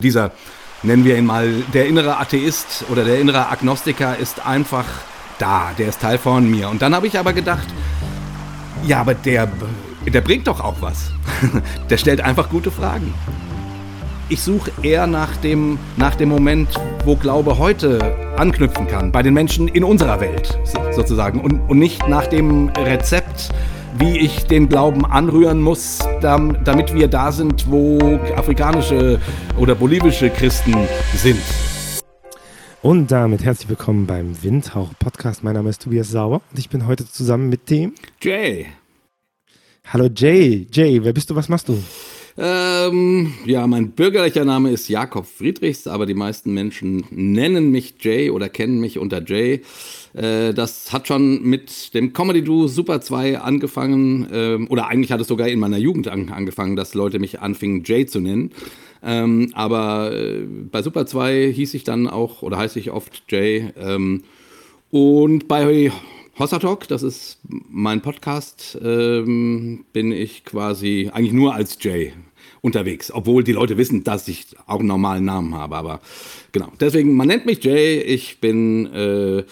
Dieser, 0.00 0.32
nennen 0.82 1.04
wir 1.04 1.16
ihn 1.16 1.26
mal, 1.26 1.50
der 1.72 1.86
innere 1.86 2.18
Atheist 2.18 2.84
oder 2.88 3.04
der 3.04 3.20
innere 3.20 3.48
Agnostiker 3.48 4.16
ist 4.16 4.44
einfach 4.46 4.86
da, 5.38 5.70
der 5.78 5.88
ist 5.88 6.00
Teil 6.00 6.18
von 6.18 6.50
mir. 6.50 6.68
Und 6.68 6.82
dann 6.82 6.94
habe 6.94 7.06
ich 7.06 7.18
aber 7.18 7.32
gedacht, 7.32 7.66
ja, 8.86 9.00
aber 9.00 9.14
der, 9.14 9.50
der 10.06 10.20
bringt 10.20 10.46
doch 10.46 10.60
auch 10.60 10.76
was. 10.80 11.10
der 11.90 11.96
stellt 11.96 12.20
einfach 12.20 12.48
gute 12.48 12.70
Fragen. 12.70 13.14
Ich 14.28 14.42
suche 14.42 14.70
eher 14.82 15.06
nach 15.06 15.36
dem, 15.38 15.78
nach 15.96 16.14
dem 16.14 16.28
Moment, 16.28 16.68
wo 17.04 17.16
Glaube 17.16 17.58
heute 17.58 18.32
anknüpfen 18.36 18.86
kann, 18.86 19.10
bei 19.10 19.22
den 19.22 19.34
Menschen 19.34 19.66
in 19.66 19.82
unserer 19.82 20.20
Welt 20.20 20.56
sozusagen. 20.92 21.40
Und, 21.40 21.58
und 21.68 21.78
nicht 21.78 22.06
nach 22.06 22.26
dem 22.26 22.68
Rezept, 22.68 23.50
wie 23.98 24.18
ich 24.18 24.44
den 24.44 24.68
Glauben 24.68 25.04
anrühren 25.04 25.60
muss, 25.60 25.98
damit 26.20 26.94
wir 26.94 27.08
da 27.08 27.32
sind, 27.32 27.70
wo 27.70 27.98
afrikanische 28.36 29.20
oder 29.58 29.74
bolivische 29.74 30.30
Christen 30.30 30.74
sind. 31.14 31.40
Und 32.82 33.10
damit 33.10 33.44
herzlich 33.44 33.68
willkommen 33.68 34.06
beim 34.06 34.42
Windhauch 34.42 34.90
Podcast. 34.98 35.44
Mein 35.44 35.54
Name 35.54 35.70
ist 35.70 35.82
Tobias 35.82 36.10
Sauer 36.10 36.40
und 36.50 36.58
ich 36.58 36.70
bin 36.70 36.86
heute 36.86 37.06
zusammen 37.06 37.48
mit 37.48 37.68
dem 37.68 37.94
Jay. 38.22 38.66
Hallo 39.86 40.08
Jay. 40.14 40.66
Jay, 40.72 41.02
wer 41.02 41.12
bist 41.12 41.28
du? 41.28 41.36
Was 41.36 41.48
machst 41.48 41.68
du? 41.68 41.82
Ähm, 42.38 43.34
ja, 43.44 43.66
mein 43.66 43.90
bürgerlicher 43.90 44.44
Name 44.44 44.70
ist 44.70 44.88
Jakob 44.88 45.26
Friedrichs, 45.26 45.86
aber 45.86 46.06
die 46.06 46.14
meisten 46.14 46.54
Menschen 46.54 47.04
nennen 47.10 47.70
mich 47.70 47.94
Jay 48.00 48.30
oder 48.30 48.48
kennen 48.48 48.80
mich 48.80 48.98
unter 48.98 49.22
Jay. 49.24 49.62
Äh, 50.14 50.54
das 50.54 50.92
hat 50.92 51.08
schon 51.08 51.42
mit 51.42 51.94
dem 51.94 52.12
Comedy 52.12 52.42
Duo 52.42 52.68
Super 52.68 53.00
2 53.00 53.38
angefangen, 53.38 54.28
ähm, 54.32 54.68
oder 54.68 54.86
eigentlich 54.86 55.12
hat 55.12 55.20
es 55.20 55.28
sogar 55.28 55.48
in 55.48 55.58
meiner 55.58 55.78
Jugend 55.78 56.08
an, 56.08 56.30
angefangen, 56.30 56.76
dass 56.76 56.94
Leute 56.94 57.18
mich 57.18 57.40
anfingen 57.40 57.82
Jay 57.84 58.06
zu 58.06 58.20
nennen. 58.20 58.52
Ähm, 59.02 59.50
aber 59.54 60.12
äh, 60.12 60.44
bei 60.70 60.82
Super 60.82 61.06
2 61.06 61.52
hieß 61.52 61.74
ich 61.74 61.84
dann 61.84 62.06
auch, 62.06 62.42
oder 62.42 62.58
heiße 62.58 62.78
ich 62.78 62.90
oft 62.90 63.24
Jay. 63.28 63.70
Ähm, 63.76 64.24
und 64.90 65.48
bei 65.48 65.92
Hossa 66.40 66.58
Talk, 66.58 66.88
das 66.88 67.02
ist 67.02 67.38
mein 67.68 68.00
Podcast, 68.00 68.78
ähm, 68.82 69.84
bin 69.92 70.10
ich 70.10 70.42
quasi 70.46 71.10
eigentlich 71.12 71.34
nur 71.34 71.54
als 71.54 71.76
Jay 71.82 72.14
unterwegs, 72.62 73.12
obwohl 73.12 73.44
die 73.44 73.52
Leute 73.52 73.76
wissen, 73.76 74.04
dass 74.04 74.26
ich 74.26 74.46
auch 74.66 74.78
einen 74.78 74.88
normalen 74.88 75.26
Namen 75.26 75.54
habe. 75.54 75.76
Aber 75.76 76.00
genau, 76.52 76.72
deswegen, 76.80 77.14
man 77.14 77.28
nennt 77.28 77.44
mich 77.44 77.62
Jay. 77.62 78.00
Ich 78.00 78.40
bin 78.40 78.86
äh, 78.86 79.42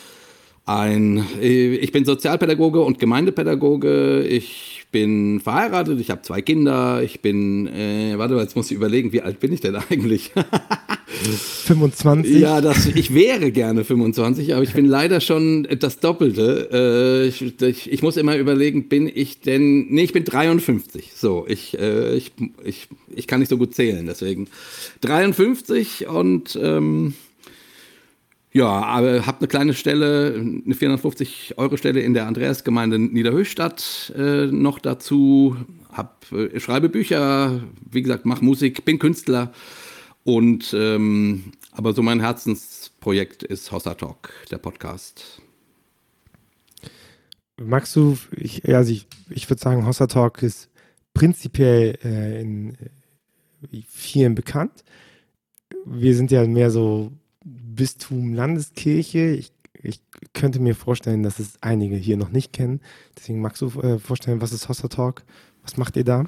ein, 0.64 1.26
äh, 1.42 1.74
ich 1.74 1.92
bin 1.92 2.06
Sozialpädagoge 2.06 2.80
und 2.80 2.98
Gemeindepädagoge. 2.98 4.22
Ich 4.26 4.77
bin 4.90 5.40
verheiratet, 5.40 6.00
ich 6.00 6.10
habe 6.10 6.22
zwei 6.22 6.40
Kinder, 6.40 7.02
ich 7.02 7.20
bin, 7.20 7.66
äh, 7.66 8.14
warte 8.16 8.34
mal, 8.34 8.42
jetzt 8.42 8.56
muss 8.56 8.70
ich 8.70 8.76
überlegen, 8.76 9.12
wie 9.12 9.22
alt 9.22 9.40
bin 9.40 9.52
ich 9.52 9.60
denn 9.60 9.76
eigentlich? 9.76 10.32
25? 11.08 12.38
Ja, 12.38 12.60
das, 12.60 12.86
ich 12.86 13.12
wäre 13.12 13.50
gerne 13.50 13.84
25, 13.84 14.54
aber 14.54 14.62
ich 14.62 14.72
bin 14.72 14.86
leider 14.86 15.20
schon 15.20 15.66
das 15.78 16.00
Doppelte. 16.00 16.68
Äh, 16.72 17.28
ich, 17.28 17.60
ich, 17.60 17.92
ich, 17.92 18.02
muss 18.02 18.16
immer 18.16 18.36
überlegen, 18.36 18.88
bin 18.88 19.10
ich 19.12 19.40
denn, 19.40 19.86
nee, 19.88 20.04
ich 20.04 20.12
bin 20.12 20.24
53. 20.24 21.12
So, 21.14 21.44
ich, 21.48 21.78
äh, 21.78 22.14
ich, 22.14 22.32
ich, 22.64 22.88
ich 23.14 23.26
kann 23.26 23.40
nicht 23.40 23.48
so 23.48 23.58
gut 23.58 23.74
zählen, 23.74 24.06
deswegen 24.06 24.48
53 25.00 26.06
und 26.08 26.58
ähm, 26.62 27.14
ja, 28.58 28.82
aber 28.82 29.24
habe 29.24 29.38
eine 29.38 29.46
kleine 29.46 29.72
Stelle, 29.72 30.34
eine 30.34 30.74
450-Euro-Stelle 30.74 32.00
in 32.00 32.12
der 32.12 32.26
Andreasgemeinde 32.26 32.98
Niederhöchstadt 32.98 34.12
äh, 34.16 34.46
noch 34.46 34.80
dazu. 34.80 35.56
Hab, 35.92 36.26
äh, 36.32 36.58
schreibe 36.58 36.88
Bücher, 36.88 37.60
wie 37.88 38.02
gesagt, 38.02 38.26
mache 38.26 38.44
Musik, 38.44 38.84
bin 38.84 38.98
Künstler. 38.98 39.52
Und 40.24 40.74
ähm, 40.76 41.52
aber 41.70 41.92
so 41.92 42.02
mein 42.02 42.18
Herzensprojekt 42.18 43.44
ist 43.44 43.70
Hossa 43.70 43.94
Talk, 43.94 44.32
der 44.50 44.58
Podcast. 44.58 45.40
Magst 47.60 47.94
du, 47.94 48.18
ich, 48.36 48.68
also 48.74 48.90
ich, 48.90 49.06
ich 49.30 49.48
würde 49.48 49.62
sagen, 49.62 49.86
Hossa 49.86 50.08
Talk 50.08 50.42
ist 50.42 50.68
prinzipiell 51.14 51.96
äh, 52.02 52.40
in 52.40 52.74
äh, 52.74 53.82
vielen 53.86 54.34
bekannt. 54.34 54.82
Wir 55.84 56.16
sind 56.16 56.32
ja 56.32 56.44
mehr 56.44 56.72
so 56.72 57.12
Bistum 57.78 58.34
Landeskirche. 58.34 59.30
Ich, 59.30 59.52
ich 59.82 60.00
könnte 60.34 60.58
mir 60.58 60.74
vorstellen, 60.74 61.22
dass 61.22 61.38
es 61.38 61.54
einige 61.60 61.94
hier 61.94 62.16
noch 62.16 62.30
nicht 62.30 62.52
kennen. 62.52 62.80
Deswegen 63.16 63.40
magst 63.40 63.62
du 63.62 63.68
äh, 63.80 63.98
vorstellen, 64.00 64.40
was 64.40 64.52
ist 64.52 64.68
Hossa 64.68 64.88
Talk? 64.88 65.22
Was 65.62 65.76
macht 65.76 65.96
ihr 65.96 66.04
da? 66.04 66.26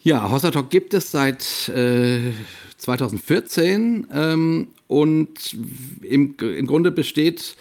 Ja, 0.00 0.30
Hossa 0.30 0.50
Talk 0.50 0.70
gibt 0.70 0.94
es 0.94 1.10
seit 1.10 1.68
äh, 1.68 2.32
2014 2.78 4.06
ähm, 4.10 4.68
und 4.86 5.54
im, 6.00 6.34
im 6.38 6.66
Grunde 6.66 6.90
besteht 6.90 7.56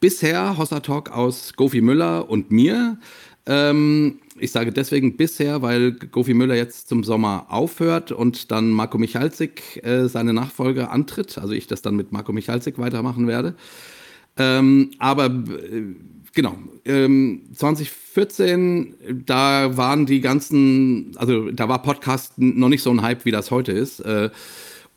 bisher 0.00 0.58
Hossa 0.58 0.80
Talk 0.80 1.10
aus 1.12 1.52
Gofi 1.54 1.80
Müller 1.80 2.28
und 2.28 2.50
mir. 2.50 2.98
Ähm, 3.46 4.20
ich 4.38 4.50
sage 4.52 4.72
deswegen 4.72 5.16
bisher, 5.16 5.62
weil 5.62 5.92
Gofi 5.92 6.34
Müller 6.34 6.54
jetzt 6.54 6.88
zum 6.88 7.04
Sommer 7.04 7.46
aufhört 7.50 8.10
und 8.10 8.50
dann 8.50 8.70
Marco 8.70 8.98
Michalzik 8.98 9.84
äh, 9.84 10.08
seine 10.08 10.32
Nachfolge 10.32 10.90
antritt. 10.90 11.38
Also 11.38 11.52
ich 11.52 11.66
das 11.66 11.82
dann 11.82 11.94
mit 11.96 12.10
Marco 12.10 12.32
Michalzik 12.32 12.78
weitermachen 12.78 13.28
werde. 13.28 13.54
Ähm, 14.36 14.90
aber 14.98 15.26
äh, 15.26 15.94
genau, 16.34 16.56
ähm, 16.84 17.42
2014, 17.54 18.94
da 19.26 19.76
waren 19.76 20.06
die 20.06 20.20
ganzen, 20.20 21.12
also 21.16 21.50
da 21.50 21.68
war 21.68 21.82
Podcast 21.82 22.38
noch 22.38 22.68
nicht 22.68 22.82
so 22.82 22.90
ein 22.90 23.02
Hype, 23.02 23.24
wie 23.24 23.30
das 23.30 23.50
heute 23.50 23.72
ist. 23.72 24.00
Äh, 24.00 24.30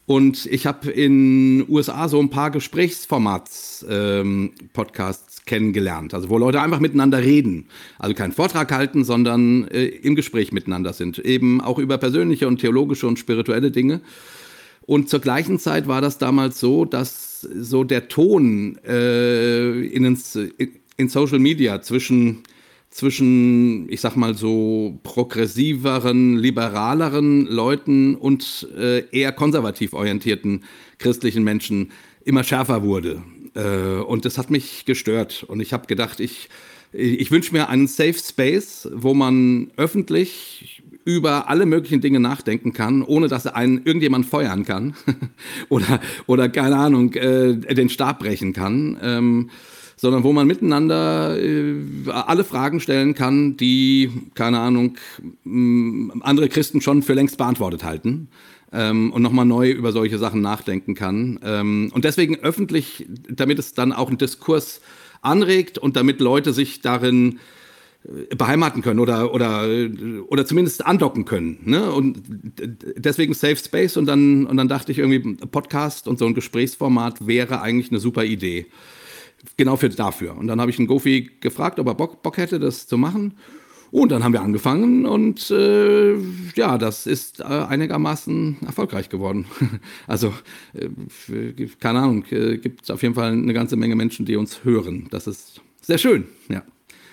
und 0.07 0.45
ich 0.45 0.65
habe 0.65 0.89
in 0.89 1.65
USA 1.67 2.07
so 2.07 2.21
ein 2.21 2.29
paar 2.29 2.49
Gesprächsformats-Podcasts 2.49 5.37
ähm, 5.37 5.43
kennengelernt, 5.45 6.13
also 6.13 6.29
wo 6.29 6.37
Leute 6.37 6.61
einfach 6.61 6.79
miteinander 6.79 7.21
reden. 7.21 7.65
Also 7.99 8.15
keinen 8.15 8.31
Vortrag 8.31 8.71
halten, 8.71 9.03
sondern 9.03 9.67
äh, 9.67 9.83
im 9.83 10.15
Gespräch 10.15 10.53
miteinander 10.53 10.93
sind. 10.93 11.19
Eben 11.19 11.59
auch 11.59 11.77
über 11.77 11.97
persönliche 11.97 12.47
und 12.47 12.61
theologische 12.61 13.05
und 13.05 13.19
spirituelle 13.19 13.69
Dinge. 13.69 13.99
Und 14.85 15.09
zur 15.09 15.19
gleichen 15.19 15.59
Zeit 15.59 15.89
war 15.89 15.99
das 15.99 16.17
damals 16.17 16.61
so, 16.61 16.85
dass 16.85 17.41
so 17.41 17.83
der 17.83 18.07
Ton 18.07 18.79
äh, 18.87 19.87
in, 19.87 20.17
in 20.95 21.09
Social 21.09 21.39
Media 21.39 21.81
zwischen 21.81 22.43
zwischen, 22.89 23.91
ich 23.91 24.01
sag 24.01 24.15
mal 24.15 24.35
so, 24.35 24.99
progressiveren, 25.03 26.37
liberaleren 26.37 27.45
Leuten 27.45 28.15
und 28.15 28.67
äh, 28.77 29.03
eher 29.11 29.31
konservativ 29.31 29.93
orientierten 29.93 30.63
christlichen 30.97 31.43
Menschen 31.43 31.91
immer 32.25 32.43
schärfer 32.43 32.83
wurde. 32.83 33.23
Äh, 33.53 34.01
und 34.01 34.25
das 34.25 34.37
hat 34.37 34.49
mich 34.49 34.85
gestört. 34.85 35.43
Und 35.47 35.59
ich 35.59 35.73
habe 35.73 35.87
gedacht, 35.87 36.19
ich, 36.19 36.49
ich 36.91 37.31
wünsche 37.31 37.53
mir 37.53 37.69
einen 37.69 37.87
Safe 37.87 38.13
Space, 38.13 38.87
wo 38.93 39.13
man 39.13 39.71
öffentlich 39.77 40.81
über 41.05 41.49
alle 41.49 41.65
möglichen 41.65 42.01
Dinge 42.01 42.19
nachdenken 42.19 42.73
kann, 42.73 43.01
ohne 43.01 43.29
dass 43.29 43.47
einen 43.47 43.81
irgendjemand 43.85 44.25
feuern 44.25 44.65
kann 44.65 44.93
oder, 45.69 46.01
oder 46.25 46.49
keine 46.49 46.75
Ahnung, 46.75 47.13
äh, 47.13 47.55
den 47.55 47.89
Stab 47.89 48.19
brechen 48.19 48.51
kann. 48.51 48.97
Ähm, 49.01 49.49
sondern 49.97 50.23
wo 50.23 50.31
man 50.31 50.47
miteinander 50.47 51.37
äh, 51.41 51.75
alle 52.09 52.43
Fragen 52.43 52.79
stellen 52.79 53.15
kann, 53.15 53.57
die, 53.57 54.11
keine 54.35 54.59
Ahnung, 54.59 54.95
andere 55.43 56.49
Christen 56.49 56.81
schon 56.81 57.01
für 57.01 57.13
längst 57.13 57.37
beantwortet 57.37 57.83
halten. 57.83 58.29
Ähm, 58.71 59.13
und 59.13 59.21
nochmal 59.21 59.45
neu 59.45 59.71
über 59.71 59.93
solche 59.93 60.17
Sachen 60.17 60.41
nachdenken 60.41 60.93
kann. 60.93 61.39
Ähm, 61.41 61.89
und 61.93 62.03
deswegen 62.03 62.35
öffentlich, 62.35 63.07
damit 63.29 63.59
es 63.59 63.73
dann 63.73 63.93
auch 63.93 64.09
einen 64.09 64.17
Diskurs 64.17 64.81
anregt 65.21 65.77
und 65.77 65.95
damit 65.95 66.19
Leute 66.19 66.51
sich 66.51 66.81
darin 66.81 67.39
äh, 68.03 68.35
beheimaten 68.35 68.81
können 68.81 68.99
oder, 68.99 69.33
oder, 69.33 69.69
oder 70.27 70.45
zumindest 70.45 70.85
andocken 70.85 71.23
können. 71.23 71.59
Ne? 71.63 71.89
Und 71.93 72.21
deswegen 72.97 73.33
Safe 73.33 73.55
Space 73.55 73.95
und 73.95 74.05
dann, 74.05 74.45
und 74.45 74.57
dann 74.57 74.67
dachte 74.67 74.91
ich 74.91 74.99
irgendwie, 74.99 75.37
Podcast 75.45 76.09
und 76.09 76.19
so 76.19 76.25
ein 76.25 76.33
Gesprächsformat 76.33 77.25
wäre 77.25 77.61
eigentlich 77.61 77.89
eine 77.89 77.99
super 77.99 78.25
Idee 78.25 78.65
genau 79.57 79.75
für 79.75 79.89
dafür. 79.89 80.37
Und 80.37 80.47
dann 80.47 80.59
habe 80.61 80.71
ich 80.71 80.79
einen 80.79 80.87
Gofi 80.87 81.31
gefragt, 81.39 81.79
ob 81.79 81.87
er 81.87 81.95
Bock, 81.95 82.21
Bock 82.23 82.37
hätte, 82.37 82.59
das 82.59 82.87
zu 82.87 82.97
machen. 82.97 83.33
Und 83.89 84.11
dann 84.11 84.23
haben 84.23 84.33
wir 84.33 84.41
angefangen 84.41 85.05
und 85.05 85.49
äh, 85.49 86.15
ja, 86.55 86.77
das 86.77 87.07
ist 87.07 87.39
äh, 87.39 87.43
einigermaßen 87.43 88.57
erfolgreich 88.65 89.07
geworden. 89.07 89.45
also, 90.07 90.33
äh, 90.73 91.67
keine 91.79 91.99
Ahnung, 91.99 92.25
äh, 92.29 92.57
gibt 92.57 92.91
auf 92.91 93.01
jeden 93.01 93.15
Fall 93.15 93.31
eine 93.31 93.53
ganze 93.53 93.77
Menge 93.77 93.95
Menschen, 93.95 94.25
die 94.25 94.35
uns 94.35 94.65
hören. 94.65 95.07
Das 95.09 95.25
ist 95.25 95.61
sehr 95.81 95.97
schön, 95.97 96.25
ja. 96.49 96.63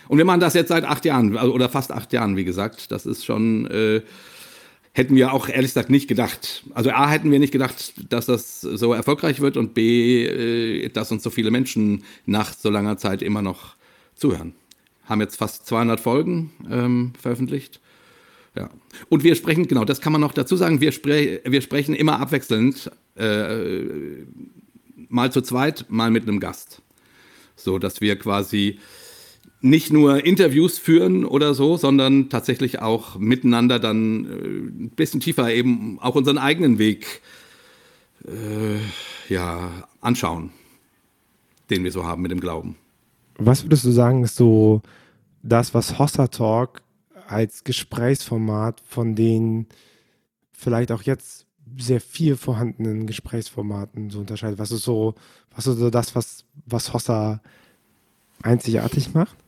Und 0.09 0.19
wir 0.19 0.25
machen 0.25 0.41
das 0.41 0.55
jetzt 0.55 0.69
seit 0.69 0.85
acht 0.85 1.05
Jahren, 1.05 1.37
also, 1.37 1.55
oder 1.55 1.69
fast 1.69 1.93
acht 1.93 2.12
Jahren, 2.12 2.37
wie 2.37 2.44
gesagt. 2.44 2.91
Das 2.91 3.06
ist 3.06 3.25
schon 3.25 3.67
äh, 3.69 4.03
hätten 4.94 5.17
wir 5.17 5.32
auch 5.32 5.49
ehrlich 5.49 5.73
gesagt 5.73 5.91
nicht 5.91 6.08
gedacht. 6.08 6.62
Also 6.73 6.91
A 6.91 7.11
hätten 7.11 7.31
wir 7.31 7.41
nicht 7.41 7.52
gedacht, 7.52 7.94
dass 8.08 8.26
das 8.26 8.61
so 8.61 8.93
erfolgreich 8.94 9.41
wird 9.41 9.56
und 9.56 9.75
B, 9.75 10.25
äh, 10.25 10.88
dass 10.88 11.11
uns 11.12 11.25
so 11.25 11.31
viele 11.31 11.50
Menschen 11.50 12.05
nach 12.26 12.55
so 12.55 12.70
langer 12.70 12.96
Zeit 12.96 13.20
immer 13.20 13.43
noch 13.43 13.75
zuhören. 14.14 14.55
Haben 15.05 15.20
jetzt 15.20 15.37
fast 15.37 15.67
200 15.67 16.00
Folgen 16.00 16.52
ähm, 16.70 17.12
veröffentlicht 17.20 17.81
Ja. 18.56 18.70
Und 19.08 19.25
wir 19.25 19.35
sprechen, 19.35 19.67
genau, 19.67 19.85
das 19.85 20.00
kann 20.00 20.12
man 20.12 20.20
noch 20.20 20.32
dazu 20.32 20.55
sagen, 20.55 20.81
wir, 20.81 20.93
spre 20.93 21.41
wir 21.44 21.61
sprechen 21.61 21.94
immer 21.94 22.20
abwechselnd, 22.20 22.88
äh, 23.17 24.25
mal 25.08 25.32
zu 25.32 25.43
zweit, 25.43 25.87
mal 25.88 26.12
mit 26.12 26.23
einem 26.23 26.38
Gast. 26.38 26.82
So 27.56 27.81
dass 27.81 28.00
wir 28.00 28.17
quasi 28.17 28.79
nicht 29.64 29.94
nur 29.94 30.26
Interviews 30.26 30.78
führen 30.78 31.25
oder 31.25 31.55
so, 31.55 31.78
sondern 31.78 32.28
tatsächlich 32.28 32.82
auch 32.82 33.16
miteinander 33.19 33.78
dann 33.78 34.25
äh, 34.26 34.84
ein 34.84 34.90
bisschen 34.90 35.20
tiefer 35.20 35.50
eben 35.52 35.99
auch 36.00 36.14
unseren 36.14 36.37
eigenen 36.37 36.78
Weg 36.78 37.22
äh, 38.26 39.32
ja, 39.32 39.70
anschauen, 40.02 40.50
den 41.70 41.82
wir 41.82 41.93
so 41.93 42.05
haben 42.05 42.20
mit 42.20 42.31
dem 42.31 42.40
Glauben. 42.40 42.76
Was 43.38 43.64
würdest 43.64 43.87
du 43.87 43.90
sagen, 43.90 44.22
ist 44.22 44.37
so 44.37 44.82
das, 45.43 45.72
was 45.72 45.99
Hossa 45.99 46.26
Talk 46.28 46.82
als 47.26 47.64
Gesprächsformat 47.64 48.82
von 48.87 49.14
den 49.14 49.67
vielleicht 50.52 50.93
auch 50.93 51.02
jetzt 51.02 51.46
sehr 51.78 52.02
viel 52.02 52.37
vorhandenen 52.37 53.06
Gesprächsformaten 53.06 54.10
so 54.10 54.20
unterscheidet? 54.20 54.58
Was 54.58 54.72
ist 54.72 54.84
so, 54.84 55.14
was 55.55 55.67
ist 55.67 55.78
so 55.78 55.88
das, 55.88 56.14
was, 56.14 56.44
was 56.67 56.93
Hossa 56.93 57.40
einzigartig 58.43 59.14
macht? 59.14 59.38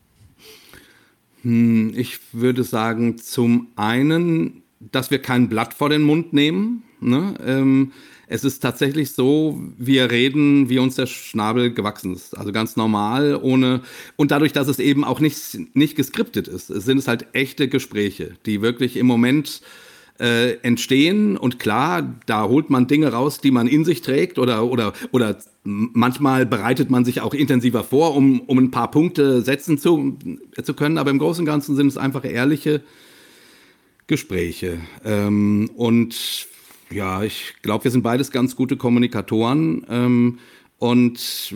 Hm, 1.46 1.92
ich 1.96 2.18
würde 2.32 2.64
sagen, 2.64 3.18
zum 3.18 3.68
einen, 3.76 4.64
dass 4.80 5.12
wir 5.12 5.20
kein 5.20 5.48
Blatt 5.48 5.74
vor 5.74 5.88
den 5.88 6.02
Mund 6.02 6.32
nehmen. 6.32 6.82
Ne? 7.00 7.34
Ähm, 7.46 7.92
es 8.26 8.42
ist 8.42 8.58
tatsächlich 8.58 9.12
so, 9.12 9.62
wir 9.78 10.10
reden, 10.10 10.68
wie 10.68 10.80
uns 10.80 10.96
der 10.96 11.06
Schnabel 11.06 11.72
gewachsen 11.72 12.14
ist. 12.14 12.36
Also 12.36 12.50
ganz 12.50 12.74
normal, 12.74 13.38
ohne. 13.40 13.82
Und 14.16 14.32
dadurch, 14.32 14.52
dass 14.52 14.66
es 14.66 14.80
eben 14.80 15.04
auch 15.04 15.20
nicht, 15.20 15.56
nicht 15.76 15.94
geskriptet 15.94 16.48
ist, 16.48 16.66
sind 16.66 16.98
es 16.98 17.06
halt 17.06 17.28
echte 17.32 17.68
Gespräche, 17.68 18.32
die 18.44 18.60
wirklich 18.60 18.96
im 18.96 19.06
Moment 19.06 19.62
äh, 20.20 20.54
entstehen. 20.62 21.36
Und 21.36 21.58
klar, 21.58 22.14
da 22.26 22.44
holt 22.44 22.70
man 22.70 22.86
Dinge 22.86 23.12
raus, 23.12 23.40
die 23.40 23.50
man 23.50 23.66
in 23.66 23.84
sich 23.84 24.02
trägt 24.02 24.38
oder, 24.38 24.64
oder, 24.64 24.92
oder 25.12 25.36
manchmal 25.64 26.46
bereitet 26.46 26.90
man 26.90 27.04
sich 27.04 27.20
auch 27.20 27.34
intensiver 27.34 27.84
vor, 27.84 28.14
um, 28.14 28.40
um 28.40 28.58
ein 28.58 28.70
paar 28.70 28.90
Punkte 28.90 29.42
setzen 29.42 29.78
zu, 29.78 30.16
zu 30.62 30.74
können. 30.74 30.98
Aber 30.98 31.10
im 31.10 31.18
Großen 31.18 31.42
und 31.42 31.46
Ganzen 31.46 31.76
sind 31.76 31.88
es 31.88 31.96
einfach 31.96 32.24
ehrliche 32.24 32.82
Gespräche. 34.06 34.78
Ähm, 35.04 35.70
und 35.74 36.46
ja, 36.90 37.24
ich 37.24 37.54
glaube, 37.62 37.84
wir 37.84 37.90
sind 37.90 38.02
beides 38.02 38.30
ganz 38.30 38.54
gute 38.54 38.76
Kommunikatoren. 38.76 39.84
Ähm, 39.90 40.38
und 40.78 41.54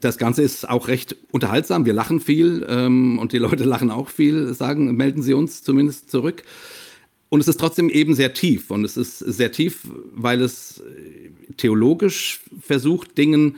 das 0.00 0.18
Ganze 0.18 0.42
ist 0.42 0.68
auch 0.68 0.88
recht 0.88 1.16
unterhaltsam. 1.30 1.86
Wir 1.86 1.92
lachen 1.92 2.20
viel 2.20 2.66
ähm, 2.68 3.18
und 3.18 3.32
die 3.32 3.38
Leute 3.38 3.64
lachen 3.64 3.90
auch 3.90 4.08
viel, 4.08 4.52
sagen, 4.54 4.94
melden 4.96 5.22
sie 5.22 5.34
uns 5.34 5.62
zumindest 5.62 6.10
zurück. 6.10 6.42
Und 7.36 7.40
es 7.40 7.48
ist 7.48 7.60
trotzdem 7.60 7.90
eben 7.90 8.14
sehr 8.14 8.32
tief. 8.32 8.70
Und 8.70 8.82
es 8.82 8.96
ist 8.96 9.18
sehr 9.18 9.52
tief, 9.52 9.80
weil 10.14 10.40
es 10.40 10.82
theologisch 11.58 12.40
versucht, 12.62 13.18
Dingen 13.18 13.56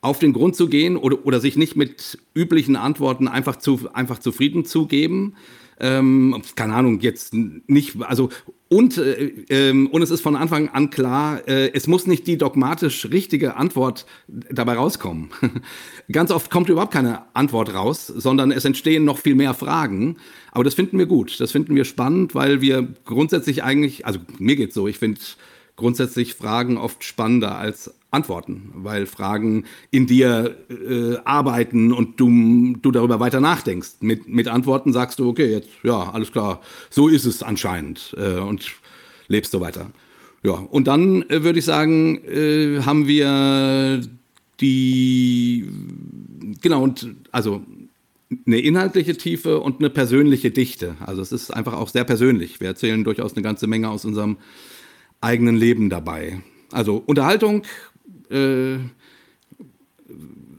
auf 0.00 0.18
den 0.18 0.32
Grund 0.32 0.56
zu 0.56 0.66
gehen 0.66 0.96
oder, 0.96 1.24
oder 1.24 1.38
sich 1.38 1.54
nicht 1.54 1.76
mit 1.76 2.18
üblichen 2.34 2.74
Antworten 2.74 3.28
einfach, 3.28 3.54
zu, 3.54 3.88
einfach 3.92 4.18
zufrieden 4.18 4.64
zu 4.64 4.86
geben, 4.86 5.36
ähm, 5.80 6.42
keine 6.54 6.74
Ahnung, 6.74 7.00
jetzt 7.00 7.34
nicht, 7.34 8.00
also 8.02 8.28
und, 8.72 8.98
äh, 8.98 9.32
äh, 9.48 9.72
und 9.72 10.00
es 10.00 10.12
ist 10.12 10.20
von 10.20 10.36
Anfang 10.36 10.68
an 10.68 10.90
klar, 10.90 11.46
äh, 11.48 11.72
es 11.72 11.88
muss 11.88 12.06
nicht 12.06 12.28
die 12.28 12.38
dogmatisch 12.38 13.10
richtige 13.10 13.56
Antwort 13.56 14.06
dabei 14.28 14.74
rauskommen. 14.74 15.30
Ganz 16.12 16.30
oft 16.30 16.52
kommt 16.52 16.68
überhaupt 16.68 16.92
keine 16.92 17.22
Antwort 17.34 17.74
raus, 17.74 18.06
sondern 18.06 18.52
es 18.52 18.64
entstehen 18.64 19.04
noch 19.04 19.18
viel 19.18 19.34
mehr 19.34 19.54
Fragen. 19.54 20.18
Aber 20.52 20.62
das 20.62 20.74
finden 20.74 20.98
wir 20.98 21.06
gut, 21.06 21.40
das 21.40 21.50
finden 21.50 21.74
wir 21.74 21.84
spannend, 21.84 22.36
weil 22.36 22.60
wir 22.60 22.86
grundsätzlich 23.04 23.64
eigentlich, 23.64 24.06
also 24.06 24.20
mir 24.38 24.54
geht's 24.54 24.74
so, 24.74 24.86
ich 24.86 24.98
finde 24.98 25.20
grundsätzlich 25.80 26.34
Fragen 26.34 26.76
oft 26.76 27.02
spannender 27.02 27.56
als 27.56 27.92
Antworten, 28.10 28.70
weil 28.74 29.06
Fragen 29.06 29.64
in 29.90 30.06
dir 30.06 30.56
äh, 30.68 31.16
arbeiten 31.24 31.92
und 31.92 32.20
du, 32.20 32.76
du 32.80 32.90
darüber 32.90 33.18
weiter 33.18 33.40
nachdenkst. 33.40 33.94
Mit, 34.00 34.28
mit 34.28 34.46
Antworten 34.46 34.92
sagst 34.92 35.18
du, 35.18 35.28
okay, 35.28 35.50
jetzt, 35.50 35.70
ja, 35.82 36.10
alles 36.10 36.30
klar, 36.32 36.60
so 36.90 37.08
ist 37.08 37.24
es 37.24 37.42
anscheinend 37.42 38.14
äh, 38.18 38.38
und 38.38 38.70
lebst 39.28 39.52
so 39.52 39.60
weiter. 39.60 39.90
Ja, 40.42 40.52
und 40.52 40.86
dann 40.86 41.22
äh, 41.30 41.44
würde 41.44 41.58
ich 41.58 41.64
sagen, 41.64 42.20
äh, 42.24 42.82
haben 42.82 43.06
wir 43.06 44.02
die, 44.60 45.66
genau, 46.60 46.82
und 46.82 47.14
also 47.30 47.62
eine 48.46 48.60
inhaltliche 48.60 49.16
Tiefe 49.16 49.60
und 49.60 49.80
eine 49.80 49.90
persönliche 49.90 50.50
Dichte. 50.50 50.96
Also 51.00 51.22
es 51.22 51.32
ist 51.32 51.50
einfach 51.52 51.72
auch 51.72 51.88
sehr 51.88 52.04
persönlich. 52.04 52.60
Wir 52.60 52.68
erzählen 52.68 53.02
durchaus 53.02 53.34
eine 53.34 53.42
ganze 53.42 53.66
Menge 53.66 53.88
aus 53.88 54.04
unserem 54.04 54.36
eigenen 55.20 55.56
Leben 55.56 55.90
dabei. 55.90 56.40
Also 56.72 57.02
Unterhaltung, 57.04 57.62
äh, 58.30 58.78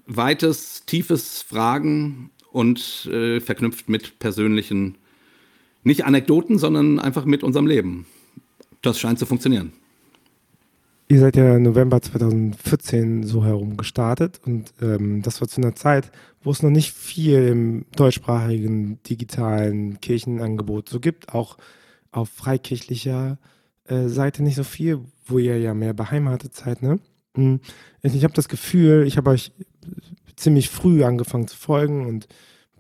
weites, 0.06 0.86
tiefes 0.86 1.42
Fragen 1.42 2.32
und 2.52 3.08
äh, 3.12 3.40
verknüpft 3.40 3.90
mit 3.90 4.20
persönlichen, 4.20 4.98
nicht 5.84 6.06
Anekdoten, 6.06 6.58
sondern 6.58 7.00
einfach 7.00 7.26
mit 7.26 7.44
unserem 7.44 7.66
Leben. 7.66 8.06
Das 8.82 9.00
scheint 9.00 9.20
zu 9.20 9.26
funktionieren. 9.26 9.74
Ihr 11.08 11.20
seid 11.20 11.36
ja 11.36 11.60
November 11.60 12.02
2014 12.02 13.24
so 13.24 13.44
herum 13.44 13.76
gestartet 13.76 14.40
und 14.46 14.74
ähm, 14.82 15.22
das 15.22 15.42
war 15.42 15.48
zu 15.48 15.60
einer 15.62 15.76
Zeit, 15.76 16.10
wo 16.42 16.52
es 16.52 16.64
noch 16.64 16.70
nicht 16.70 16.94
viel 16.94 17.48
im 17.48 17.86
deutschsprachigen 17.96 19.00
digitalen 19.04 20.00
Kirchenangebot 20.00 20.88
so 20.88 21.02
gibt, 21.02 21.34
auch 21.34 21.58
auf 22.12 22.30
freikirchlicher 22.30 23.34
äh, 23.34 23.61
Seite 24.08 24.44
nicht 24.44 24.56
so 24.56 24.64
viel, 24.64 25.00
wo 25.26 25.38
ihr 25.38 25.60
ja 25.60 25.74
mehr 25.74 25.94
beheimatet 25.94 26.56
seid, 26.56 26.82
ne? 26.82 27.00
Hm, 27.36 27.60
ich 28.02 28.24
habe 28.24 28.34
das 28.34 28.50
Gefühl, 28.50 29.06
ich 29.08 29.18
habe 29.18 29.30
euch 29.30 29.52
ziemlich 30.36 30.70
früh 30.70 31.04
angefangen 31.04 31.48
zu 31.48 31.56
folgen 31.56 32.06
und 32.08 32.28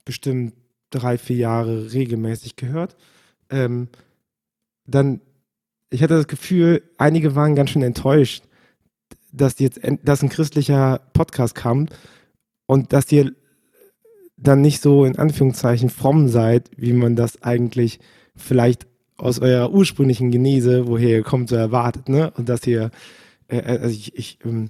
bestimmt 0.04 0.54
drei, 0.90 1.18
vier 1.18 1.38
Jahre 1.38 1.94
regelmäßig 1.94 2.56
gehört. 2.56 2.96
Ähm, 3.50 3.88
dann, 4.86 5.22
ich 5.90 6.04
hatte 6.04 6.16
das 6.16 6.28
Gefühl, 6.28 6.84
einige 6.98 7.36
waren 7.36 7.56
ganz 7.56 7.70
schön 7.70 7.84
enttäuscht, 7.84 8.44
dass 9.32 9.60
jetzt, 9.60 9.80
dass 10.04 10.22
ein 10.22 10.30
christlicher 10.30 11.00
Podcast 11.14 11.56
kam 11.56 11.88
und 12.66 12.94
dass 12.94 13.12
ihr 13.12 13.34
dann 14.38 14.62
nicht 14.62 14.82
so 14.82 15.06
in 15.06 15.18
Anführungszeichen 15.18 15.90
fromm 15.90 16.28
seid, 16.28 16.70
wie 16.76 16.94
man 16.94 17.16
das 17.16 17.42
eigentlich 17.44 18.00
vielleicht 18.36 18.88
aus 19.18 19.40
eurer 19.40 19.72
ursprünglichen 19.72 20.32
Genese, 20.32 20.88
woher 20.88 21.10
ihr 21.10 21.24
kommt, 21.24 21.50
so 21.50 21.56
erwartet, 21.56 22.10
ne? 22.10 22.32
Und 22.38 22.50
dass 22.50 22.66
ihr, 22.66 22.92
äh, 23.48 23.58
äh 23.58 23.80
also 23.80 23.90
ich, 23.90 24.16
ich, 24.16 24.40
ähm, 24.46 24.70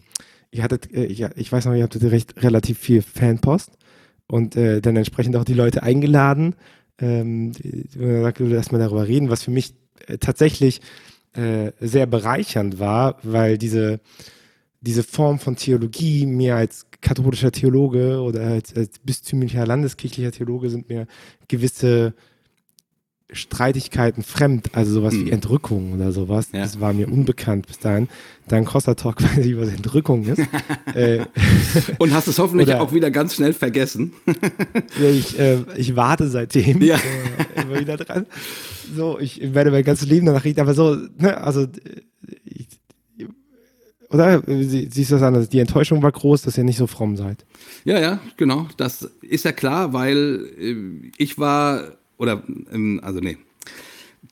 ihr 0.52 0.64
hattet, 0.64 0.94
äh, 0.94 1.06
ich, 1.06 1.22
ich 1.36 1.52
weiß 1.52 1.66
noch, 1.66 1.74
ihr 1.74 1.84
hattet 1.84 2.04
recht 2.04 2.42
relativ 2.44 2.80
viel 2.80 3.02
Fanpost 3.02 3.72
und 4.28 4.56
äh, 4.56 4.82
dann 4.82 4.96
entsprechend 4.96 5.36
auch 5.36 5.46
die 5.46 5.54
Leute 5.54 5.84
eingeladen. 5.84 6.56
Ähm, 7.00 7.52
dass 8.38 8.72
man 8.72 8.80
darüber 8.80 9.08
reden, 9.08 9.30
was 9.30 9.42
für 9.42 9.50
mich 9.52 9.74
äh, 10.08 10.20
tatsächlich 10.20 10.82
äh, 11.34 11.72
sehr 11.80 12.06
bereichernd 12.06 12.80
war, 12.80 13.18
weil 13.24 13.58
diese, 13.58 14.00
diese 14.82 15.04
Form 15.04 15.40
von 15.40 15.56
Theologie 15.56 16.26
mir 16.26 16.56
als 16.56 16.88
katholischer 17.02 17.52
Theologe 17.52 18.22
oder 18.22 18.42
als, 18.42 18.76
als 18.76 19.00
bistümlicher 19.00 19.66
landeskirchlicher 19.66 20.32
Theologe 20.32 20.70
sind 20.70 20.90
mir 20.90 21.08
gewisse 21.48 22.14
Streitigkeiten 23.34 24.24
fremd, 24.24 24.72
also 24.74 24.92
sowas 24.92 25.14
wie 25.14 25.32
Entrückung 25.32 25.94
oder 25.94 26.12
sowas. 26.12 26.50
Ja. 26.52 26.62
Das 26.62 26.80
war 26.82 26.92
mir 26.92 27.08
unbekannt 27.08 27.68
bis 27.68 27.80
dahin. 27.80 28.10
Dann 28.48 28.66
Costa 28.66 28.96
Talk 28.96 29.24
weiß 29.38 29.46
ich, 29.46 29.58
was 29.58 29.70
Entrückung 29.70 30.26
ist. 30.26 30.42
äh, 30.94 31.26
Und 32.00 32.14
hast 32.14 32.28
es 32.28 32.40
hoffentlich 32.40 32.68
oder, 32.68 32.82
auch 32.82 32.94
wieder 32.94 33.10
ganz 33.10 33.36
schnell 33.36 33.54
vergessen. 33.54 34.14
ich, 35.02 35.40
äh, 35.40 35.60
ich 35.78 35.96
warte 35.96 36.28
seitdem 36.28 36.82
ja. 36.82 36.96
äh, 36.96 37.62
immer 37.62 37.80
wieder 37.80 37.98
dran. 37.98 38.26
So, 38.94 39.18
ich 39.20 39.54
werde 39.54 39.72
mein 39.72 39.84
ganzes 39.84 40.08
Leben 40.08 40.26
danach 40.26 40.44
reden, 40.44 40.60
aber 40.60 40.74
so, 40.74 40.98
ne, 41.18 41.38
also 41.38 41.68
ich, 42.44 42.68
oder 44.10 44.44
siehst 44.46 45.12
du 45.12 45.16
das 45.16 45.24
anders? 45.24 45.48
Die 45.48 45.60
Enttäuschung 45.60 46.04
war 46.04 46.12
groß, 46.12 46.42
dass 46.42 46.58
ihr 46.58 46.66
nicht 46.66 46.78
so 46.78 46.88
fromm 46.88 47.16
seid. 47.16 47.46
Ja, 47.86 47.98
ja, 47.98 48.20
genau. 48.36 48.68
Das 48.76 49.04
ist 49.22 49.46
ja 49.46 49.54
klar, 49.54 49.94
weil 49.94 50.50
äh, 50.60 51.12
ich 51.18 51.38
war 51.38 52.01
oder 52.22 52.44
ähm, 52.72 53.02
also 53.04 53.20
nee. 53.20 53.38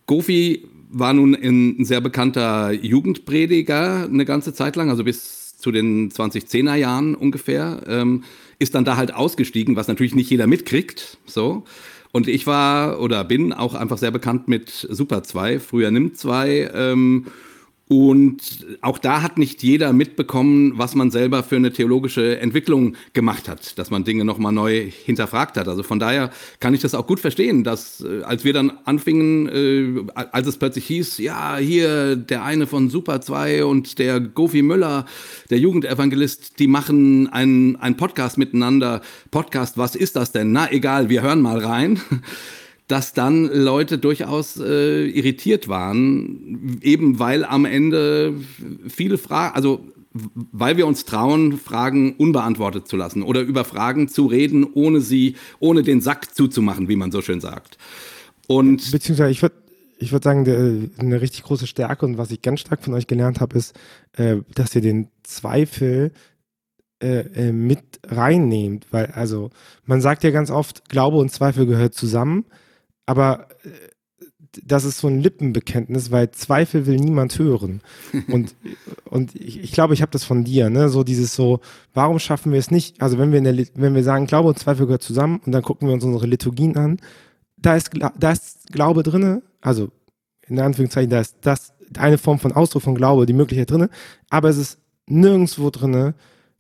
Gofi 0.06 0.68
war 0.92 1.14
nun 1.14 1.36
ein 1.36 1.84
sehr 1.84 2.02
bekannter 2.02 2.72
Jugendprediger 2.72 4.06
eine 4.06 4.26
ganze 4.26 4.54
Zeit 4.54 4.76
lang, 4.76 4.90
also 4.90 5.04
bis 5.04 5.58
zu 5.58 5.72
den 5.72 6.12
2010er 6.12 6.76
Jahren 6.76 7.16
ungefähr, 7.16 7.82
ähm, 7.88 8.24
ist 8.60 8.76
dann 8.76 8.86
da 8.86 8.96
halt 8.96 9.14
ausgestiegen, 9.14 9.76
was 9.76 9.88
natürlich 9.88 10.16
nicht 10.16 10.30
jeder 10.30 10.48
mitkriegt, 10.48 11.18
so. 11.26 11.64
Und 12.12 12.28
ich 12.28 12.48
war 12.48 13.00
oder 13.02 13.24
bin 13.24 13.54
auch 13.54 13.76
einfach 13.76 13.98
sehr 13.98 14.12
bekannt 14.12 14.48
mit 14.48 14.88
Super 14.90 15.24
2, 15.24 15.60
früher 15.60 15.92
Nimm 15.92 16.16
2, 16.16 16.72
ähm, 16.74 17.28
Und 17.92 18.68
auch 18.82 19.00
da 19.00 19.24
hat 19.24 19.40
nicht 19.40 19.64
jeder 19.64 19.94
mitbekommen, 19.94 20.74
was 20.76 20.94
man 20.94 21.10
selber 21.10 21.42
für 21.42 21.56
eine 21.56 21.74
theologische 21.74 22.40
Entwicklung 22.40 22.96
gemacht 23.14 23.50
hat, 23.50 23.80
dass 23.80 23.90
man 23.90 24.04
Dinge 24.04 24.26
nochmal 24.26 24.52
neu 24.52 24.92
hinterfragt 24.92 25.58
hat. 25.58 25.68
Also 25.68 25.82
von 25.82 25.98
daher 25.98 26.30
kann 26.60 26.76
ich 26.76 26.82
das 26.82 26.94
auch 26.94 27.08
gut 27.08 27.20
verstehen, 27.20 27.64
dass 27.64 28.02
äh, 28.02 28.22
als 28.22 28.44
wir 28.44 28.54
dann 28.54 28.74
anfingen, 28.86 29.50
äh, 29.50 30.12
als 30.14 30.46
es 30.46 30.58
plötzlich 30.58 30.86
hieß, 30.86 31.18
ja, 31.18 31.58
hier 31.58 32.16
der 32.16 32.44
eine 32.44 32.68
von 32.68 32.92
Super 32.92 33.22
2 33.22 33.66
und 33.66 33.98
der 33.98 34.20
Gofi 34.20 34.62
Müller, 34.62 35.06
der 35.50 35.58
Jugendevangelist, 35.58 36.60
die 36.60 36.68
machen 36.68 37.28
einen, 37.30 37.76
einen 37.78 37.98
Podcast 37.98 38.38
miteinander. 38.38 39.02
Podcast, 39.32 39.80
was 39.80 39.96
ist 39.96 40.16
das 40.16 40.32
denn? 40.32 40.52
Na 40.52 40.72
egal, 40.72 41.10
wir 41.10 41.24
hören 41.24 41.42
mal 41.42 41.58
rein 41.58 42.00
dass 42.90 43.14
dann 43.14 43.46
Leute 43.46 44.00
durchaus 44.00 44.58
äh, 44.58 45.06
irritiert 45.06 45.68
waren, 45.68 46.80
eben 46.82 47.20
weil 47.20 47.46
am 47.46 47.66
Ende 47.66 48.34
viele 48.88 49.20
Fragen, 49.20 49.56
also 49.56 49.86
weil 50.12 50.76
wir 50.76 50.88
uns 50.88 51.06
trauen, 51.06 51.60
Fragen 51.60 52.16
unbeantwortet 52.16 52.88
zu 52.88 52.98
lassen 52.98 53.22
oder 53.22 53.42
über 53.42 53.64
Fragen 53.64 54.08
zu 54.08 54.26
reden, 54.26 54.66
ohne 54.74 55.02
sie, 55.02 55.36
ohne 55.60 55.84
den 55.84 56.02
Sack 56.02 56.34
zuzumachen, 56.34 56.90
wie 56.90 56.96
man 56.96 57.12
so 57.12 57.22
schön 57.22 57.42
sagt. 57.42 57.78
Und 58.48 58.92
Beziehungsweise 58.92 59.30
ich 59.30 59.44
würde 59.44 59.56
ich 60.00 60.12
würde 60.12 60.24
sagen, 60.24 60.46
der, 60.46 60.90
eine 60.98 61.22
richtig 61.22 61.44
große 61.44 61.68
Stärke 61.68 62.08
und 62.08 62.18
was 62.18 62.32
ich 62.32 62.42
ganz 62.42 62.62
stark 62.62 62.84
von 62.84 62.96
euch 62.96 63.06
gelernt 63.06 63.40
habe, 63.40 63.56
ist, 63.56 63.78
äh, 64.14 64.38
dass 64.56 64.74
ihr 64.74 64.82
den 64.82 65.10
Zweifel 65.22 66.12
äh, 67.04 67.20
äh, 67.20 67.52
mit 67.52 68.00
reinnehmt, 68.08 68.88
weil 68.90 69.08
also 69.08 69.52
man 69.86 70.02
sagt 70.02 70.24
ja 70.24 70.32
ganz 70.32 70.50
oft, 70.50 70.90
Glaube 70.90 71.18
und 71.18 71.32
Zweifel 71.32 71.68
gehört 71.68 71.94
zusammen 71.94 72.46
aber 73.10 73.48
äh, 73.64 73.70
das 74.64 74.84
ist 74.84 75.00
so 75.00 75.08
ein 75.08 75.20
Lippenbekenntnis, 75.20 76.12
weil 76.12 76.30
Zweifel 76.30 76.86
will 76.86 76.98
niemand 76.98 77.40
hören. 77.40 77.82
Und, 78.28 78.56
und 79.06 79.36
ich, 79.36 79.64
ich 79.64 79.72
glaube, 79.72 79.96
ich 79.96 80.02
habe 80.02 80.12
das 80.12 80.24
von 80.24 80.44
dir, 80.44 80.70
ne? 80.70 80.90
So 80.90 81.04
dieses 81.04 81.36
so, 81.36 81.60
warum 81.94 82.20
schaffen 82.20 82.52
wir 82.52 82.60
es 82.60 82.70
nicht? 82.70 83.02
Also 83.02 83.18
wenn 83.18 83.32
wir 83.32 83.40
in 83.40 83.46
der, 83.46 83.66
wenn 83.76 83.96
wir 83.96 84.04
sagen, 84.04 84.28
Glaube 84.28 84.50
und 84.50 84.60
Zweifel 84.60 84.86
gehört 84.86 85.02
zusammen 85.02 85.42
und 85.44 85.52
dann 85.52 85.64
gucken 85.64 85.88
wir 85.88 85.94
uns 85.94 86.04
unsere 86.04 86.28
Liturgien 86.28 86.78
an, 86.78 87.00
da 87.58 87.76
ist, 87.76 87.92
da 87.94 88.32
ist 88.32 88.72
Glaube 88.72 89.02
drinne, 89.02 89.42
also 89.62 89.90
in 90.48 90.60
Anführungszeichen, 90.60 91.10
da 91.10 91.20
ist 91.20 91.38
das 91.42 91.74
eine 91.98 92.20
Form 92.20 92.38
von 92.38 92.52
Ausdruck 92.52 92.84
von 92.84 92.96
Glaube, 92.96 93.26
die 93.26 93.34
Möglichkeit 93.34 93.72
drinne, 93.72 93.90
aber 94.30 94.50
es 94.50 94.58
ist 94.58 94.80
nirgendwo 95.08 95.72
drinne, 95.72 96.14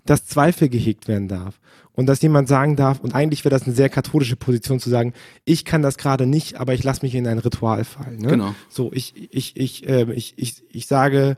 dass 0.09 0.25
Zweifel 0.25 0.69
gehegt 0.69 1.07
werden 1.07 1.27
darf 1.27 1.59
und 1.93 2.05
dass 2.05 2.21
jemand 2.21 2.47
sagen 2.47 2.75
darf, 2.75 2.99
und 3.01 3.13
eigentlich 3.13 3.43
wäre 3.45 3.53
das 3.53 3.63
eine 3.63 3.75
sehr 3.75 3.89
katholische 3.89 4.35
Position 4.35 4.79
zu 4.79 4.89
sagen, 4.89 5.13
ich 5.45 5.65
kann 5.65 5.81
das 5.81 5.97
gerade 5.97 6.25
nicht, 6.25 6.59
aber 6.59 6.73
ich 6.73 6.83
lasse 6.83 7.03
mich 7.03 7.13
in 7.13 7.27
ein 7.27 7.39
Ritual 7.39 7.83
fallen. 7.83 8.19
Ne? 8.19 8.29
Genau. 8.29 8.55
So, 8.69 8.91
ich, 8.93 9.13
ich, 9.33 9.57
ich, 9.57 9.87
äh, 9.87 10.11
ich, 10.13 10.33
ich, 10.37 10.63
ich 10.69 10.87
sage, 10.87 11.37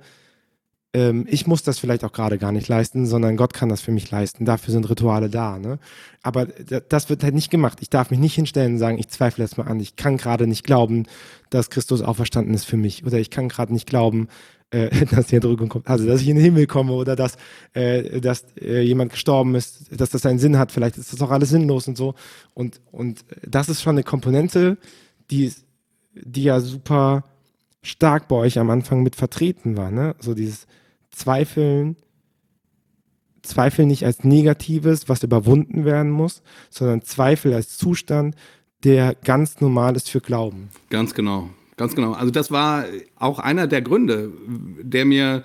ähm, 0.93 1.25
ich 1.29 1.47
muss 1.47 1.63
das 1.63 1.79
vielleicht 1.79 2.03
auch 2.03 2.11
gerade 2.11 2.37
gar 2.37 2.51
nicht 2.51 2.67
leisten, 2.67 3.05
sondern 3.05 3.37
Gott 3.37 3.53
kann 3.53 3.69
das 3.69 3.81
für 3.81 3.91
mich 3.91 4.11
leisten. 4.11 4.45
Dafür 4.45 4.71
sind 4.71 4.89
Rituale 4.89 5.29
da. 5.29 5.57
Ne? 5.57 5.79
Aber 6.21 6.45
das 6.45 7.09
wird 7.09 7.23
halt 7.23 7.33
nicht 7.33 7.49
gemacht. 7.49 7.79
Ich 7.81 7.89
darf 7.89 8.11
mich 8.11 8.19
nicht 8.19 8.35
hinstellen 8.35 8.73
und 8.73 8.79
sagen, 8.79 8.99
ich 8.99 9.07
zweifle 9.09 9.43
jetzt 9.43 9.57
mal 9.57 9.67
an. 9.67 9.79
Ich 9.79 9.95
kann 9.95 10.17
gerade 10.17 10.47
nicht 10.47 10.63
glauben, 10.63 11.05
dass 11.49 11.69
Christus 11.69 12.01
auferstanden 12.01 12.53
ist 12.53 12.65
für 12.65 12.77
mich. 12.77 13.05
Oder 13.05 13.19
ich 13.19 13.29
kann 13.29 13.49
gerade 13.49 13.73
nicht 13.73 13.87
glauben, 13.87 14.27
äh, 14.71 15.05
dass 15.11 15.27
die 15.27 15.35
Entrückung 15.35 15.69
kommt, 15.69 15.87
also 15.87 16.05
dass 16.05 16.21
ich 16.21 16.27
in 16.27 16.35
den 16.35 16.43
Himmel 16.43 16.67
komme 16.67 16.93
oder 16.93 17.15
dass, 17.15 17.37
äh, 17.73 18.19
dass 18.19 18.45
äh, 18.59 18.81
jemand 18.81 19.11
gestorben 19.11 19.55
ist, 19.55 19.89
dass 19.91 20.09
das 20.09 20.25
einen 20.25 20.39
Sinn 20.39 20.57
hat, 20.57 20.71
vielleicht 20.71 20.97
ist 20.97 21.13
das 21.13 21.21
auch 21.21 21.31
alles 21.31 21.49
sinnlos 21.49 21.87
und 21.87 21.97
so. 21.97 22.15
Und, 22.53 22.81
und 22.91 23.23
das 23.45 23.69
ist 23.69 23.81
schon 23.81 23.95
eine 23.95 24.03
Komponente, 24.03 24.77
die, 25.29 25.53
die 26.13 26.43
ja 26.43 26.59
super 26.59 27.23
stark 27.83 28.27
bei 28.27 28.35
euch 28.35 28.59
am 28.59 28.69
Anfang 28.69 29.03
mit 29.03 29.15
vertreten 29.15 29.77
war, 29.77 29.91
ne? 29.91 30.15
So 30.19 30.33
dieses 30.33 30.67
Zweifeln, 31.11 31.95
Zweifel 33.41 33.85
nicht 33.85 34.05
als 34.05 34.23
Negatives, 34.23 35.09
was 35.09 35.23
überwunden 35.23 35.83
werden 35.83 36.11
muss, 36.11 36.43
sondern 36.69 37.01
Zweifel 37.01 37.53
als 37.53 37.77
Zustand, 37.77 38.35
der 38.83 39.15
ganz 39.15 39.61
normal 39.61 39.95
ist 39.95 40.09
für 40.09 40.21
Glauben. 40.21 40.69
Ganz 40.89 41.13
genau. 41.13 41.49
Ganz 41.81 41.95
genau. 41.95 42.11
Also 42.11 42.29
das 42.29 42.51
war 42.51 42.85
auch 43.15 43.39
einer 43.39 43.65
der 43.65 43.81
Gründe, 43.81 44.31
der 44.83 45.03
mir 45.03 45.41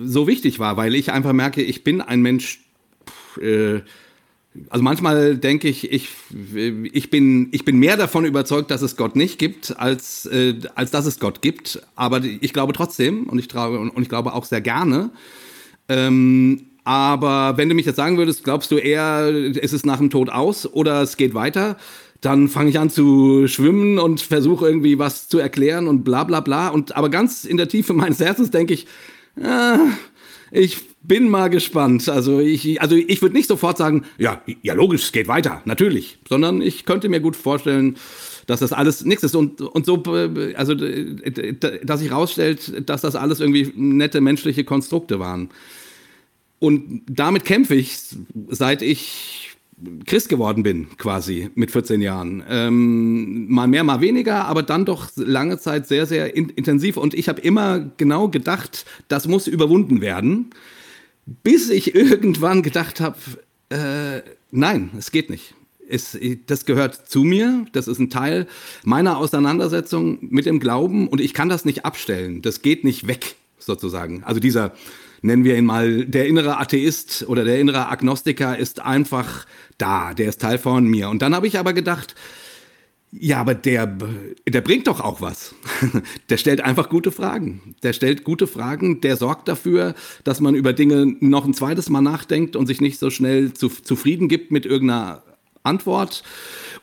so 0.00 0.26
wichtig 0.26 0.58
war, 0.58 0.76
weil 0.76 0.96
ich 0.96 1.12
einfach 1.12 1.32
merke, 1.32 1.62
ich 1.62 1.84
bin 1.84 2.00
ein 2.00 2.22
Mensch. 2.22 2.58
Äh, 3.40 3.82
also 4.68 4.82
manchmal 4.82 5.36
denke 5.36 5.68
ich, 5.68 5.92
ich, 5.92 6.08
ich, 6.92 7.10
bin, 7.10 7.50
ich 7.52 7.64
bin 7.64 7.78
mehr 7.78 7.96
davon 7.96 8.24
überzeugt, 8.24 8.72
dass 8.72 8.82
es 8.82 8.96
Gott 8.96 9.14
nicht 9.14 9.38
gibt, 9.38 9.78
als, 9.78 10.26
äh, 10.26 10.56
als 10.74 10.90
dass 10.90 11.06
es 11.06 11.20
Gott 11.20 11.40
gibt. 11.40 11.80
Aber 11.94 12.24
ich 12.24 12.52
glaube 12.52 12.72
trotzdem 12.72 13.28
und 13.28 13.38
ich, 13.38 13.46
traue, 13.46 13.78
und 13.78 14.02
ich 14.02 14.08
glaube 14.08 14.32
auch 14.32 14.44
sehr 14.44 14.60
gerne. 14.60 15.10
Ähm, 15.88 16.62
aber 16.82 17.56
wenn 17.58 17.68
du 17.68 17.76
mich 17.76 17.86
jetzt 17.86 17.94
sagen 17.94 18.18
würdest, 18.18 18.42
glaubst 18.42 18.72
du 18.72 18.76
eher, 18.76 19.28
ist 19.28 19.72
es 19.72 19.86
nach 19.86 19.98
dem 19.98 20.10
Tod 20.10 20.30
aus 20.30 20.66
oder 20.66 21.00
es 21.00 21.16
geht 21.16 21.32
weiter? 21.32 21.76
Dann 22.22 22.48
fange 22.48 22.70
ich 22.70 22.78
an 22.78 22.88
zu 22.88 23.48
schwimmen 23.48 23.98
und 23.98 24.20
versuche 24.20 24.66
irgendwie 24.66 24.98
was 24.98 25.28
zu 25.28 25.38
erklären 25.38 25.88
und 25.88 26.04
bla 26.04 26.24
bla 26.24 26.40
bla. 26.40 26.68
Und 26.68 26.96
aber 26.96 27.10
ganz 27.10 27.44
in 27.44 27.56
der 27.56 27.68
Tiefe 27.68 27.92
meines 27.92 28.20
Herzens 28.20 28.50
denke 28.50 28.72
ich, 28.72 28.86
äh, 29.36 29.76
ich 30.52 30.78
bin 31.02 31.28
mal 31.28 31.50
gespannt. 31.50 32.08
Also 32.08 32.38
ich, 32.38 32.80
also 32.80 32.94
ich 32.94 33.20
würde 33.22 33.34
nicht 33.34 33.48
sofort 33.48 33.76
sagen, 33.76 34.04
ja, 34.18 34.40
ja 34.62 34.74
logisch, 34.74 35.02
es 35.02 35.12
geht 35.12 35.26
weiter, 35.26 35.62
natürlich, 35.64 36.18
sondern 36.28 36.62
ich 36.62 36.84
könnte 36.84 37.08
mir 37.08 37.20
gut 37.20 37.34
vorstellen, 37.34 37.96
dass 38.46 38.60
das 38.60 38.72
alles 38.72 39.04
nichts 39.04 39.24
ist 39.24 39.34
und, 39.34 39.60
und 39.60 39.84
so, 39.84 40.02
also 40.54 40.74
dass 40.74 42.00
sich 42.00 42.12
rausstellt, 42.12 42.88
dass 42.88 43.00
das 43.00 43.16
alles 43.16 43.40
irgendwie 43.40 43.72
nette 43.74 44.20
menschliche 44.20 44.62
Konstrukte 44.62 45.18
waren. 45.18 45.50
Und 46.60 47.02
damit 47.08 47.44
kämpfe 47.44 47.74
ich, 47.74 47.98
seit 48.50 48.82
ich 48.82 49.41
Christ 50.06 50.28
geworden 50.28 50.62
bin, 50.62 50.88
quasi 50.96 51.50
mit 51.54 51.70
14 51.70 52.00
Jahren. 52.00 52.42
Ähm, 52.48 53.50
mal 53.50 53.66
mehr, 53.66 53.84
mal 53.84 54.00
weniger, 54.00 54.44
aber 54.46 54.62
dann 54.62 54.84
doch 54.84 55.08
lange 55.16 55.58
Zeit 55.58 55.86
sehr, 55.86 56.06
sehr 56.06 56.34
in 56.36 56.48
intensiv. 56.50 56.96
Und 56.96 57.14
ich 57.14 57.28
habe 57.28 57.40
immer 57.40 57.90
genau 57.96 58.28
gedacht, 58.28 58.84
das 59.08 59.26
muss 59.26 59.46
überwunden 59.46 60.00
werden, 60.00 60.50
bis 61.42 61.70
ich 61.70 61.94
irgendwann 61.94 62.62
gedacht 62.62 63.00
habe, 63.00 63.16
äh, 63.70 64.22
nein, 64.50 64.90
es 64.96 65.10
geht 65.10 65.30
nicht. 65.30 65.54
Es, 65.88 66.16
das 66.46 66.64
gehört 66.64 67.08
zu 67.08 67.22
mir, 67.22 67.66
das 67.72 67.86
ist 67.86 67.98
ein 67.98 68.08
Teil 68.08 68.46
meiner 68.82 69.18
Auseinandersetzung 69.18 70.18
mit 70.22 70.46
dem 70.46 70.58
Glauben 70.58 71.08
und 71.08 71.20
ich 71.20 71.34
kann 71.34 71.48
das 71.48 71.64
nicht 71.64 71.84
abstellen. 71.84 72.40
Das 72.40 72.62
geht 72.62 72.84
nicht 72.84 73.08
weg, 73.08 73.34
sozusagen. 73.58 74.22
Also 74.24 74.40
dieser 74.40 74.72
nennen 75.22 75.44
wir 75.44 75.56
ihn 75.56 75.64
mal, 75.64 76.04
der 76.04 76.26
innere 76.26 76.58
Atheist 76.58 77.24
oder 77.28 77.44
der 77.44 77.58
innere 77.58 77.88
Agnostiker 77.88 78.58
ist 78.58 78.80
einfach 78.80 79.46
da, 79.78 80.14
der 80.14 80.28
ist 80.28 80.40
Teil 80.40 80.58
von 80.58 80.86
mir. 80.86 81.08
Und 81.08 81.22
dann 81.22 81.34
habe 81.34 81.46
ich 81.46 81.58
aber 81.58 81.72
gedacht, 81.72 82.14
ja, 83.14 83.38
aber 83.38 83.54
der, 83.54 83.98
der 84.48 84.60
bringt 84.62 84.86
doch 84.86 85.00
auch 85.00 85.20
was. 85.20 85.54
Der 86.30 86.38
stellt 86.38 86.62
einfach 86.62 86.88
gute 86.88 87.12
Fragen. 87.12 87.74
Der 87.82 87.92
stellt 87.92 88.24
gute 88.24 88.46
Fragen, 88.46 89.02
der 89.02 89.18
sorgt 89.18 89.48
dafür, 89.48 89.94
dass 90.24 90.40
man 90.40 90.54
über 90.54 90.72
Dinge 90.72 91.16
noch 91.20 91.44
ein 91.44 91.52
zweites 91.52 91.90
Mal 91.90 92.00
nachdenkt 92.00 92.56
und 92.56 92.66
sich 92.66 92.80
nicht 92.80 92.98
so 92.98 93.10
schnell 93.10 93.52
zu, 93.52 93.68
zufrieden 93.68 94.28
gibt 94.28 94.50
mit 94.50 94.64
irgendeiner 94.64 95.22
Antwort. 95.62 96.22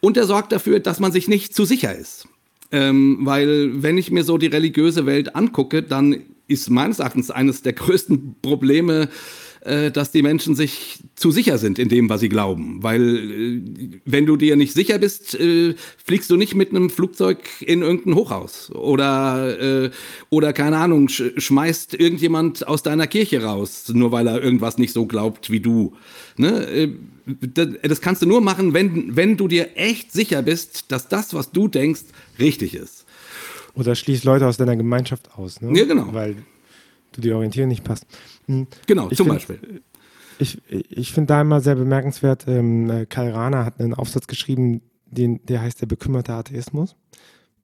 Und 0.01 0.17
er 0.17 0.25
sorgt 0.25 0.51
dafür, 0.51 0.79
dass 0.79 0.99
man 0.99 1.11
sich 1.11 1.27
nicht 1.27 1.55
zu 1.55 1.65
sicher 1.65 1.95
ist. 1.95 2.27
Ähm, 2.71 3.17
weil 3.21 3.81
wenn 3.81 3.97
ich 3.97 4.11
mir 4.11 4.23
so 4.23 4.37
die 4.37 4.47
religiöse 4.47 5.07
Welt 5.07 5.35
angucke, 5.35 5.81
dann 5.81 6.21
ist 6.49 6.69
meines 6.69 6.99
Erachtens 6.99 7.31
eines 7.31 7.61
der 7.61 7.73
größten 7.73 8.35
Probleme, 8.41 9.09
äh, 9.61 9.91
dass 9.91 10.11
die 10.11 10.21
Menschen 10.21 10.55
sich 10.55 11.03
zu 11.15 11.31
sicher 11.31 11.57
sind 11.57 11.79
in 11.79 11.89
dem, 11.89 12.09
was 12.09 12.21
sie 12.21 12.29
glauben. 12.29 12.81
Weil 12.81 13.17
äh, 13.17 13.61
wenn 14.05 14.25
du 14.25 14.37
dir 14.37 14.55
nicht 14.55 14.73
sicher 14.73 14.99
bist, 14.99 15.35
äh, 15.35 15.75
fliegst 16.03 16.29
du 16.29 16.37
nicht 16.37 16.55
mit 16.55 16.69
einem 16.69 16.89
Flugzeug 16.89 17.39
in 17.59 17.81
irgendein 17.81 18.15
Hochhaus. 18.15 18.71
Oder, 18.71 19.91
oder 20.29 20.53
keine 20.53 20.77
Ahnung, 20.77 21.09
sch 21.09 21.23
schmeißt 21.37 21.93
irgendjemand 21.93 22.67
aus 22.67 22.83
deiner 22.83 23.07
Kirche 23.07 23.43
raus, 23.43 23.91
nur 23.93 24.11
weil 24.11 24.27
er 24.27 24.41
irgendwas 24.41 24.77
nicht 24.77 24.93
so 24.93 25.05
glaubt 25.05 25.49
wie 25.49 25.59
du. 25.59 25.93
Ne? 26.37 26.93
Das 27.83 28.01
kannst 28.01 28.21
du 28.21 28.25
nur 28.25 28.41
machen, 28.41 28.73
wenn, 28.73 29.15
wenn 29.15 29.37
du 29.37 29.47
dir 29.47 29.75
echt 29.75 30.11
sicher 30.11 30.41
bist, 30.41 30.91
dass 30.91 31.09
das, 31.09 31.33
was 31.33 31.51
du 31.51 31.67
denkst, 31.67 32.03
richtig 32.39 32.75
ist. 32.75 32.98
Oder 33.73 33.95
schließt 33.95 34.23
Leute 34.23 34.47
aus 34.47 34.57
deiner 34.57 34.75
Gemeinschaft 34.75 35.37
aus, 35.37 35.61
ne? 35.61 35.77
Ja, 35.77 35.85
genau. 35.85 36.13
Weil 36.13 36.35
du 37.11 37.21
die 37.21 37.31
Orientierung 37.31 37.69
nicht 37.69 37.83
passt. 37.83 38.05
Hm. 38.47 38.67
Genau, 38.87 39.09
ich 39.09 39.17
zum 39.17 39.27
find, 39.27 39.35
Beispiel. 39.37 39.81
Ich, 40.39 40.61
ich 40.69 41.11
finde 41.13 41.27
da 41.27 41.41
immer 41.41 41.61
sehr 41.61 41.75
bemerkenswert, 41.75 42.45
ähm, 42.47 42.89
äh, 42.89 43.05
Kai 43.05 43.31
Rana 43.31 43.65
hat 43.65 43.79
einen 43.79 43.93
Aufsatz 43.93 44.27
geschrieben, 44.27 44.81
den, 45.05 45.45
der 45.45 45.61
heißt 45.61 45.81
Der 45.81 45.87
bekümmerte 45.87 46.33
Atheismus. 46.33 46.95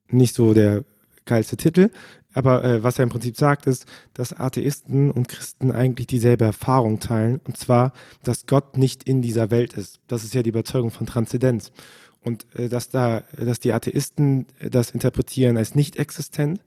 Nicht 0.08 0.34
so 0.34 0.54
der 0.54 0.84
geilste 1.24 1.56
Titel, 1.56 1.90
aber 2.36 2.62
äh, 2.64 2.82
was 2.82 2.98
er 2.98 3.04
im 3.04 3.08
Prinzip 3.08 3.36
sagt, 3.36 3.66
ist, 3.66 3.86
dass 4.12 4.38
Atheisten 4.38 5.10
und 5.10 5.26
Christen 5.26 5.72
eigentlich 5.72 6.06
dieselbe 6.06 6.44
Erfahrung 6.44 7.00
teilen, 7.00 7.40
und 7.44 7.56
zwar, 7.56 7.94
dass 8.24 8.46
Gott 8.46 8.76
nicht 8.76 9.04
in 9.04 9.22
dieser 9.22 9.50
Welt 9.50 9.72
ist. 9.72 10.00
Das 10.06 10.22
ist 10.22 10.34
ja 10.34 10.42
die 10.42 10.50
Überzeugung 10.50 10.90
von 10.90 11.06
Transzendenz. 11.06 11.72
Und 12.26 12.44
äh, 12.56 12.68
dass 12.68 12.88
da, 12.88 13.22
dass 13.38 13.60
die 13.60 13.72
Atheisten 13.72 14.46
das 14.58 14.90
interpretieren 14.90 15.56
als 15.56 15.76
nicht 15.76 15.94
existent 15.94 16.60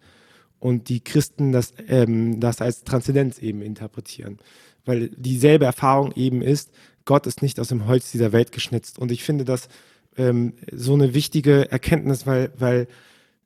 und 0.59 0.87
die 0.87 1.01
Christen 1.01 1.51
das, 1.51 1.73
ähm, 1.89 2.39
das 2.39 2.61
als 2.61 2.85
Transzendenz 2.85 3.39
eben 3.39 3.61
interpretieren. 3.61 4.37
Weil 4.85 5.09
dieselbe 5.09 5.65
Erfahrung 5.65 6.13
eben 6.13 6.41
ist, 6.41 6.71
Gott 7.03 7.27
ist 7.27 7.41
nicht 7.41 7.59
aus 7.59 7.67
dem 7.67 7.87
Holz 7.87 8.09
dieser 8.09 8.31
Welt 8.31 8.53
geschnitzt. 8.53 8.99
Und 8.99 9.11
ich 9.11 9.21
finde 9.25 9.43
das 9.43 9.67
ähm, 10.15 10.53
so 10.71 10.93
eine 10.93 11.13
wichtige 11.13 11.69
Erkenntnis, 11.69 12.25
weil, 12.25 12.53
weil 12.57 12.87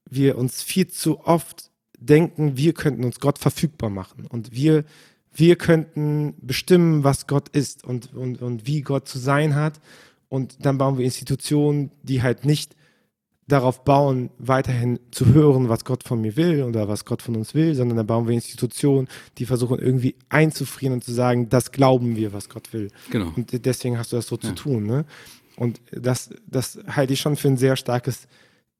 wir 0.08 0.38
uns 0.38 0.62
viel 0.62 0.88
zu 0.88 1.20
oft 1.22 1.72
denken, 1.98 2.58
wir 2.58 2.74
könnten 2.74 3.06
uns 3.06 3.20
Gott 3.22 3.40
verfügbar 3.40 3.90
machen 3.90 4.28
und 4.28 4.52
wir, 4.52 4.84
wir 5.34 5.56
könnten 5.56 6.36
bestimmen, 6.42 7.04
was 7.04 7.26
Gott 7.26 7.50
ist 7.50 7.84
und, 7.84 8.14
und, 8.14 8.40
und 8.44 8.68
wie 8.68 8.82
Gott 8.82 9.08
zu 9.08 9.18
sein 9.18 9.56
hat. 9.56 9.80
Und 10.34 10.66
dann 10.66 10.80
bauen 10.80 10.98
wir 10.98 11.06
Institutionen, 11.06 11.92
die 12.02 12.24
halt 12.24 12.44
nicht 12.44 12.76
darauf 13.48 13.84
bauen, 13.84 14.32
weiterhin 14.40 15.00
zu 15.12 15.28
hören, 15.28 15.70
was 15.70 15.86
Gott 15.86 16.04
von 16.04 16.22
mir 16.22 16.36
will 16.38 16.64
oder 16.64 16.88
was 16.88 17.06
Gott 17.06 17.22
von 17.22 17.36
uns 17.36 17.54
will, 17.54 17.76
sondern 17.76 17.98
dann 17.98 18.08
bauen 18.08 18.28
wir 18.28 18.34
Institutionen, 18.34 19.08
die 19.38 19.46
versuchen 19.46 19.78
irgendwie 19.78 20.16
einzufrieren 20.30 20.94
und 20.94 21.04
zu 21.04 21.12
sagen, 21.12 21.50
das 21.50 21.72
glauben 21.72 22.16
wir, 22.16 22.34
was 22.34 22.50
Gott 22.50 22.74
will. 22.74 22.90
Genau. 23.12 23.32
Und 23.36 23.64
deswegen 23.64 24.00
hast 24.00 24.12
du 24.12 24.16
das 24.16 24.26
so 24.26 24.38
ja. 24.38 24.42
zu 24.42 24.56
tun. 24.56 24.88
Ne? 24.88 25.06
Und 25.56 25.82
das, 25.92 26.32
das 26.48 26.80
halte 26.88 27.14
ich 27.14 27.22
schon 27.22 27.36
für 27.36 27.50
ein 27.50 27.58
sehr 27.58 27.76
starkes 27.76 28.28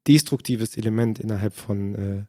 destruktives 0.08 0.76
Element 0.76 1.20
innerhalb 1.20 1.54
von, 1.54 1.94
äh, 1.94 2.24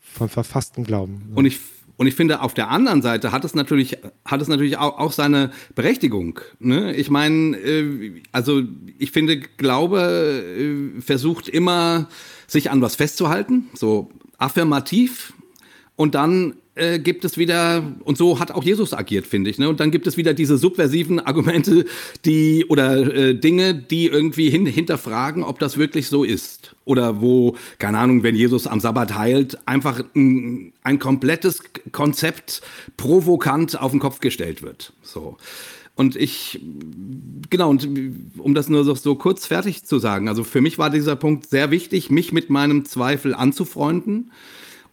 von 0.00 0.28
verfassten 0.28 0.82
Glauben. 0.82 1.30
Und 1.36 1.44
ich 1.44 1.60
und 1.96 2.06
ich 2.06 2.14
finde, 2.14 2.40
auf 2.40 2.54
der 2.54 2.70
anderen 2.70 3.02
Seite 3.02 3.30
hat 3.30 3.44
es 3.44 3.54
natürlich, 3.54 3.98
hat 4.24 4.42
es 4.42 4.48
natürlich 4.48 4.78
auch, 4.78 4.98
auch 4.98 5.12
seine 5.12 5.50
Berechtigung. 5.74 6.40
Ne? 6.58 6.94
Ich 6.96 7.08
meine, 7.08 7.56
äh, 7.56 8.22
also 8.32 8.62
ich 8.98 9.12
finde, 9.12 9.38
Glaube 9.38 10.94
äh, 10.98 11.00
versucht 11.00 11.48
immer, 11.48 12.08
sich 12.46 12.70
an 12.70 12.82
was 12.82 12.96
festzuhalten, 12.96 13.68
so 13.74 14.10
affirmativ. 14.38 15.33
Und 15.96 16.14
dann 16.14 16.54
äh, 16.74 16.98
gibt 16.98 17.24
es 17.24 17.38
wieder, 17.38 17.84
und 18.04 18.18
so 18.18 18.40
hat 18.40 18.50
auch 18.50 18.64
Jesus 18.64 18.92
agiert, 18.92 19.26
finde 19.26 19.50
ich. 19.50 19.58
Ne? 19.58 19.68
Und 19.68 19.78
dann 19.78 19.92
gibt 19.92 20.06
es 20.06 20.16
wieder 20.16 20.34
diese 20.34 20.58
subversiven 20.58 21.20
Argumente, 21.20 21.84
die 22.24 22.64
oder 22.68 23.14
äh, 23.14 23.34
Dinge, 23.34 23.74
die 23.74 24.06
irgendwie 24.06 24.50
hin, 24.50 24.66
hinterfragen, 24.66 25.44
ob 25.44 25.58
das 25.60 25.76
wirklich 25.76 26.08
so 26.08 26.24
ist. 26.24 26.74
Oder 26.84 27.20
wo, 27.20 27.56
keine 27.78 27.98
Ahnung, 27.98 28.24
wenn 28.24 28.34
Jesus 28.34 28.66
am 28.66 28.80
Sabbat 28.80 29.16
heilt, 29.16 29.58
einfach 29.66 30.02
ein, 30.16 30.72
ein 30.82 30.98
komplettes 30.98 31.62
Konzept 31.92 32.60
provokant 32.96 33.80
auf 33.80 33.92
den 33.92 34.00
Kopf 34.00 34.18
gestellt 34.18 34.62
wird. 34.62 34.92
So. 35.02 35.36
Und 35.94 36.16
ich, 36.16 36.60
genau, 37.50 37.70
und 37.70 37.88
um 38.38 38.52
das 38.54 38.68
nur 38.68 38.82
so, 38.82 38.96
so 38.96 39.14
kurz 39.14 39.46
fertig 39.46 39.84
zu 39.84 40.00
sagen, 40.00 40.28
also 40.28 40.42
für 40.42 40.60
mich 40.60 40.76
war 40.76 40.90
dieser 40.90 41.14
Punkt 41.14 41.48
sehr 41.48 41.70
wichtig, 41.70 42.10
mich 42.10 42.32
mit 42.32 42.50
meinem 42.50 42.84
Zweifel 42.84 43.32
anzufreunden 43.32 44.32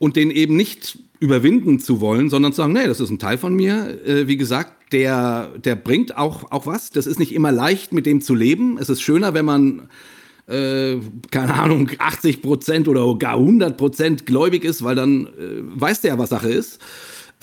und 0.02 0.16
den 0.16 0.32
eben 0.32 0.56
nicht 0.56 0.98
überwinden 1.20 1.80
zu 1.80 2.02
wollen, 2.02 2.32
sondern 2.32 2.54
zu 2.54 2.58
sagen, 2.58 2.74
nee, 2.74 2.88
das 2.88 3.00
ist 3.00 3.12
ein 3.12 3.20
Teil 3.20 3.38
von 3.38 3.54
mir. 3.54 4.00
Äh, 4.04 4.28
wie 4.28 4.36
gesagt, 4.36 4.92
der, 4.92 5.52
der 5.64 5.76
bringt 5.76 6.18
auch, 6.18 6.52
auch 6.52 6.66
was. 6.66 6.90
Das 6.90 7.06
ist 7.06 7.20
nicht 7.20 7.36
immer 7.36 7.52
leicht, 7.52 7.94
mit 7.94 8.08
dem 8.08 8.20
zu 8.20 8.34
leben. 8.34 8.80
Es 8.80 8.90
ist 8.90 9.04
schöner, 9.04 9.36
wenn 9.36 9.46
man, 9.46 9.90
äh, 10.48 10.96
keine 11.30 11.54
Ahnung, 11.54 11.92
80 12.00 12.42
Prozent 12.42 12.88
oder 12.88 13.16
gar 13.20 13.36
100 13.36 13.78
Prozent 13.78 14.26
gläubig 14.26 14.64
ist, 14.64 14.84
weil 14.84 14.96
dann 14.96 15.28
äh, 15.28 15.30
weiß 15.80 16.02
der, 16.02 16.18
was 16.18 16.30
Sache 16.30 16.50
ist. 16.50 16.80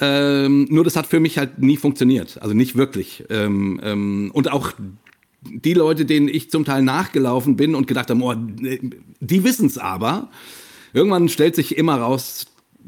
Ähm, 0.00 0.66
nur 0.68 0.82
das 0.82 0.96
hat 0.96 1.06
für 1.06 1.20
mich 1.20 1.38
halt 1.38 1.60
nie 1.60 1.76
funktioniert. 1.76 2.42
Also 2.42 2.56
nicht 2.56 2.74
wirklich. 2.74 3.22
Ähm, 3.30 3.80
ähm, 3.84 4.30
und 4.34 4.50
auch 4.50 4.72
die 5.42 5.74
Leute, 5.74 6.04
denen 6.06 6.26
ich 6.26 6.50
zum 6.50 6.64
Teil 6.64 6.82
nachgelaufen 6.82 7.54
bin 7.54 7.76
und 7.76 7.86
gedacht 7.86 8.10
habe, 8.10 8.20
oh, 8.20 8.34
die 8.34 9.44
wissen 9.44 9.66
es 9.66 9.78
aber. 9.78 10.28
Irgendwann 10.92 11.28
stellt 11.28 11.54
sich 11.54 11.76
immer 11.76 11.96
raus, 11.96 12.46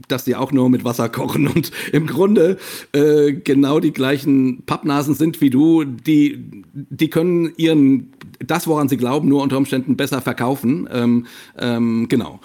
dass 0.09 0.25
die 0.25 0.37
auch 0.37 0.53
nur 0.53 0.71
mit 0.71 0.85
Wasser 0.85 1.09
kochen 1.09 1.49
und 1.49 1.71
im 1.93 2.07
Grunde 2.07 2.59
äh, 2.93 3.33
genau 3.33 3.81
die 3.81 3.93
gleichen 3.93 4.63
Pappnasen 4.65 5.15
sind 5.15 5.41
wie 5.41 5.51
du, 5.51 5.85
die, 5.85 6.65
die 6.73 7.11
können 7.11 7.53
ihren, 7.57 8.13
das, 8.39 8.67
woran 8.67 8.89
sie 8.89 8.97
glauben, 8.97 9.29
nur 9.29 9.43
unter 9.43 9.57
Umständen 9.57 9.97
besser 9.97 10.21
verkaufen. 10.21 10.89
Ähm, 10.93 11.27
ähm, 11.59 12.09
genau. 12.09 12.41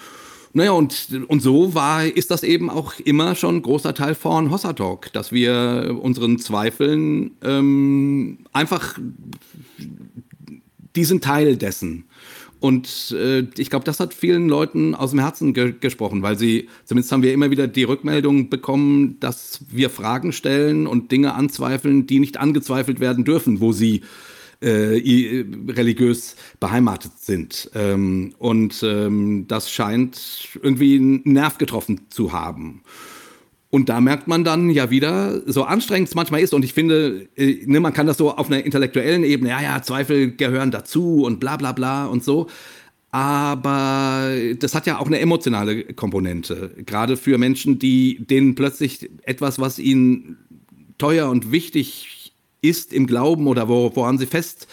Naja, 0.52 0.70
und, 0.70 1.08
und 1.28 1.42
so 1.42 1.74
war, 1.74 2.06
ist 2.06 2.30
das 2.30 2.42
eben 2.42 2.70
auch 2.70 2.94
immer 3.00 3.34
schon 3.34 3.56
ein 3.56 3.62
großer 3.62 3.92
Teil 3.92 4.14
von 4.14 4.50
Hossa 4.50 4.72
Talk, 4.72 5.12
dass 5.12 5.30
wir 5.30 5.98
unseren 6.00 6.38
Zweifeln 6.38 7.32
ähm, 7.42 8.38
einfach 8.54 8.98
diesen 10.96 11.20
Teil 11.20 11.58
dessen 11.58 12.06
und 12.60 13.14
äh, 13.16 13.44
ich 13.56 13.70
glaube, 13.70 13.84
das 13.84 14.00
hat 14.00 14.14
vielen 14.14 14.48
Leuten 14.48 14.94
aus 14.94 15.10
dem 15.10 15.20
Herzen 15.20 15.52
ge 15.52 15.74
gesprochen, 15.78 16.22
weil 16.22 16.38
sie, 16.38 16.68
zumindest 16.84 17.12
haben 17.12 17.22
wir 17.22 17.32
immer 17.32 17.50
wieder 17.50 17.66
die 17.66 17.84
Rückmeldung 17.84 18.48
bekommen, 18.48 19.20
dass 19.20 19.60
wir 19.70 19.90
Fragen 19.90 20.32
stellen 20.32 20.86
und 20.86 21.12
Dinge 21.12 21.34
anzweifeln, 21.34 22.06
die 22.06 22.18
nicht 22.18 22.38
angezweifelt 22.38 23.00
werden 23.00 23.24
dürfen, 23.24 23.60
wo 23.60 23.72
sie 23.72 24.02
äh, 24.60 25.44
religiös 25.68 26.36
beheimatet 26.60 27.12
sind. 27.18 27.70
Ähm, 27.74 28.34
und 28.38 28.82
ähm, 28.82 29.46
das 29.48 29.70
scheint 29.70 30.48
irgendwie 30.62 30.96
einen 30.96 31.20
Nerv 31.24 31.58
getroffen 31.58 32.06
zu 32.08 32.32
haben. 32.32 32.82
Und 33.76 33.90
da 33.90 34.00
merkt 34.00 34.26
man 34.26 34.42
dann 34.42 34.70
ja 34.70 34.88
wieder, 34.88 35.42
so 35.44 35.64
anstrengend 35.64 36.08
es 36.08 36.14
manchmal 36.14 36.40
ist, 36.40 36.54
und 36.54 36.64
ich 36.64 36.72
finde, 36.72 37.28
äh, 37.36 37.62
ne, 37.66 37.78
man 37.78 37.92
kann 37.92 38.06
das 38.06 38.16
so 38.16 38.34
auf 38.34 38.46
einer 38.46 38.64
intellektuellen 38.64 39.22
Ebene, 39.22 39.50
ja, 39.50 39.60
ja, 39.60 39.82
Zweifel 39.82 40.30
gehören 40.34 40.70
dazu 40.70 41.24
und 41.24 41.40
bla 41.40 41.58
bla 41.58 41.72
bla 41.72 42.06
und 42.06 42.24
so. 42.24 42.46
Aber 43.10 44.34
das 44.58 44.74
hat 44.74 44.86
ja 44.86 44.98
auch 44.98 45.08
eine 45.08 45.20
emotionale 45.20 45.92
Komponente. 45.92 46.70
Gerade 46.86 47.18
für 47.18 47.36
Menschen, 47.36 47.78
die 47.78 48.24
denen 48.24 48.54
plötzlich 48.54 49.10
etwas, 49.24 49.58
was 49.58 49.78
ihnen 49.78 50.38
teuer 50.96 51.28
und 51.28 51.52
wichtig 51.52 52.32
ist 52.62 52.94
im 52.94 53.06
Glauben 53.06 53.46
oder 53.46 53.68
wo, 53.68 53.92
woran 53.94 54.16
sie 54.16 54.24
fest 54.24 54.68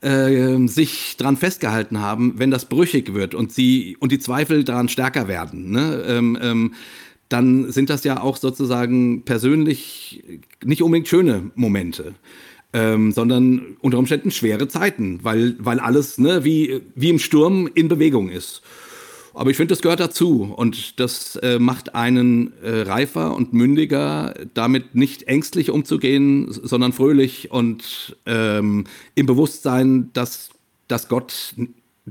äh, 0.00 0.66
sich 0.66 1.16
dran 1.16 1.36
festgehalten 1.36 2.00
haben, 2.00 2.40
wenn 2.40 2.50
das 2.50 2.64
brüchig 2.64 3.14
wird 3.14 3.36
und 3.36 3.52
sie 3.52 3.96
und 4.00 4.10
die 4.10 4.18
Zweifel 4.18 4.64
daran 4.64 4.88
stärker 4.88 5.28
werden. 5.28 5.70
Ne? 5.70 6.02
Ähm, 6.08 6.36
ähm, 6.42 6.74
dann 7.32 7.72
sind 7.72 7.90
das 7.90 8.04
ja 8.04 8.20
auch 8.20 8.36
sozusagen 8.36 9.22
persönlich 9.22 10.22
nicht 10.64 10.82
unbedingt 10.82 11.08
schöne 11.08 11.50
Momente. 11.54 12.14
Ähm, 12.74 13.12
sondern 13.12 13.76
unter 13.80 13.98
Umständen 13.98 14.30
schwere 14.30 14.66
Zeiten, 14.66 15.20
weil, 15.22 15.56
weil 15.58 15.78
alles 15.78 16.16
ne, 16.16 16.42
wie, 16.42 16.80
wie 16.94 17.10
im 17.10 17.18
Sturm 17.18 17.68
in 17.74 17.88
Bewegung 17.88 18.30
ist. 18.30 18.62
Aber 19.34 19.50
ich 19.50 19.58
finde, 19.58 19.72
das 19.72 19.82
gehört 19.82 20.00
dazu 20.00 20.52
und 20.56 20.98
das 20.98 21.36
äh, 21.36 21.58
macht 21.58 21.94
einen 21.94 22.52
äh, 22.62 22.80
reifer 22.82 23.34
und 23.34 23.52
mündiger, 23.52 24.34
damit 24.54 24.94
nicht 24.94 25.24
ängstlich 25.24 25.70
umzugehen, 25.70 26.48
sondern 26.50 26.94
fröhlich 26.94 27.50
und 27.50 28.16
ähm, 28.24 28.84
im 29.14 29.26
Bewusstsein, 29.26 30.10
dass, 30.14 30.48
dass 30.88 31.08
Gott 31.08 31.54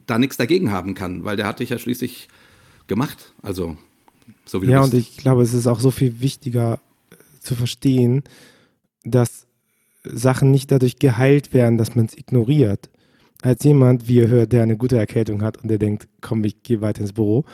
da 0.05 0.19
nichts 0.19 0.38
dagegen 0.38 0.71
haben 0.71 0.93
kann, 0.93 1.23
weil 1.23 1.38
der 1.38 1.47
hat 1.47 1.60
dich 1.60 1.69
ja 1.69 1.79
schließlich 1.79 2.27
gemacht. 2.88 3.34
Also 3.41 3.77
so 4.45 4.62
wie 4.62 4.67
ja, 4.67 4.84
und 4.84 4.93
ich 4.93 5.17
glaube, 5.17 5.41
es 5.41 5.53
ist 5.53 5.67
auch 5.67 5.79
so 5.79 5.91
viel 5.91 6.19
wichtiger 6.21 6.79
zu 7.39 7.55
verstehen, 7.55 8.23
dass 9.03 9.47
Sachen 10.03 10.51
nicht 10.51 10.71
dadurch 10.71 10.97
geheilt 10.97 11.53
werden, 11.53 11.77
dass 11.77 11.95
man 11.95 12.05
es 12.05 12.17
ignoriert. 12.17 12.89
Als 13.41 13.63
jemand, 13.63 14.07
wie 14.07 14.17
ihr 14.17 14.27
hört, 14.27 14.51
der 14.51 14.63
eine 14.63 14.77
gute 14.77 14.97
Erkältung 14.97 15.41
hat 15.41 15.57
und 15.57 15.67
der 15.67 15.79
denkt, 15.79 16.07
komm, 16.21 16.43
ich 16.43 16.62
gehe 16.63 16.81
weiter 16.81 17.01
ins 17.01 17.13
Büro. 17.13 17.45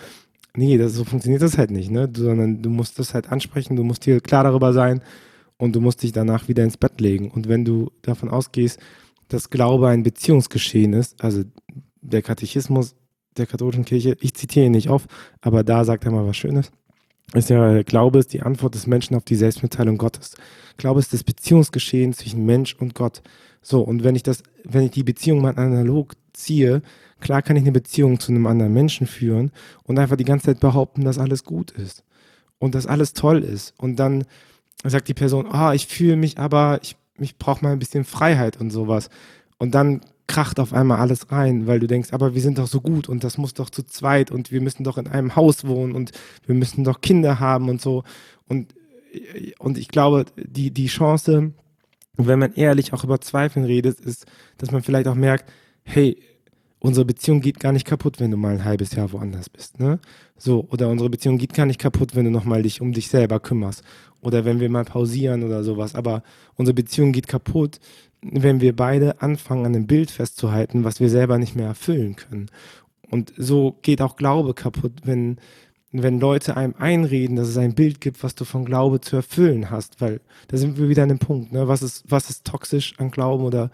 Nee, 0.55 0.77
das, 0.77 0.93
so 0.93 1.03
funktioniert 1.03 1.41
das 1.41 1.57
halt 1.57 1.71
nicht, 1.71 1.91
ne? 1.91 2.09
Du, 2.09 2.23
sondern 2.23 2.61
du 2.61 2.69
musst 2.69 2.99
das 2.99 3.13
halt 3.13 3.31
ansprechen, 3.31 3.75
du 3.75 3.83
musst 3.83 4.05
dir 4.05 4.19
klar 4.19 4.43
darüber 4.43 4.73
sein 4.73 5.01
und 5.57 5.75
du 5.75 5.81
musst 5.81 6.03
dich 6.03 6.11
danach 6.11 6.47
wieder 6.47 6.63
ins 6.63 6.77
Bett 6.77 6.99
legen. 6.99 7.31
Und 7.31 7.47
wenn 7.47 7.63
du 7.63 7.91
davon 8.01 8.29
ausgehst, 8.29 8.79
dass 9.27 9.49
Glaube 9.49 9.87
ein 9.87 10.03
Beziehungsgeschehen 10.03 10.93
ist, 10.93 11.23
also 11.23 11.43
der 12.01 12.21
Katechismus 12.21 12.95
der 13.37 13.47
katholischen 13.47 13.85
Kirche, 13.85 14.17
ich 14.19 14.33
zitiere 14.33 14.65
ihn 14.65 14.71
nicht 14.71 14.89
auf, 14.89 15.07
aber 15.41 15.63
da 15.63 15.83
sagt 15.83 16.05
er 16.05 16.11
mal 16.11 16.27
was 16.27 16.37
Schönes. 16.37 16.71
Ist 17.33 17.49
ja, 17.49 17.83
Glaube 17.83 18.19
ist 18.19 18.33
die 18.33 18.41
Antwort 18.41 18.75
des 18.75 18.87
Menschen 18.87 19.15
auf 19.15 19.25
die 19.25 19.35
Selbstmitteilung 19.35 19.97
Gottes. 19.97 20.35
Glaube 20.77 20.99
ist 20.99 21.11
das 21.13 21.23
Beziehungsgeschehen 21.23 22.13
zwischen 22.13 22.45
Mensch 22.45 22.75
und 22.75 22.95
Gott. 22.95 23.21
So, 23.61 23.81
und 23.81 24.03
wenn 24.03 24.15
ich 24.15 24.23
das, 24.23 24.43
wenn 24.63 24.83
ich 24.83 24.91
die 24.91 25.03
Beziehung 25.03 25.41
mal 25.41 25.57
analog 25.57 26.13
ziehe, 26.31 26.81
klar 27.19 27.41
kann 27.41 27.57
ich 27.57 27.63
eine 27.63 27.73
Beziehung 27.73 28.19
zu 28.19 28.31
einem 28.31 28.47
anderen 28.47 28.73
Menschen 28.73 29.07
führen 29.07 29.51
und 29.83 29.99
einfach 29.99 30.15
die 30.15 30.23
ganze 30.23 30.47
Zeit 30.47 30.61
behaupten, 30.61 31.03
dass 31.03 31.17
alles 31.17 31.43
gut 31.43 31.71
ist 31.71 32.03
und 32.59 32.75
dass 32.75 32.87
alles 32.87 33.11
toll 33.11 33.43
ist. 33.43 33.73
Und 33.77 33.97
dann 33.97 34.23
sagt 34.85 35.09
die 35.09 35.13
Person, 35.13 35.47
ah, 35.49 35.69
oh, 35.69 35.73
ich 35.73 35.87
fühle 35.87 36.15
mich 36.15 36.37
aber, 36.37 36.79
ich, 36.81 36.95
ich 37.19 37.37
brauche 37.37 37.63
mal 37.63 37.73
ein 37.73 37.79
bisschen 37.79 38.05
Freiheit 38.05 38.57
und 38.57 38.69
sowas. 38.69 39.09
Und 39.57 39.75
dann 39.75 40.01
kracht 40.27 40.59
auf 40.59 40.73
einmal 40.73 40.99
alles 40.99 41.31
rein, 41.31 41.67
weil 41.67 41.79
du 41.79 41.87
denkst, 41.87 42.09
aber 42.11 42.35
wir 42.35 42.41
sind 42.41 42.57
doch 42.57 42.67
so 42.67 42.81
gut 42.81 43.09
und 43.09 43.23
das 43.23 43.37
muss 43.37 43.53
doch 43.53 43.69
zu 43.69 43.83
zweit 43.83 44.29
und 44.29 44.51
wir 44.51 44.61
müssen 44.61 44.83
doch 44.83 44.97
in 44.97 45.07
einem 45.07 45.35
Haus 45.35 45.65
wohnen 45.65 45.93
und 45.93 46.11
wir 46.45 46.55
müssen 46.55 46.83
doch 46.83 47.01
Kinder 47.01 47.39
haben 47.39 47.69
und 47.69 47.81
so. 47.81 48.03
Und, 48.47 48.73
und 49.57 49.77
ich 49.77 49.87
glaube, 49.87 50.25
die, 50.35 50.71
die 50.71 50.87
Chance, 50.87 51.53
wenn 52.17 52.39
man 52.39 52.53
ehrlich 52.53 52.93
auch 52.93 53.03
über 53.03 53.21
Zweifeln 53.21 53.65
redet, 53.65 53.99
ist, 54.01 54.25
dass 54.57 54.71
man 54.71 54.83
vielleicht 54.83 55.07
auch 55.07 55.15
merkt, 55.15 55.49
hey, 55.83 56.17
unsere 56.79 57.05
Beziehung 57.05 57.41
geht 57.41 57.59
gar 57.59 57.71
nicht 57.71 57.87
kaputt, 57.87 58.19
wenn 58.19 58.31
du 58.31 58.37
mal 58.37 58.53
ein 58.53 58.65
halbes 58.65 58.93
Jahr 58.93 59.11
woanders 59.11 59.49
bist, 59.49 59.79
ne? 59.79 59.99
So, 60.37 60.67
oder 60.69 60.89
unsere 60.89 61.09
Beziehung 61.09 61.37
geht 61.37 61.53
gar 61.53 61.65
nicht 61.65 61.79
kaputt, 61.79 62.15
wenn 62.15 62.25
du 62.25 62.31
nochmal 62.31 62.61
dich 62.61 62.81
um 62.81 62.91
dich 62.93 63.07
selber 63.07 63.39
kümmerst. 63.39 63.83
Oder 64.21 64.45
wenn 64.45 64.59
wir 64.59 64.69
mal 64.69 64.83
pausieren 64.83 65.43
oder 65.43 65.63
sowas. 65.63 65.95
Aber 65.95 66.21
unsere 66.55 66.73
Beziehung 66.73 67.11
geht 67.11 67.27
kaputt, 67.27 67.79
wenn 68.31 68.61
wir 68.61 68.75
beide 68.75 69.21
anfangen, 69.21 69.65
an 69.65 69.75
einem 69.75 69.87
Bild 69.87 70.11
festzuhalten, 70.11 70.83
was 70.83 70.99
wir 70.99 71.09
selber 71.09 71.37
nicht 71.37 71.55
mehr 71.55 71.67
erfüllen 71.67 72.15
können. 72.15 72.49
Und 73.09 73.33
so 73.37 73.77
geht 73.81 74.01
auch 74.01 74.15
Glaube 74.15 74.53
kaputt, 74.53 74.93
wenn, 75.03 75.37
wenn 75.91 76.19
Leute 76.19 76.57
einem 76.57 76.75
einreden, 76.77 77.35
dass 77.35 77.47
es 77.47 77.57
ein 77.57 77.75
Bild 77.75 78.01
gibt, 78.01 78.23
was 78.23 78.35
du 78.35 78.45
von 78.45 78.65
Glaube 78.65 79.01
zu 79.01 79.15
erfüllen 79.15 79.69
hast. 79.69 80.01
Weil 80.01 80.19
da 80.49 80.57
sind 80.57 80.77
wir 80.77 80.89
wieder 80.89 81.03
an 81.03 81.09
dem 81.09 81.19
Punkt, 81.19 81.51
ne? 81.51 81.67
was, 81.67 81.81
ist, 81.81 82.03
was 82.09 82.29
ist 82.29 82.45
toxisch 82.45 82.93
an 82.97 83.11
Glauben 83.11 83.43
oder 83.43 83.71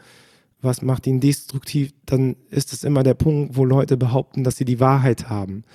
was 0.62 0.82
macht 0.82 1.06
ihn 1.08 1.20
destruktiv, 1.20 1.94
dann 2.06 2.38
ist 2.50 2.72
es 2.72 2.84
immer 2.84 3.04
der 3.04 3.16
Punkt, 3.16 3.58
wo 3.58 3.66
Leute 3.66 3.98
behaupten, 3.98 4.44
dass 4.44 4.56
sie 4.56 4.66
die 4.66 4.80
Wahrheit 4.80 5.30
haben. 5.30 5.66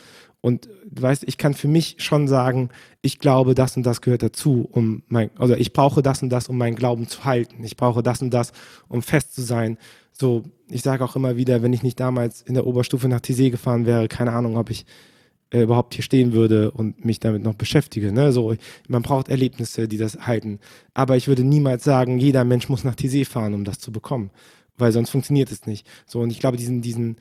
Und 0.40 0.68
du 0.88 1.02
weißt, 1.02 1.24
ich 1.26 1.36
kann 1.36 1.54
für 1.54 1.68
mich 1.68 1.96
schon 1.98 2.28
sagen, 2.28 2.70
ich 3.02 3.18
glaube, 3.18 3.54
das 3.54 3.76
und 3.76 3.84
das 3.84 4.00
gehört 4.00 4.22
dazu, 4.22 4.68
um 4.70 5.02
mein, 5.08 5.30
also 5.36 5.54
ich 5.54 5.72
brauche 5.72 6.00
das 6.00 6.22
und 6.22 6.30
das, 6.30 6.48
um 6.48 6.56
meinen 6.56 6.76
Glauben 6.76 7.08
zu 7.08 7.24
halten. 7.24 7.64
Ich 7.64 7.76
brauche 7.76 8.02
das 8.02 8.22
und 8.22 8.30
das, 8.30 8.52
um 8.88 9.02
fest 9.02 9.34
zu 9.34 9.42
sein. 9.42 9.78
So, 10.12 10.44
ich 10.68 10.82
sage 10.82 11.04
auch 11.04 11.16
immer 11.16 11.36
wieder, 11.36 11.62
wenn 11.62 11.72
ich 11.72 11.82
nicht 11.82 11.98
damals 11.98 12.42
in 12.42 12.54
der 12.54 12.66
Oberstufe 12.66 13.08
nach 13.08 13.20
Tizé 13.20 13.50
gefahren 13.50 13.84
wäre, 13.86 14.06
keine 14.06 14.32
Ahnung, 14.32 14.56
ob 14.56 14.70
ich 14.70 14.86
äh, 15.50 15.62
überhaupt 15.62 15.94
hier 15.94 16.04
stehen 16.04 16.32
würde 16.32 16.70
und 16.70 17.04
mich 17.04 17.18
damit 17.18 17.42
noch 17.42 17.54
beschäftige. 17.54 18.12
Ne? 18.12 18.32
So, 18.32 18.54
man 18.86 19.02
braucht 19.02 19.28
Erlebnisse, 19.28 19.88
die 19.88 19.98
das 19.98 20.26
halten. 20.26 20.60
Aber 20.94 21.16
ich 21.16 21.26
würde 21.26 21.42
niemals 21.42 21.82
sagen, 21.82 22.18
jeder 22.18 22.44
Mensch 22.44 22.68
muss 22.68 22.84
nach 22.84 22.94
Tizé 22.94 23.24
fahren, 23.26 23.54
um 23.54 23.64
das 23.64 23.80
zu 23.80 23.90
bekommen 23.90 24.30
weil 24.78 24.92
sonst 24.92 25.10
funktioniert 25.10 25.50
es 25.50 25.66
nicht. 25.66 25.86
So, 26.06 26.20
und 26.20 26.30
ich 26.30 26.40
glaube, 26.40 26.56
diesen, 26.56 26.80
diesen, 26.80 27.16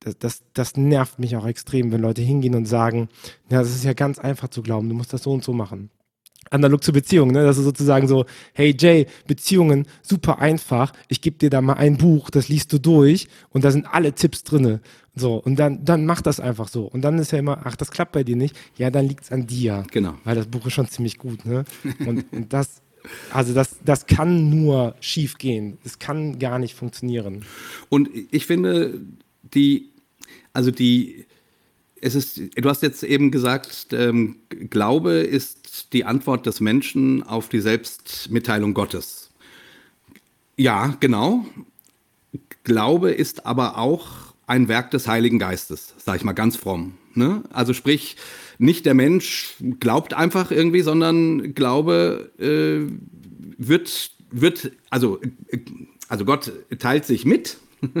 das, 0.00 0.18
das, 0.18 0.42
das 0.54 0.76
nervt 0.76 1.18
mich 1.18 1.36
auch 1.36 1.46
extrem, 1.46 1.92
wenn 1.92 2.00
Leute 2.00 2.22
hingehen 2.22 2.54
und 2.54 2.66
sagen, 2.66 3.08
ja, 3.50 3.60
das 3.60 3.70
ist 3.70 3.84
ja 3.84 3.92
ganz 3.92 4.18
einfach 4.18 4.48
zu 4.48 4.62
glauben, 4.62 4.88
du 4.88 4.94
musst 4.94 5.12
das 5.12 5.22
so 5.22 5.32
und 5.32 5.44
so 5.44 5.52
machen. 5.52 5.90
Analog 6.48 6.82
zu 6.82 6.92
Beziehungen, 6.92 7.32
ne? 7.32 7.44
Das 7.44 7.58
ist 7.58 7.64
sozusagen 7.64 8.08
so, 8.08 8.24
hey 8.54 8.74
Jay, 8.76 9.06
Beziehungen, 9.26 9.86
super 10.02 10.38
einfach. 10.40 10.92
Ich 11.08 11.20
gebe 11.20 11.36
dir 11.36 11.50
da 11.50 11.60
mal 11.60 11.74
ein 11.74 11.98
Buch, 11.98 12.30
das 12.30 12.48
liest 12.48 12.72
du 12.72 12.78
durch 12.78 13.28
und 13.50 13.62
da 13.62 13.70
sind 13.70 13.86
alle 13.86 14.14
Tipps 14.14 14.42
drinne. 14.42 14.80
So, 15.14 15.34
und 15.34 15.56
dann, 15.56 15.84
dann 15.84 16.06
mach 16.06 16.22
das 16.22 16.40
einfach 16.40 16.68
so. 16.68 16.84
Und 16.84 17.02
dann 17.02 17.18
ist 17.18 17.32
ja 17.32 17.38
immer, 17.38 17.60
ach, 17.64 17.76
das 17.76 17.90
klappt 17.90 18.12
bei 18.12 18.24
dir 18.24 18.36
nicht. 18.36 18.56
Ja, 18.76 18.90
dann 18.90 19.06
liegt 19.06 19.24
es 19.24 19.32
an 19.32 19.46
dir. 19.46 19.84
Genau. 19.92 20.14
Weil 20.24 20.34
das 20.34 20.46
Buch 20.46 20.66
ist 20.66 20.72
schon 20.72 20.88
ziemlich 20.88 21.18
gut, 21.18 21.44
ne? 21.44 21.64
Und, 22.06 22.32
und 22.32 22.52
das, 22.52 22.80
also 23.32 23.52
das, 23.52 23.76
das 23.84 24.06
kann 24.06 24.48
nur 24.50 24.94
schief 25.00 25.36
gehen. 25.36 25.78
Es 25.84 25.98
kann 25.98 26.38
gar 26.38 26.58
nicht 26.58 26.74
funktionieren. 26.74 27.44
Und 27.90 28.08
ich 28.30 28.46
finde, 28.46 29.00
die, 29.42 29.90
also 30.52 30.70
die, 30.70 31.26
es 32.00 32.14
ist, 32.14 32.40
du 32.56 32.68
hast 32.68 32.82
jetzt 32.82 33.02
eben 33.02 33.30
gesagt, 33.30 33.88
ähm, 33.92 34.36
Glaube 34.48 35.12
ist 35.12 35.92
die 35.92 36.04
Antwort 36.04 36.46
des 36.46 36.60
Menschen 36.60 37.22
auf 37.22 37.48
die 37.48 37.60
Selbstmitteilung 37.60 38.74
Gottes. 38.74 39.30
Ja, 40.56 40.96
genau. 41.00 41.46
Glaube 42.64 43.10
ist 43.10 43.46
aber 43.46 43.78
auch 43.78 44.34
ein 44.46 44.68
Werk 44.68 44.90
des 44.90 45.06
Heiligen 45.06 45.38
Geistes, 45.38 45.94
sage 45.98 46.18
ich 46.18 46.24
mal 46.24 46.32
ganz 46.32 46.56
fromm. 46.56 46.94
Ne? 47.14 47.42
Also 47.50 47.72
sprich, 47.72 48.16
nicht 48.58 48.86
der 48.86 48.94
Mensch 48.94 49.56
glaubt 49.78 50.14
einfach 50.14 50.50
irgendwie, 50.50 50.82
sondern 50.82 51.54
Glaube 51.54 52.30
äh, 52.38 52.90
wird, 53.58 54.12
wird, 54.30 54.72
also, 54.90 55.20
also 56.08 56.24
Gott 56.24 56.52
teilt 56.78 57.04
sich 57.04 57.24
mit. 57.24 57.58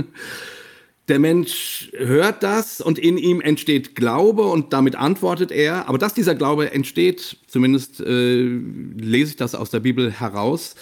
Der 1.10 1.18
Mensch 1.18 1.90
hört 1.96 2.44
das 2.44 2.80
und 2.80 2.96
in 2.96 3.18
ihm 3.18 3.40
entsteht 3.40 3.96
Glaube 3.96 4.44
und 4.44 4.72
damit 4.72 4.94
antwortet 4.94 5.50
er. 5.50 5.88
Aber 5.88 5.98
dass 5.98 6.14
dieser 6.14 6.36
Glaube 6.36 6.70
entsteht, 6.70 7.36
zumindest 7.48 7.98
äh, 7.98 8.42
lese 8.44 9.32
ich 9.32 9.36
das 9.36 9.56
aus 9.56 9.70
der 9.70 9.80
Bibel 9.80 10.12
heraus, 10.12 10.76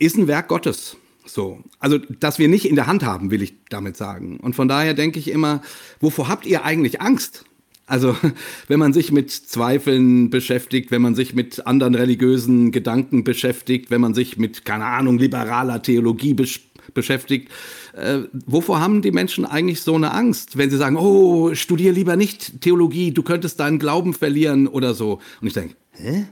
ist 0.00 0.16
ein 0.16 0.26
Werk 0.26 0.48
Gottes. 0.48 0.96
So, 1.24 1.62
also 1.78 1.98
dass 1.98 2.40
wir 2.40 2.48
nicht 2.48 2.68
in 2.68 2.74
der 2.74 2.88
Hand 2.88 3.04
haben, 3.04 3.30
will 3.30 3.40
ich 3.40 3.54
damit 3.68 3.96
sagen. 3.96 4.40
Und 4.40 4.56
von 4.56 4.66
daher 4.66 4.94
denke 4.94 5.20
ich 5.20 5.30
immer, 5.30 5.62
wovor 6.00 6.26
habt 6.26 6.44
ihr 6.44 6.64
eigentlich 6.64 7.00
Angst? 7.00 7.44
Also 7.86 8.16
wenn 8.66 8.80
man 8.80 8.92
sich 8.92 9.12
mit 9.12 9.30
Zweifeln 9.30 10.28
beschäftigt, 10.30 10.90
wenn 10.90 11.02
man 11.02 11.14
sich 11.14 11.34
mit 11.34 11.68
anderen 11.68 11.94
religiösen 11.94 12.72
Gedanken 12.72 13.22
beschäftigt, 13.22 13.92
wenn 13.92 14.00
man 14.00 14.12
sich 14.12 14.38
mit, 14.38 14.64
keine 14.64 14.86
Ahnung, 14.86 15.18
liberaler 15.18 15.80
Theologie 15.82 16.34
besch 16.34 16.62
beschäftigt, 16.94 17.48
äh, 17.94 18.20
wovor 18.46 18.80
haben 18.80 19.02
die 19.02 19.10
Menschen 19.10 19.44
eigentlich 19.44 19.82
so 19.82 19.94
eine 19.94 20.12
Angst, 20.12 20.56
wenn 20.56 20.70
sie 20.70 20.76
sagen, 20.76 20.96
oh, 20.96 21.54
studier 21.54 21.92
lieber 21.92 22.16
nicht 22.16 22.60
Theologie, 22.60 23.12
du 23.12 23.22
könntest 23.22 23.60
deinen 23.60 23.78
Glauben 23.78 24.14
verlieren 24.14 24.66
oder 24.66 24.94
so. 24.94 25.20
Und 25.40 25.46
ich 25.46 25.54
denke, 25.54 25.76
hä? 25.92 26.26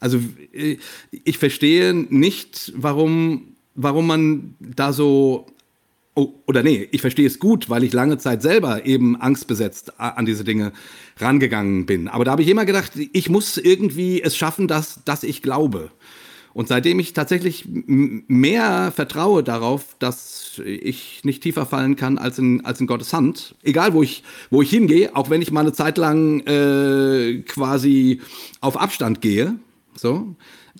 Also 0.00 0.20
äh, 0.52 0.78
ich 1.10 1.38
verstehe 1.38 1.94
nicht, 1.94 2.72
warum, 2.76 3.56
warum 3.74 4.06
man 4.06 4.54
da 4.60 4.92
so 4.92 5.46
Oh, 6.18 6.32
oder 6.46 6.62
nee, 6.62 6.88
ich 6.92 7.02
verstehe 7.02 7.26
es 7.26 7.38
gut, 7.38 7.68
weil 7.68 7.84
ich 7.84 7.92
lange 7.92 8.16
Zeit 8.16 8.40
selber 8.40 8.86
eben 8.86 9.20
angstbesetzt 9.20 10.00
an 10.00 10.24
diese 10.24 10.44
Dinge 10.44 10.72
rangegangen 11.18 11.84
bin. 11.84 12.08
Aber 12.08 12.24
da 12.24 12.30
habe 12.30 12.40
ich 12.40 12.48
immer 12.48 12.64
gedacht, 12.64 12.92
ich 12.96 13.28
muss 13.28 13.58
irgendwie 13.58 14.22
es 14.22 14.34
schaffen, 14.34 14.66
dass, 14.66 15.04
dass 15.04 15.24
ich 15.24 15.42
glaube. 15.42 15.90
Und 16.56 16.68
seitdem 16.68 16.98
ich 17.00 17.12
tatsächlich 17.12 17.66
mehr 17.68 18.90
vertraue 18.90 19.42
darauf, 19.42 19.94
dass 19.98 20.58
ich 20.64 21.22
nicht 21.22 21.42
tiefer 21.42 21.66
fallen 21.66 21.96
kann 21.96 22.16
als 22.16 22.38
in, 22.38 22.64
als 22.64 22.80
in 22.80 22.86
Gottes 22.86 23.12
Hand, 23.12 23.56
egal 23.62 23.92
wo 23.92 24.02
ich, 24.02 24.22
wo 24.48 24.62
ich 24.62 24.70
hingehe, 24.70 25.14
auch 25.14 25.28
wenn 25.28 25.42
ich 25.42 25.50
mal 25.50 25.60
eine 25.60 25.74
Zeit 25.74 25.98
lang 25.98 26.40
äh, 26.46 27.42
quasi 27.42 28.22
auf 28.62 28.80
Abstand 28.80 29.20
gehe, 29.20 29.56
so, 29.96 30.34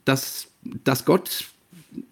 dass, 0.07 0.47
dass 0.63 1.05
Gott 1.05 1.45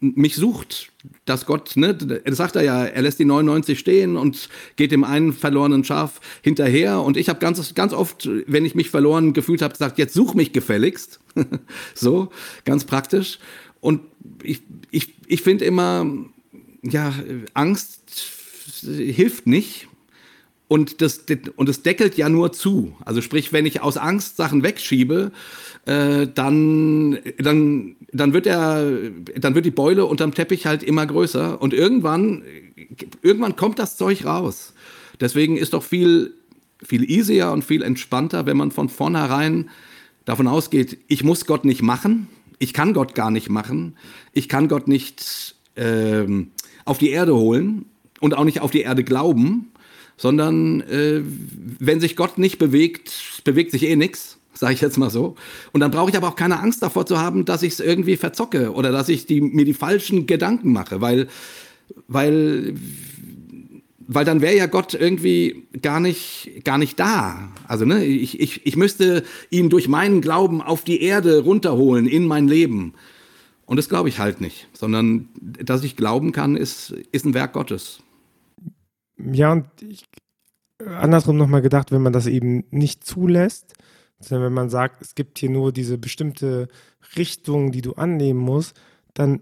mich 0.00 0.36
sucht, 0.36 0.92
dass 1.24 1.46
Gott, 1.46 1.76
ne, 1.76 1.94
das 1.94 2.36
sagt 2.36 2.56
er 2.56 2.62
ja, 2.62 2.84
er 2.84 3.02
lässt 3.02 3.18
die 3.18 3.24
99 3.24 3.78
stehen 3.78 4.16
und 4.16 4.48
geht 4.76 4.92
dem 4.92 5.04
einen 5.04 5.32
verlorenen 5.32 5.84
Schaf 5.84 6.20
hinterher. 6.42 7.00
Und 7.00 7.16
ich 7.16 7.28
habe 7.28 7.38
ganz, 7.38 7.74
ganz 7.74 7.92
oft, 7.92 8.28
wenn 8.46 8.64
ich 8.64 8.74
mich 8.74 8.90
verloren 8.90 9.32
gefühlt 9.32 9.62
habe, 9.62 9.72
gesagt, 9.72 9.98
jetzt 9.98 10.14
such 10.14 10.34
mich 10.34 10.52
gefälligst. 10.52 11.20
so, 11.94 12.30
ganz 12.64 12.84
praktisch. 12.84 13.38
Und 13.80 14.00
ich, 14.42 14.62
ich, 14.90 15.14
ich 15.26 15.42
finde 15.42 15.64
immer, 15.64 16.06
ja, 16.82 17.14
Angst 17.52 18.00
hilft 18.82 19.46
nicht. 19.46 19.88
Und 20.66 21.02
das, 21.02 21.24
und 21.56 21.68
das 21.68 21.82
deckelt 21.82 22.16
ja 22.16 22.28
nur 22.28 22.52
zu. 22.52 22.96
Also 23.04 23.20
sprich, 23.20 23.52
wenn 23.52 23.66
ich 23.66 23.82
aus 23.82 23.96
Angst 23.98 24.36
Sachen 24.36 24.62
wegschiebe, 24.62 25.30
äh, 25.84 26.26
dann, 26.26 27.18
dann, 27.38 27.96
dann 28.12 28.32
wird 28.32 28.46
der, 28.46 28.90
dann 29.36 29.54
wird 29.54 29.66
die 29.66 29.70
Beule 29.70 30.06
unterm 30.06 30.32
Teppich 30.32 30.66
halt 30.66 30.82
immer 30.82 31.06
größer 31.06 31.60
und 31.60 31.74
irgendwann, 31.74 32.42
irgendwann 33.22 33.56
kommt 33.56 33.78
das 33.78 33.96
Zeug 33.98 34.24
raus. 34.24 34.72
Deswegen 35.20 35.58
ist 35.58 35.74
doch 35.74 35.82
viel, 35.82 36.34
viel 36.82 37.08
easier 37.10 37.52
und 37.52 37.62
viel 37.62 37.82
entspannter, 37.82 38.46
wenn 38.46 38.56
man 38.56 38.70
von 38.70 38.88
vornherein 38.88 39.68
davon 40.24 40.48
ausgeht, 40.48 40.98
ich 41.08 41.22
muss 41.22 41.44
Gott 41.44 41.66
nicht 41.66 41.82
machen, 41.82 42.28
ich 42.58 42.72
kann 42.72 42.94
Gott 42.94 43.14
gar 43.14 43.30
nicht 43.30 43.50
machen, 43.50 43.96
ich 44.32 44.48
kann 44.48 44.68
Gott 44.68 44.88
nicht 44.88 45.56
ähm, 45.76 46.52
auf 46.86 46.96
die 46.96 47.10
Erde 47.10 47.34
holen 47.36 47.84
und 48.20 48.34
auch 48.34 48.44
nicht 48.44 48.60
auf 48.60 48.70
die 48.70 48.80
Erde 48.80 49.04
glauben, 49.04 49.70
sondern 50.16 50.80
äh, 50.82 51.22
wenn 51.78 52.00
sich 52.00 52.16
Gott 52.16 52.38
nicht 52.38 52.58
bewegt, 52.58 53.42
bewegt 53.44 53.72
sich 53.72 53.84
eh 53.84 53.96
nichts 53.96 54.38
sage 54.54 54.74
ich 54.74 54.80
jetzt 54.80 54.98
mal 54.98 55.10
so. 55.10 55.34
Und 55.72 55.80
dann 55.80 55.90
brauche 55.90 56.10
ich 56.10 56.16
aber 56.16 56.28
auch 56.28 56.36
keine 56.36 56.60
Angst 56.60 56.82
davor 56.82 57.06
zu 57.06 57.18
haben, 57.18 57.44
dass 57.44 57.62
ich 57.62 57.74
es 57.74 57.80
irgendwie 57.80 58.16
verzocke 58.16 58.72
oder 58.72 58.92
dass 58.92 59.08
ich 59.08 59.26
die, 59.26 59.40
mir 59.40 59.64
die 59.64 59.74
falschen 59.74 60.26
Gedanken 60.26 60.72
mache, 60.72 61.00
weil, 61.00 61.28
weil, 62.08 62.74
weil 63.98 64.24
dann 64.24 64.40
wäre 64.40 64.56
ja 64.56 64.66
Gott 64.66 64.94
irgendwie 64.94 65.66
gar 65.82 66.00
nicht, 66.00 66.62
gar 66.64 66.78
nicht 66.78 66.98
da. 66.98 67.52
Also 67.66 67.84
ne, 67.84 68.04
ich, 68.04 68.40
ich, 68.40 68.66
ich 68.66 68.76
müsste 68.76 69.24
ihn 69.50 69.70
durch 69.70 69.88
meinen 69.88 70.20
Glauben 70.20 70.62
auf 70.62 70.84
die 70.84 71.02
Erde 71.02 71.40
runterholen 71.42 72.06
in 72.06 72.26
mein 72.26 72.48
Leben. 72.48 72.94
Und 73.66 73.78
das 73.78 73.88
glaube 73.88 74.10
ich 74.10 74.18
halt 74.18 74.40
nicht, 74.40 74.68
sondern 74.72 75.28
dass 75.40 75.84
ich 75.84 75.96
glauben 75.96 76.32
kann, 76.32 76.54
ist, 76.56 76.94
ist 77.12 77.24
ein 77.24 77.34
Werk 77.34 77.54
Gottes. 77.54 78.00
Ja, 79.16 79.52
und 79.52 79.66
ich, 79.80 80.04
andersrum 80.84 81.36
nochmal 81.36 81.62
gedacht, 81.62 81.92
wenn 81.92 82.02
man 82.02 82.12
das 82.12 82.26
eben 82.26 82.64
nicht 82.70 83.04
zulässt, 83.04 83.74
sondern 84.18 84.46
wenn 84.46 84.54
man 84.54 84.70
sagt, 84.70 85.02
es 85.02 85.14
gibt 85.14 85.38
hier 85.38 85.50
nur 85.50 85.72
diese 85.72 85.98
bestimmte 85.98 86.68
Richtung, 87.16 87.72
die 87.72 87.82
du 87.82 87.94
annehmen 87.94 88.40
musst, 88.40 88.76
dann 89.12 89.40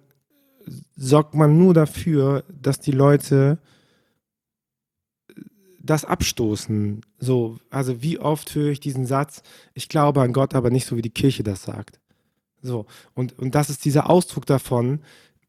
sorgt 0.96 1.34
man 1.34 1.58
nur 1.58 1.74
dafür, 1.74 2.44
dass 2.48 2.80
die 2.80 2.92
Leute 2.92 3.58
das 5.78 6.04
abstoßen. 6.04 7.00
So, 7.18 7.58
also 7.70 8.02
wie 8.02 8.18
oft 8.18 8.54
höre 8.54 8.70
ich 8.70 8.80
diesen 8.80 9.06
Satz, 9.06 9.42
ich 9.74 9.88
glaube 9.88 10.22
an 10.22 10.32
Gott, 10.32 10.54
aber 10.54 10.70
nicht 10.70 10.86
so, 10.86 10.96
wie 10.96 11.02
die 11.02 11.10
Kirche 11.10 11.42
das 11.42 11.64
sagt. 11.64 12.00
So, 12.62 12.86
und, 13.14 13.36
und 13.38 13.54
das 13.56 13.70
ist 13.70 13.84
dieser 13.84 14.08
Ausdruck 14.08 14.46
davon, 14.46 15.00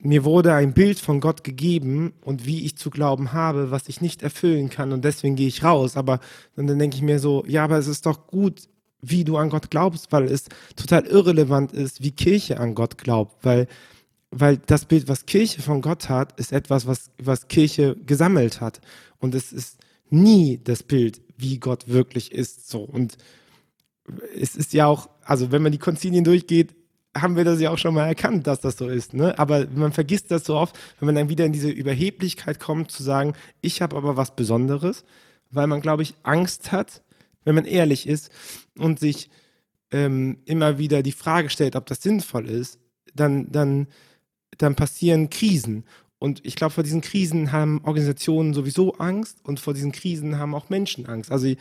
mir 0.04 0.26
wurde 0.26 0.54
ein 0.54 0.74
Bild 0.74 1.00
von 1.00 1.20
Gott 1.20 1.44
gegeben 1.44 2.14
und 2.22 2.46
wie 2.46 2.66
ich 2.66 2.78
zu 2.78 2.90
glauben 2.90 3.34
habe, 3.34 3.72
was 3.72 3.88
ich 3.88 4.02
nicht 4.02 4.22
erfüllen 4.22 4.70
kann 4.70 4.92
und 4.92 5.06
deswegen 5.06 5.36
gehe 5.36 5.48
ich 5.48 5.64
raus. 5.64 5.98
Aber 5.98 6.20
dann 6.56 6.78
denke 6.78 6.98
ich 6.98 7.02
mir 7.02 7.20
so, 7.20 7.44
ja, 7.48 7.64
aber 7.64 7.78
es 7.78 7.88
ist 7.88 8.06
doch 8.06 8.28
gut, 8.28 8.68
wie 9.02 9.24
du 9.24 9.38
an 9.38 9.50
Gott 9.50 9.72
glaubst, 9.72 10.12
weil 10.12 10.26
es 10.26 10.46
total 10.76 11.06
irrelevant 11.06 11.72
ist, 11.74 12.04
wie 12.04 12.12
Kirche 12.12 12.60
an 12.60 12.76
Gott 12.76 12.98
glaubt, 12.98 13.44
weil 13.44 13.68
weil 14.36 14.58
das 14.58 14.86
Bild, 14.86 15.08
was 15.08 15.28
Kirche 15.28 15.62
von 15.62 15.82
Gott 15.82 16.10
hat, 16.10 16.40
ist 16.40 16.52
etwas, 16.52 16.88
was, 16.88 17.12
was 17.20 17.48
Kirche 17.48 17.96
gesammelt 18.06 18.62
hat. 18.62 18.82
Und 19.20 19.36
es 19.36 19.54
ist 19.54 19.78
nie 20.10 20.60
das 20.64 20.82
Bild, 20.82 21.22
wie 21.38 21.60
Gott 21.60 21.88
wirklich 21.88 22.32
ist. 22.32 22.68
So. 22.70 22.80
Und 22.80 23.18
es 24.36 24.56
ist 24.56 24.74
ja 24.74 24.88
auch, 24.88 25.10
also 25.24 25.52
wenn 25.52 25.62
man 25.62 25.72
die 25.72 25.78
Konzilien 25.78 26.24
durchgeht, 26.24 26.74
haben 27.16 27.36
wir 27.36 27.44
das 27.44 27.60
ja 27.60 27.70
auch 27.70 27.78
schon 27.78 27.94
mal 27.94 28.08
erkannt, 28.08 28.48
dass 28.48 28.62
das 28.62 28.78
so 28.78 28.88
ist. 28.88 29.14
Ne? 29.14 29.38
Aber 29.38 29.68
man 29.74 29.92
vergisst 29.92 30.32
das 30.32 30.46
so 30.46 30.56
oft, 30.56 30.78
wenn 31.00 31.06
man 31.06 31.16
dann 31.16 31.30
wieder 31.30 31.46
in 31.46 31.54
diese 31.54 31.70
Überheblichkeit 31.70 32.60
kommt, 32.60 32.92
zu 32.92 33.04
sagen, 33.04 33.34
ich 33.62 33.82
habe 33.82 33.96
aber 33.96 34.18
was 34.18 34.36
Besonderes, 34.36 35.04
weil 35.52 35.68
man, 35.68 35.82
glaube 35.82 36.04
ich, 36.04 36.16
Angst 36.24 36.72
hat, 36.72 37.04
wenn 37.46 37.56
man 37.56 37.66
ehrlich 37.66 38.08
ist 38.08 38.32
und 38.78 39.00
sich 39.00 39.30
ähm, 39.92 40.40
immer 40.46 40.80
wieder 40.80 41.04
die 41.04 41.12
Frage 41.12 41.50
stellt, 41.50 41.76
ob 41.76 41.86
das 41.86 42.02
sinnvoll 42.02 42.50
ist, 42.50 42.80
dann, 43.14 43.52
dann, 43.52 43.88
dann 44.58 44.76
passieren 44.76 45.30
Krisen. 45.30 45.84
Und 46.24 46.40
ich 46.46 46.56
glaube, 46.56 46.72
vor 46.72 46.86
diesen 46.86 47.02
Krisen 47.02 47.52
haben 47.52 47.82
Organisationen 47.84 48.54
sowieso 48.54 48.94
Angst 48.94 49.40
und 49.44 49.60
vor 49.60 49.74
diesen 49.74 49.92
Krisen 49.92 50.40
haben 50.40 50.56
auch 50.56 50.70
Menschen 50.70 51.06
Angst. 51.06 51.30
Also 51.34 51.48
ich, 51.48 51.58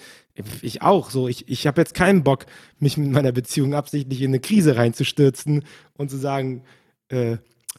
ich 0.63 0.83
auch 0.83 1.11
so. 1.11 1.27
Ich, 1.27 1.49
ich 1.49 1.67
habe 1.67 1.81
jetzt 1.81 1.95
keinen 1.95 2.23
Bock, 2.23 2.47
mich 2.79 2.97
mit 2.97 3.11
meiner 3.11 3.33
Beziehung 3.33 3.75
absichtlich 3.75 4.23
in 4.23 4.31
eine 4.31 4.39
Krise 4.39 4.77
reinzustürzen 4.77 5.65
und 5.95 6.11
zu 6.13 6.17
sagen, 6.17 6.63
äh, 7.09 7.39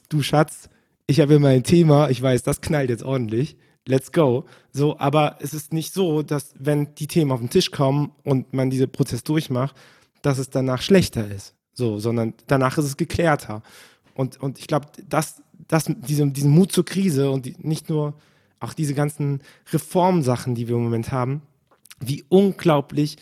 du 0.10 0.22
Schatz, 0.22 0.68
ich 1.08 1.22
habe 1.22 1.36
immer 1.36 1.48
ein 1.48 1.64
Thema, 1.64 2.10
ich 2.10 2.22
weiß, 2.22 2.44
das 2.44 2.60
knallt 2.60 2.90
jetzt 2.90 3.04
ordentlich. 3.04 3.56
Let's 3.88 4.12
go. 4.12 4.44
So, 4.74 5.00
aber 5.00 5.38
es 5.40 5.54
ist 5.54 5.72
nicht 5.72 5.94
so, 5.94 6.22
dass 6.22 6.54
wenn 6.60 6.94
die 6.96 7.08
Themen 7.08 7.32
auf 7.32 7.40
den 7.40 7.50
Tisch 7.50 7.72
kommen 7.72 8.12
und 8.26 8.54
man 8.54 8.70
diesen 8.70 8.92
Prozess 8.92 9.24
durchmacht, 9.24 9.74
dass 10.22 10.38
es 10.38 10.50
danach 10.50 10.82
schlechter 10.82 11.32
ist. 11.32 11.56
So, 11.72 12.00
sondern 12.00 12.34
danach 12.48 12.78
ist 12.78 12.84
es 12.84 12.98
geklärter. 12.98 13.64
Und, 14.16 14.38
und 14.42 14.60
ich 14.60 14.68
glaube, 14.68 14.88
das, 15.08 15.43
das, 15.68 15.86
diese, 16.08 16.28
diesen 16.28 16.52
Mut 16.52 16.72
zur 16.72 16.86
Krise 16.86 17.32
und 17.32 17.46
die, 17.46 17.56
nicht 17.60 17.90
nur 17.90 18.14
auch 18.60 18.74
diese 18.74 18.94
ganzen 18.94 19.42
Reformsachen, 19.72 20.56
die 20.56 20.68
wir 20.68 20.76
im 20.76 20.84
Moment 20.84 21.12
haben, 21.12 21.42
wie 22.00 22.24
unglaublich 22.30 23.18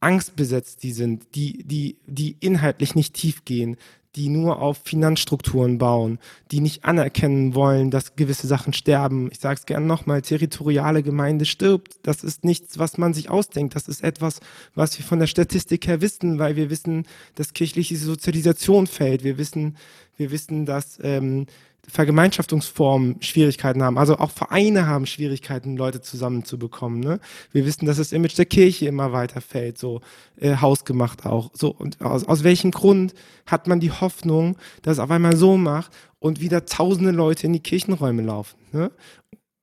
angstbesetzt 0.00 0.82
die 0.82 0.92
sind, 0.92 1.34
die, 1.34 1.64
die, 1.64 1.96
die 2.06 2.36
inhaltlich 2.40 2.94
nicht 2.94 3.14
tief 3.14 3.44
gehen, 3.44 3.76
die 4.16 4.30
nur 4.30 4.62
auf 4.62 4.78
Finanzstrukturen 4.82 5.76
bauen, 5.76 6.18
die 6.50 6.60
nicht 6.60 6.86
anerkennen 6.86 7.54
wollen, 7.54 7.90
dass 7.90 8.16
gewisse 8.16 8.46
Sachen 8.46 8.72
sterben. 8.72 9.28
Ich 9.30 9.40
sage 9.40 9.58
es 9.60 9.66
gerne 9.66 9.86
nochmal, 9.86 10.22
territoriale 10.22 11.02
Gemeinde 11.02 11.44
stirbt. 11.44 11.98
Das 12.02 12.24
ist 12.24 12.42
nichts, 12.42 12.78
was 12.78 12.96
man 12.96 13.12
sich 13.12 13.28
ausdenkt. 13.28 13.76
Das 13.76 13.88
ist 13.88 14.02
etwas, 14.02 14.40
was 14.74 14.98
wir 14.98 15.04
von 15.04 15.18
der 15.18 15.26
Statistik 15.26 15.86
her 15.86 16.00
wissen, 16.00 16.38
weil 16.38 16.56
wir 16.56 16.70
wissen, 16.70 17.06
dass 17.34 17.52
kirchliche 17.52 17.96
Sozialisation 17.98 18.86
fällt. 18.86 19.22
Wir 19.22 19.36
wissen, 19.36 19.76
wir 20.16 20.30
wissen, 20.30 20.66
dass 20.66 20.98
ähm, 21.02 21.46
Vergemeinschaftungsformen 21.88 23.22
Schwierigkeiten 23.22 23.82
haben. 23.82 23.98
Also 23.98 24.18
auch 24.18 24.30
Vereine 24.30 24.86
haben 24.86 25.06
Schwierigkeiten, 25.06 25.76
Leute 25.76 26.00
zusammenzubekommen. 26.00 27.00
Ne? 27.00 27.20
Wir 27.52 27.64
wissen, 27.64 27.86
dass 27.86 27.98
das 27.98 28.12
Image 28.12 28.36
der 28.36 28.46
Kirche 28.46 28.86
immer 28.86 29.12
weiter 29.12 29.40
fällt, 29.40 29.78
so 29.78 30.00
äh, 30.36 30.56
hausgemacht 30.56 31.26
auch. 31.26 31.50
So 31.54 31.70
und 31.70 32.00
aus, 32.02 32.24
aus 32.24 32.42
welchem 32.42 32.72
Grund 32.72 33.14
hat 33.46 33.68
man 33.68 33.80
die 33.80 33.92
Hoffnung, 33.92 34.56
dass 34.82 34.94
es 34.94 34.98
auf 34.98 35.10
einmal 35.10 35.36
so 35.36 35.56
macht 35.56 35.92
und 36.18 36.40
wieder 36.40 36.66
tausende 36.66 37.12
Leute 37.12 37.46
in 37.46 37.52
die 37.52 37.60
Kirchenräume 37.60 38.22
laufen? 38.22 38.56
Ne? 38.72 38.90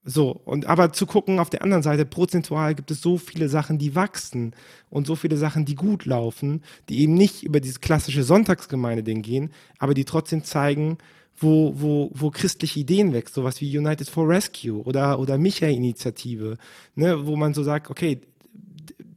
So, 0.06 0.32
und 0.44 0.66
aber 0.66 0.92
zu 0.92 1.06
gucken, 1.06 1.39
auf 1.39 1.50
der 1.50 1.63
anderen 1.63 1.82
Seite, 1.82 2.06
prozentual 2.06 2.76
gibt 2.76 2.92
es 2.92 3.02
so 3.02 3.18
viele 3.18 3.48
Sachen, 3.48 3.78
die 3.78 3.96
wachsen 3.96 4.54
und 4.89 5.08
so 5.08 5.16
viele 5.16 5.38
Sachen, 5.38 5.63
die 5.63 5.76
gut 5.76 6.06
laufen, 6.06 6.62
die 6.89 7.00
eben 7.00 7.13
nicht 7.13 7.44
über 7.44 7.62
dieses 7.62 7.80
klassische 7.80 8.24
Sonntagsgemeinde-Ding 8.24 9.22
gehen, 9.22 9.52
aber 9.80 9.94
die 9.94 10.04
trotzdem 10.04 10.44
zeigen, 10.44 10.98
wo, 11.38 11.74
wo, 11.78 12.12
wo 12.13 12.32
christliche 12.32 12.82
Ideen 12.82 13.13
wächst, 13.13 13.36
sowas 13.36 13.62
wie 13.62 13.78
United 13.78 14.10
for 14.10 14.28
Rescue 14.28 14.84
oder, 14.84 15.20
oder 15.20 15.38
Micha-Initiative, 15.38 16.58
ne, 16.96 17.26
wo 17.26 17.38
man 17.38 17.54
so 17.54 17.63
sagt, 17.63 17.89
okay, 17.89 18.20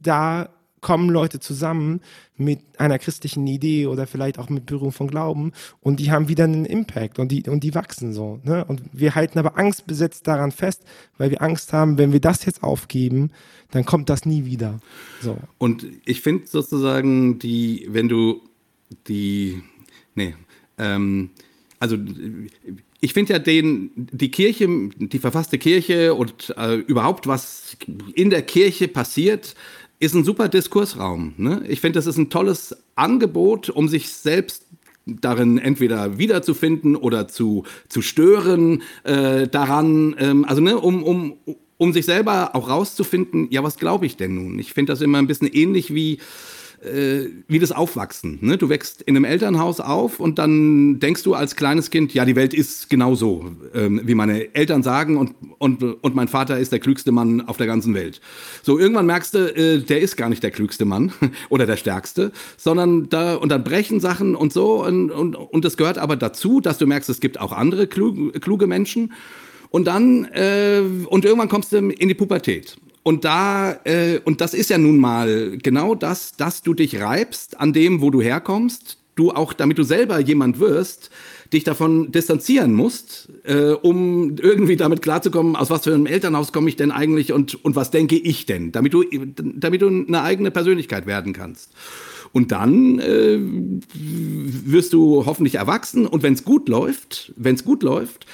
da 0.01 0.49
kommen 0.81 1.09
Leute 1.09 1.39
zusammen 1.39 2.01
mit 2.35 2.59
einer 2.77 2.99
christlichen 2.99 3.47
Idee 3.47 3.87
oder 3.87 4.05
vielleicht 4.07 4.37
auch 4.37 4.49
mit 4.49 4.65
Berührung 4.65 4.91
von 4.91 5.07
Glauben 5.07 5.51
und 5.81 5.99
die 5.99 6.11
haben 6.11 6.27
wieder 6.27 6.43
einen 6.43 6.65
Impact 6.65 7.19
und 7.19 7.31
die, 7.31 7.43
und 7.49 7.63
die 7.63 7.73
wachsen 7.73 8.13
so. 8.13 8.39
Ne? 8.43 8.63
Und 8.65 8.81
wir 8.93 9.15
halten 9.15 9.39
aber 9.39 9.57
angstbesetzt 9.57 10.27
daran 10.27 10.51
fest, 10.51 10.83
weil 11.17 11.31
wir 11.31 11.41
Angst 11.41 11.73
haben, 11.73 11.97
wenn 11.97 12.13
wir 12.13 12.19
das 12.19 12.45
jetzt 12.45 12.63
aufgeben, 12.63 13.31
dann 13.71 13.85
kommt 13.85 14.09
das 14.09 14.25
nie 14.25 14.45
wieder. 14.45 14.79
So. 15.21 15.37
Und 15.57 15.85
ich 16.05 16.21
finde 16.21 16.47
sozusagen 16.47 17.39
die, 17.39 17.87
wenn 17.89 18.07
du 18.07 18.41
die, 19.07 19.61
nee, 20.15 20.35
ähm, 20.77 21.31
also 21.79 21.97
ich 22.99 23.13
finde 23.13 23.33
ja 23.33 23.39
den, 23.39 23.91
die 23.95 24.31
Kirche, 24.31 24.67
die 24.97 25.19
verfasste 25.19 25.57
Kirche 25.57 26.13
und 26.15 26.53
äh, 26.57 26.75
überhaupt 26.75 27.27
was 27.27 27.77
in 28.13 28.29
der 28.29 28.41
Kirche 28.41 28.87
passiert, 28.87 29.55
ist 29.99 30.13
ein 30.13 30.23
super 30.23 30.47
Diskursraum. 30.47 31.33
Ne? 31.37 31.63
Ich 31.67 31.81
finde, 31.81 31.97
das 31.97 32.05
ist 32.05 32.17
ein 32.17 32.29
tolles 32.29 32.75
Angebot, 32.95 33.69
um 33.69 33.87
sich 33.87 34.09
selbst 34.09 34.65
darin 35.05 35.57
entweder 35.57 36.17
wiederzufinden 36.17 36.95
oder 36.95 37.27
zu, 37.27 37.63
zu 37.87 38.01
stören 38.01 38.83
äh, 39.03 39.47
daran, 39.47 40.15
ähm, 40.19 40.45
also 40.45 40.61
ne, 40.61 40.77
um, 40.77 41.03
um, 41.03 41.37
um 41.77 41.93
sich 41.93 42.05
selber 42.05 42.55
auch 42.55 42.69
rauszufinden, 42.69 43.47
ja, 43.49 43.63
was 43.63 43.77
glaube 43.77 44.05
ich 44.05 44.17
denn 44.17 44.35
nun? 44.35 44.59
Ich 44.59 44.73
finde 44.73 44.91
das 44.91 45.01
immer 45.01 45.17
ein 45.19 45.27
bisschen 45.27 45.47
ähnlich 45.47 45.93
wie 45.93 46.19
äh, 46.83 47.29
wie 47.47 47.59
das 47.59 47.71
Aufwachsen. 47.71 48.39
Ne? 48.41 48.57
Du 48.57 48.69
wächst 48.69 49.01
in 49.01 49.15
einem 49.15 49.25
Elternhaus 49.25 49.79
auf 49.79 50.19
und 50.19 50.37
dann 50.37 50.99
denkst 50.99 51.23
du 51.23 51.33
als 51.33 51.55
kleines 51.55 51.89
Kind, 51.89 52.13
ja, 52.13 52.25
die 52.25 52.35
Welt 52.35 52.53
ist 52.53 52.89
genau 52.89 53.15
so, 53.15 53.51
ähm, 53.73 54.01
wie 54.03 54.15
meine 54.15 54.53
Eltern 54.55 54.83
sagen 54.83 55.17
und, 55.17 55.33
und, 55.57 55.83
und 55.83 56.15
mein 56.15 56.27
Vater 56.27 56.59
ist 56.59 56.71
der 56.71 56.79
klügste 56.79 57.11
Mann 57.11 57.41
auf 57.41 57.57
der 57.57 57.67
ganzen 57.67 57.93
Welt. 57.93 58.21
So, 58.63 58.77
irgendwann 58.77 59.05
merkst 59.05 59.33
du, 59.33 59.55
äh, 59.55 59.79
der 59.79 60.01
ist 60.01 60.17
gar 60.17 60.29
nicht 60.29 60.43
der 60.43 60.51
klügste 60.51 60.85
Mann 60.85 61.11
oder 61.49 61.65
der 61.65 61.77
stärkste, 61.77 62.31
sondern 62.57 63.09
da, 63.09 63.35
und 63.35 63.49
dann 63.49 63.63
brechen 63.63 63.99
Sachen 63.99 64.35
und 64.35 64.53
so 64.53 64.83
und, 64.85 65.11
und, 65.11 65.35
und 65.35 65.65
das 65.65 65.77
gehört 65.77 65.97
aber 65.97 66.15
dazu, 66.15 66.61
dass 66.61 66.77
du 66.77 66.85
merkst, 66.85 67.09
es 67.09 67.19
gibt 67.19 67.39
auch 67.39 67.53
andere 67.53 67.87
kluge, 67.87 68.39
kluge 68.39 68.67
Menschen. 68.67 69.13
Und 69.69 69.85
dann, 69.85 70.25
äh, 70.25 70.81
und 71.07 71.25
irgendwann 71.25 71.49
kommst 71.49 71.73
du 71.73 71.77
in 71.77 72.07
die 72.07 72.13
Pubertät. 72.13 72.77
Und 73.07 73.23
da, 73.23 73.79
äh, 73.85 74.19
und 74.25 74.41
das 74.41 74.53
ist 74.53 74.69
ja 74.69 74.77
nun 74.77 74.97
mal 74.97 75.57
genau 75.63 75.95
das, 75.95 76.35
dass 76.35 76.61
du 76.61 76.73
dich 76.73 76.99
reibst 76.99 77.57
an 77.57 77.71
dem, 77.71 78.01
wo 78.01 78.11
du 78.11 78.21
herkommst, 78.21 78.97
du 79.15 79.31
auch, 79.31 79.53
damit 79.53 79.77
du 79.77 79.83
selber 79.83 80.19
jemand 80.19 80.59
wirst, 80.59 81.09
dich 81.53 81.63
davon 81.63 82.11
distanzieren 82.11 82.73
musst, 82.73 83.29
äh, 83.45 83.69
um 83.69 84.35
irgendwie 84.41 84.75
damit 84.75 85.01
klarzukommen, 85.01 85.55
aus 85.55 85.69
was 85.69 85.85
für 85.85 85.93
einem 85.93 86.05
Elternhaus 86.05 86.51
komme 86.51 86.67
ich 86.67 86.75
denn 86.75 86.91
eigentlich 86.91 87.31
und, 87.31 87.63
und 87.63 87.77
was 87.77 87.91
denke 87.91 88.17
ich 88.17 88.45
denn, 88.45 88.73
damit 88.73 88.93
du, 88.93 89.05
damit 89.05 89.81
du 89.81 89.87
eine 89.87 90.23
eigene 90.23 90.51
Persönlichkeit 90.51 91.07
werden 91.07 91.31
kannst. 91.31 91.71
Und 92.33 92.51
dann 92.51 92.99
äh, 92.99 93.39
wirst 93.93 94.91
du 94.91 95.25
hoffentlich 95.25 95.55
erwachsen 95.55 96.07
und 96.07 96.23
wenn 96.23 96.33
es 96.33 96.43
gut 96.43 96.67
läuft, 96.67 97.31
wenn 97.37 97.55
es 97.55 97.63
gut 97.63 97.83
läuft, 97.83 98.25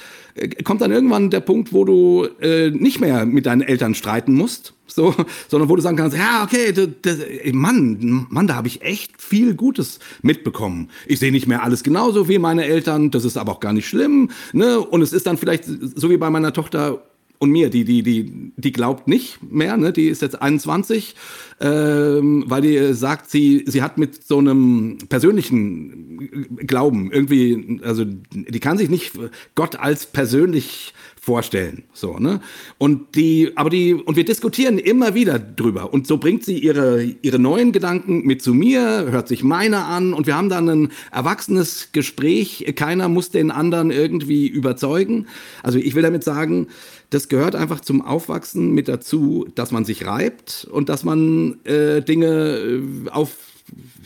kommt 0.64 0.80
dann 0.80 0.90
irgendwann 0.90 1.30
der 1.30 1.40
Punkt, 1.40 1.72
wo 1.72 1.84
du 1.84 2.26
äh, 2.40 2.70
nicht 2.70 3.00
mehr 3.00 3.24
mit 3.24 3.46
deinen 3.46 3.62
Eltern 3.62 3.94
streiten 3.94 4.34
musst, 4.34 4.74
so, 4.86 5.14
sondern 5.48 5.68
wo 5.68 5.76
du 5.76 5.82
sagen 5.82 5.96
kannst, 5.96 6.16
ja, 6.16 6.42
okay, 6.44 6.72
das, 6.72 6.88
das, 7.02 7.18
Mann, 7.52 8.26
Mann, 8.30 8.46
da 8.46 8.54
habe 8.56 8.68
ich 8.68 8.82
echt 8.82 9.20
viel 9.20 9.54
Gutes 9.54 10.00
mitbekommen. 10.22 10.90
Ich 11.06 11.20
sehe 11.20 11.32
nicht 11.32 11.46
mehr 11.46 11.62
alles 11.62 11.82
genauso 11.82 12.28
wie 12.28 12.38
meine 12.38 12.64
Eltern, 12.64 13.10
das 13.10 13.24
ist 13.24 13.36
aber 13.36 13.52
auch 13.52 13.60
gar 13.60 13.72
nicht 13.72 13.88
schlimm, 13.88 14.30
ne? 14.52 14.80
Und 14.80 15.02
es 15.02 15.12
ist 15.12 15.26
dann 15.26 15.38
vielleicht 15.38 15.64
so 15.66 16.10
wie 16.10 16.16
bei 16.16 16.30
meiner 16.30 16.52
Tochter 16.52 17.02
und 17.38 17.50
mir, 17.50 17.68
die, 17.68 17.84
die, 17.84 18.02
die, 18.02 18.52
die 18.56 18.72
glaubt 18.72 19.06
nicht 19.06 19.38
mehr, 19.42 19.76
ne? 19.76 19.92
die 19.92 20.08
ist 20.08 20.22
jetzt 20.22 20.40
21, 20.40 21.14
ähm, 21.60 22.44
weil 22.46 22.62
die 22.62 22.94
sagt, 22.94 23.30
sie, 23.30 23.64
sie 23.66 23.82
hat 23.82 23.98
mit 23.98 24.24
so 24.24 24.38
einem 24.38 24.98
persönlichen 25.08 26.58
Glauben 26.66 27.10
irgendwie, 27.12 27.80
also 27.82 28.04
die 28.04 28.60
kann 28.60 28.78
sich 28.78 28.88
nicht 28.88 29.12
Gott 29.54 29.76
als 29.76 30.06
persönlich 30.06 30.94
vorstellen. 31.24 31.84
So, 31.94 32.18
ne? 32.18 32.40
Und 32.76 33.14
die, 33.14 33.52
aber 33.54 33.70
die, 33.70 33.94
und 33.94 34.16
wir 34.16 34.26
diskutieren 34.26 34.78
immer 34.78 35.14
wieder 35.14 35.38
drüber. 35.38 35.92
Und 35.92 36.06
so 36.06 36.18
bringt 36.18 36.44
sie 36.44 36.58
ihre, 36.58 37.02
ihre 37.02 37.38
neuen 37.38 37.72
Gedanken 37.72 38.26
mit 38.26 38.42
zu 38.42 38.52
mir, 38.52 39.06
hört 39.10 39.28
sich 39.28 39.42
meine 39.42 39.84
an 39.84 40.12
und 40.12 40.26
wir 40.26 40.36
haben 40.36 40.50
dann 40.50 40.68
ein 40.68 40.92
erwachsenes 41.10 41.88
Gespräch. 41.92 42.70
Keiner 42.76 43.08
muss 43.08 43.30
den 43.30 43.50
anderen 43.50 43.90
irgendwie 43.90 44.46
überzeugen. 44.46 45.26
Also 45.62 45.78
ich 45.78 45.94
will 45.94 46.02
damit 46.02 46.24
sagen, 46.24 46.68
das 47.10 47.28
gehört 47.28 47.54
einfach 47.54 47.80
zum 47.80 48.02
Aufwachsen 48.02 48.72
mit 48.72 48.88
dazu, 48.88 49.46
dass 49.54 49.70
man 49.70 49.84
sich 49.84 50.04
reibt 50.04 50.66
und 50.70 50.88
dass 50.88 51.04
man 51.04 51.43
äh, 51.64 52.02
Dinge 52.02 52.26
äh, 52.26 53.10
auf 53.10 53.36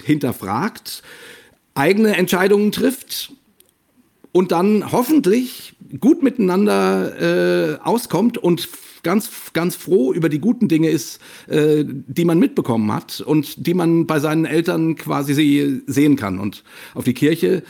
hinterfragt, 0.04 1.02
eigene 1.74 2.16
Entscheidungen 2.16 2.72
trifft 2.72 3.32
und 4.32 4.52
dann 4.52 4.92
hoffentlich 4.92 5.74
gut 6.00 6.22
miteinander 6.22 7.76
äh, 7.76 7.78
auskommt 7.82 8.38
und 8.38 8.68
ganz, 9.02 9.30
ganz 9.52 9.74
froh 9.74 10.12
über 10.12 10.28
die 10.28 10.38
guten 10.38 10.68
Dinge 10.68 10.90
ist, 10.90 11.20
äh, 11.46 11.84
die 11.86 12.24
man 12.24 12.38
mitbekommen 12.38 12.92
hat 12.92 13.20
und 13.20 13.66
die 13.66 13.74
man 13.74 14.06
bei 14.06 14.20
seinen 14.20 14.44
Eltern 14.44 14.96
quasi 14.96 15.82
sehen 15.86 16.16
kann. 16.16 16.38
Und 16.38 16.64
auf 16.94 17.04
die 17.04 17.14
Kirche 17.14 17.62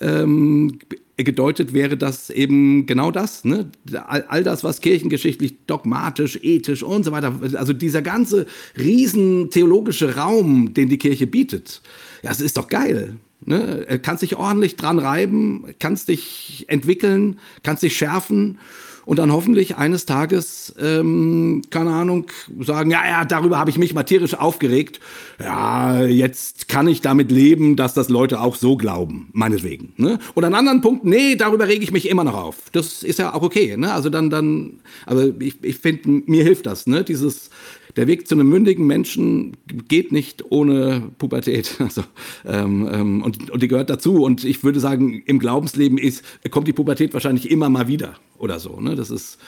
ähm, 0.00 0.78
gedeutet 1.24 1.72
wäre 1.72 1.96
das 1.96 2.30
eben 2.30 2.86
genau 2.86 3.10
das. 3.10 3.44
Ne? 3.44 3.70
All, 4.06 4.22
all, 4.28 4.44
das, 4.44 4.64
was 4.64 4.80
kirchengeschichtlich, 4.80 5.66
dogmatisch, 5.66 6.38
ethisch 6.42 6.82
und 6.82 7.04
so 7.04 7.12
weiter, 7.12 7.40
also 7.54 7.72
dieser 7.72 8.02
ganze 8.02 8.46
riesen 8.78 9.50
theologische 9.50 10.16
Raum, 10.16 10.74
den 10.74 10.88
die 10.88 10.98
Kirche 10.98 11.26
bietet, 11.26 11.82
ja, 12.22 12.30
es 12.30 12.40
ist 12.40 12.56
doch 12.56 12.68
geil. 12.68 13.16
Ne? 13.44 14.00
Kannst 14.02 14.22
dich 14.22 14.36
ordentlich 14.36 14.76
dran 14.76 14.98
reiben, 14.98 15.74
kannst 15.78 16.08
dich 16.08 16.64
entwickeln, 16.68 17.38
kannst 17.62 17.82
dich 17.82 17.96
schärfen 17.96 18.58
und 19.04 19.18
dann 19.18 19.32
hoffentlich 19.32 19.76
eines 19.76 20.06
Tages, 20.06 20.74
ähm, 20.80 21.62
keine 21.70 21.90
Ahnung, 21.90 22.26
sagen, 22.60 22.90
ja, 22.90 23.04
ja, 23.04 23.24
darüber 23.24 23.58
habe 23.58 23.70
ich 23.70 23.78
mich 23.78 23.94
mal 23.94 24.04
tierisch 24.04 24.34
aufgeregt. 24.34 25.00
Ja, 25.40 26.04
jetzt 26.04 26.68
kann 26.68 26.86
ich 26.88 27.00
damit 27.00 27.30
leben, 27.30 27.76
dass 27.76 27.94
das 27.94 28.08
Leute 28.08 28.40
auch 28.40 28.56
so 28.56 28.76
glauben, 28.76 29.28
meinetwegen. 29.32 29.92
Ne? 29.96 30.18
Und 30.34 30.44
an 30.44 30.54
anderen 30.54 30.80
Punkten, 30.80 31.08
nee, 31.08 31.36
darüber 31.36 31.68
rege 31.68 31.82
ich 31.82 31.92
mich 31.92 32.08
immer 32.08 32.24
noch 32.24 32.34
auf. 32.34 32.56
Das 32.72 33.02
ist 33.02 33.18
ja 33.18 33.34
auch 33.34 33.42
okay. 33.42 33.76
Ne? 33.76 33.92
Also 33.92 34.10
dann, 34.10 34.30
dann, 34.30 34.80
aber 35.06 35.28
ich, 35.40 35.62
ich 35.62 35.78
finde, 35.78 36.22
mir 36.26 36.44
hilft 36.44 36.66
das, 36.66 36.86
ne? 36.86 37.04
Dieses, 37.04 37.50
der 37.96 38.06
Weg 38.06 38.26
zu 38.26 38.34
einem 38.34 38.48
mündigen 38.48 38.86
Menschen 38.86 39.56
geht 39.66 40.12
nicht 40.12 40.50
ohne 40.50 41.10
Pubertät. 41.18 41.76
Also, 41.82 42.04
ähm, 42.46 42.88
ähm, 42.90 43.22
und, 43.22 43.50
und 43.50 43.62
die 43.62 43.68
gehört 43.68 43.90
dazu. 43.90 44.22
Und 44.22 44.44
ich 44.44 44.62
würde 44.62 44.80
sagen, 44.80 45.22
im 45.26 45.38
Glaubensleben 45.38 45.98
ist, 45.98 46.24
kommt 46.50 46.68
die 46.68 46.72
Pubertät 46.72 47.12
wahrscheinlich 47.12 47.50
immer 47.50 47.68
mal 47.68 47.88
wieder 47.88 48.14
oder 48.38 48.60
so. 48.60 48.80
Ne? 48.80 48.94
Das 48.94 49.10
ist, 49.10 49.38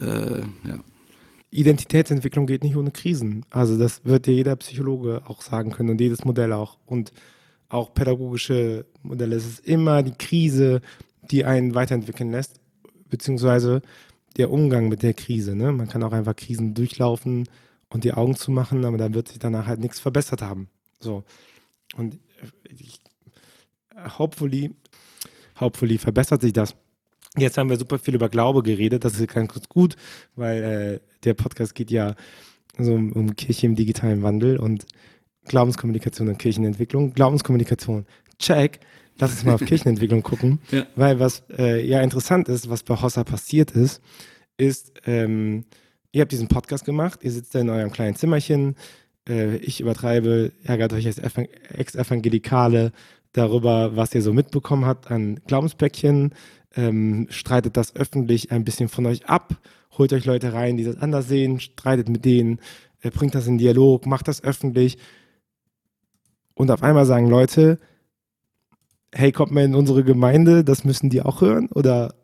äh, 0.00 0.40
ja. 0.40 0.78
Identitätsentwicklung 1.50 2.46
geht 2.46 2.64
nicht 2.64 2.76
ohne 2.76 2.90
Krisen. 2.90 3.44
Also 3.50 3.78
das 3.78 4.04
wird 4.04 4.26
dir 4.26 4.34
jeder 4.34 4.56
Psychologe 4.56 5.22
auch 5.26 5.42
sagen 5.42 5.70
können 5.70 5.90
und 5.90 6.00
jedes 6.00 6.24
Modell 6.24 6.52
auch. 6.52 6.78
Und 6.86 7.12
auch 7.68 7.92
pädagogische 7.92 8.86
Modelle. 9.02 9.36
Es 9.36 9.46
ist 9.46 9.66
immer 9.66 10.02
die 10.02 10.14
Krise, 10.16 10.80
die 11.30 11.44
einen 11.44 11.74
weiterentwickeln 11.74 12.30
lässt, 12.30 12.60
beziehungsweise 13.08 13.82
der 14.36 14.50
Umgang 14.50 14.88
mit 14.88 15.02
der 15.02 15.14
Krise. 15.14 15.54
Ne? 15.54 15.72
Man 15.72 15.88
kann 15.88 16.02
auch 16.02 16.12
einfach 16.12 16.36
Krisen 16.36 16.74
durchlaufen 16.74 17.48
und 17.94 18.02
die 18.02 18.12
Augen 18.12 18.34
zu 18.34 18.50
machen, 18.50 18.84
aber 18.84 18.98
dann 18.98 19.14
wird 19.14 19.28
sich 19.28 19.38
danach 19.38 19.66
halt 19.66 19.78
nichts 19.78 20.00
verbessert 20.00 20.42
haben. 20.42 20.68
So. 20.98 21.22
Und 21.96 22.18
ich, 22.76 22.98
hopefully, 24.18 24.74
hopefully 25.60 25.96
verbessert 25.96 26.42
sich 26.42 26.52
das. 26.52 26.74
Jetzt 27.36 27.56
haben 27.56 27.70
wir 27.70 27.76
super 27.76 28.00
viel 28.00 28.16
über 28.16 28.28
Glaube 28.28 28.64
geredet, 28.64 29.04
das 29.04 29.18
ist 29.18 29.32
ganz 29.32 29.68
gut, 29.68 29.96
weil 30.34 30.62
äh, 30.62 31.00
der 31.22 31.34
Podcast 31.34 31.74
geht 31.76 31.92
ja 31.92 32.16
so 32.78 32.94
um, 32.94 33.12
um 33.12 33.36
Kirche 33.36 33.66
im 33.66 33.76
digitalen 33.76 34.22
Wandel 34.24 34.58
und 34.58 34.86
Glaubenskommunikation 35.44 36.28
und 36.28 36.38
Kirchenentwicklung. 36.38 37.12
Glaubenskommunikation, 37.12 38.06
check. 38.40 38.80
Lass 39.18 39.30
uns 39.30 39.44
mal 39.44 39.54
auf 39.54 39.60
Kirchenentwicklung 39.64 40.24
gucken, 40.24 40.60
ja. 40.72 40.84
weil 40.96 41.20
was 41.20 41.44
äh, 41.56 41.86
ja 41.86 42.00
interessant 42.00 42.48
ist, 42.48 42.68
was 42.68 42.82
bei 42.82 43.00
Hossa 43.00 43.22
passiert 43.22 43.70
ist, 43.70 44.02
ist, 44.56 44.92
ähm, 45.06 45.64
ihr 46.14 46.20
habt 46.20 46.32
diesen 46.32 46.48
Podcast 46.48 46.84
gemacht, 46.84 47.20
ihr 47.22 47.32
sitzt 47.32 47.54
da 47.54 47.60
in 47.60 47.68
eurem 47.68 47.90
kleinen 47.90 48.14
Zimmerchen, 48.14 48.76
äh, 49.28 49.56
ich 49.56 49.80
übertreibe, 49.80 50.52
ärgert 50.62 50.92
euch 50.92 51.06
als 51.06 51.18
Ex-Evangelikale 51.18 52.92
darüber, 53.32 53.96
was 53.96 54.14
ihr 54.14 54.22
so 54.22 54.32
mitbekommen 54.32 54.86
habt 54.86 55.10
an 55.10 55.40
Glaubenspäckchen, 55.48 56.32
ähm, 56.76 57.26
streitet 57.30 57.76
das 57.76 57.96
öffentlich 57.96 58.52
ein 58.52 58.64
bisschen 58.64 58.88
von 58.88 59.06
euch 59.06 59.26
ab, 59.26 59.56
holt 59.98 60.12
euch 60.12 60.24
Leute 60.24 60.52
rein, 60.52 60.76
die 60.76 60.84
das 60.84 60.98
anders 60.98 61.26
sehen, 61.26 61.58
streitet 61.58 62.08
mit 62.08 62.24
denen, 62.24 62.60
äh, 63.02 63.10
bringt 63.10 63.34
das 63.34 63.48
in 63.48 63.58
Dialog, 63.58 64.06
macht 64.06 64.28
das 64.28 64.44
öffentlich. 64.44 64.98
Und 66.54 66.70
auf 66.70 66.84
einmal 66.84 67.06
sagen 67.06 67.28
Leute, 67.28 67.80
hey, 69.12 69.32
kommt 69.32 69.50
mal 69.50 69.64
in 69.64 69.74
unsere 69.74 70.04
Gemeinde, 70.04 70.62
das 70.62 70.84
müssen 70.84 71.10
die 71.10 71.22
auch 71.22 71.40
hören? 71.40 71.68
Oder 71.74 72.14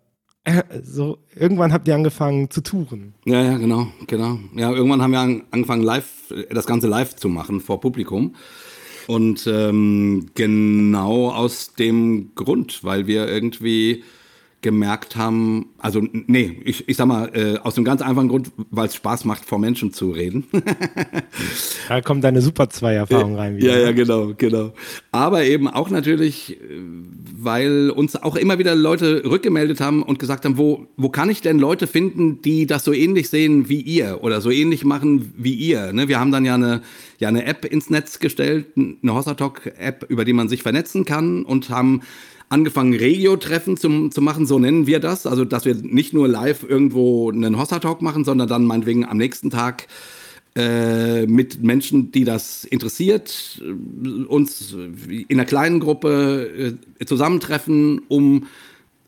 so, 0.83 1.19
irgendwann 1.35 1.73
habt 1.73 1.87
ihr 1.89 1.95
angefangen 1.95 2.51
zu 2.51 2.63
touren. 2.63 3.15
Ja, 3.25 3.43
ja, 3.43 3.59
genau, 3.59 3.89
genau. 4.07 4.39
Ja, 4.57 4.73
irgendwann 4.73 5.03
haben 5.03 5.13
wir 5.13 5.43
angefangen, 5.51 5.83
live, 5.83 6.35
das 6.51 6.67
Ganze 6.67 6.89
live 6.89 7.17
zu 7.17 7.29
machen 7.29 7.61
vor 7.61 7.81
Publikum. 7.81 8.35
Und 9.07 9.47
ähm, 9.47 10.27
genau 10.35 11.31
aus 11.31 11.75
dem 11.75 12.35
Grund, 12.35 12.85
weil 12.85 13.07
wir 13.07 13.29
irgendwie 13.29 14.05
gemerkt 14.63 15.17
haben, 15.17 15.71
also 15.79 16.03
nee, 16.13 16.61
ich, 16.65 16.87
ich 16.87 16.97
sag 16.97 17.07
mal, 17.07 17.31
äh, 17.35 17.59
aus 17.59 17.77
einem 17.77 17.85
ganz 17.85 18.03
einfachen 18.03 18.29
Grund, 18.29 18.53
weil 18.71 18.89
es 18.89 18.95
Spaß 18.95 19.25
macht, 19.25 19.47
vor 19.47 19.59
Menschen 19.59 19.93
zu 19.93 20.11
reden. 20.11 20.45
da 21.89 22.03
kommt 22.03 22.25
deine 22.25 22.43
Super 22.43 22.69
2 22.69 22.95
Erfahrung 22.95 23.37
rein. 23.37 23.57
Wieder. 23.57 23.79
Ja, 23.79 23.87
ja, 23.87 23.93
genau, 23.93 24.33
genau. 24.37 24.73
Aber 25.13 25.45
eben 25.45 25.67
auch 25.67 25.89
natürlich, 25.89 26.61
äh, 26.61 26.65
weil 27.39 27.91
uns 27.91 28.17
auch 28.17 28.37
immer 28.37 28.59
wieder 28.59 28.75
Leute 28.75 29.25
rückgemeldet 29.25 29.81
haben 29.81 30.03
und 30.03 30.19
gesagt 30.19 30.45
haben, 30.45 30.59
wo, 30.59 30.87
wo 30.99 31.09
kann 31.09 31.31
ich 31.31 31.41
denn 31.41 31.59
Leute 31.59 31.87
finden, 31.87 32.43
die 32.43 32.67
das 32.67 32.85
so 32.85 32.93
ähnlich 32.93 33.31
sehen 33.31 33.71
wie 33.71 33.81
ihr 33.81 34.23
oder 34.23 34.43
so 34.43 34.51
ähnlich 34.51 34.85
machen 34.85 35.33
wie 35.39 35.55
ihr? 35.55 35.95
Ne? 35.95 36.09
Wir 36.09 36.21
haben 36.21 36.33
dann 36.33 36.45
ja 36.45 36.55
eine, 36.55 36.83
ja 37.19 37.29
eine 37.29 37.47
App 37.47 37.65
ins 37.65 37.89
Netz 37.89 38.19
gestellt, 38.19 38.67
eine 38.77 39.15
Hossatalk-App, 39.15 40.05
über 40.11 40.27
die 40.27 40.35
man 40.35 40.51
sich 40.51 40.63
vernetzen 40.63 41.07
kann 41.07 41.45
und 41.45 41.71
haben 41.71 42.03
angefangen, 42.51 42.93
Regio-Treffen 42.93 43.79
zu, 43.79 44.09
zu 44.11 44.21
machen, 44.21 44.45
so 44.45 44.59
nennen 44.59 44.87
wir 44.87 45.01
das. 45.01 45.27
Also, 45.27 45.47
dass 45.47 45.65
wir 45.65 45.75
nicht 45.77 46.13
nur 46.13 46.29
live 46.29 46.65
irgendwo 46.69 47.31
einen 47.31 47.59
Hossa-Talk 47.59 48.03
machen, 48.03 48.25
sondern 48.25 48.49
dann 48.49 48.67
meinetwegen 48.67 49.07
am 49.07 49.17
nächsten 49.17 49.51
Tag 49.51 49.87
äh, 50.57 51.27
mit 51.27 51.63
Menschen, 51.63 52.11
die 52.11 52.25
das 52.25 52.65
interessiert, 52.65 53.63
äh, 53.63 54.25
uns 54.25 54.75
in 54.75 55.27
einer 55.31 55.45
kleinen 55.45 55.81
Gruppe 55.81 56.77
äh, 56.99 57.05
zusammentreffen, 57.07 58.03
um 58.09 58.47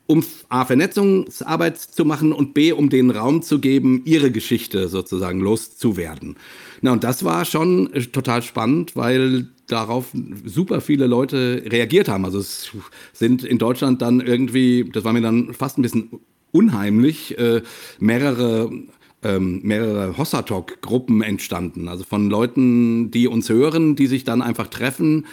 um 0.06 0.24
A, 0.48 0.64
Vernetzungsarbeit 0.64 1.78
zu 1.78 2.04
machen 2.04 2.32
und 2.32 2.54
B, 2.54 2.72
um 2.72 2.90
den 2.90 3.10
Raum 3.10 3.40
zu 3.40 3.60
geben, 3.60 4.02
ihre 4.04 4.30
Geschichte 4.30 4.88
sozusagen 4.88 5.40
loszuwerden. 5.40 6.36
Na, 6.82 6.92
und 6.92 7.04
das 7.04 7.24
war 7.24 7.44
schon 7.44 7.88
total 8.12 8.42
spannend, 8.42 8.94
weil 8.94 9.48
darauf 9.66 10.12
super 10.44 10.80
viele 10.80 11.06
Leute 11.06 11.62
reagiert 11.66 12.08
haben. 12.08 12.24
Also 12.24 12.38
es 12.38 12.70
sind 13.12 13.44
in 13.44 13.58
Deutschland 13.58 14.02
dann 14.02 14.20
irgendwie, 14.20 14.88
das 14.92 15.04
war 15.04 15.12
mir 15.12 15.22
dann 15.22 15.54
fast 15.54 15.78
ein 15.78 15.82
bisschen 15.82 16.10
unheimlich, 16.50 17.38
äh, 17.38 17.62
mehrere 17.98 18.70
ähm, 19.24 19.60
mehrere 19.62 20.18
Hossatalk-Gruppen 20.18 21.22
entstanden. 21.22 21.88
Also 21.88 22.04
von 22.04 22.28
Leuten, 22.28 23.10
die 23.10 23.28
uns 23.28 23.48
hören, 23.48 23.94
die 23.94 24.08
sich 24.08 24.24
dann 24.24 24.42
einfach 24.42 24.66
treffen 24.66 25.26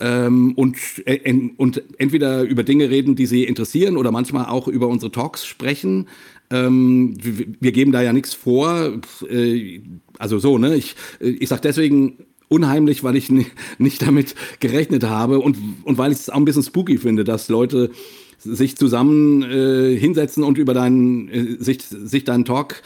ähm, 0.00 0.52
und, 0.54 0.76
äh, 1.06 1.50
und 1.56 1.82
entweder 1.98 2.42
über 2.42 2.64
Dinge 2.64 2.90
reden, 2.90 3.14
die 3.16 3.26
sie 3.26 3.44
interessieren 3.44 3.96
oder 3.96 4.10
manchmal 4.10 4.46
auch 4.46 4.66
über 4.66 4.88
unsere 4.88 5.12
Talks 5.12 5.46
sprechen. 5.46 6.08
Ähm, 6.50 7.16
wir, 7.20 7.46
wir, 7.60 7.72
geben 7.72 7.92
da 7.92 8.02
ja 8.02 8.12
nichts 8.12 8.34
vor. 8.34 8.98
Äh, 9.28 9.80
also 10.18 10.38
so, 10.38 10.58
ne? 10.58 10.74
Ich, 10.74 10.96
ich 11.20 11.48
sag 11.48 11.62
deswegen 11.62 12.18
unheimlich, 12.54 13.02
weil 13.02 13.16
ich 13.16 13.30
nicht 13.78 14.02
damit 14.02 14.34
gerechnet 14.60 15.04
habe 15.04 15.40
und, 15.40 15.56
und 15.84 15.98
weil 15.98 16.12
ich 16.12 16.18
es 16.18 16.30
auch 16.30 16.36
ein 16.36 16.44
bisschen 16.44 16.62
spooky 16.62 16.98
finde, 16.98 17.24
dass 17.24 17.48
Leute 17.48 17.90
sich 18.38 18.76
zusammen 18.76 19.42
äh, 19.42 19.96
hinsetzen 19.96 20.44
und 20.44 20.58
über 20.58 20.74
deinen, 20.74 21.28
äh, 21.28 21.56
sich, 21.58 21.82
sich 21.82 22.24
deinen 22.24 22.44
Talk 22.44 22.82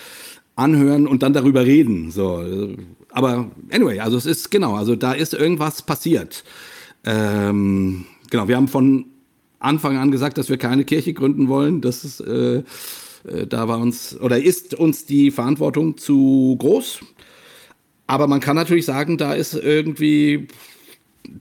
anhören 0.56 1.06
und 1.06 1.22
dann 1.22 1.32
darüber 1.32 1.64
reden. 1.64 2.10
So. 2.10 2.44
Aber 3.10 3.50
anyway, 3.70 4.00
also 4.00 4.16
es 4.16 4.26
ist 4.26 4.50
genau, 4.50 4.74
also 4.74 4.96
da 4.96 5.12
ist 5.12 5.34
irgendwas 5.34 5.82
passiert. 5.82 6.44
Ähm, 7.04 8.06
genau, 8.30 8.48
wir 8.48 8.56
haben 8.56 8.68
von 8.68 9.06
Anfang 9.58 9.96
an 9.96 10.10
gesagt, 10.10 10.38
dass 10.38 10.48
wir 10.48 10.56
keine 10.56 10.84
Kirche 10.84 11.12
gründen 11.12 11.48
wollen. 11.48 11.80
Das 11.80 12.04
ist, 12.04 12.20
äh, 12.20 12.58
äh 12.58 13.46
da 13.48 13.68
war 13.68 13.78
uns 13.78 14.18
oder 14.20 14.42
ist 14.42 14.74
uns 14.74 15.04
die 15.06 15.30
Verantwortung 15.30 15.96
zu 15.96 16.56
groß. 16.58 17.00
Aber 18.08 18.26
man 18.26 18.40
kann 18.40 18.56
natürlich 18.56 18.86
sagen, 18.86 19.18
da 19.18 19.34
ist 19.34 19.54
irgendwie, 19.54 20.48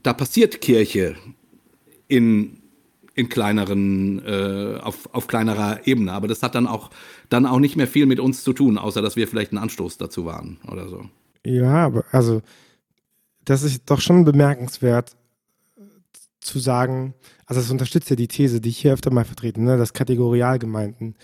da 0.02 0.12
passiert 0.12 0.60
Kirche 0.60 1.16
in, 2.08 2.58
in 3.14 3.30
kleineren, 3.30 4.22
äh, 4.24 4.78
auf, 4.82 5.08
auf 5.14 5.26
kleinerer 5.26 5.86
Ebene. 5.86 6.12
Aber 6.12 6.28
das 6.28 6.42
hat 6.42 6.54
dann 6.54 6.66
auch, 6.66 6.90
dann 7.30 7.46
auch 7.46 7.58
nicht 7.58 7.76
mehr 7.76 7.88
viel 7.88 8.04
mit 8.04 8.20
uns 8.20 8.44
zu 8.44 8.52
tun, 8.52 8.76
außer 8.76 9.00
dass 9.00 9.16
wir 9.16 9.26
vielleicht 9.26 9.50
ein 9.52 9.58
Anstoß 9.58 9.96
dazu 9.96 10.26
waren 10.26 10.58
oder 10.70 10.88
so. 10.88 11.06
Ja, 11.44 11.86
aber 11.86 12.04
also 12.12 12.42
das 13.46 13.62
ist 13.62 13.84
doch 13.86 14.02
schon 14.02 14.26
bemerkenswert 14.26 15.16
zu 16.40 16.58
sagen, 16.58 17.14
also 17.46 17.62
es 17.62 17.70
unterstützt 17.70 18.10
ja 18.10 18.16
die 18.16 18.28
These, 18.28 18.60
die 18.60 18.68
ich 18.68 18.78
hier 18.78 18.92
öfter 18.92 19.10
mal 19.10 19.24
vertrete, 19.24 19.62
ne, 19.62 19.78
dass 19.78 19.94
Kategorialgemeinden 19.94 21.16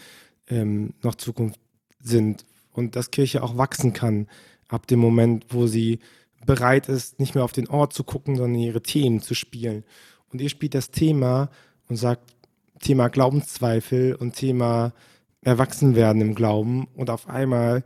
ähm, 0.48 0.94
noch 1.02 1.16
Zukunft 1.16 1.60
sind 2.00 2.46
und 2.72 2.96
dass 2.96 3.10
Kirche 3.10 3.42
auch 3.42 3.58
wachsen 3.58 3.92
kann 3.92 4.26
ab 4.68 4.86
dem 4.86 4.98
Moment, 4.98 5.46
wo 5.50 5.66
sie 5.66 6.00
bereit 6.46 6.88
ist, 6.88 7.20
nicht 7.20 7.34
mehr 7.34 7.44
auf 7.44 7.52
den 7.52 7.68
Ort 7.68 7.92
zu 7.92 8.04
gucken, 8.04 8.36
sondern 8.36 8.60
ihre 8.60 8.82
Themen 8.82 9.20
zu 9.20 9.34
spielen. 9.34 9.84
Und 10.32 10.40
ihr 10.40 10.48
spielt 10.48 10.74
das 10.74 10.90
Thema 10.90 11.50
und 11.88 11.96
sagt, 11.96 12.34
Thema 12.80 13.08
Glaubenszweifel 13.08 14.14
und 14.14 14.34
Thema 14.34 14.92
Erwachsenwerden 15.42 16.22
im 16.22 16.34
Glauben 16.34 16.88
und 16.94 17.10
auf 17.10 17.28
einmal 17.28 17.82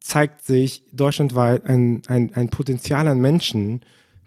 zeigt 0.00 0.44
sich 0.44 0.84
deutschlandweit 0.92 1.64
ein, 1.64 2.02
ein, 2.06 2.32
ein 2.34 2.48
Potenzial 2.48 3.08
an 3.08 3.20
Menschen, 3.20 3.80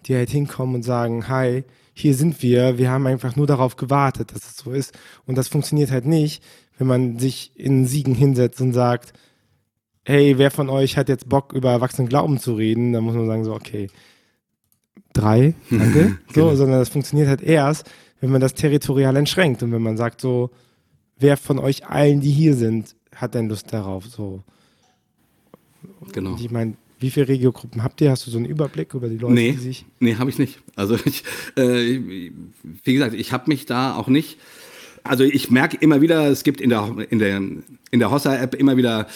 die 0.06 0.16
halt 0.16 0.30
hinkommen 0.30 0.76
und 0.76 0.84
sagen, 0.84 1.28
hi, 1.28 1.64
hier 1.93 2.16
sind 2.16 2.41
wir, 2.41 2.78
wir 2.78 2.89
haben 2.89 3.08
einfach 3.08 3.36
nur 3.36 3.47
darauf 3.47 3.76
gewartet, 3.76 4.34
dass 4.34 4.50
es 4.50 4.58
so 4.58 4.72
ist. 4.72 4.97
Und 5.26 5.38
das 5.38 5.47
funktioniert 5.47 5.91
halt 5.91 6.06
nicht, 6.06 6.43
wenn 6.78 6.88
man 6.88 7.20
sich 7.20 7.52
in 7.56 7.86
Siegen 7.86 8.16
hinsetzt 8.16 8.62
und 8.62 8.74
sagt, 8.74 9.14
hey, 10.04 10.38
wer 10.38 10.52
von 10.52 10.70
euch 10.70 10.97
hat 10.97 11.10
jetzt 11.10 11.30
Bock, 11.30 11.54
über 11.54 11.72
Erwachsenen 11.72 12.10
Glauben 12.10 12.39
zu 12.39 12.54
reden? 12.54 12.93
Dann 12.93 13.04
muss 13.04 13.16
man 13.16 13.28
sagen, 13.28 13.45
so, 13.45 13.54
okay, 13.54 13.88
drei, 15.14 15.54
danke. 15.70 16.18
genau. 16.34 16.50
So, 16.50 16.56
sondern 16.56 16.80
das 16.80 16.89
funktioniert 16.89 17.28
halt 17.28 17.41
erst, 17.41 17.89
wenn 18.22 18.32
man 18.32 18.41
das 18.41 18.54
territorial 18.54 19.16
entschränkt 19.16 19.64
und 19.64 19.72
wenn 19.72 19.82
man 19.82 19.97
sagt, 19.97 20.22
so, 20.22 20.50
wer 21.18 21.38
von 21.38 21.60
euch 21.60 21.88
allen, 21.88 22.22
die 22.22 22.32
hier 22.32 22.56
sind, 22.56 22.95
hat 23.16 23.36
denn 23.36 23.50
Lust 23.50 23.72
darauf? 23.72 24.06
So. 24.06 24.43
Genau. 26.12 26.36
ich 26.39 26.52
meine, 26.52 26.76
wie 27.00 27.10
viele 27.10 27.30
Regiogruppen 27.30 27.84
habt 27.84 28.02
ihr? 28.02 28.12
Hast 28.12 28.28
du 28.28 28.32
so 28.32 28.38
einen 28.38 28.45
Überblick 28.45 28.93
über 28.93 29.08
die 29.08 29.18
Leute, 29.18 29.34
nee, 29.34 29.52
die 29.52 29.58
sich. 29.58 29.86
Nee, 30.00 30.16
habe 30.16 30.30
ich 30.30 30.38
nicht. 30.38 30.60
Also, 30.76 30.97
ich, 31.06 31.24
äh, 31.56 32.00
wie 32.84 32.93
gesagt, 32.93 33.14
ich 33.14 33.32
habe 33.32 33.45
mich 33.47 33.66
da 33.66 33.95
auch 33.95 34.08
nicht. 34.08 34.38
Also, 35.04 35.24
ich 35.24 35.50
merke 35.50 35.78
immer 35.80 36.02
wieder, 36.02 36.28
es 36.28 36.43
gibt 36.43 36.60
in 36.60 36.70
der, 36.70 36.93
in 37.10 37.20
der, 37.20 37.38
in 37.38 38.00
der 38.00 38.12
Hossa-App 38.12 38.54
immer 38.54 38.76
wieder 38.76 39.08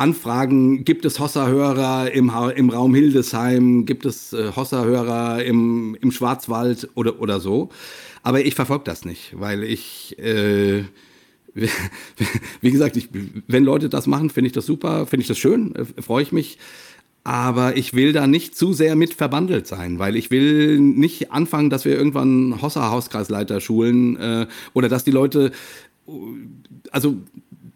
Anfragen. 0.00 0.84
Gibt 0.84 1.04
es 1.04 1.20
Hossa-Hörer 1.20 2.10
im, 2.12 2.32
im 2.56 2.70
Raum 2.70 2.94
Hildesheim? 2.94 3.84
Gibt 3.84 4.06
es 4.06 4.32
äh, 4.32 4.52
Hossa-Hörer 4.56 5.44
im, 5.44 5.96
im 6.00 6.10
Schwarzwald 6.10 6.88
oder, 6.94 7.20
oder 7.20 7.38
so? 7.38 7.68
Aber 8.22 8.44
ich 8.44 8.54
verfolge 8.54 8.84
das 8.84 9.04
nicht, 9.04 9.38
weil 9.38 9.62
ich. 9.62 10.18
Äh, 10.18 10.84
wie 12.60 12.70
gesagt, 12.70 12.96
ich, 12.96 13.08
wenn 13.48 13.64
Leute 13.64 13.88
das 13.88 14.06
machen, 14.06 14.30
finde 14.30 14.46
ich 14.46 14.52
das 14.52 14.66
super, 14.66 15.06
finde 15.06 15.22
ich 15.22 15.28
das 15.28 15.36
schön, 15.36 15.74
äh, 15.74 15.84
freue 16.00 16.22
ich 16.22 16.32
mich. 16.32 16.58
Aber 17.22 17.76
ich 17.76 17.92
will 17.92 18.14
da 18.14 18.26
nicht 18.26 18.56
zu 18.56 18.72
sehr 18.72 18.96
mit 18.96 19.12
verbandelt 19.12 19.66
sein, 19.66 19.98
weil 19.98 20.16
ich 20.16 20.30
will 20.30 20.78
nicht 20.80 21.32
anfangen, 21.32 21.68
dass 21.68 21.84
wir 21.84 21.94
irgendwann 21.94 22.62
Hossa-Hauskreisleiter 22.62 23.60
schulen 23.60 24.16
äh, 24.16 24.46
oder 24.72 24.88
dass 24.88 25.04
die 25.04 25.10
Leute, 25.10 25.52
also 26.90 27.16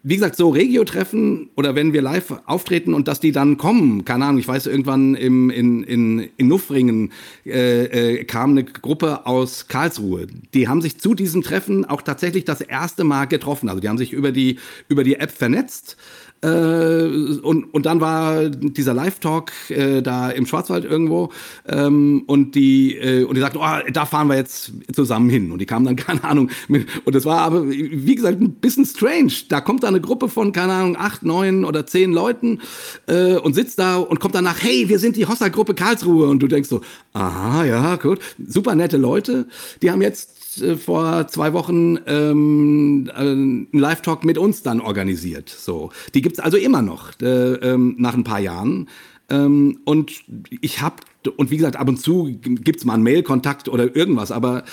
wie 0.07 0.17
gesagt, 0.17 0.35
so 0.35 0.49
Regio-Treffen 0.49 1.49
oder 1.55 1.73
wenn 1.73 1.91
wir 1.91 2.03
live 2.03 2.35
auftreten 2.45 2.93
und 2.93 3.07
dass 3.07 3.19
die 3.19 3.31
dann 3.31 3.57
kommen, 3.57 4.05
keine 4.05 4.25
Ahnung, 4.25 4.37
ich 4.37 4.47
weiß, 4.47 4.67
irgendwann 4.67 5.15
im, 5.15 5.49
in, 5.49 5.83
in, 5.83 6.29
in 6.37 6.47
Nuffringen 6.47 7.11
äh, 7.43 8.19
äh, 8.19 8.23
kam 8.23 8.51
eine 8.51 8.65
Gruppe 8.65 9.25
aus 9.25 9.67
Karlsruhe. 9.67 10.27
Die 10.53 10.67
haben 10.67 10.83
sich 10.83 10.99
zu 10.99 11.15
diesem 11.15 11.41
Treffen 11.41 11.85
auch 11.85 12.03
tatsächlich 12.03 12.45
das 12.45 12.61
erste 12.61 13.03
Mal 13.03 13.25
getroffen. 13.25 13.67
Also 13.67 13.81
die 13.81 13.89
haben 13.89 13.97
sich 13.97 14.13
über 14.13 14.31
die, 14.31 14.59
über 14.89 15.03
die 15.03 15.15
App 15.15 15.31
vernetzt 15.31 15.97
äh, 16.41 17.37
und, 17.41 17.73
und 17.73 17.85
dann 17.85 18.01
war 18.01 18.49
dieser 18.49 18.93
Live-Talk 18.93 19.51
äh, 19.69 20.01
da 20.01 20.29
im 20.29 20.45
Schwarzwald 20.45 20.85
irgendwo 20.85 21.31
ähm, 21.67 22.23
und 22.27 22.55
die 22.55 22.95
äh, 22.95 23.23
und 23.23 23.35
die 23.35 23.41
sagten, 23.41 23.59
oh, 23.59 23.91
da 23.91 24.05
fahren 24.05 24.27
wir 24.27 24.35
jetzt 24.35 24.71
zusammen 24.93 25.29
hin. 25.29 25.51
Und 25.51 25.59
die 25.59 25.65
kamen 25.65 25.85
dann, 25.85 25.95
keine 25.95 26.23
Ahnung, 26.23 26.49
mit, 26.67 26.87
und 27.05 27.15
das 27.15 27.25
war 27.25 27.39
aber, 27.39 27.69
wie 27.69 28.15
gesagt, 28.15 28.41
ein 28.41 28.53
bisschen 28.55 28.85
strange. 28.85 29.33
Da 29.49 29.61
kommt 29.61 29.83
da 29.83 29.87
eine 29.87 30.01
Gruppe 30.01 30.29
von, 30.29 30.51
keine 30.51 30.73
Ahnung, 30.73 30.97
acht, 30.97 31.23
neun 31.23 31.65
oder 31.65 31.85
zehn 31.87 32.11
Leuten 32.11 32.61
äh, 33.07 33.35
und 33.37 33.53
sitzt 33.53 33.79
da 33.79 33.97
und 33.97 34.19
kommt 34.19 34.35
danach, 34.35 34.61
hey, 34.61 34.87
wir 34.89 34.99
sind 34.99 35.15
die 35.15 35.25
Hossa-Gruppe 35.25 35.73
Karlsruhe. 35.73 36.27
Und 36.27 36.39
du 36.39 36.47
denkst 36.47 36.69
so, 36.69 36.81
aha, 37.13 37.65
ja, 37.65 37.95
gut, 37.95 38.19
super 38.47 38.75
nette 38.75 38.97
Leute. 38.97 39.47
Die 39.81 39.91
haben 39.91 40.01
jetzt 40.01 40.34
äh, 40.61 40.75
vor 40.75 41.27
zwei 41.27 41.53
Wochen 41.53 41.97
ähm, 42.07 43.09
äh, 43.13 43.19
einen 43.19 43.67
Live-Talk 43.71 44.23
mit 44.23 44.37
uns 44.37 44.63
dann 44.63 44.81
organisiert. 44.81 45.49
So, 45.49 45.91
die 46.13 46.21
gibt's 46.21 46.39
also 46.39 46.57
immer 46.57 46.81
noch 46.81 47.11
äh, 47.21 47.53
ähm, 47.53 47.95
nach 47.97 48.13
ein 48.13 48.23
paar 48.23 48.39
Jahren. 48.39 48.89
Ähm, 49.29 49.79
und 49.85 50.23
ich 50.61 50.81
habe 50.81 50.97
und 51.37 51.49
wie 51.49 51.57
gesagt, 51.57 51.75
ab 51.75 51.89
und 51.89 51.97
zu 51.97 52.37
gibt's 52.41 52.85
mal 52.85 52.93
einen 52.93 53.03
Mail-Kontakt 53.03 53.67
oder 53.67 53.95
irgendwas, 53.95 54.31
aber 54.31 54.63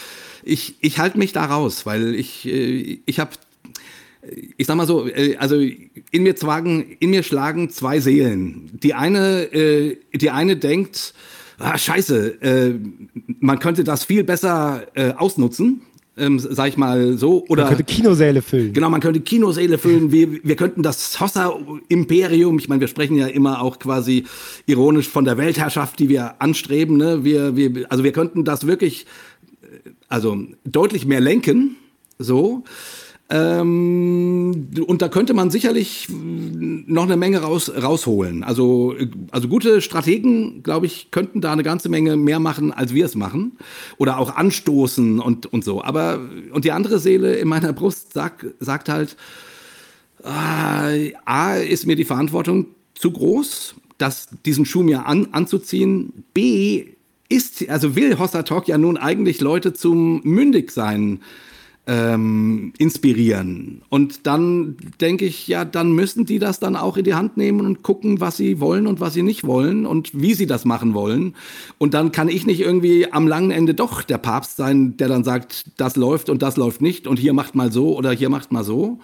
ich, 0.42 0.76
ich 0.80 0.98
halte 0.98 1.16
mich 1.16 1.32
da 1.32 1.46
raus, 1.46 1.86
weil 1.86 2.14
ich, 2.14 2.46
äh, 2.46 3.00
ich 3.06 3.18
habe 3.18 3.30
ich 4.56 4.66
sag 4.66 4.76
mal 4.76 4.86
so, 4.86 5.08
also 5.38 5.56
in 5.56 6.22
mir, 6.22 6.36
zwagen, 6.36 6.96
in 7.00 7.10
mir 7.10 7.24
schlagen 7.24 7.70
zwei 7.70 7.98
Seelen. 7.98 8.70
Die 8.80 8.94
eine, 8.94 9.96
die 10.14 10.30
eine 10.30 10.56
denkt, 10.56 11.12
ah, 11.62 11.78
scheiße, 11.78 12.42
äh, 12.42 12.74
man 13.40 13.58
könnte 13.58 13.84
das 13.84 14.04
viel 14.04 14.24
besser 14.24 14.86
äh, 14.94 15.12
ausnutzen. 15.12 15.82
Ähm, 16.14 16.38
sag 16.38 16.68
ich 16.68 16.76
mal 16.76 17.16
so. 17.16 17.42
Oder, 17.48 17.62
man 17.62 17.74
könnte 17.74 17.84
Kinosäle 17.84 18.42
füllen. 18.42 18.74
Genau, 18.74 18.90
man 18.90 19.00
könnte 19.00 19.20
Kinosäle 19.20 19.78
füllen. 19.78 20.12
Wir, 20.12 20.44
wir 20.44 20.56
könnten 20.56 20.82
das 20.82 21.18
Hossa-Imperium, 21.18 22.58
ich 22.58 22.68
meine, 22.68 22.82
wir 22.82 22.88
sprechen 22.88 23.16
ja 23.16 23.28
immer 23.28 23.62
auch 23.62 23.78
quasi 23.78 24.24
ironisch 24.66 25.08
von 25.08 25.24
der 25.24 25.38
Weltherrschaft, 25.38 25.98
die 25.98 26.10
wir 26.10 26.42
anstreben. 26.42 26.98
Ne? 26.98 27.24
Wir, 27.24 27.56
wir, 27.56 27.90
also 27.90 28.04
wir 28.04 28.12
könnten 28.12 28.44
das 28.44 28.66
wirklich, 28.66 29.06
äh, 29.62 29.90
also 30.08 30.36
deutlich 30.64 31.06
mehr 31.06 31.20
lenken, 31.20 31.76
so. 32.18 32.62
Ähm, 33.32 34.68
und 34.86 35.00
da 35.00 35.08
könnte 35.08 35.32
man 35.32 35.50
sicherlich 35.50 36.06
noch 36.10 37.04
eine 37.04 37.16
Menge 37.16 37.38
raus, 37.38 37.72
rausholen. 37.74 38.44
Also, 38.44 38.94
also 39.30 39.48
gute 39.48 39.80
Strategen, 39.80 40.62
glaube 40.62 40.84
ich, 40.84 41.10
könnten 41.10 41.40
da 41.40 41.50
eine 41.50 41.62
ganze 41.62 41.88
Menge 41.88 42.18
mehr 42.18 42.40
machen, 42.40 42.72
als 42.72 42.92
wir 42.92 43.06
es 43.06 43.14
machen. 43.14 43.56
Oder 43.96 44.18
auch 44.18 44.36
anstoßen 44.36 45.18
und, 45.18 45.46
und 45.46 45.64
so. 45.64 45.82
Aber, 45.82 46.20
und 46.52 46.66
die 46.66 46.72
andere 46.72 46.98
Seele 46.98 47.36
in 47.36 47.48
meiner 47.48 47.72
Brust 47.72 48.12
sagt, 48.12 48.44
sagt 48.60 48.90
halt, 48.90 49.16
äh, 50.22 51.14
A, 51.24 51.54
ist 51.56 51.86
mir 51.86 51.96
die 51.96 52.04
Verantwortung 52.04 52.66
zu 52.94 53.12
groß, 53.12 53.76
das, 53.96 54.28
diesen 54.44 54.66
Schuh 54.66 54.82
mir 54.82 55.06
an, 55.06 55.28
anzuziehen. 55.32 56.24
B, 56.34 56.84
ist, 57.30 57.66
also 57.70 57.96
will 57.96 58.18
Hossa 58.18 58.42
Talk 58.42 58.68
ja 58.68 58.76
nun 58.76 58.98
eigentlich 58.98 59.40
Leute 59.40 59.72
zum 59.72 60.20
Mündigsein 60.22 61.22
ähm, 61.86 62.72
inspirieren. 62.78 63.82
Und 63.88 64.26
dann 64.26 64.76
denke 65.00 65.24
ich, 65.24 65.48
ja, 65.48 65.64
dann 65.64 65.92
müssen 65.92 66.26
die 66.26 66.38
das 66.38 66.60
dann 66.60 66.76
auch 66.76 66.96
in 66.96 67.04
die 67.04 67.14
Hand 67.14 67.36
nehmen 67.36 67.66
und 67.66 67.82
gucken, 67.82 68.20
was 68.20 68.36
sie 68.36 68.60
wollen 68.60 68.86
und 68.86 69.00
was 69.00 69.14
sie 69.14 69.22
nicht 69.22 69.44
wollen 69.44 69.84
und 69.84 70.10
wie 70.12 70.34
sie 70.34 70.46
das 70.46 70.64
machen 70.64 70.94
wollen. 70.94 71.34
Und 71.78 71.94
dann 71.94 72.12
kann 72.12 72.28
ich 72.28 72.46
nicht 72.46 72.60
irgendwie 72.60 73.12
am 73.12 73.26
langen 73.26 73.50
Ende 73.50 73.74
doch 73.74 74.02
der 74.02 74.18
Papst 74.18 74.56
sein, 74.56 74.96
der 74.96 75.08
dann 75.08 75.24
sagt, 75.24 75.72
das 75.76 75.96
läuft 75.96 76.30
und 76.30 76.42
das 76.42 76.56
läuft 76.56 76.82
nicht 76.82 77.08
und 77.08 77.18
hier 77.18 77.32
macht 77.32 77.56
mal 77.56 77.72
so 77.72 77.96
oder 77.96 78.12
hier 78.12 78.28
macht 78.28 78.52
mal 78.52 78.64
so. 78.64 79.00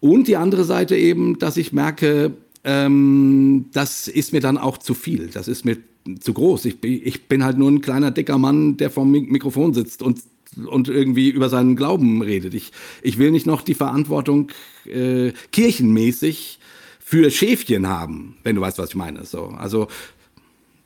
Und 0.00 0.28
die 0.28 0.36
andere 0.36 0.64
Seite 0.64 0.96
eben, 0.96 1.38
dass 1.38 1.56
ich 1.58 1.72
merke, 1.72 2.32
ähm, 2.64 3.66
das 3.72 4.08
ist 4.08 4.32
mir 4.32 4.40
dann 4.40 4.56
auch 4.56 4.78
zu 4.78 4.94
viel. 4.94 5.28
Das 5.28 5.46
ist 5.46 5.64
mir 5.64 5.76
zu 6.20 6.32
groß. 6.32 6.64
Ich, 6.64 6.82
ich 6.82 7.28
bin 7.28 7.44
halt 7.44 7.58
nur 7.58 7.70
ein 7.70 7.82
kleiner, 7.82 8.10
dicker 8.10 8.38
Mann, 8.38 8.76
der 8.78 8.90
vorm 8.90 9.10
Mikrofon 9.10 9.74
sitzt 9.74 10.02
und 10.02 10.20
und 10.56 10.88
irgendwie 10.88 11.30
über 11.30 11.48
seinen 11.48 11.76
Glauben 11.76 12.22
redet. 12.22 12.54
Ich, 12.54 12.72
ich 13.02 13.18
will 13.18 13.30
nicht 13.30 13.46
noch 13.46 13.62
die 13.62 13.74
Verantwortung 13.74 14.50
äh, 14.86 15.32
kirchenmäßig 15.52 16.58
für 16.98 17.30
Schäfchen 17.30 17.88
haben, 17.88 18.36
wenn 18.42 18.56
du 18.56 18.62
weißt, 18.62 18.78
was 18.78 18.90
ich 18.90 18.94
meine. 18.94 19.24
So, 19.24 19.46
also 19.46 19.88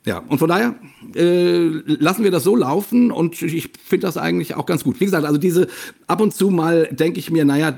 ja, 0.04 0.18
und 0.18 0.38
von 0.38 0.48
daher 0.48 0.74
äh, 1.14 1.68
lassen 1.86 2.24
wir 2.24 2.32
das 2.32 2.42
so 2.42 2.56
laufen 2.56 3.12
und 3.12 3.40
ich 3.40 3.70
finde 3.84 4.06
das 4.06 4.16
eigentlich 4.16 4.54
auch 4.54 4.66
ganz 4.66 4.82
gut. 4.82 4.98
Wie 5.00 5.04
gesagt, 5.04 5.24
also 5.24 5.38
diese 5.38 5.68
ab 6.08 6.20
und 6.20 6.34
zu 6.34 6.50
mal 6.50 6.88
denke 6.90 7.20
ich 7.20 7.30
mir, 7.30 7.44
naja, 7.44 7.76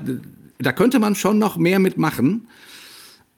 da 0.57 0.71
könnte 0.71 0.99
man 0.99 1.13
schon 1.13 1.37
noch 1.37 1.57
mehr 1.57 1.77
mitmachen, 1.77 2.47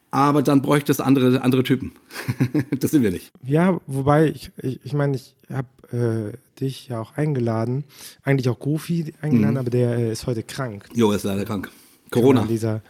aber 0.10 0.41
dann 0.41 0.62
bräuchte 0.62 0.91
es 0.91 1.02
andere, 1.02 1.41
andere 1.41 1.64
Typen. 1.64 1.91
das 2.80 2.91
sind 2.91 3.04
wir 3.04 3.12
nicht. 3.12 3.32
Ja, 3.43 3.80
wobei, 3.88 4.30
ich, 4.30 4.52
ich, 4.62 4.80
ich 4.84 4.93
meine, 4.93 5.18
ich 5.18 5.36
habe 5.52 5.68
äh, 5.91 6.33
dich 6.59 6.88
ja 6.88 6.99
auch 6.99 7.15
eingeladen. 7.15 7.83
Eigentlich 8.23 8.49
auch 8.49 8.59
Goofy 8.59 9.13
eingeladen, 9.21 9.53
mhm. 9.53 9.59
aber 9.59 9.69
der 9.69 9.97
äh, 9.97 10.11
ist 10.11 10.27
heute 10.27 10.43
krank. 10.43 10.88
Jo, 10.93 11.11
ist 11.11 11.23
leider 11.23 11.45
krank. 11.45 11.71
Corona. 12.09 12.41
Genau, 12.41 12.51
dieser 12.51 12.81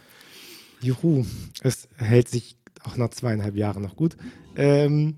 Juhu. 0.81 1.25
Es 1.61 1.87
hält 1.97 2.29
sich 2.29 2.57
auch 2.83 2.97
nach 2.97 3.09
zweieinhalb 3.09 3.55
Jahren 3.55 3.83
noch 3.83 3.95
gut. 3.95 4.15
Ähm, 4.55 5.17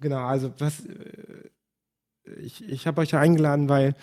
genau, 0.00 0.24
also 0.26 0.52
was 0.58 0.84
äh, 0.86 1.50
ich, 2.40 2.68
ich 2.68 2.86
habe 2.86 3.00
euch 3.00 3.12
ja 3.12 3.20
eingeladen, 3.20 3.68
weil 3.68 3.94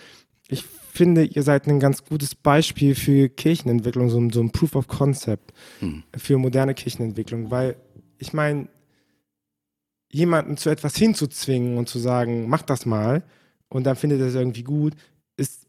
ich 0.48 0.64
finde, 0.64 1.24
ihr 1.24 1.44
seid 1.44 1.68
ein 1.68 1.80
ganz 1.80 2.06
gutes 2.06 2.36
Beispiel 2.36 2.96
für 2.96 3.30
Kirchenentwicklung, 3.30 4.10
so, 4.10 4.30
so 4.30 4.42
ein 4.42 4.52
Proof 4.52 4.76
of 4.76 4.88
Concept 4.88 5.54
hm. 5.80 6.04
für 6.16 6.38
moderne 6.38 6.76
Kirchenentwicklung, 6.76 7.52
weil 7.52 7.76
ich 8.20 8.34
meine, 8.34 8.68
jemanden 10.14 10.58
zu 10.58 10.70
etwas 10.70 10.96
hinzuzwingen 10.96 11.78
und 11.78 11.90
zu 11.90 11.98
sagen, 11.98 12.48
mach 12.48 12.62
das 12.62 12.86
mal 12.86 13.24
und 13.68 13.84
dann 13.84 13.96
findet 13.96 14.22
er 14.22 14.28
es 14.28 14.36
irgendwie 14.36 14.64
gut, 14.64 14.94
ist 15.38 15.68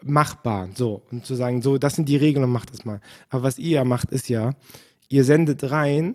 machbar. 0.00 0.68
So. 0.74 1.02
Und 1.10 1.26
zu 1.26 1.34
sagen, 1.34 1.60
so, 1.60 1.76
das 1.76 1.96
sind 1.96 2.08
die 2.08 2.16
Regeln 2.16 2.44
und 2.44 2.52
mach 2.52 2.66
das 2.66 2.84
mal. 2.84 3.00
Aber 3.28 3.42
was 3.42 3.58
ihr 3.58 3.84
macht, 3.84 4.12
ist 4.12 4.28
ja, 4.28 4.54
ihr 5.08 5.24
sendet 5.24 5.68
rein 5.72 6.14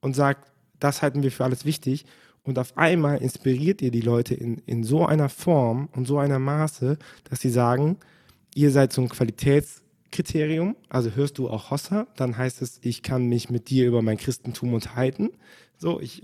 und 0.00 0.14
sagt, 0.14 0.52
das 0.78 1.02
halten 1.02 1.24
wir 1.24 1.32
für 1.32 1.44
alles 1.44 1.64
wichtig. 1.64 2.06
Und 2.44 2.60
auf 2.60 2.78
einmal 2.78 3.18
inspiriert 3.18 3.82
ihr 3.82 3.90
die 3.90 4.00
Leute 4.00 4.34
in, 4.34 4.58
in 4.58 4.84
so 4.84 5.04
einer 5.04 5.28
Form 5.28 5.88
und 5.92 6.06
so 6.06 6.18
einer 6.18 6.38
Maße, 6.38 6.96
dass 7.28 7.40
sie 7.40 7.50
sagen, 7.50 7.98
ihr 8.54 8.70
seid 8.70 8.92
so 8.92 9.02
ein 9.02 9.08
Qualitätskriterium, 9.08 10.76
also 10.88 11.10
hörst 11.10 11.38
du 11.38 11.50
auch 11.50 11.72
Hossa, 11.72 12.06
dann 12.16 12.36
heißt 12.36 12.62
es, 12.62 12.78
ich 12.82 13.02
kann 13.02 13.26
mich 13.26 13.50
mit 13.50 13.68
dir 13.68 13.86
über 13.88 14.02
mein 14.02 14.16
Christentum 14.16 14.74
unterhalten. 14.74 15.30
So, 15.82 16.00
ich, 16.00 16.22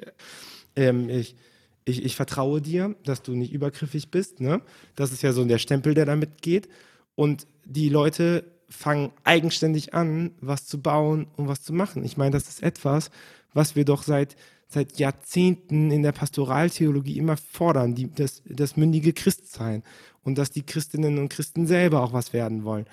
ähm, 0.76 1.10
ich, 1.10 1.34
ich, 1.84 2.04
ich 2.04 2.16
vertraue 2.16 2.62
dir, 2.62 2.94
dass 3.02 3.22
du 3.22 3.32
nicht 3.32 3.52
übergriffig 3.52 4.10
bist. 4.10 4.40
Ne? 4.40 4.62
Das 4.94 5.12
ist 5.12 5.22
ja 5.22 5.32
so 5.32 5.44
der 5.44 5.58
Stempel, 5.58 5.94
der 5.94 6.06
damit 6.06 6.42
geht. 6.42 6.68
Und 7.16 7.46
die 7.64 7.88
Leute 7.88 8.44
fangen 8.68 9.10
eigenständig 9.24 9.94
an, 9.94 10.30
was 10.40 10.66
zu 10.66 10.80
bauen 10.80 11.26
und 11.36 11.48
was 11.48 11.62
zu 11.62 11.72
machen. 11.72 12.04
Ich 12.04 12.16
meine, 12.16 12.30
das 12.30 12.48
ist 12.48 12.62
etwas, 12.62 13.10
was 13.52 13.74
wir 13.74 13.84
doch 13.84 14.04
seit, 14.04 14.36
seit 14.68 14.98
Jahrzehnten 14.98 15.90
in 15.90 16.04
der 16.04 16.12
Pastoraltheologie 16.12 17.18
immer 17.18 17.36
fordern, 17.36 17.96
die, 17.96 18.14
das, 18.14 18.42
das 18.46 18.76
mündige 18.76 19.12
Christsein. 19.12 19.82
Und 20.22 20.38
dass 20.38 20.50
die 20.50 20.62
Christinnen 20.62 21.18
und 21.18 21.30
Christen 21.30 21.66
selber 21.66 22.02
auch 22.02 22.12
was 22.12 22.32
werden 22.32 22.62
wollen. 22.62 22.86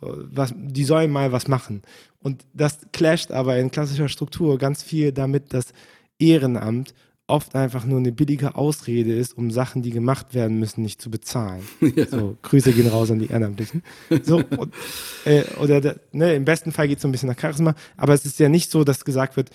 Was, 0.00 0.52
die 0.54 0.84
sollen 0.84 1.10
mal 1.10 1.32
was 1.32 1.48
machen. 1.48 1.82
Und 2.18 2.44
das 2.52 2.78
clasht 2.92 3.30
aber 3.30 3.58
in 3.58 3.70
klassischer 3.70 4.08
Struktur 4.08 4.58
ganz 4.58 4.82
viel 4.82 5.12
damit, 5.12 5.54
dass 5.54 5.72
Ehrenamt 6.20 6.94
oft 7.30 7.54
einfach 7.54 7.84
nur 7.84 7.98
eine 7.98 8.12
billige 8.12 8.56
Ausrede 8.56 9.14
ist, 9.14 9.36
um 9.38 9.50
Sachen, 9.50 9.82
die 9.82 9.90
gemacht 9.90 10.34
werden 10.34 10.58
müssen, 10.58 10.82
nicht 10.82 11.00
zu 11.00 11.10
bezahlen. 11.10 11.62
Ja. 11.96 12.06
So, 12.06 12.36
Grüße 12.42 12.72
gehen 12.72 12.86
raus 12.86 13.10
an 13.10 13.18
die 13.18 13.26
Ehrenamtlichen. 13.26 13.82
So, 14.22 14.36
und, 14.38 14.74
äh, 15.24 15.42
oder 15.60 15.96
ne, 16.12 16.34
im 16.34 16.44
besten 16.44 16.72
Fall 16.72 16.88
geht 16.88 16.98
es 16.98 17.02
so 17.02 17.08
ein 17.08 17.12
bisschen 17.12 17.28
nach 17.28 17.38
Charisma, 17.38 17.74
aber 17.96 18.14
es 18.14 18.24
ist 18.24 18.38
ja 18.38 18.48
nicht 18.48 18.70
so, 18.70 18.84
dass 18.84 19.04
gesagt 19.04 19.36
wird, 19.36 19.50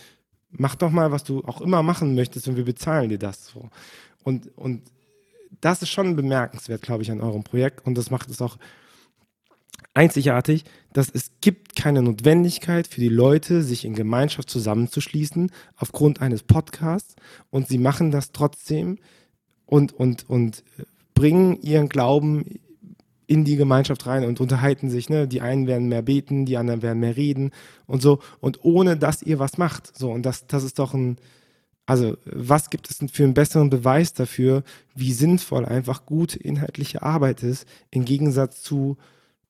mach 0.51 0.76
doch 0.76 0.91
mal, 0.91 1.11
was 1.11 1.24
du 1.24 1.43
auch 1.45 1.61
immer 1.61 1.82
machen 1.82 2.13
möchtest 2.13 2.47
und 2.47 2.57
wir 2.57 2.66
bezahlen 2.66 3.09
dir 3.09 3.20
das. 3.20 3.47
So. 3.47 3.70
Und, 4.24 4.49
und 4.57 4.82
das 5.61 5.82
ist 5.82 5.89
schon 5.89 6.16
bemerkenswert, 6.16 6.82
glaube 6.82 7.03
ich, 7.03 7.11
an 7.11 7.22
eurem 7.22 7.43
Projekt 7.43 7.86
und 7.86 7.97
das 7.97 8.11
macht 8.11 8.30
es 8.30 8.41
auch 8.41 8.57
einzigartig, 9.93 10.65
dass 10.93 11.09
es 11.09 11.32
gibt 11.41 11.76
keine 11.76 12.01
Notwendigkeit 12.01 12.88
für 12.88 13.01
die 13.01 13.09
Leute, 13.09 13.63
sich 13.63 13.86
in 13.86 13.95
Gemeinschaft 13.95 14.49
zusammenzuschließen 14.49 15.51
aufgrund 15.76 16.21
eines 16.21 16.43
Podcasts 16.43 17.15
und 17.49 17.67
sie 17.67 17.78
machen 17.78 18.11
das 18.11 18.32
trotzdem 18.32 18.97
und, 19.65 19.93
und, 19.93 20.30
und 20.30 20.63
bringen 21.13 21.59
ihren 21.61 21.89
Glauben 21.89 22.59
in 23.28 23.43
die 23.43 23.55
Gemeinschaft 23.55 24.05
rein 24.05 24.23
und 24.23 24.39
unterhalten 24.39 24.89
sich. 24.89 25.09
Ne? 25.09 25.28
Die 25.28 25.41
einen 25.41 25.67
werden 25.67 25.88
mehr 25.88 26.01
beten, 26.01 26.45
die 26.45 26.57
anderen 26.57 26.82
werden 26.82 26.99
mehr 26.99 27.15
reden 27.15 27.51
und 27.88 28.01
so. 28.01 28.19
Und 28.39 28.63
ohne 28.63 28.97
dass 28.97 29.23
ihr 29.23 29.39
was 29.39 29.57
macht. 29.57 29.97
So, 29.97 30.11
und 30.11 30.26
das, 30.26 30.45
das 30.47 30.63
ist 30.63 30.78
doch 30.78 30.93
ein, 30.93 31.17
also 31.86 32.17
was 32.26 32.69
gibt 32.69 32.89
es 32.89 32.99
für 33.11 33.23
einen 33.23 33.34
besseren 33.34 33.69
Beweis 33.69 34.13
dafür, 34.13 34.63
wie 34.93 35.13
sinnvoll 35.13 35.65
einfach 35.65 36.05
gute 36.05 36.38
inhaltliche 36.39 37.01
Arbeit 37.01 37.43
ist, 37.43 37.67
im 37.91 38.05
Gegensatz 38.05 38.61
zu 38.61 38.97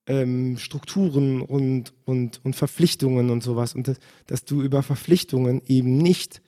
ähm, 0.07 0.57
Strukturen 0.57 1.41
und, 1.41 1.93
und, 2.05 2.41
und 2.43 2.55
Verpflichtungen 2.55 3.29
und 3.29 3.43
sowas. 3.43 3.75
Und 3.75 3.87
das, 3.87 3.97
dass 4.27 4.45
du 4.45 4.61
über 4.61 4.83
Verpflichtungen 4.83 5.61
eben 5.67 5.97
nicht 5.97 6.41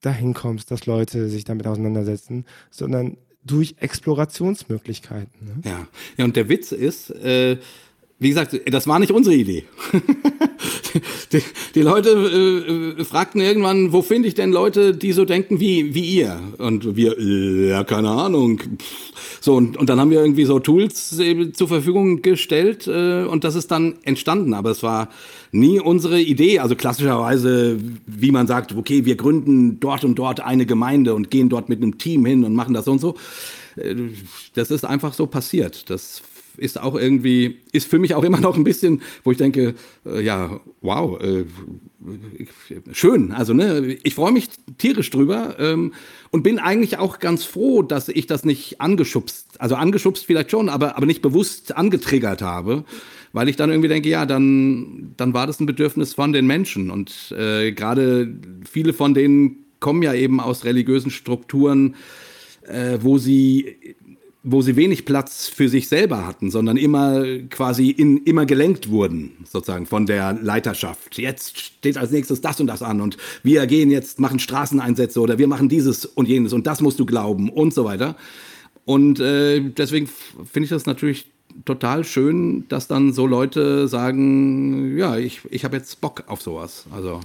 dahin 0.00 0.34
kommst, 0.34 0.70
dass 0.70 0.86
Leute 0.86 1.28
sich 1.28 1.44
damit 1.44 1.66
auseinandersetzen, 1.66 2.44
sondern 2.70 3.16
durch 3.44 3.76
Explorationsmöglichkeiten. 3.78 5.46
Ne? 5.46 5.54
Ja. 5.64 5.86
ja, 6.16 6.24
und 6.24 6.36
der 6.36 6.48
Witz 6.48 6.72
ist, 6.72 7.10
äh, 7.10 7.58
wie 8.18 8.28
gesagt, 8.28 8.60
das 8.66 8.86
war 8.86 9.00
nicht 9.00 9.10
unsere 9.10 9.34
Idee. 9.34 9.64
die, 11.32 11.42
die, 11.74 11.82
Leute 11.82 12.10
äh, 12.10 13.00
äh, 13.00 13.04
fragten 13.04 13.40
irgendwann, 13.40 13.92
wo 13.92 14.00
finde 14.00 14.28
ich 14.28 14.34
denn 14.34 14.52
Leute, 14.52 14.94
die 14.94 15.12
so 15.12 15.24
denken 15.24 15.58
wie, 15.58 15.94
wie 15.94 16.04
ihr? 16.04 16.38
Und 16.58 16.94
wir, 16.94 17.18
äh, 17.18 17.70
ja, 17.70 17.82
keine 17.82 18.10
Ahnung. 18.10 18.60
So, 19.44 19.56
und, 19.56 19.76
und 19.76 19.90
dann 19.90 19.98
haben 19.98 20.12
wir 20.12 20.20
irgendwie 20.20 20.44
so 20.44 20.60
Tools 20.60 21.18
äh, 21.18 21.50
zur 21.50 21.66
Verfügung 21.66 22.22
gestellt 22.22 22.86
äh, 22.86 23.24
und 23.24 23.42
das 23.42 23.56
ist 23.56 23.72
dann 23.72 23.96
entstanden. 24.04 24.54
Aber 24.54 24.70
es 24.70 24.84
war 24.84 25.08
nie 25.50 25.80
unsere 25.80 26.20
Idee. 26.20 26.60
Also 26.60 26.76
klassischerweise, 26.76 27.76
wie 28.06 28.30
man 28.30 28.46
sagt, 28.46 28.72
okay, 28.76 29.04
wir 29.04 29.16
gründen 29.16 29.80
dort 29.80 30.04
und 30.04 30.14
dort 30.14 30.38
eine 30.38 30.64
Gemeinde 30.64 31.16
und 31.16 31.32
gehen 31.32 31.48
dort 31.48 31.68
mit 31.68 31.82
einem 31.82 31.98
Team 31.98 32.24
hin 32.24 32.44
und 32.44 32.54
machen 32.54 32.72
das 32.72 32.86
und 32.86 33.00
so. 33.00 33.16
Äh, 33.74 33.96
das 34.54 34.70
ist 34.70 34.84
einfach 34.84 35.12
so 35.12 35.26
passiert. 35.26 35.90
Das 35.90 36.22
ist 36.56 36.80
auch 36.80 36.94
irgendwie, 36.94 37.58
ist 37.72 37.88
für 37.88 37.98
mich 37.98 38.14
auch 38.14 38.24
immer 38.24 38.40
noch 38.40 38.56
ein 38.56 38.64
bisschen, 38.64 39.02
wo 39.24 39.32
ich 39.32 39.38
denke, 39.38 39.74
äh, 40.06 40.22
ja, 40.22 40.60
wow, 40.80 41.20
äh, 41.20 41.44
schön. 42.92 43.32
Also, 43.32 43.54
ne, 43.54 43.96
ich 44.02 44.14
freue 44.14 44.32
mich 44.32 44.48
tierisch 44.78 45.10
drüber 45.10 45.56
ähm, 45.58 45.92
und 46.30 46.42
bin 46.42 46.58
eigentlich 46.58 46.98
auch 46.98 47.18
ganz 47.18 47.44
froh, 47.44 47.82
dass 47.82 48.08
ich 48.08 48.26
das 48.26 48.44
nicht 48.44 48.80
angeschubst, 48.80 49.60
also 49.60 49.74
angeschubst 49.74 50.26
vielleicht 50.26 50.50
schon, 50.50 50.68
aber, 50.68 50.96
aber 50.96 51.06
nicht 51.06 51.22
bewusst 51.22 51.76
angetriggert 51.76 52.42
habe, 52.42 52.84
weil 53.32 53.48
ich 53.48 53.56
dann 53.56 53.70
irgendwie 53.70 53.88
denke, 53.88 54.08
ja, 54.08 54.26
dann, 54.26 55.14
dann 55.16 55.34
war 55.34 55.46
das 55.46 55.60
ein 55.60 55.66
Bedürfnis 55.66 56.14
von 56.14 56.32
den 56.32 56.46
Menschen 56.46 56.90
und 56.90 57.34
äh, 57.36 57.72
gerade 57.72 58.34
viele 58.68 58.92
von 58.92 59.14
denen 59.14 59.62
kommen 59.80 60.02
ja 60.02 60.14
eben 60.14 60.40
aus 60.40 60.64
religiösen 60.64 61.10
Strukturen, 61.10 61.96
äh, 62.62 62.98
wo 63.00 63.18
sie 63.18 63.76
wo 64.44 64.60
sie 64.60 64.74
wenig 64.74 65.04
Platz 65.04 65.46
für 65.46 65.68
sich 65.68 65.88
selber 65.88 66.26
hatten, 66.26 66.50
sondern 66.50 66.76
immer 66.76 67.24
quasi 67.48 67.90
in, 67.90 68.18
immer 68.24 68.44
gelenkt 68.44 68.90
wurden, 68.90 69.36
sozusagen 69.44 69.86
von 69.86 70.06
der 70.06 70.32
Leiterschaft. 70.32 71.16
Jetzt 71.18 71.58
steht 71.58 71.96
als 71.96 72.10
nächstes 72.10 72.40
das 72.40 72.58
und 72.60 72.66
das 72.66 72.82
an 72.82 73.00
und 73.00 73.16
wir 73.44 73.66
gehen 73.66 73.90
jetzt, 73.90 74.18
machen 74.18 74.40
Straßeneinsätze 74.40 75.20
oder 75.20 75.38
wir 75.38 75.46
machen 75.46 75.68
dieses 75.68 76.04
und 76.04 76.28
jenes 76.28 76.52
und 76.52 76.66
das 76.66 76.80
musst 76.80 76.98
du 76.98 77.06
glauben 77.06 77.50
und 77.50 77.72
so 77.72 77.84
weiter. 77.84 78.16
Und 78.84 79.20
äh, 79.20 79.60
deswegen 79.60 80.08
finde 80.08 80.64
ich 80.64 80.70
das 80.70 80.86
natürlich 80.86 81.30
total 81.64 82.02
schön, 82.04 82.66
dass 82.68 82.88
dann 82.88 83.12
so 83.12 83.26
Leute 83.26 83.86
sagen, 83.86 84.96
ja, 84.96 85.18
ich, 85.18 85.42
ich 85.50 85.64
habe 85.64 85.76
jetzt 85.76 86.00
Bock 86.00 86.24
auf 86.26 86.42
sowas. 86.42 86.86
Also. 86.90 87.20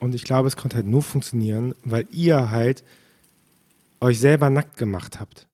Und 0.00 0.16
ich 0.16 0.24
glaube, 0.24 0.48
es 0.48 0.56
konnte 0.56 0.76
halt 0.76 0.86
nur 0.86 1.02
funktionieren, 1.02 1.74
weil 1.84 2.06
ihr 2.10 2.50
halt 2.50 2.82
euch 4.00 4.18
selber 4.18 4.50
nackt 4.50 4.76
gemacht 4.76 5.20
habt. 5.20 5.46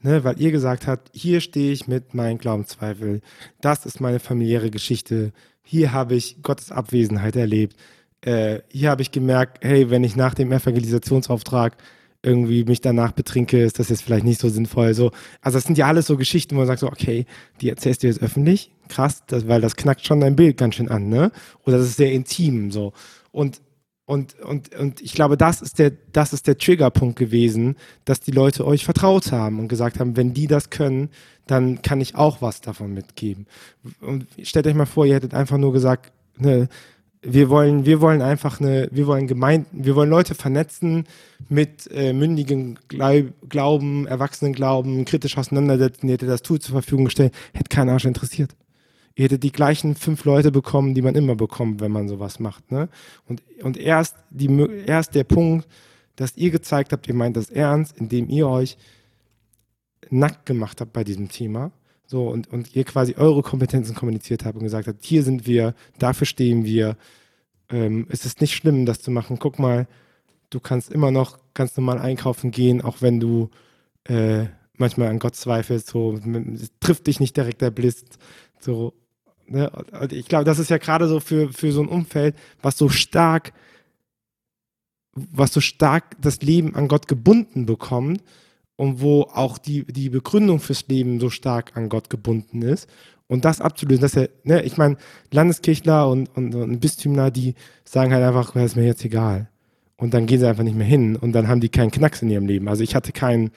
Ne, 0.00 0.22
weil 0.22 0.40
ihr 0.40 0.52
gesagt 0.52 0.86
habt, 0.86 1.10
hier 1.12 1.40
stehe 1.40 1.72
ich 1.72 1.88
mit 1.88 2.14
meinen 2.14 2.38
Glaubenszweifeln, 2.38 3.20
das 3.60 3.84
ist 3.84 4.00
meine 4.00 4.20
familiäre 4.20 4.70
Geschichte, 4.70 5.32
hier 5.64 5.92
habe 5.92 6.14
ich 6.14 6.40
Gottes 6.40 6.70
Abwesenheit 6.70 7.34
erlebt, 7.34 7.76
äh, 8.20 8.60
hier 8.68 8.90
habe 8.90 9.02
ich 9.02 9.10
gemerkt, 9.10 9.58
hey, 9.64 9.90
wenn 9.90 10.04
ich 10.04 10.14
nach 10.14 10.34
dem 10.34 10.52
Evangelisationsauftrag 10.52 11.76
irgendwie 12.22 12.64
mich 12.64 12.80
danach 12.80 13.12
betrinke, 13.12 13.62
ist 13.62 13.78
das 13.78 13.88
jetzt 13.90 14.02
vielleicht 14.02 14.24
nicht 14.24 14.40
so 14.40 14.48
sinnvoll. 14.48 14.92
So, 14.94 15.12
also 15.40 15.56
das 15.56 15.64
sind 15.64 15.78
ja 15.78 15.86
alles 15.86 16.06
so 16.06 16.16
Geschichten, 16.16 16.54
wo 16.54 16.58
man 16.58 16.66
sagt 16.66 16.80
so, 16.80 16.88
okay, 16.88 17.26
die 17.60 17.68
erzählst 17.68 18.02
du 18.02 18.06
jetzt 18.06 18.22
öffentlich, 18.22 18.72
krass, 18.88 19.22
das, 19.26 19.46
weil 19.46 19.60
das 19.60 19.76
knackt 19.76 20.04
schon 20.04 20.20
dein 20.20 20.36
Bild 20.36 20.56
ganz 20.56 20.74
schön 20.74 20.90
an, 20.90 21.08
ne? 21.08 21.30
Oder 21.64 21.78
das 21.78 21.86
ist 21.86 21.96
sehr 21.96 22.12
intim, 22.12 22.70
so. 22.70 22.92
Und 23.30 23.60
und, 24.08 24.40
und, 24.40 24.74
und 24.74 25.02
ich 25.02 25.12
glaube, 25.12 25.36
das 25.36 25.60
ist, 25.60 25.78
der, 25.78 25.92
das 26.14 26.32
ist 26.32 26.46
der 26.46 26.56
Triggerpunkt 26.56 27.18
gewesen, 27.18 27.76
dass 28.06 28.20
die 28.20 28.30
Leute 28.30 28.66
euch 28.66 28.86
vertraut 28.86 29.32
haben 29.32 29.60
und 29.60 29.68
gesagt 29.68 30.00
haben, 30.00 30.16
wenn 30.16 30.32
die 30.32 30.46
das 30.46 30.70
können, 30.70 31.10
dann 31.46 31.82
kann 31.82 32.00
ich 32.00 32.14
auch 32.14 32.40
was 32.40 32.62
davon 32.62 32.94
mitgeben. 32.94 33.46
Und 34.00 34.26
stellt 34.42 34.66
euch 34.66 34.74
mal 34.74 34.86
vor, 34.86 35.04
ihr 35.04 35.14
hättet 35.14 35.34
einfach 35.34 35.58
nur 35.58 35.74
gesagt, 35.74 36.10
ne, 36.38 36.70
wir 37.20 37.50
wollen, 37.50 37.84
wir 37.84 38.00
wollen 38.00 38.22
einfach 38.22 38.62
eine, 38.62 38.88
wir 38.92 39.06
wollen 39.06 39.26
Gemeinden, 39.26 39.84
wir 39.84 39.94
wollen 39.94 40.08
Leute 40.08 40.34
vernetzen 40.34 41.04
mit 41.50 41.86
äh, 41.92 42.14
mündigen 42.14 42.78
Glauben, 42.88 44.06
Erwachsenen 44.06 44.54
Glauben, 44.54 45.04
kritisch 45.04 45.36
auseinandersetzen, 45.36 46.08
ihr 46.08 46.14
hättet 46.14 46.30
das 46.30 46.40
Tool 46.40 46.60
zur 46.60 46.72
Verfügung 46.72 47.04
gestellt, 47.04 47.34
hätte 47.52 47.68
keinen 47.68 47.90
Arsch 47.90 48.06
interessiert 48.06 48.54
ihr 49.18 49.24
hättet 49.24 49.42
die 49.42 49.50
gleichen 49.50 49.96
fünf 49.96 50.24
Leute 50.24 50.52
bekommen, 50.52 50.94
die 50.94 51.02
man 51.02 51.16
immer 51.16 51.34
bekommt, 51.34 51.80
wenn 51.80 51.90
man 51.90 52.06
sowas 52.06 52.38
macht. 52.38 52.70
Ne? 52.70 52.88
Und, 53.26 53.42
und 53.62 53.76
erst, 53.76 54.14
die, 54.30 54.48
erst 54.86 55.16
der 55.16 55.24
Punkt, 55.24 55.66
dass 56.14 56.36
ihr 56.36 56.52
gezeigt 56.52 56.92
habt, 56.92 57.08
ihr 57.08 57.14
meint 57.14 57.36
das 57.36 57.50
ernst, 57.50 57.98
indem 57.98 58.28
ihr 58.28 58.46
euch 58.48 58.78
nackt 60.08 60.46
gemacht 60.46 60.80
habt 60.80 60.92
bei 60.92 61.02
diesem 61.02 61.28
Thema. 61.28 61.72
So, 62.06 62.28
und, 62.28 62.46
und 62.52 62.76
ihr 62.76 62.84
quasi 62.84 63.16
eure 63.16 63.42
Kompetenzen 63.42 63.96
kommuniziert 63.96 64.44
habt 64.44 64.56
und 64.56 64.62
gesagt 64.62 64.86
habt, 64.86 65.04
hier 65.04 65.24
sind 65.24 65.48
wir, 65.48 65.74
dafür 65.98 66.26
stehen 66.26 66.64
wir. 66.64 66.96
Ähm, 67.70 68.06
es 68.10 68.24
ist 68.24 68.40
nicht 68.40 68.54
schlimm, 68.54 68.86
das 68.86 69.00
zu 69.00 69.10
machen. 69.10 69.40
Guck 69.40 69.58
mal, 69.58 69.88
du 70.50 70.60
kannst 70.60 70.92
immer 70.92 71.10
noch 71.10 71.40
ganz 71.54 71.76
normal 71.76 71.98
einkaufen 71.98 72.52
gehen, 72.52 72.82
auch 72.82 73.02
wenn 73.02 73.18
du 73.18 73.50
äh, 74.04 74.44
manchmal 74.74 75.08
an 75.08 75.18
Gott 75.18 75.34
zweifelst. 75.34 75.88
So, 75.88 76.20
trifft 76.78 77.08
dich 77.08 77.18
nicht 77.18 77.36
direkt 77.36 77.62
der 77.62 77.72
Blitz. 77.72 78.04
So, 78.60 78.94
Ne? 79.50 79.70
Ich 80.10 80.26
glaube, 80.26 80.44
das 80.44 80.58
ist 80.58 80.70
ja 80.70 80.78
gerade 80.78 81.08
so 81.08 81.20
für, 81.20 81.52
für 81.52 81.72
so 81.72 81.82
ein 81.82 81.88
Umfeld, 81.88 82.36
was 82.62 82.78
so 82.78 82.88
stark, 82.88 83.52
was 85.14 85.52
so 85.52 85.60
stark 85.60 86.16
das 86.20 86.42
Leben 86.42 86.74
an 86.74 86.88
Gott 86.88 87.08
gebunden 87.08 87.66
bekommt 87.66 88.22
und 88.76 89.00
wo 89.00 89.22
auch 89.22 89.58
die, 89.58 89.84
die 89.84 90.08
Begründung 90.08 90.60
fürs 90.60 90.86
Leben 90.88 91.20
so 91.20 91.30
stark 91.30 91.76
an 91.76 91.88
Gott 91.88 92.10
gebunden 92.10 92.62
ist. 92.62 92.88
Und 93.26 93.44
das 93.44 93.60
abzulösen, 93.60 94.02
dass 94.02 94.16
er, 94.16 94.30
ne, 94.44 94.62
ich 94.62 94.78
meine, 94.78 94.96
Landeskirchler 95.32 96.08
und, 96.08 96.34
und, 96.34 96.54
und 96.54 96.80
Bistümler, 96.80 97.30
die 97.30 97.54
sagen 97.84 98.12
halt 98.12 98.24
einfach, 98.24 98.52
das 98.52 98.64
ist 98.64 98.76
mir 98.76 98.86
jetzt 98.86 99.04
egal. 99.04 99.48
Und 99.96 100.14
dann 100.14 100.26
gehen 100.26 100.40
sie 100.40 100.48
einfach 100.48 100.62
nicht 100.62 100.76
mehr 100.76 100.86
hin 100.86 101.16
und 101.16 101.32
dann 101.32 101.48
haben 101.48 101.60
die 101.60 101.68
keinen 101.68 101.90
Knacks 101.90 102.22
in 102.22 102.30
ihrem 102.30 102.46
Leben. 102.46 102.68
Also 102.68 102.84
ich 102.84 102.94
hatte 102.94 103.12
keinen, 103.12 103.50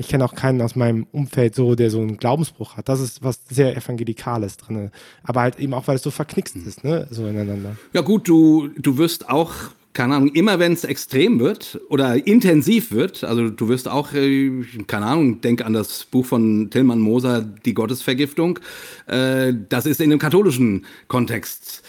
ich 0.00 0.08
kenne 0.08 0.24
auch 0.24 0.34
keinen 0.34 0.60
aus 0.62 0.74
meinem 0.74 1.06
Umfeld 1.12 1.54
so, 1.54 1.74
der 1.74 1.90
so 1.90 2.00
einen 2.00 2.16
Glaubensbruch 2.16 2.76
hat. 2.76 2.88
Das 2.88 3.00
ist 3.00 3.22
was 3.22 3.40
sehr 3.48 3.76
Evangelikales 3.76 4.56
drin. 4.56 4.90
Aber 5.22 5.42
halt 5.42 5.58
eben 5.60 5.74
auch, 5.74 5.86
weil 5.86 5.96
es 5.96 6.02
so 6.02 6.10
verknickst 6.10 6.56
ist, 6.56 6.82
ne? 6.82 7.06
So 7.10 7.26
ineinander. 7.26 7.76
Ja, 7.92 8.00
gut, 8.00 8.26
du, 8.26 8.68
du 8.76 8.98
wirst 8.98 9.28
auch 9.28 9.52
keine 9.92 10.14
Ahnung, 10.14 10.28
immer 10.34 10.60
wenn 10.60 10.72
es 10.72 10.84
extrem 10.84 11.40
wird 11.40 11.80
oder 11.88 12.26
intensiv 12.26 12.92
wird, 12.92 13.24
also 13.24 13.50
du 13.50 13.68
wirst 13.68 13.88
auch, 13.88 14.12
äh, 14.12 14.62
keine 14.86 15.06
Ahnung, 15.06 15.40
denk 15.40 15.64
an 15.64 15.72
das 15.72 16.04
Buch 16.04 16.24
von 16.24 16.70
Tillmann 16.70 17.00
Moser, 17.00 17.42
Die 17.42 17.74
Gottesvergiftung, 17.74 18.60
äh, 19.08 19.52
das 19.68 19.86
ist 19.86 20.00
in 20.00 20.10
dem 20.10 20.20
katholischen 20.20 20.86
Kontext 21.08 21.82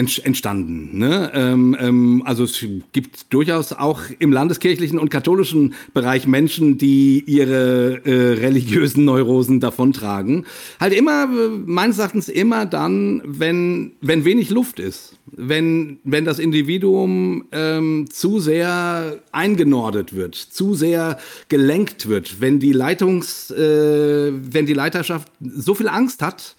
entstanden. 0.00 0.98
Ne? 0.98 1.30
Ähm, 1.34 1.76
ähm, 1.78 2.22
also 2.24 2.44
es 2.44 2.64
gibt 2.92 3.32
durchaus 3.32 3.72
auch 3.72 4.00
im 4.18 4.32
landeskirchlichen 4.32 4.98
und 4.98 5.10
katholischen 5.10 5.74
Bereich 5.94 6.26
Menschen, 6.26 6.78
die 6.78 7.22
ihre 7.26 8.00
äh, 8.04 8.40
religiösen 8.40 9.04
Neurosen 9.04 9.60
davontragen. 9.60 10.46
Halt 10.78 10.92
immer, 10.92 11.26
meines 11.26 11.98
Erachtens 11.98 12.28
immer 12.28 12.66
dann, 12.66 13.22
wenn, 13.24 13.92
wenn 14.00 14.24
wenig 14.24 14.50
Luft 14.50 14.80
ist. 14.80 15.16
Wenn, 15.32 16.00
wenn 16.02 16.24
das 16.24 16.38
Individuum 16.40 17.44
ähm, 17.52 18.06
zu 18.10 18.40
sehr 18.40 19.20
eingenordet 19.30 20.14
wird, 20.14 20.34
zu 20.34 20.74
sehr 20.74 21.18
gelenkt 21.48 22.08
wird, 22.08 22.40
wenn 22.40 22.58
die 22.58 22.72
Leitungs, 22.72 23.50
äh, 23.50 24.32
wenn 24.32 24.66
die 24.66 24.74
Leiterschaft 24.74 25.30
so 25.40 25.74
viel 25.74 25.88
Angst 25.88 26.22
hat, 26.22 26.56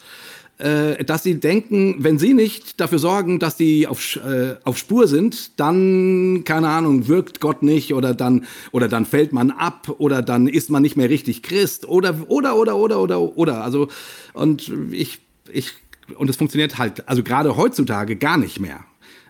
äh, 0.61 1.03
dass 1.03 1.23
sie 1.23 1.39
denken, 1.39 1.95
wenn 1.99 2.19
sie 2.19 2.35
nicht 2.35 2.79
dafür 2.79 2.99
sorgen, 2.99 3.39
dass 3.39 3.57
sie 3.57 3.87
auf, 3.87 4.17
äh, 4.17 4.55
auf 4.63 4.77
Spur 4.77 5.07
sind, 5.07 5.59
dann, 5.59 6.43
keine 6.45 6.69
Ahnung, 6.69 7.07
wirkt 7.07 7.39
Gott 7.39 7.63
nicht 7.63 7.95
oder 7.95 8.13
dann, 8.13 8.45
oder 8.71 8.87
dann 8.87 9.07
fällt 9.07 9.33
man 9.33 9.49
ab 9.49 9.89
oder 9.97 10.21
dann 10.21 10.47
ist 10.47 10.69
man 10.69 10.83
nicht 10.83 10.95
mehr 10.95 11.09
richtig 11.09 11.41
Christ 11.41 11.87
oder, 11.87 12.15
oder, 12.27 12.55
oder, 12.55 12.77
oder, 12.77 12.99
oder, 12.99 13.37
oder. 13.37 13.63
Also, 13.63 13.87
und 14.33 14.71
ich, 14.91 15.19
ich, 15.51 15.71
und 16.15 16.29
es 16.29 16.35
funktioniert 16.35 16.77
halt, 16.77 17.09
also 17.09 17.23
gerade 17.23 17.57
heutzutage 17.57 18.15
gar 18.15 18.37
nicht 18.37 18.59
mehr. 18.59 18.81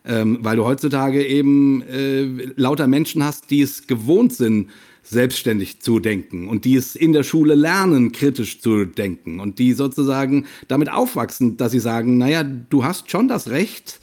Ähm, 0.03 0.39
weil 0.41 0.57
du 0.57 0.65
heutzutage 0.65 1.23
eben 1.23 1.83
äh, 1.83 2.23
lauter 2.55 2.87
Menschen 2.87 3.23
hast, 3.23 3.51
die 3.51 3.61
es 3.61 3.85
gewohnt 3.85 4.33
sind, 4.33 4.71
selbstständig 5.03 5.81
zu 5.81 5.99
denken 5.99 6.47
und 6.47 6.65
die 6.65 6.75
es 6.75 6.95
in 6.95 7.13
der 7.13 7.23
Schule 7.23 7.55
lernen, 7.55 8.11
kritisch 8.11 8.61
zu 8.61 8.85
denken 8.85 9.39
und 9.39 9.59
die 9.59 9.73
sozusagen 9.73 10.45
damit 10.67 10.91
aufwachsen, 10.91 11.57
dass 11.57 11.71
sie 11.71 11.79
sagen, 11.79 12.17
naja, 12.17 12.43
du 12.43 12.83
hast 12.83 13.09
schon 13.09 13.27
das 13.27 13.49
Recht, 13.49 13.99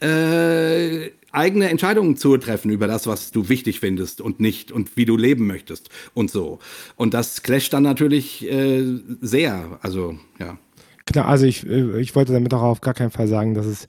äh, 0.00 1.10
eigene 1.32 1.68
Entscheidungen 1.68 2.16
zu 2.16 2.36
treffen 2.38 2.70
über 2.70 2.86
das, 2.86 3.06
was 3.06 3.30
du 3.30 3.48
wichtig 3.48 3.80
findest 3.80 4.20
und 4.20 4.40
nicht 4.40 4.72
und 4.72 4.96
wie 4.96 5.04
du 5.04 5.16
leben 5.16 5.46
möchtest 5.46 5.90
und 6.14 6.30
so. 6.30 6.58
Und 6.96 7.14
das 7.14 7.42
clasht 7.42 7.72
dann 7.72 7.82
natürlich 7.82 8.50
äh, 8.50 8.84
sehr. 9.20 9.78
Also, 9.82 10.18
ja. 10.38 10.58
Genau, 11.04 11.26
also 11.26 11.44
ich, 11.46 11.66
äh, 11.66 12.00
ich 12.00 12.14
wollte 12.14 12.32
damit 12.32 12.52
auch 12.54 12.62
auf 12.62 12.80
gar 12.80 12.94
keinen 12.94 13.10
Fall 13.10 13.28
sagen, 13.28 13.54
dass 13.54 13.66
es, 13.66 13.86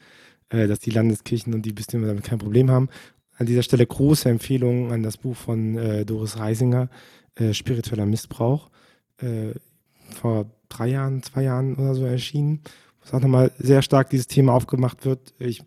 äh, 0.49 0.67
dass 0.67 0.79
die 0.79 0.91
Landeskirchen 0.91 1.53
und 1.53 1.65
die 1.65 1.73
Bistümer 1.73 2.07
damit 2.07 2.25
kein 2.25 2.37
Problem 2.37 2.69
haben. 2.69 2.89
An 3.37 3.45
dieser 3.45 3.63
Stelle 3.63 3.85
große 3.85 4.29
Empfehlung 4.29 4.91
an 4.91 5.03
das 5.03 5.17
Buch 5.17 5.35
von 5.35 5.77
äh, 5.77 6.05
Doris 6.05 6.37
Reisinger, 6.37 6.89
äh, 7.35 7.53
Spiritueller 7.53 8.05
Missbrauch, 8.05 8.69
äh, 9.19 9.53
vor 10.15 10.49
drei 10.69 10.87
Jahren, 10.87 11.23
zwei 11.23 11.43
Jahren 11.43 11.75
oder 11.75 11.93
so 11.95 12.05
erschienen, 12.05 12.61
wo 12.99 13.05
es 13.05 13.13
auch 13.13 13.21
nochmal 13.21 13.51
sehr 13.59 13.81
stark 13.81 14.09
dieses 14.09 14.27
Thema 14.27 14.53
aufgemacht 14.53 15.05
wird. 15.05 15.33
Ich, 15.39 15.63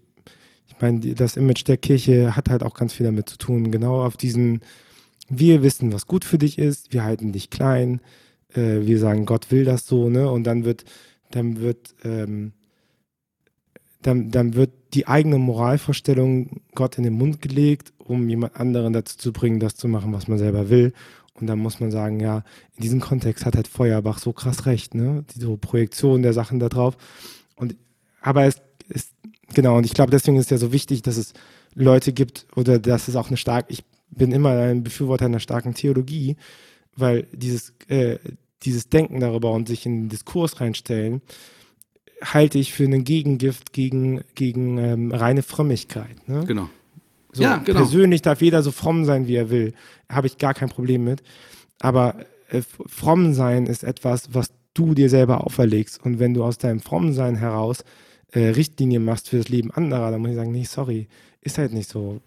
ich 0.67 0.81
meine, 0.81 1.01
das 1.15 1.37
Image 1.37 1.67
der 1.67 1.77
Kirche 1.77 2.37
hat 2.37 2.49
halt 2.49 2.63
auch 2.63 2.75
ganz 2.75 2.93
viel 2.93 3.07
damit 3.07 3.29
zu 3.29 3.39
tun, 3.39 3.71
genau 3.71 4.05
auf 4.05 4.17
diesen, 4.17 4.61
wir 5.29 5.63
wissen, 5.63 5.93
was 5.93 6.07
gut 6.07 6.25
für 6.25 6.39
dich 6.39 6.59
ist, 6.59 6.93
wir 6.93 7.05
halten 7.05 7.33
dich 7.33 7.51
klein, 7.51 8.01
äh, 8.55 8.81
wir 8.81 8.99
sagen, 8.99 9.27
Gott 9.27 9.51
will 9.51 9.65
das 9.65 9.87
so, 9.87 10.11
ne? 10.11 10.31
Und 10.31 10.45
dann 10.45 10.65
wird, 10.65 10.85
dann 11.31 11.61
wird, 11.61 11.95
ähm, 12.03 12.53
dann, 14.03 14.31
dann 14.31 14.55
wird 14.55 14.73
die 14.95 15.07
eigene 15.07 15.39
Moralvorstellung 15.39 16.61
Gott 16.75 16.99
in 16.99 17.05
den 17.05 17.15
Mund 17.15 17.43
gelegt, 17.43 17.93
um 17.99 18.29
jemand 18.29 18.57
anderen 18.57 18.93
dazu 18.93 19.17
zu 19.17 19.33
bringen, 19.33 19.61
das 19.61 19.77
zu 19.77 19.89
machen, 19.89 20.13
was 20.13 20.29
man 20.29 20.39
selber 20.39 20.69
will. 20.69 20.93
Und 21.35 21.47
dann 21.47 21.59
muss 21.59 21.81
man 21.81 21.91
sagen, 21.91 22.21
ja, 22.21 22.45
in 22.77 22.83
diesem 22.83 23.01
Kontext 23.01 23.47
hat 23.47 23.57
halt 23.57 23.69
Feuerbach 23.69 24.19
so 24.19 24.33
krass 24.33 24.67
recht, 24.67 24.95
ne? 24.95 25.25
Diese 25.35 25.57
Projektion 25.57 26.23
der 26.23 26.33
Sachen 26.33 26.59
da 26.59 26.69
drauf. 26.69 26.97
Und, 27.57 27.77
aber 28.21 28.45
es 28.45 28.61
ist, 28.89 29.15
genau, 29.55 29.79
und 29.79 29.87
ich 29.87 29.95
glaube, 29.95 30.11
deswegen 30.11 30.37
ist 30.37 30.47
es 30.47 30.51
ja 30.51 30.59
so 30.59 30.73
wichtig, 30.73 31.03
dass 31.03 31.17
es 31.17 31.33
Leute 31.75 32.13
gibt 32.13 32.47
oder 32.57 32.79
dass 32.79 33.09
es 33.09 33.17
auch 33.17 33.29
eine 33.29 33.37
starke, 33.37 33.73
ich 33.73 33.85
bin 34.11 34.33
immer 34.33 34.51
ein 34.51 34.83
Befürworter 34.83 35.27
einer 35.27 35.41
starken 35.41 35.75
Theologie, 35.75 36.37
weil 36.97 37.27
dieses, 37.33 37.73
äh, 37.89 38.19
dieses 38.65 38.89
Denken 38.89 39.21
darüber 39.21 39.53
und 39.53 39.69
sich 39.69 39.87
in 39.87 40.03
den 40.03 40.09
Diskurs 40.09 40.61
reinstellen, 40.61 41.23
halte 42.23 42.59
ich 42.59 42.73
für 42.73 42.85
einen 42.85 43.05
Gegengift 43.05 43.73
gegen, 43.73 44.23
gegen 44.35 44.79
ähm, 44.79 45.13
reine 45.13 45.43
Frömmigkeit. 45.43 46.29
Ne? 46.29 46.45
Genau. 46.47 46.69
So, 47.33 47.43
ja, 47.43 47.59
genau. 47.59 47.81
Persönlich 47.81 48.23
darf 48.23 48.43
jeder 48.43 48.63
so 48.63 48.71
fromm 48.73 49.05
sein, 49.05 49.27
wie 49.27 49.37
er 49.37 49.51
will. 49.51 49.75
Habe 50.09 50.27
ich 50.27 50.39
gar 50.39 50.55
kein 50.55 50.69
Problem 50.69 51.05
mit. 51.05 51.23
Aber 51.79 52.17
äh, 52.49 52.63
fromm 52.87 53.35
sein 53.35 53.67
ist 53.67 53.85
etwas, 53.85 54.35
was 54.35 54.51
du 54.75 54.95
dir 54.95 55.09
selber 55.09 55.45
auferlegst. 55.45 56.05
Und 56.05 56.19
wenn 56.19 56.35
du 56.35 56.45
aus 56.45 56.59
deinem 56.59 56.81
Frommensein 56.81 57.37
heraus 57.37 57.85
äh, 58.33 58.49
Richtlinien 58.49 59.05
machst 59.05 59.29
für 59.29 59.39
das 59.39 59.49
Leben 59.49 59.71
anderer, 59.71 60.11
dann 60.11 60.21
muss 60.21 60.31
ich 60.31 60.37
sagen, 60.37 60.53
nee, 60.53 60.65
sorry, 60.65 61.09
ist 61.41 61.59
halt 61.59 61.73
nicht 61.73 61.89
so. 61.89 62.21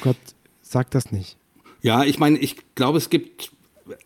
Gott 0.00 0.16
sagt 0.60 0.94
das 0.94 1.12
nicht. 1.12 1.36
Ja, 1.82 2.04
ich 2.04 2.18
meine, 2.18 2.38
ich 2.38 2.56
glaube, 2.74 2.98
es 2.98 3.10
gibt 3.10 3.52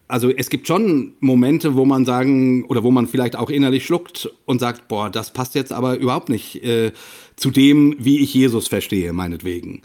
also 0.09 0.31
es 0.31 0.51
gibt 0.51 0.67
schon 0.67 1.15
Momente, 1.21 1.75
wo 1.75 1.85
man 1.85 2.05
sagen, 2.05 2.65
oder 2.65 2.83
wo 2.83 2.91
man 2.91 3.07
vielleicht 3.07 3.37
auch 3.37 3.51
innerlich 3.51 3.85
schluckt 3.85 4.31
und 4.45 4.59
sagt, 4.59 4.89
boah, 4.89 5.11
das 5.11 5.33
passt 5.33 5.55
jetzt 5.55 5.73
aber 5.73 5.97
überhaupt 5.97 6.29
nicht 6.29 6.63
äh, 6.65 6.93
zu 7.37 7.51
dem, 7.51 7.97
wie 7.99 8.21
ich 8.21 8.35
Jesus 8.35 8.69
verstehe, 8.69 9.13
meinetwegen. 9.13 9.83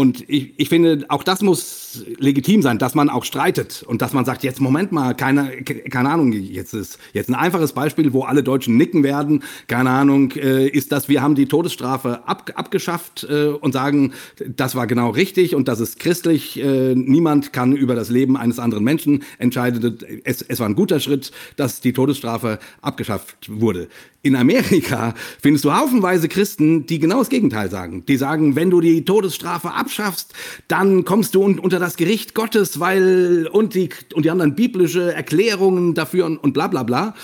Und 0.00 0.24
ich, 0.30 0.54
ich 0.56 0.70
finde, 0.70 1.04
auch 1.08 1.22
das 1.22 1.42
muss 1.42 2.06
legitim 2.18 2.62
sein, 2.62 2.78
dass 2.78 2.94
man 2.94 3.10
auch 3.10 3.26
streitet 3.26 3.82
und 3.86 4.00
dass 4.00 4.14
man 4.14 4.24
sagt, 4.24 4.42
jetzt 4.44 4.58
Moment 4.58 4.92
mal, 4.92 5.14
keine, 5.14 5.62
keine 5.62 6.08
Ahnung, 6.08 6.32
jetzt 6.32 6.72
ist 6.72 6.98
jetzt 7.12 7.28
ein 7.28 7.34
einfaches 7.34 7.74
Beispiel, 7.74 8.14
wo 8.14 8.22
alle 8.22 8.42
Deutschen 8.42 8.78
nicken 8.78 9.02
werden, 9.02 9.42
keine 9.66 9.90
Ahnung, 9.90 10.32
äh, 10.32 10.66
ist 10.66 10.90
das, 10.90 11.10
wir 11.10 11.20
haben 11.20 11.34
die 11.34 11.44
Todesstrafe 11.44 12.26
ab, 12.26 12.50
abgeschafft 12.54 13.26
äh, 13.28 13.48
und 13.48 13.72
sagen, 13.72 14.14
das 14.38 14.74
war 14.74 14.86
genau 14.86 15.10
richtig 15.10 15.54
und 15.54 15.68
das 15.68 15.80
ist 15.80 15.98
christlich, 15.98 16.58
äh, 16.58 16.94
niemand 16.94 17.52
kann 17.52 17.76
über 17.76 17.94
das 17.94 18.08
Leben 18.08 18.38
eines 18.38 18.58
anderen 18.58 18.84
Menschen 18.84 19.22
entscheiden. 19.36 19.98
Es, 20.24 20.40
es 20.40 20.60
war 20.60 20.68
ein 20.70 20.76
guter 20.76 20.98
Schritt, 20.98 21.30
dass 21.56 21.82
die 21.82 21.92
Todesstrafe 21.92 22.58
abgeschafft 22.80 23.50
wurde. 23.50 23.88
In 24.22 24.36
Amerika 24.36 25.14
findest 25.40 25.64
du 25.64 25.72
haufenweise 25.72 26.28
Christen, 26.28 26.84
die 26.84 26.98
genau 26.98 27.20
das 27.20 27.30
Gegenteil 27.30 27.70
sagen. 27.70 28.04
Die 28.06 28.18
sagen, 28.18 28.54
wenn 28.54 28.68
du 28.68 28.82
die 28.82 29.04
Todesstrafe 29.04 29.72
abschaffst, 29.72 30.34
dann 30.68 31.06
kommst 31.06 31.34
du 31.34 31.42
un 31.42 31.58
unter 31.58 31.78
das 31.78 31.96
Gericht 31.96 32.34
Gottes, 32.34 32.80
weil 32.80 33.48
und 33.50 33.74
die, 33.74 33.88
und 34.14 34.26
die 34.26 34.30
anderen 34.30 34.54
biblische 34.54 35.14
Erklärungen 35.14 35.94
dafür 35.94 36.26
und, 36.26 36.36
und 36.36 36.52
bla 36.52 36.66
bla 36.66 36.82
bla. 36.82 37.14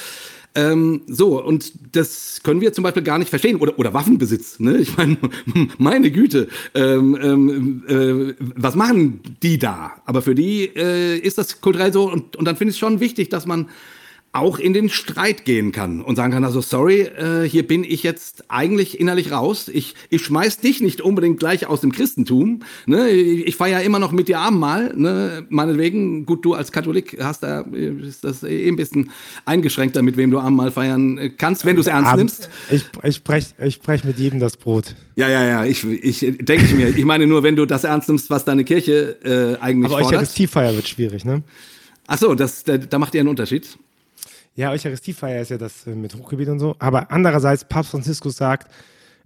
Ähm, 0.55 1.03
so, 1.07 1.45
und 1.45 1.71
das 1.95 2.41
können 2.43 2.63
wir 2.63 2.73
zum 2.73 2.83
Beispiel 2.83 3.03
gar 3.03 3.19
nicht 3.19 3.29
verstehen. 3.29 3.57
Oder, 3.57 3.79
oder 3.79 3.93
Waffenbesitz. 3.93 4.59
Ne? 4.59 4.79
Ich 4.79 4.97
meine, 4.97 5.19
meine 5.79 6.11
Güte, 6.11 6.49
ähm, 6.75 7.19
ähm, 7.21 7.85
äh, 7.87 8.35
was 8.55 8.75
machen 8.75 9.21
die 9.43 9.59
da? 9.59 9.93
Aber 10.07 10.23
für 10.23 10.35
die 10.35 10.65
äh, 10.75 11.19
ist 11.19 11.37
das 11.37 11.61
kulturell 11.61 11.93
so. 11.93 12.11
Und, 12.11 12.37
und 12.37 12.47
dann 12.47 12.57
finde 12.57 12.71
ich 12.71 12.77
es 12.77 12.79
schon 12.79 13.01
wichtig, 13.01 13.29
dass 13.29 13.45
man 13.45 13.69
auch 14.37 14.59
in 14.59 14.73
den 14.73 14.89
Streit 14.89 15.45
gehen 15.45 15.73
kann 15.73 16.01
und 16.01 16.17
sagen 16.17 16.33
kann, 16.33 16.45
also 16.45 16.61
sorry, 16.61 17.01
äh, 17.01 17.49
hier 17.49 17.67
bin 17.67 17.85
ich 17.85 18.03
jetzt 18.03 18.45
eigentlich 18.49 19.01
innerlich 19.01 19.33
raus. 19.33 19.69
Ich, 19.69 19.95
ich 20.11 20.23
schmeiß 20.23 20.59
dich 20.59 20.81
nicht 20.81 21.01
unbedingt 21.01 21.39
gleich 21.39 21.67
aus 21.67 21.81
dem 21.81 21.93
Christentum. 21.93 22.61
Ne? 22.87 23.09
Ich 23.11 23.57
feiere 23.57 23.83
immer 23.83 23.99
noch 23.99 24.13
mit 24.13 24.29
dir 24.29 24.39
Abendmahl. 24.39 24.95
Ne? 24.97 25.47
Meinetwegen, 25.49 26.27
gut, 26.27 26.45
du 26.45 26.55
als 26.55 26.73
Katholik 26.73 27.19
hast 27.21 27.43
da, 27.43 27.61
ist 27.61 28.25
das 28.25 28.43
eh 28.43 28.69
ein 28.69 28.77
bisschen 28.77 29.11
eingeschränkter, 29.45 30.03
mit 30.03 30.17
wem 30.17 30.31
du 30.31 30.39
Abendmahl 30.39 30.71
feiern 30.71 31.33
kannst, 31.39 31.65
wenn 31.65 31.77
du 31.77 31.81
es 31.81 31.87
ernst 31.87 32.11
Abend, 32.11 32.19
nimmst. 32.19 32.51
Ich, 32.71 32.85
ich 33.03 33.25
breche 33.25 33.49
ich 33.65 33.81
brech 33.81 34.05
mit 34.05 34.19
jedem 34.19 34.41
das 34.41 34.57
Brot. 34.57 34.95
Ja, 35.17 35.29
ja, 35.29 35.45
ja, 35.45 35.65
ich, 35.65 35.85
ich 35.85 36.21
denke 36.41 36.75
mir. 36.75 36.89
Ich 36.89 37.05
meine 37.05 37.27
nur, 37.27 37.43
wenn 37.43 37.57
du 37.57 37.65
das 37.65 37.85
ernst 37.85 38.09
nimmst, 38.09 38.29
was 38.31 38.45
deine 38.45 38.65
Kirche 38.65 39.17
äh, 39.25 39.63
eigentlich 39.63 39.87
Aber 39.87 40.03
fordert. 40.03 40.07
Aber 40.07 40.07
Eucharistiefeier 40.09 40.75
wird 40.75 40.89
schwierig, 40.89 41.25
ne? 41.25 41.43
Ach 42.07 42.19
so, 42.19 42.35
das, 42.35 42.65
da, 42.65 42.79
da 42.79 42.99
macht 42.99 43.15
ihr 43.15 43.21
einen 43.21 43.29
Unterschied. 43.29 43.79
Ja, 44.57 44.71
Eucharistiefeier 44.71 45.43
ist 45.43 45.51
ja 45.51 45.59
das 45.59 45.87
äh, 45.87 45.95
mit 45.95 46.15
Hochgebet 46.15 46.49
und 46.49 46.59
so. 46.59 46.77
Aber 46.79 47.11
andererseits, 47.11 47.67
Papst 47.69 47.91
Franziskus 47.91 48.37
sagt, 48.37 48.73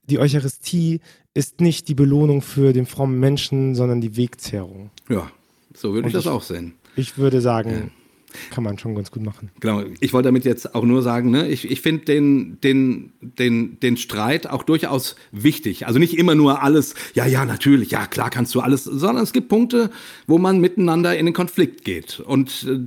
die 0.08 0.18
Eucharistie 0.18 1.00
ist 1.34 1.60
nicht 1.60 1.86
die 1.86 1.94
Belohnung 1.94 2.42
für 2.42 2.72
den 2.72 2.84
frommen 2.84 3.20
Menschen, 3.20 3.76
sondern 3.76 4.00
die 4.00 4.16
Wegzehrung. 4.16 4.90
Ja, 5.08 5.30
so 5.72 5.94
würde 5.94 6.08
ich 6.08 6.14
das 6.14 6.26
auch 6.26 6.42
sehen. 6.42 6.74
Ich 6.96 7.16
würde 7.16 7.40
sagen, 7.40 7.70
ja. 7.70 8.40
kann 8.50 8.64
man 8.64 8.76
schon 8.76 8.96
ganz 8.96 9.12
gut 9.12 9.22
machen. 9.22 9.52
Genau, 9.60 9.84
ich 10.00 10.12
wollte 10.12 10.26
damit 10.26 10.44
jetzt 10.44 10.74
auch 10.74 10.82
nur 10.82 11.02
sagen, 11.02 11.30
ne, 11.30 11.46
ich, 11.46 11.70
ich 11.70 11.80
finde 11.80 12.06
den, 12.06 12.60
den, 12.62 13.12
den, 13.20 13.78
den 13.78 13.96
Streit 13.96 14.48
auch 14.48 14.64
durchaus 14.64 15.14
wichtig. 15.30 15.86
Also 15.86 16.00
nicht 16.00 16.18
immer 16.18 16.34
nur 16.34 16.60
alles, 16.60 16.94
ja, 17.14 17.26
ja, 17.26 17.44
natürlich, 17.44 17.92
ja, 17.92 18.06
klar 18.08 18.30
kannst 18.30 18.52
du 18.56 18.60
alles, 18.60 18.82
sondern 18.82 19.22
es 19.22 19.32
gibt 19.32 19.48
Punkte, 19.48 19.90
wo 20.26 20.38
man 20.38 20.58
miteinander 20.58 21.16
in 21.16 21.26
den 21.26 21.34
Konflikt 21.34 21.84
geht. 21.84 22.18
Und 22.18 22.66
äh, 22.68 22.80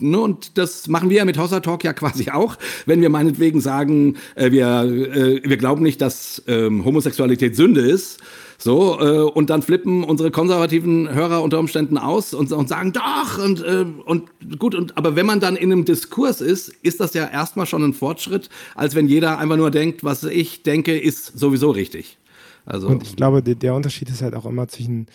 ne, 0.00 0.18
und 0.18 0.58
das 0.58 0.88
machen 0.88 1.10
wir 1.10 1.18
ja 1.18 1.24
mit 1.24 1.38
Hossa 1.38 1.60
Talk 1.60 1.84
ja 1.84 1.92
quasi 1.92 2.30
auch, 2.30 2.56
wenn 2.86 3.00
wir 3.00 3.10
meinetwegen 3.10 3.60
sagen, 3.60 4.16
äh, 4.34 4.50
wir, 4.50 4.66
äh, 4.66 5.42
wir 5.48 5.56
glauben 5.56 5.82
nicht, 5.82 6.00
dass 6.00 6.42
ähm, 6.46 6.84
Homosexualität 6.84 7.56
Sünde 7.56 7.80
ist, 7.80 8.20
so, 8.62 9.00
äh, 9.00 9.22
und 9.22 9.48
dann 9.48 9.62
flippen 9.62 10.04
unsere 10.04 10.30
konservativen 10.30 11.12
Hörer 11.12 11.42
unter 11.42 11.58
Umständen 11.58 11.96
aus 11.96 12.34
und, 12.34 12.52
und 12.52 12.68
sagen, 12.68 12.92
doch, 12.92 13.42
und, 13.42 13.62
äh, 13.62 13.86
und 14.04 14.28
gut, 14.58 14.74
und 14.74 14.98
aber 14.98 15.16
wenn 15.16 15.24
man 15.24 15.40
dann 15.40 15.56
in 15.56 15.72
einem 15.72 15.86
Diskurs 15.86 16.42
ist, 16.42 16.68
ist 16.82 17.00
das 17.00 17.14
ja 17.14 17.26
erstmal 17.26 17.64
schon 17.64 17.82
ein 17.82 17.94
Fortschritt, 17.94 18.50
als 18.74 18.94
wenn 18.94 19.08
jeder 19.08 19.38
einfach 19.38 19.56
nur 19.56 19.70
denkt, 19.70 20.04
was 20.04 20.24
ich 20.24 20.62
denke, 20.62 20.98
ist 20.98 21.38
sowieso 21.38 21.70
richtig. 21.70 22.18
Also, 22.66 22.88
und 22.88 23.02
ich 23.02 23.16
glaube, 23.16 23.42
der, 23.42 23.54
der 23.54 23.74
Unterschied 23.74 24.10
ist 24.10 24.20
halt 24.20 24.34
auch 24.34 24.44
immer 24.44 24.68
zwischen 24.68 25.06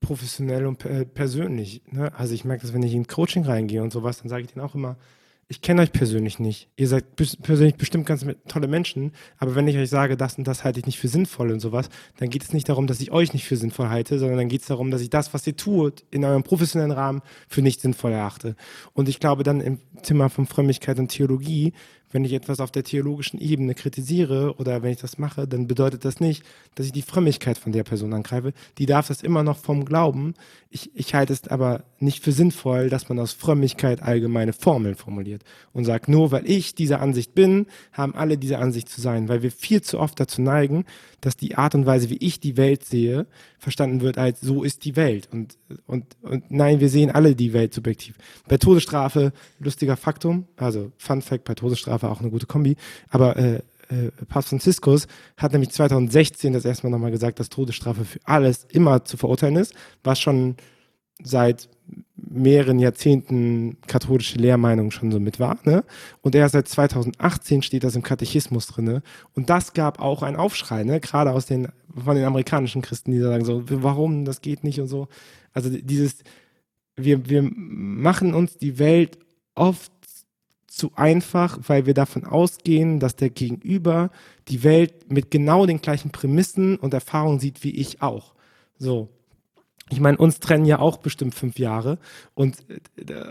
professionell 0.00 0.66
und 0.66 0.78
persönlich. 1.14 1.82
Ne? 1.90 2.12
Also 2.16 2.34
ich 2.34 2.44
merke 2.44 2.62
das, 2.62 2.72
wenn 2.74 2.82
ich 2.82 2.94
in 2.94 3.06
Coaching 3.06 3.44
reingehe 3.44 3.82
und 3.82 3.92
sowas, 3.92 4.18
dann 4.18 4.28
sage 4.28 4.44
ich 4.44 4.52
denen 4.52 4.64
auch 4.64 4.74
immer, 4.74 4.96
ich 5.48 5.60
kenne 5.60 5.82
euch 5.82 5.92
persönlich 5.92 6.40
nicht. 6.40 6.68
Ihr 6.76 6.88
seid 6.88 7.14
persönlich 7.14 7.76
bestimmt 7.76 8.04
ganz 8.04 8.26
tolle 8.48 8.66
Menschen, 8.66 9.12
aber 9.38 9.54
wenn 9.54 9.68
ich 9.68 9.76
euch 9.76 9.88
sage, 9.88 10.16
das 10.16 10.38
und 10.38 10.46
das 10.48 10.64
halte 10.64 10.80
ich 10.80 10.86
nicht 10.86 10.98
für 10.98 11.06
sinnvoll 11.06 11.52
und 11.52 11.60
sowas, 11.60 11.88
dann 12.18 12.30
geht 12.30 12.42
es 12.42 12.52
nicht 12.52 12.68
darum, 12.68 12.88
dass 12.88 13.00
ich 13.00 13.12
euch 13.12 13.32
nicht 13.32 13.44
für 13.44 13.56
sinnvoll 13.56 13.88
halte, 13.88 14.18
sondern 14.18 14.38
dann 14.38 14.48
geht 14.48 14.62
es 14.62 14.66
darum, 14.66 14.90
dass 14.90 15.02
ich 15.02 15.10
das, 15.10 15.34
was 15.34 15.46
ihr 15.46 15.56
tut, 15.56 16.02
in 16.10 16.24
eurem 16.24 16.42
professionellen 16.42 16.90
Rahmen 16.90 17.22
für 17.48 17.62
nicht 17.62 17.80
sinnvoll 17.80 18.12
erachte. 18.12 18.56
Und 18.92 19.08
ich 19.08 19.20
glaube 19.20 19.44
dann 19.44 19.60
im 19.60 19.78
Thema 20.02 20.30
von 20.30 20.46
Frömmigkeit 20.46 20.98
und 20.98 21.08
Theologie 21.08 21.74
wenn 22.16 22.24
ich 22.24 22.32
etwas 22.32 22.60
auf 22.60 22.70
der 22.70 22.82
theologischen 22.82 23.38
Ebene 23.38 23.74
kritisiere 23.74 24.54
oder 24.56 24.82
wenn 24.82 24.90
ich 24.90 24.96
das 24.96 25.18
mache, 25.18 25.46
dann 25.46 25.66
bedeutet 25.66 26.06
das 26.06 26.18
nicht, 26.18 26.44
dass 26.74 26.86
ich 26.86 26.92
die 26.92 27.02
Frömmigkeit 27.02 27.58
von 27.58 27.72
der 27.72 27.84
Person 27.84 28.14
angreife. 28.14 28.54
Die 28.78 28.86
darf 28.86 29.08
das 29.08 29.22
immer 29.22 29.42
noch 29.42 29.58
vom 29.58 29.84
Glauben. 29.84 30.32
Ich, 30.70 30.90
ich 30.94 31.12
halte 31.12 31.34
es 31.34 31.46
aber 31.46 31.84
nicht 31.98 32.24
für 32.24 32.32
sinnvoll, 32.32 32.88
dass 32.88 33.10
man 33.10 33.18
aus 33.18 33.34
Frömmigkeit 33.34 34.02
allgemeine 34.02 34.54
Formeln 34.54 34.94
formuliert 34.94 35.42
und 35.74 35.84
sagt, 35.84 36.08
nur 36.08 36.30
weil 36.30 36.48
ich 36.50 36.74
dieser 36.74 37.02
Ansicht 37.02 37.34
bin, 37.34 37.66
haben 37.92 38.14
alle 38.14 38.38
diese 38.38 38.60
Ansicht 38.60 38.88
zu 38.88 39.02
sein, 39.02 39.28
weil 39.28 39.42
wir 39.42 39.50
viel 39.50 39.82
zu 39.82 40.00
oft 40.00 40.18
dazu 40.18 40.40
neigen, 40.40 40.86
dass 41.20 41.36
die 41.36 41.56
Art 41.56 41.74
und 41.74 41.84
Weise, 41.84 42.08
wie 42.08 42.16
ich 42.16 42.40
die 42.40 42.56
Welt 42.56 42.84
sehe, 42.84 43.26
verstanden 43.58 44.00
wird 44.00 44.16
als 44.16 44.40
so 44.40 44.62
ist 44.62 44.84
die 44.84 44.96
Welt. 44.96 45.28
Und, 45.32 45.58
und, 45.86 46.04
und 46.22 46.50
nein, 46.50 46.80
wir 46.80 46.88
sehen 46.88 47.10
alle 47.10 47.34
die 47.34 47.52
Welt 47.52 47.74
subjektiv. 47.74 48.16
Bei 48.48 48.58
Todesstrafe, 48.58 49.32
lustiger 49.58 49.96
Faktum, 49.96 50.46
also 50.56 50.92
Fun 50.98 51.22
Fact 51.22 51.44
bei 51.44 51.54
Todesstrafe 51.54 52.05
auch 52.10 52.20
eine 52.20 52.30
gute 52.30 52.46
Kombi, 52.46 52.76
aber 53.10 53.36
äh, 53.36 53.60
äh, 53.88 54.10
Papst 54.28 54.50
Franziskus 54.50 55.06
hat 55.36 55.52
nämlich 55.52 55.70
2016 55.70 56.52
das 56.52 56.64
erste 56.64 56.86
Mal 56.86 56.90
nochmal 56.90 57.10
gesagt, 57.10 57.38
dass 57.40 57.48
Todesstrafe 57.48 58.04
für 58.04 58.20
alles 58.24 58.66
immer 58.70 59.04
zu 59.04 59.16
verurteilen 59.16 59.56
ist, 59.56 59.74
was 60.02 60.20
schon 60.20 60.56
seit 61.22 61.68
mehreren 62.16 62.78
Jahrzehnten 62.78 63.78
katholische 63.86 64.38
Lehrmeinung 64.38 64.90
schon 64.90 65.12
so 65.12 65.20
mit 65.20 65.38
war. 65.38 65.58
Ne? 65.64 65.84
Und 66.20 66.34
erst 66.34 66.52
seit 66.52 66.68
2018 66.68 67.62
steht 67.62 67.84
das 67.84 67.94
im 67.94 68.02
Katechismus 68.02 68.66
drin. 68.66 69.02
Und 69.34 69.50
das 69.50 69.72
gab 69.72 70.00
auch 70.00 70.22
einen 70.22 70.36
Aufschrei, 70.36 70.82
ne? 70.82 71.00
gerade 71.00 71.30
aus 71.30 71.46
den, 71.46 71.68
von 71.94 72.16
den 72.16 72.24
amerikanischen 72.24 72.82
Christen, 72.82 73.12
die 73.12 73.20
sagen 73.20 73.44
so, 73.44 73.62
warum, 73.66 74.24
das 74.24 74.40
geht 74.40 74.64
nicht 74.64 74.80
und 74.80 74.88
so. 74.88 75.08
Also 75.52 75.70
dieses, 75.70 76.16
wir, 76.96 77.28
wir 77.28 77.48
machen 77.52 78.34
uns 78.34 78.56
die 78.56 78.78
Welt 78.78 79.18
oft 79.54 79.92
zu 80.76 80.92
einfach, 80.94 81.58
weil 81.66 81.86
wir 81.86 81.94
davon 81.94 82.24
ausgehen, 82.24 83.00
dass 83.00 83.16
der 83.16 83.30
Gegenüber 83.30 84.10
die 84.48 84.62
Welt 84.62 85.10
mit 85.10 85.30
genau 85.30 85.66
den 85.66 85.80
gleichen 85.80 86.10
Prämissen 86.10 86.76
und 86.76 86.94
Erfahrungen 86.94 87.40
sieht 87.40 87.64
wie 87.64 87.70
ich 87.70 88.02
auch. 88.02 88.34
So 88.78 89.08
ich 89.88 90.00
meine, 90.00 90.16
uns 90.16 90.40
trennen 90.40 90.64
ja 90.64 90.80
auch 90.80 90.96
bestimmt 90.96 91.34
fünf 91.36 91.60
Jahre. 91.60 91.98
Und, 92.34 92.56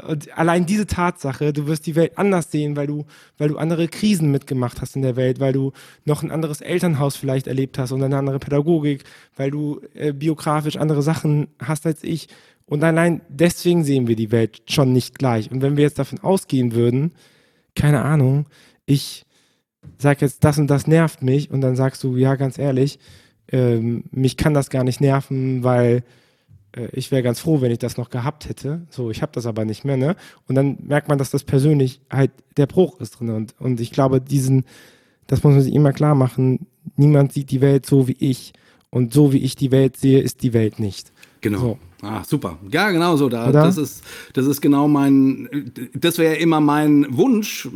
und, 0.07 0.37
allein 0.37 0.65
diese 0.65 0.87
Tatsache, 0.87 1.51
du 1.51 1.67
wirst 1.67 1.85
die 1.85 1.95
Welt 1.95 2.17
anders 2.17 2.49
sehen, 2.49 2.77
weil 2.77 2.87
du, 2.87 3.05
weil 3.37 3.49
du 3.49 3.57
andere 3.57 3.89
Krisen 3.89 4.31
mitgemacht 4.31 4.81
hast 4.81 4.95
in 4.95 5.01
der 5.01 5.17
Welt, 5.17 5.41
weil 5.41 5.51
du 5.51 5.73
noch 6.05 6.23
ein 6.23 6.31
anderes 6.31 6.61
Elternhaus 6.61 7.17
vielleicht 7.17 7.47
erlebt 7.47 7.77
hast 7.77 7.91
und 7.91 8.01
eine 8.01 8.17
andere 8.17 8.39
Pädagogik, 8.39 9.03
weil 9.35 9.51
du 9.51 9.81
äh, 9.95 10.13
biografisch 10.13 10.77
andere 10.77 11.01
Sachen 11.01 11.49
hast 11.59 11.85
als 11.85 12.03
ich. 12.03 12.29
Und 12.65 12.83
allein 12.85 13.21
deswegen 13.27 13.83
sehen 13.83 14.07
wir 14.07 14.15
die 14.15 14.31
Welt 14.31 14.61
schon 14.67 14.93
nicht 14.93 15.19
gleich. 15.19 15.51
Und 15.51 15.61
wenn 15.61 15.75
wir 15.75 15.83
jetzt 15.83 15.99
davon 15.99 16.19
ausgehen 16.19 16.73
würden, 16.73 17.11
keine 17.75 18.01
Ahnung, 18.03 18.45
ich 18.85 19.25
sag 19.97 20.21
jetzt, 20.21 20.43
das 20.43 20.57
und 20.57 20.67
das 20.67 20.87
nervt 20.87 21.21
mich, 21.21 21.51
und 21.51 21.61
dann 21.61 21.75
sagst 21.75 22.03
du, 22.03 22.17
ja, 22.17 22.35
ganz 22.35 22.57
ehrlich, 22.57 22.99
ähm, 23.51 24.05
mich 24.11 24.37
kann 24.37 24.53
das 24.53 24.69
gar 24.69 24.83
nicht 24.83 25.01
nerven, 25.01 25.63
weil 25.63 26.03
äh, 26.75 26.87
ich 26.93 27.11
wäre 27.11 27.23
ganz 27.23 27.39
froh, 27.39 27.61
wenn 27.61 27.71
ich 27.71 27.79
das 27.79 27.97
noch 27.97 28.09
gehabt 28.09 28.49
hätte. 28.49 28.85
So, 28.89 29.11
ich 29.11 29.21
habe 29.21 29.31
das 29.33 29.45
aber 29.45 29.65
nicht 29.65 29.85
mehr, 29.85 29.97
ne? 29.97 30.15
Und 30.47 30.55
dann 30.55 30.77
merkt 30.81 31.07
man, 31.07 31.17
dass 31.17 31.29
das 31.29 31.43
persönlich 31.43 32.01
halt 32.11 32.31
der 32.57 32.65
Bruch 32.65 32.99
ist 32.99 33.19
drin. 33.19 33.29
Und, 33.29 33.55
und 33.59 33.79
ich 33.79 33.91
glaube, 33.91 34.21
diesen, 34.21 34.65
das 35.27 35.43
muss 35.43 35.53
man 35.53 35.61
sich 35.61 35.73
immer 35.73 35.93
klar 35.93 36.15
machen, 36.15 36.67
niemand 36.95 37.33
sieht 37.33 37.51
die 37.51 37.61
Welt 37.61 37.85
so 37.85 38.07
wie 38.07 38.17
ich. 38.19 38.53
Und 38.89 39.13
so 39.13 39.33
wie 39.33 39.39
ich 39.39 39.55
die 39.55 39.71
Welt 39.71 39.97
sehe, 39.97 40.21
ist 40.21 40.41
die 40.41 40.53
Welt 40.53 40.79
nicht. 40.79 41.11
Genau. 41.41 41.59
So. 41.59 41.79
Ah, 42.01 42.23
super. 42.23 42.57
Ja, 42.71 42.91
genau 42.91 43.15
so. 43.15 43.29
Da, 43.29 43.51
das, 43.51 43.77
ist, 43.77 44.03
das 44.33 44.45
ist 44.45 44.61
genau 44.61 44.87
mein, 44.87 45.71
das 45.93 46.17
wäre 46.17 46.35
immer 46.35 46.59
mein 46.59 47.07
Wunsch, 47.09 47.67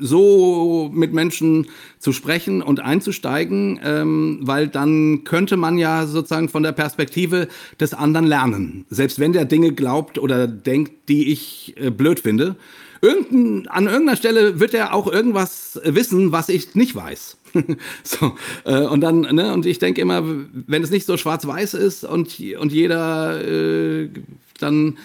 so 0.00 0.90
mit 0.92 1.12
Menschen 1.12 1.66
zu 1.98 2.12
sprechen 2.12 2.62
und 2.62 2.80
einzusteigen, 2.80 3.80
ähm, 3.82 4.38
weil 4.42 4.68
dann 4.68 5.24
könnte 5.24 5.56
man 5.56 5.78
ja 5.78 6.06
sozusagen 6.06 6.48
von 6.48 6.62
der 6.62 6.72
Perspektive 6.72 7.48
des 7.80 7.92
anderen 7.92 8.26
lernen. 8.26 8.86
Selbst 8.88 9.18
wenn 9.18 9.32
der 9.32 9.44
Dinge 9.44 9.72
glaubt 9.72 10.18
oder 10.18 10.46
denkt, 10.46 11.08
die 11.08 11.32
ich 11.32 11.74
äh, 11.76 11.90
blöd 11.90 12.20
finde. 12.20 12.56
Irgendein, 13.00 13.68
an 13.68 13.86
irgendeiner 13.86 14.16
Stelle 14.16 14.60
wird 14.60 14.74
er 14.74 14.94
auch 14.94 15.10
irgendwas 15.10 15.80
wissen, 15.84 16.32
was 16.32 16.48
ich 16.48 16.74
nicht 16.74 16.94
weiß. 16.94 17.36
so, 18.02 18.36
äh, 18.64 18.82
und 18.82 19.00
dann, 19.00 19.20
ne, 19.20 19.52
und 19.52 19.66
ich 19.66 19.78
denke 19.78 20.00
immer, 20.00 20.22
wenn 20.24 20.82
es 20.82 20.90
nicht 20.90 21.06
so 21.06 21.16
schwarz-weiß 21.16 21.74
ist 21.74 22.04
und, 22.04 22.40
und 22.58 22.72
jeder 22.72 23.42
äh, 23.42 24.10
dann 24.58 24.96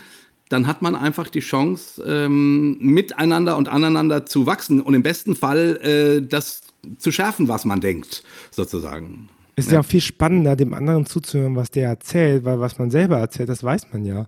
dann 0.52 0.68
hat 0.68 0.82
man 0.82 0.96
einfach 0.96 1.30
die 1.30 1.40
Chance, 1.40 2.04
ähm, 2.06 2.78
miteinander 2.80 3.56
und 3.56 3.70
aneinander 3.70 4.26
zu 4.26 4.46
wachsen 4.46 4.82
und 4.82 4.94
im 4.94 5.02
besten 5.02 5.36
Fall 5.36 5.78
äh, 5.82 6.28
das 6.28 6.62
zu 6.98 7.12
schärfen, 7.12 7.48
was 7.48 7.64
man 7.64 7.80
denkt, 7.80 8.24
sozusagen. 8.50 9.30
Es 9.56 9.66
ist 9.66 9.72
ja. 9.72 9.78
ja 9.78 9.80
auch 9.82 9.90
viel 9.90 10.02
spannender, 10.02 10.56
dem 10.56 10.74
anderen 10.74 11.06
zuzuhören, 11.06 11.56
was 11.56 11.72
der 11.72 11.90
erzählt, 11.90 12.44
weil 12.44 12.60
was 12.60 12.80
man 12.80 12.92
selber 12.92 13.18
erzählt, 13.18 13.50
das 13.50 13.64
weiß 13.64 13.94
man 13.94 14.04
ja. 14.04 14.28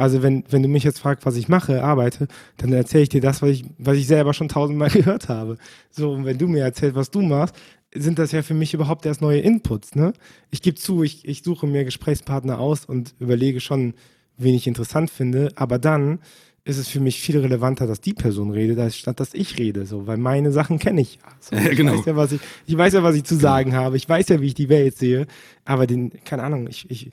Also 0.00 0.22
wenn, 0.22 0.44
wenn 0.48 0.62
du 0.62 0.68
mich 0.70 0.82
jetzt 0.82 0.98
fragst, 0.98 1.26
was 1.26 1.36
ich 1.36 1.48
mache, 1.48 1.84
arbeite, 1.84 2.26
dann 2.56 2.72
erzähle 2.72 3.02
ich 3.02 3.10
dir 3.10 3.20
das, 3.20 3.42
was 3.42 3.50
ich, 3.50 3.66
was 3.76 3.98
ich 3.98 4.06
selber 4.06 4.32
schon 4.32 4.48
tausendmal 4.48 4.88
gehört 4.90 5.28
habe. 5.28 5.58
So, 5.90 6.12
und 6.12 6.24
wenn 6.24 6.38
du 6.38 6.48
mir 6.48 6.64
erzählst, 6.64 6.96
was 6.96 7.10
du 7.10 7.20
machst, 7.20 7.54
sind 7.94 8.18
das 8.18 8.32
ja 8.32 8.40
für 8.40 8.54
mich 8.54 8.72
überhaupt 8.72 9.04
erst 9.04 9.20
neue 9.20 9.40
Inputs. 9.40 9.94
Ne? 9.96 10.14
Ich 10.50 10.62
gebe 10.62 10.78
zu, 10.78 11.02
ich, 11.02 11.28
ich 11.28 11.42
suche 11.42 11.66
mir 11.66 11.84
Gesprächspartner 11.84 12.58
aus 12.58 12.86
und 12.86 13.14
überlege 13.18 13.60
schon, 13.60 13.92
wen 14.38 14.54
ich 14.54 14.66
interessant 14.66 15.10
finde, 15.10 15.52
aber 15.56 15.78
dann 15.78 16.20
ist 16.64 16.78
es 16.78 16.88
für 16.88 17.00
mich 17.00 17.20
viel 17.20 17.38
relevanter, 17.38 17.86
dass 17.86 18.00
die 18.00 18.14
Person 18.14 18.52
redet, 18.52 18.78
als 18.78 18.96
statt 18.96 19.20
dass 19.20 19.34
ich 19.34 19.58
rede, 19.58 19.84
so, 19.84 20.06
weil 20.06 20.16
meine 20.16 20.50
Sachen 20.50 20.78
kenne 20.78 21.02
ich 21.02 21.16
ja. 21.16 21.22
So, 21.40 21.56
ich, 21.56 21.76
genau. 21.76 21.92
weiß 21.92 22.06
ja, 22.06 22.16
was 22.16 22.32
ich, 22.32 22.40
ich 22.64 22.78
weiß 22.78 22.94
ja, 22.94 23.02
was 23.02 23.16
ich 23.16 23.24
zu 23.24 23.36
genau. 23.36 23.48
sagen 23.48 23.74
habe, 23.74 23.98
ich 23.98 24.08
weiß 24.08 24.28
ja, 24.28 24.40
wie 24.40 24.46
ich 24.46 24.54
die 24.54 24.70
Welt 24.70 24.96
sehe, 24.96 25.26
aber 25.66 25.86
den, 25.86 26.10
keine 26.24 26.42
Ahnung, 26.42 26.68
ich, 26.68 26.90
ich, 26.90 27.12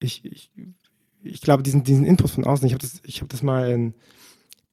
ich, 0.00 0.24
ich 0.24 0.50
ich 1.22 1.40
glaube, 1.40 1.62
diesen, 1.62 1.84
diesen 1.84 2.04
Input 2.04 2.30
von 2.30 2.44
außen, 2.44 2.66
ich 2.66 2.72
habe 2.72 2.82
das, 2.82 3.00
hab 3.20 3.28
das 3.28 3.42
mal 3.42 3.70
in, 3.70 3.94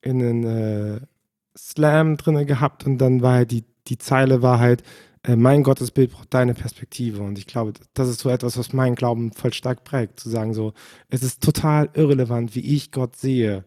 in 0.02 0.22
einen 0.22 0.44
äh, 0.44 1.02
Slam 1.58 2.18
drin 2.18 2.46
gehabt 2.46 2.86
und 2.86 2.98
dann 2.98 3.22
war 3.22 3.34
halt 3.34 3.52
die, 3.52 3.64
die 3.88 3.98
Zeile 3.98 4.42
war 4.42 4.60
halt, 4.60 4.84
äh, 5.24 5.36
mein 5.36 5.64
Gottesbild 5.64 6.12
braucht 6.12 6.34
deine 6.34 6.54
Perspektive. 6.54 7.22
Und 7.22 7.38
ich 7.38 7.48
glaube, 7.48 7.74
das 7.94 8.10
ist 8.10 8.20
so 8.20 8.30
etwas, 8.30 8.58
was 8.58 8.74
meinen 8.74 8.96
Glauben 8.96 9.32
voll 9.32 9.54
stark 9.54 9.84
prägt, 9.84 10.20
zu 10.20 10.30
sagen 10.30 10.54
so, 10.54 10.74
es 11.10 11.24
ist 11.24 11.42
total 11.42 11.90
irrelevant, 11.94 12.56
wie 12.56 12.76
ich 12.76 12.92
Gott 12.92 13.16
sehe. 13.16 13.66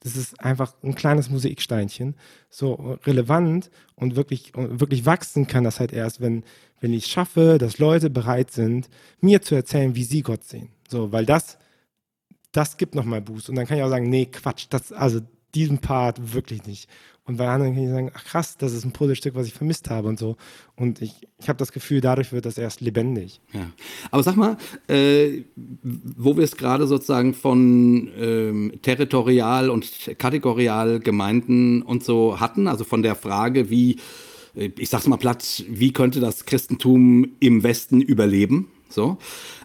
Das 0.00 0.16
ist 0.16 0.40
einfach 0.40 0.74
ein 0.82 0.94
kleines 0.94 1.30
Mosaiksteinchen. 1.30 2.16
So 2.48 2.98
relevant 3.04 3.70
und 3.94 4.14
wirklich, 4.14 4.52
wirklich 4.54 5.06
wachsen 5.06 5.46
kann 5.46 5.64
das 5.64 5.80
halt 5.80 5.92
erst, 5.92 6.20
wenn, 6.20 6.44
wenn 6.80 6.92
ich 6.92 7.04
es 7.04 7.10
schaffe, 7.10 7.58
dass 7.58 7.78
Leute 7.78 8.10
bereit 8.10 8.50
sind, 8.50 8.88
mir 9.20 9.42
zu 9.42 9.54
erzählen, 9.54 9.94
wie 9.94 10.04
sie 10.04 10.22
Gott 10.22 10.44
sehen. 10.44 10.68
So, 10.88 11.12
weil 11.12 11.26
das 11.26 11.58
das 12.52 12.76
gibt 12.76 12.94
nochmal 12.94 13.20
Boost. 13.20 13.48
Und 13.48 13.56
dann 13.56 13.66
kann 13.66 13.76
ich 13.78 13.82
auch 13.82 13.90
sagen, 13.90 14.08
nee, 14.08 14.26
Quatsch, 14.26 14.66
das, 14.70 14.92
also 14.92 15.20
diesen 15.54 15.78
Part 15.78 16.34
wirklich 16.34 16.66
nicht. 16.66 16.88
Und 17.26 17.38
bei 17.38 17.48
anderen 17.48 17.74
kann 17.74 17.82
ich 17.82 17.90
sagen, 17.90 18.10
ach 18.14 18.24
krass, 18.24 18.56
das 18.56 18.72
ist 18.72 18.84
ein 18.84 18.92
Puzzlestück, 18.92 19.34
was 19.34 19.48
ich 19.48 19.52
vermisst 19.52 19.90
habe 19.90 20.06
und 20.06 20.16
so. 20.16 20.36
Und 20.76 21.02
ich, 21.02 21.12
ich 21.38 21.48
habe 21.48 21.58
das 21.58 21.72
Gefühl, 21.72 22.00
dadurch 22.00 22.32
wird 22.32 22.46
das 22.46 22.56
erst 22.56 22.80
lebendig. 22.80 23.40
Ja. 23.52 23.68
Aber 24.12 24.22
sag 24.22 24.36
mal, 24.36 24.56
äh, 24.86 25.42
wo 25.82 26.36
wir 26.36 26.44
es 26.44 26.56
gerade 26.56 26.86
sozusagen 26.86 27.34
von 27.34 28.08
ähm, 28.16 28.72
territorial 28.82 29.70
und 29.70 29.90
kategorial 30.18 31.00
Gemeinden 31.00 31.82
und 31.82 32.04
so 32.04 32.38
hatten, 32.38 32.68
also 32.68 32.84
von 32.84 33.02
der 33.02 33.16
Frage, 33.16 33.70
wie, 33.70 33.96
äh, 34.54 34.70
ich 34.78 34.88
sag's 34.88 35.08
mal 35.08 35.16
platt, 35.16 35.64
wie 35.68 35.92
könnte 35.92 36.20
das 36.20 36.46
Christentum 36.46 37.26
im 37.40 37.64
Westen 37.64 38.00
überleben? 38.00 38.70
So. 38.88 39.18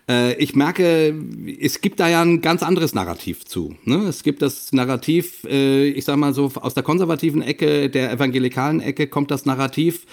Äh, 0.09 0.35
ich 0.35 0.55
merke, 0.55 1.15
es 1.59 1.81
gibt 1.81 1.99
da 1.99 2.09
ja 2.09 2.21
ein 2.21 2.41
ganz 2.41 2.63
anderes 2.63 2.93
Narrativ 2.93 3.45
zu. 3.45 3.75
Ne? 3.85 3.97
Es 4.07 4.23
gibt 4.23 4.41
das 4.41 4.71
Narrativ, 4.73 5.43
äh, 5.45 5.87
ich 5.87 6.05
sag 6.05 6.17
mal 6.17 6.33
so, 6.33 6.51
aus 6.55 6.73
der 6.73 6.83
konservativen 6.83 7.41
Ecke, 7.41 7.89
der 7.89 8.11
evangelikalen 8.11 8.81
Ecke 8.81 9.07
kommt 9.07 9.31
das 9.31 9.45
Narrativ, 9.45 10.05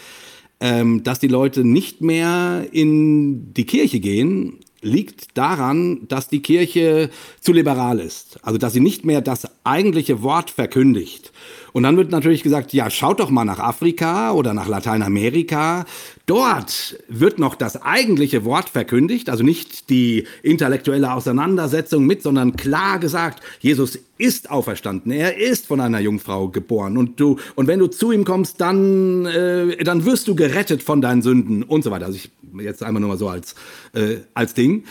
ähm, 0.61 1.03
dass 1.05 1.19
die 1.19 1.29
Leute 1.29 1.65
nicht 1.65 2.01
mehr 2.01 2.67
in 2.73 3.55
die 3.55 3.67
Kirche 3.67 4.01
gehen, 4.01 4.61
liegt 4.81 5.37
daran, 5.37 6.07
dass 6.09 6.29
die 6.29 6.41
Kirche 6.41 7.11
zu 7.41 7.53
liberal 7.53 7.99
ist. 7.99 8.39
Also, 8.43 8.59
dass 8.59 8.73
sie 8.73 8.81
nicht 8.81 9.05
mehr 9.05 9.21
das 9.21 9.49
eigentliche 9.65 10.23
Wort 10.23 10.51
verkündigt. 10.51 11.33
Und 11.73 11.83
dann 11.83 11.97
wird 11.97 12.11
natürlich 12.11 12.43
gesagt, 12.43 12.73
ja, 12.73 12.91
schaut 12.91 13.21
doch 13.21 13.31
mal 13.31 13.45
nach 13.45 13.59
Afrika 13.59 14.33
oder 14.33 14.55
nach 14.55 14.69
Lateinamerika. 14.69 15.85
Dort 16.27 16.99
wird 17.09 17.39
noch 17.39 17.55
das 17.55 17.81
eigentliche 17.83 18.45
Wort 18.45 18.69
verkündigt, 18.69 19.31
also 19.31 19.43
nicht 19.43 19.89
die 19.91 20.27
intellektuelle 20.43 21.13
Auseinandersetzung 21.13 22.07
mit, 22.07 22.23
sondern 22.23 22.57
klar 22.57 22.99
gesagt, 22.99 23.43
Jesus 23.61 23.99
ist 24.19 24.51
auferstanden, 24.51 25.13
er 25.13 25.39
ist 25.39 25.69
von 25.69 25.81
einer 25.81 26.01
Jungfrau 26.01 26.49
geboren 26.49 26.99
und 26.99 27.21
du 27.21 27.39
und 27.55 27.69
wenn 27.69 27.79
du 27.79 27.87
zu 27.87 28.13
ihm 28.13 28.25
kommst, 28.25 28.61
dann 28.61 29.27
äh, 29.27 29.83
dann 29.85 30.05
wirst 30.05 30.29
du 30.29 30.35
gerettet 30.35 30.83
von 30.83 31.01
deinen 31.01 31.23
Sünden 31.23 31.63
und 31.63 31.85
so 31.85 31.91
weiter. 31.91 32.07
Also 32.07 32.19
ich 32.19 32.31
jetzt 32.61 32.83
einmal 32.83 33.01
nur 33.01 33.11
mal 33.11 33.19
so 33.19 33.29
als 33.29 33.55
äh, 33.95 34.17
als 34.35 34.55
Ding. 34.55 34.85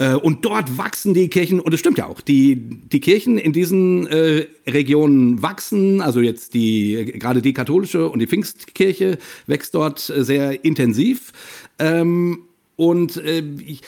Äh, 0.00 0.14
und 0.14 0.46
dort 0.46 0.78
wachsen 0.78 1.12
die 1.12 1.28
Kirchen, 1.28 1.60
und 1.60 1.74
es 1.74 1.80
stimmt 1.80 1.98
ja 1.98 2.06
auch, 2.06 2.22
die, 2.22 2.56
die 2.56 3.00
Kirchen 3.00 3.36
in 3.36 3.52
diesen 3.52 4.06
äh, 4.06 4.46
Regionen 4.66 5.42
wachsen, 5.42 6.00
also 6.00 6.20
jetzt 6.20 6.54
die, 6.54 7.12
gerade 7.18 7.42
die 7.42 7.52
katholische 7.52 8.08
und 8.08 8.18
die 8.18 8.26
Pfingstkirche 8.26 9.18
wächst 9.46 9.74
dort 9.74 10.08
äh, 10.08 10.24
sehr 10.24 10.64
intensiv. 10.64 11.32
Ähm, 11.78 12.44
und 12.76 13.18
äh, 13.18 13.42
ich, 13.66 13.82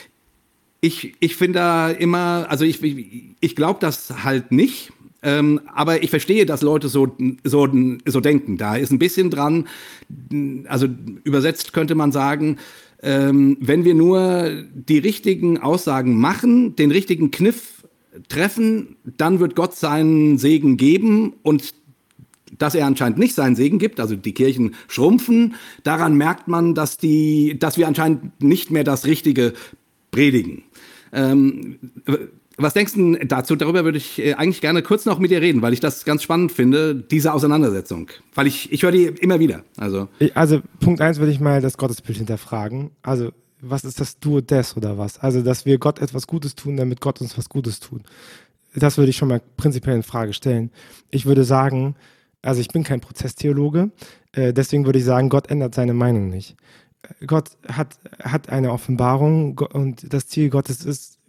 ich, 0.81 1.15
ich 1.19 1.35
finde 1.35 1.59
da 1.59 1.89
immer, 1.89 2.45
also 2.47 2.63
ich, 2.63 2.83
ich, 2.83 3.35
ich 3.39 3.55
glaube 3.55 3.79
das 3.81 4.23
halt 4.23 4.51
nicht. 4.51 4.93
Ähm, 5.23 5.61
aber 5.73 6.03
ich 6.03 6.11
verstehe, 6.11 6.45
dass 6.45 6.61
Leute 6.61 6.89
so, 6.89 7.15
so, 7.43 7.67
so 8.05 8.19
denken. 8.19 8.57
Da 8.57 8.75
ist 8.75 8.91
ein 8.91 8.99
bisschen 8.99 9.31
dran, 9.31 9.67
also 10.67 10.87
übersetzt 11.23 11.71
könnte 11.71 11.95
man 11.95 12.11
sagen, 12.11 12.57
ähm, 13.03 13.57
wenn 13.59 13.83
wir 13.83 13.93
nur 13.93 14.63
die 14.73 14.97
richtigen 14.97 15.59
Aussagen 15.59 16.19
machen, 16.19 16.75
den 16.75 16.89
richtigen 16.89 17.31
Kniff 17.31 17.83
treffen, 18.29 18.95
dann 19.17 19.39
wird 19.39 19.55
Gott 19.55 19.75
seinen 19.75 20.37
Segen 20.37 20.77
geben 20.77 21.33
und 21.43 21.73
dass 22.57 22.75
er 22.75 22.85
anscheinend 22.85 23.17
nicht 23.17 23.35
seinen 23.35 23.55
Segen 23.55 23.79
gibt, 23.79 23.99
also 23.99 24.15
die 24.15 24.33
Kirchen 24.33 24.75
schrumpfen, 24.87 25.55
daran 25.83 26.15
merkt 26.15 26.47
man, 26.47 26.75
dass, 26.75 26.97
die, 26.97 27.57
dass 27.59 27.77
wir 27.77 27.87
anscheinend 27.87 28.41
nicht 28.41 28.71
mehr 28.71 28.83
das 28.83 29.05
Richtige 29.05 29.53
predigen. 30.11 30.63
Ähm, 31.11 31.77
was 32.57 32.73
denkst 32.73 32.93
du 32.93 33.15
dazu? 33.25 33.55
Darüber 33.55 33.83
würde 33.83 33.97
ich 33.97 34.19
äh, 34.19 34.33
eigentlich 34.33 34.61
gerne 34.61 34.81
kurz 34.81 35.05
noch 35.05 35.19
mit 35.19 35.31
dir 35.31 35.41
reden, 35.41 35.61
weil 35.61 35.73
ich 35.73 35.79
das 35.79 36.05
ganz 36.05 36.23
spannend 36.23 36.51
finde, 36.51 36.95
diese 36.95 37.33
Auseinandersetzung. 37.33 38.09
Weil 38.35 38.47
ich, 38.47 38.71
ich 38.71 38.83
höre 38.83 38.91
die 38.91 39.05
immer 39.05 39.39
wieder. 39.39 39.63
Also, 39.77 40.07
also 40.35 40.61
Punkt 40.79 41.01
eins 41.01 41.17
würde 41.17 41.31
ich 41.31 41.39
mal 41.39 41.61
das 41.61 41.77
Gottesbild 41.77 42.17
hinterfragen. 42.19 42.91
Also, 43.01 43.31
was 43.61 43.83
ist 43.83 43.99
das 43.99 44.19
Du 44.19 44.41
des 44.41 44.77
oder 44.77 44.97
was? 44.97 45.19
Also, 45.19 45.41
dass 45.41 45.65
wir 45.65 45.77
Gott 45.77 45.99
etwas 45.99 46.27
Gutes 46.27 46.55
tun, 46.55 46.77
damit 46.77 47.01
Gott 47.01 47.21
uns 47.21 47.37
was 47.37 47.49
Gutes 47.49 47.79
tut. 47.79 48.01
Das 48.75 48.97
würde 48.97 49.09
ich 49.09 49.17
schon 49.17 49.29
mal 49.29 49.41
prinzipiell 49.57 49.95
in 49.95 50.03
Frage 50.03 50.33
stellen. 50.33 50.71
Ich 51.11 51.25
würde 51.25 51.43
sagen, 51.43 51.95
also 52.41 52.59
ich 52.59 52.67
bin 52.69 52.83
kein 52.83 52.99
Prozesstheologe, 52.99 53.91
äh, 54.33 54.53
deswegen 54.53 54.85
würde 54.85 54.99
ich 54.99 55.05
sagen, 55.05 55.29
Gott 55.29 55.49
ändert 55.49 55.75
seine 55.75 55.93
Meinung 55.93 56.29
nicht. 56.29 56.55
Gott 57.25 57.51
hat, 57.67 57.97
hat 58.21 58.49
eine 58.49 58.71
Offenbarung 58.71 59.57
und 59.57 60.13
das 60.13 60.27
Ziel 60.27 60.49
Gottes 60.49 60.85
ist, 60.85 61.19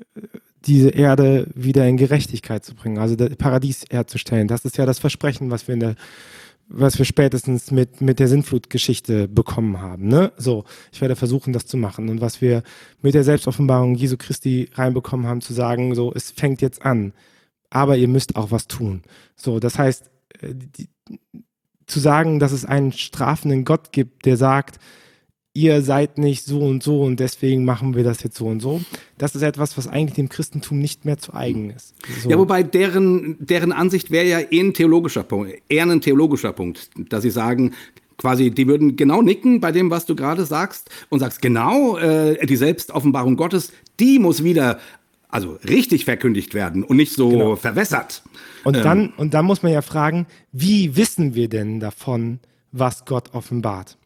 diese 0.66 0.90
Erde 0.90 1.46
wieder 1.54 1.86
in 1.86 1.96
Gerechtigkeit 1.96 2.64
zu 2.64 2.74
bringen, 2.74 2.98
also 2.98 3.16
das 3.16 3.36
Paradies 3.36 3.84
herzustellen. 3.90 4.48
Das 4.48 4.64
ist 4.64 4.76
ja 4.76 4.86
das 4.86 4.98
Versprechen, 4.98 5.50
was 5.50 5.68
wir 5.68 5.74
in 5.74 5.80
der 5.80 5.96
was 6.68 6.98
wir 6.98 7.04
spätestens 7.04 7.70
mit, 7.70 8.00
mit 8.00 8.18
der 8.18 8.28
Sintflutgeschichte 8.28 9.28
bekommen 9.28 9.80
haben. 9.80 10.08
Ne? 10.08 10.32
So, 10.36 10.64
ich 10.92 11.00
werde 11.00 11.16
versuchen, 11.16 11.52
das 11.52 11.66
zu 11.66 11.76
machen. 11.76 12.08
Und 12.08 12.20
was 12.20 12.40
wir 12.40 12.62
mit 13.02 13.14
der 13.14 13.24
Selbstoffenbarung 13.24 13.94
Jesu 13.94 14.16
Christi 14.16 14.70
reinbekommen 14.72 15.26
haben, 15.26 15.40
zu 15.40 15.52
sagen, 15.52 15.94
so, 15.94 16.12
es 16.14 16.30
fängt 16.30 16.62
jetzt 16.62 16.82
an, 16.82 17.12
aber 17.70 17.96
ihr 17.96 18.08
müsst 18.08 18.36
auch 18.36 18.50
was 18.50 18.66
tun. 18.66 19.02
So, 19.36 19.60
das 19.60 19.78
heißt, 19.78 20.10
äh, 20.40 20.54
die, 20.54 20.88
zu 21.86 22.00
sagen, 22.00 22.38
dass 22.38 22.52
es 22.52 22.64
einen 22.64 22.92
strafenden 22.92 23.66
Gott 23.66 23.92
gibt, 23.92 24.24
der 24.24 24.38
sagt, 24.38 24.78
ihr 25.54 25.82
seid 25.82 26.18
nicht 26.18 26.44
so 26.44 26.58
und 26.58 26.82
so 26.82 27.02
und 27.02 27.20
deswegen 27.20 27.64
machen 27.64 27.94
wir 27.94 28.02
das 28.02 28.22
jetzt 28.24 28.36
so 28.36 28.46
und 28.46 28.60
so. 28.60 28.82
Das 29.16 29.36
ist 29.36 29.42
etwas, 29.42 29.78
was 29.78 29.86
eigentlich 29.86 30.16
dem 30.16 30.28
Christentum 30.28 30.80
nicht 30.80 31.04
mehr 31.04 31.16
zu 31.16 31.32
eigen 31.32 31.70
ist. 31.70 31.94
So. 32.22 32.28
Ja, 32.28 32.38
wobei 32.38 32.64
deren, 32.64 33.36
deren 33.38 33.70
Ansicht 33.70 34.10
wäre 34.10 34.26
ja 34.26 34.40
eher 34.40 34.64
ein 34.64 34.74
theologischer 34.74 35.22
Punkt, 35.22 35.54
eher 35.68 35.84
ein 35.84 36.00
theologischer 36.00 36.52
Punkt, 36.52 36.90
dass 37.08 37.22
sie 37.22 37.30
sagen, 37.30 37.72
quasi, 38.18 38.50
die 38.50 38.66
würden 38.66 38.96
genau 38.96 39.22
nicken 39.22 39.60
bei 39.60 39.70
dem, 39.70 39.90
was 39.90 40.06
du 40.06 40.16
gerade 40.16 40.44
sagst 40.44 40.90
und 41.08 41.20
sagst, 41.20 41.40
genau, 41.40 41.98
äh, 41.98 42.44
die 42.46 42.56
Selbstoffenbarung 42.56 43.36
Gottes, 43.36 43.72
die 44.00 44.18
muss 44.18 44.42
wieder 44.42 44.80
also 45.28 45.58
richtig 45.68 46.04
verkündigt 46.04 46.54
werden 46.54 46.84
und 46.84 46.96
nicht 46.96 47.12
so 47.12 47.28
genau. 47.28 47.56
verwässert. 47.56 48.22
Und 48.62 48.76
dann, 48.76 49.00
ähm, 49.00 49.12
und 49.16 49.34
dann 49.34 49.44
muss 49.44 49.62
man 49.62 49.72
ja 49.72 49.82
fragen, 49.82 50.26
wie 50.52 50.96
wissen 50.96 51.34
wir 51.34 51.48
denn 51.48 51.80
davon, 51.80 52.38
was 52.70 53.04
Gott 53.04 53.34
offenbart? 53.34 53.98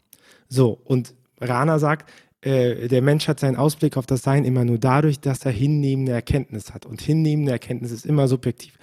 So, 0.47 0.79
und 0.85 1.13
Rana 1.39 1.79
sagt, 1.79 2.09
äh, 2.41 2.87
der 2.87 3.01
Mensch 3.01 3.27
hat 3.27 3.39
seinen 3.39 3.57
Ausblick 3.57 3.97
auf 3.97 4.05
das 4.05 4.21
Sein 4.21 4.45
immer 4.45 4.63
nur 4.63 4.77
dadurch, 4.77 5.19
dass 5.19 5.45
er 5.45 5.51
hinnehmende 5.51 6.13
Erkenntnis 6.13 6.73
hat. 6.73 6.85
Und 6.85 7.01
hinnehmende 7.01 7.51
Erkenntnis 7.51 7.91
ist 7.91 8.05
immer 8.05 8.27
subjektiv. 8.27 8.73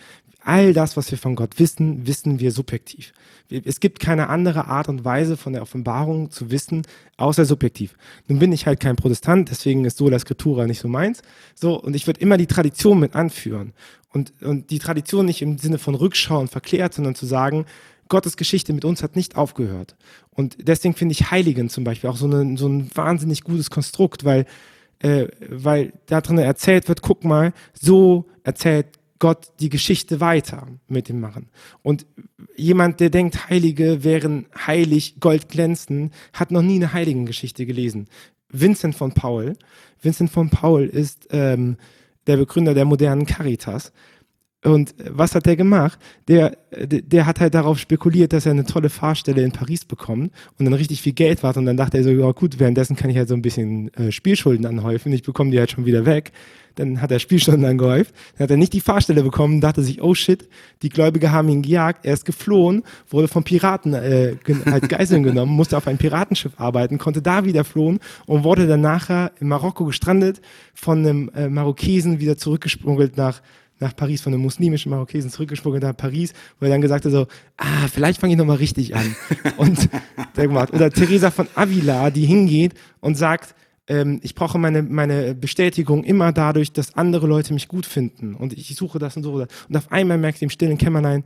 All 0.42 0.72
das, 0.72 0.96
was 0.96 1.10
wir 1.10 1.18
von 1.18 1.34
Gott 1.34 1.58
wissen, 1.58 2.06
wissen 2.06 2.38
wir 2.38 2.52
subjektiv. 2.52 3.12
Es 3.50 3.80
gibt 3.80 3.98
keine 3.98 4.28
andere 4.28 4.66
Art 4.66 4.88
und 4.88 5.04
Weise 5.04 5.36
von 5.36 5.52
der 5.52 5.62
Offenbarung 5.62 6.30
zu 6.30 6.52
wissen, 6.52 6.82
außer 7.16 7.44
subjektiv. 7.44 7.96
Nun 8.28 8.38
bin 8.38 8.52
ich 8.52 8.66
halt 8.66 8.78
kein 8.78 8.94
Protestant, 8.94 9.50
deswegen 9.50 9.84
ist 9.84 9.98
Sola 9.98 10.18
Scriptura 10.20 10.66
nicht 10.66 10.78
so 10.78 10.86
meins. 10.86 11.22
So, 11.56 11.80
und 11.80 11.96
ich 11.96 12.06
würde 12.06 12.20
immer 12.20 12.36
die 12.36 12.46
Tradition 12.46 13.00
mit 13.00 13.16
anführen. 13.16 13.72
Und, 14.12 14.32
und 14.40 14.70
die 14.70 14.78
Tradition 14.78 15.26
nicht 15.26 15.42
im 15.42 15.58
Sinne 15.58 15.78
von 15.78 15.96
Rückschau 15.96 16.38
und 16.38 16.50
verklärt, 16.50 16.94
sondern 16.94 17.16
zu 17.16 17.26
sagen, 17.26 17.66
Gottes 18.08 18.36
Geschichte 18.36 18.72
mit 18.72 18.84
uns 18.84 19.02
hat 19.02 19.16
nicht 19.16 19.36
aufgehört. 19.36 19.96
Und 20.30 20.56
deswegen 20.60 20.94
finde 20.94 21.12
ich 21.12 21.30
Heiligen 21.30 21.68
zum 21.68 21.84
Beispiel 21.84 22.10
auch 22.10 22.16
so, 22.16 22.26
eine, 22.26 22.56
so 22.56 22.68
ein 22.68 22.90
wahnsinnig 22.94 23.42
gutes 23.42 23.70
Konstrukt, 23.70 24.24
weil, 24.24 24.46
äh, 25.00 25.26
weil 25.48 25.92
da 26.06 26.20
drin 26.20 26.38
erzählt 26.38 26.88
wird, 26.88 27.02
guck 27.02 27.24
mal, 27.24 27.52
so 27.72 28.26
erzählt 28.44 28.86
Gott 29.18 29.52
die 29.60 29.70
Geschichte 29.70 30.20
weiter 30.20 30.66
mit 30.88 31.08
dem 31.08 31.20
Machen. 31.20 31.48
Und 31.82 32.06
jemand, 32.54 33.00
der 33.00 33.10
denkt, 33.10 33.48
Heilige 33.48 34.04
wären 34.04 34.46
heilig, 34.66 35.16
Gold 35.20 35.48
glänzen, 35.48 36.12
hat 36.32 36.50
noch 36.50 36.62
nie 36.62 36.76
eine 36.76 36.92
Heiligengeschichte 36.92 37.66
gelesen. 37.66 38.08
Vincent 38.50 38.94
von 38.94 39.12
Paul. 39.12 39.54
Vincent 40.00 40.30
von 40.30 40.50
Paul 40.50 40.84
ist 40.84 41.28
ähm, 41.30 41.76
der 42.26 42.36
Begründer 42.36 42.74
der 42.74 42.84
modernen 42.84 43.26
Caritas. 43.26 43.92
Und 44.64 44.94
was 45.08 45.34
hat 45.34 45.46
der 45.46 45.54
gemacht? 45.54 45.98
Der, 46.28 46.56
der 46.72 47.26
hat 47.26 47.40
halt 47.40 47.54
darauf 47.54 47.78
spekuliert, 47.78 48.32
dass 48.32 48.46
er 48.46 48.52
eine 48.52 48.64
tolle 48.64 48.88
Fahrstelle 48.88 49.42
in 49.42 49.52
Paris 49.52 49.84
bekommt 49.84 50.32
und 50.58 50.64
dann 50.64 50.74
richtig 50.74 51.02
viel 51.02 51.12
Geld 51.12 51.42
war. 51.42 51.56
Und 51.56 51.66
dann 51.66 51.76
dachte 51.76 51.98
er 51.98 52.04
so, 52.04 52.10
ja 52.10 52.32
gut, 52.32 52.58
währenddessen 52.58 52.96
kann 52.96 53.10
ich 53.10 53.16
halt 53.16 53.28
so 53.28 53.34
ein 53.34 53.42
bisschen 53.42 53.92
äh, 53.94 54.10
Spielschulden 54.10 54.66
anhäufen. 54.66 55.12
Ich 55.12 55.22
bekomme 55.22 55.50
die 55.50 55.58
halt 55.58 55.70
schon 55.70 55.86
wieder 55.86 56.04
weg. 56.04 56.32
Dann 56.74 57.00
hat 57.00 57.10
er 57.10 57.20
Spielstunden 57.20 57.64
angehäuft. 57.64 58.14
Dann 58.34 58.44
hat 58.44 58.50
er 58.50 58.56
nicht 58.56 58.72
die 58.72 58.80
Fahrstelle 58.80 59.22
bekommen, 59.22 59.60
dachte 59.60 59.82
sich, 59.82 60.02
oh 60.02 60.14
shit, 60.14 60.48
die 60.82 60.88
Gläubige 60.88 61.30
haben 61.30 61.48
ihn 61.48 61.62
gejagt. 61.62 62.04
Er 62.04 62.14
ist 62.14 62.24
geflohen, 62.24 62.82
wurde 63.08 63.28
von 63.28 63.44
Piraten 63.44 63.94
äh, 63.94 64.36
halt 64.66 64.88
Geiseln 64.88 65.22
genommen, 65.22 65.52
musste 65.52 65.76
auf 65.76 65.86
ein 65.86 65.96
Piratenschiff 65.96 66.52
arbeiten, 66.58 66.98
konnte 66.98 67.22
da 67.22 67.44
wieder 67.44 67.64
flohen 67.64 68.00
und 68.26 68.42
wurde 68.42 68.66
dann 68.66 68.80
nachher 68.80 69.32
in 69.38 69.48
Marokko 69.48 69.84
gestrandet, 69.84 70.40
von 70.74 70.98
einem 70.98 71.30
äh, 71.34 71.48
Marokkesen 71.48 72.20
wieder 72.20 72.36
zurückgesprungelt 72.36 73.16
nach 73.16 73.42
nach 73.78 73.94
Paris 73.94 74.22
von 74.22 74.32
einem 74.32 74.42
muslimischen 74.42 74.90
Marokkesen 74.90 75.30
zurückgesprungen 75.30 75.80
nach 75.80 75.96
Paris, 75.96 76.32
wo 76.58 76.66
er 76.66 76.70
dann 76.70 76.80
gesagt 76.80 77.04
hat 77.04 77.12
so, 77.12 77.26
ah, 77.56 77.88
vielleicht 77.92 78.20
fange 78.20 78.32
ich 78.32 78.38
nochmal 78.38 78.56
richtig 78.56 78.94
an. 78.94 79.14
und 79.56 79.88
der 80.36 80.46
gemacht. 80.46 80.72
Oder 80.72 80.90
Teresa 80.90 81.30
von 81.30 81.48
Avila, 81.54 82.10
die 82.10 82.26
hingeht 82.26 82.74
und 83.00 83.16
sagt, 83.16 83.54
ähm, 83.88 84.20
ich 84.22 84.34
brauche 84.34 84.58
meine, 84.58 84.82
meine 84.82 85.34
Bestätigung 85.34 86.04
immer 86.04 86.32
dadurch, 86.32 86.72
dass 86.72 86.94
andere 86.96 87.26
Leute 87.26 87.52
mich 87.52 87.68
gut 87.68 87.86
finden 87.86 88.34
und 88.34 88.52
ich 88.52 88.74
suche 88.74 88.98
das 88.98 89.16
und 89.16 89.22
so. 89.22 89.32
Und 89.34 89.76
auf 89.76 89.92
einmal 89.92 90.18
merkt 90.18 90.38
sie 90.38 90.44
im 90.44 90.50
stillen 90.50 90.78
Kämmerlein, 90.78 91.24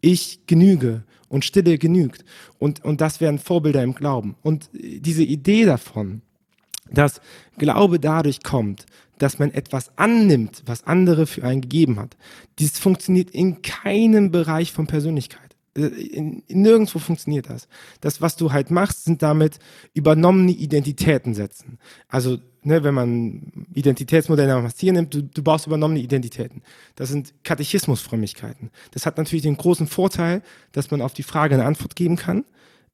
ich 0.00 0.46
genüge 0.46 1.04
und 1.28 1.44
Stille 1.44 1.78
genügt. 1.78 2.24
Und, 2.58 2.84
und 2.84 3.00
das 3.00 3.20
wären 3.20 3.38
Vorbilder 3.38 3.82
im 3.82 3.94
Glauben. 3.94 4.36
Und 4.42 4.70
diese 4.72 5.24
Idee 5.24 5.64
davon, 5.64 6.22
dass 6.90 7.20
Glaube 7.58 7.98
dadurch 8.00 8.42
kommt, 8.42 8.86
dass 9.18 9.38
man 9.38 9.50
etwas 9.52 9.90
annimmt, 9.96 10.62
was 10.66 10.86
andere 10.86 11.26
für 11.26 11.44
einen 11.44 11.62
gegeben 11.62 11.98
hat. 11.98 12.16
Dies 12.58 12.78
funktioniert 12.78 13.30
in 13.30 13.62
keinem 13.62 14.30
Bereich 14.30 14.72
von 14.72 14.86
Persönlichkeit. 14.86 15.46
Äh, 15.76 15.86
in, 15.86 16.42
in, 16.46 16.62
nirgendwo 16.62 16.98
funktioniert 16.98 17.48
das. 17.48 17.68
Das, 18.00 18.20
was 18.20 18.36
du 18.36 18.52
halt 18.52 18.70
machst, 18.70 19.04
sind 19.04 19.22
damit 19.22 19.58
übernommene 19.94 20.52
Identitäten 20.52 21.34
setzen. 21.34 21.78
Also, 22.08 22.38
ne, 22.62 22.82
wenn 22.84 22.94
man 22.94 23.66
Identitätsmodelle 23.74 24.62
was 24.62 24.78
hier 24.78 24.92
nimmt, 24.92 25.14
du, 25.14 25.22
du 25.22 25.42
baust 25.42 25.66
übernommene 25.66 26.00
Identitäten. 26.00 26.62
Das 26.94 27.08
sind 27.08 27.34
Katechismusfrömmigkeiten. 27.44 28.70
Das 28.92 29.06
hat 29.06 29.18
natürlich 29.18 29.42
den 29.42 29.56
großen 29.56 29.86
Vorteil, 29.86 30.42
dass 30.72 30.90
man 30.90 31.02
auf 31.02 31.14
die 31.14 31.22
Frage 31.22 31.54
eine 31.54 31.64
Antwort 31.64 31.96
geben 31.96 32.16
kann. 32.16 32.44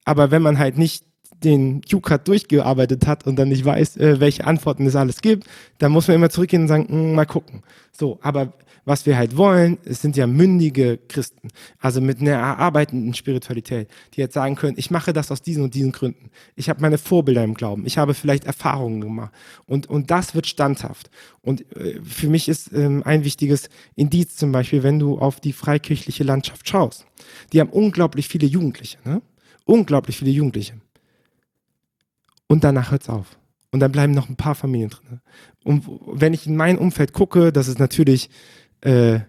Aber 0.04 0.30
wenn 0.30 0.42
man 0.42 0.58
halt 0.58 0.78
nicht 0.78 1.04
den 1.44 1.82
UCAT 1.92 2.26
durchgearbeitet 2.28 3.06
hat 3.06 3.26
und 3.26 3.36
dann 3.36 3.48
nicht 3.48 3.64
weiß, 3.64 3.96
äh, 3.98 4.20
welche 4.20 4.46
Antworten 4.46 4.86
es 4.86 4.96
alles 4.96 5.20
gibt, 5.20 5.46
dann 5.78 5.92
muss 5.92 6.08
man 6.08 6.16
immer 6.16 6.30
zurückgehen 6.30 6.62
und 6.62 6.68
sagen, 6.68 6.88
hm, 6.88 7.14
mal 7.14 7.26
gucken. 7.26 7.62
So, 7.92 8.18
aber 8.22 8.52
was 8.84 9.06
wir 9.06 9.16
halt 9.16 9.36
wollen, 9.36 9.78
es 9.84 10.02
sind 10.02 10.16
ja 10.16 10.26
mündige 10.26 10.98
Christen, 11.08 11.48
also 11.78 12.00
mit 12.00 12.20
einer 12.20 12.32
erarbeitenden 12.32 13.14
Spiritualität, 13.14 13.88
die 14.14 14.20
jetzt 14.20 14.34
sagen 14.34 14.56
können, 14.56 14.76
ich 14.76 14.90
mache 14.90 15.12
das 15.12 15.30
aus 15.30 15.42
diesen 15.42 15.62
und 15.62 15.74
diesen 15.74 15.92
Gründen. 15.92 16.30
Ich 16.56 16.68
habe 16.68 16.80
meine 16.80 16.98
Vorbilder 16.98 17.44
im 17.44 17.54
Glauben, 17.54 17.86
ich 17.86 17.98
habe 17.98 18.14
vielleicht 18.14 18.44
Erfahrungen 18.44 19.00
gemacht 19.00 19.32
und, 19.66 19.88
und 19.88 20.10
das 20.10 20.34
wird 20.34 20.46
standhaft. 20.46 21.10
Und 21.42 21.64
äh, 21.76 22.00
für 22.02 22.28
mich 22.28 22.48
ist 22.48 22.72
ähm, 22.72 23.02
ein 23.04 23.24
wichtiges 23.24 23.68
Indiz 23.94 24.36
zum 24.36 24.50
Beispiel, 24.52 24.82
wenn 24.82 24.98
du 24.98 25.18
auf 25.18 25.40
die 25.40 25.52
freikirchliche 25.52 26.24
Landschaft 26.24 26.68
schaust. 26.68 27.06
Die 27.52 27.60
haben 27.60 27.70
unglaublich 27.70 28.28
viele 28.28 28.46
Jugendliche, 28.46 28.98
ne? 29.04 29.22
Unglaublich 29.64 30.16
viele 30.16 30.32
Jugendliche. 30.32 30.74
Und 32.52 32.64
danach 32.64 32.90
hört 32.90 33.00
es 33.00 33.08
auf. 33.08 33.38
Und 33.70 33.80
dann 33.80 33.92
bleiben 33.92 34.12
noch 34.12 34.28
ein 34.28 34.36
paar 34.36 34.54
Familien 34.54 34.90
drin. 34.90 35.20
Und 35.64 35.86
wenn 36.06 36.34
ich 36.34 36.46
in 36.46 36.54
mein 36.54 36.76
Umfeld 36.76 37.14
gucke, 37.14 37.50
das 37.50 37.66
ist 37.66 37.78
natürlich 37.78 38.28
äh, 38.82 39.20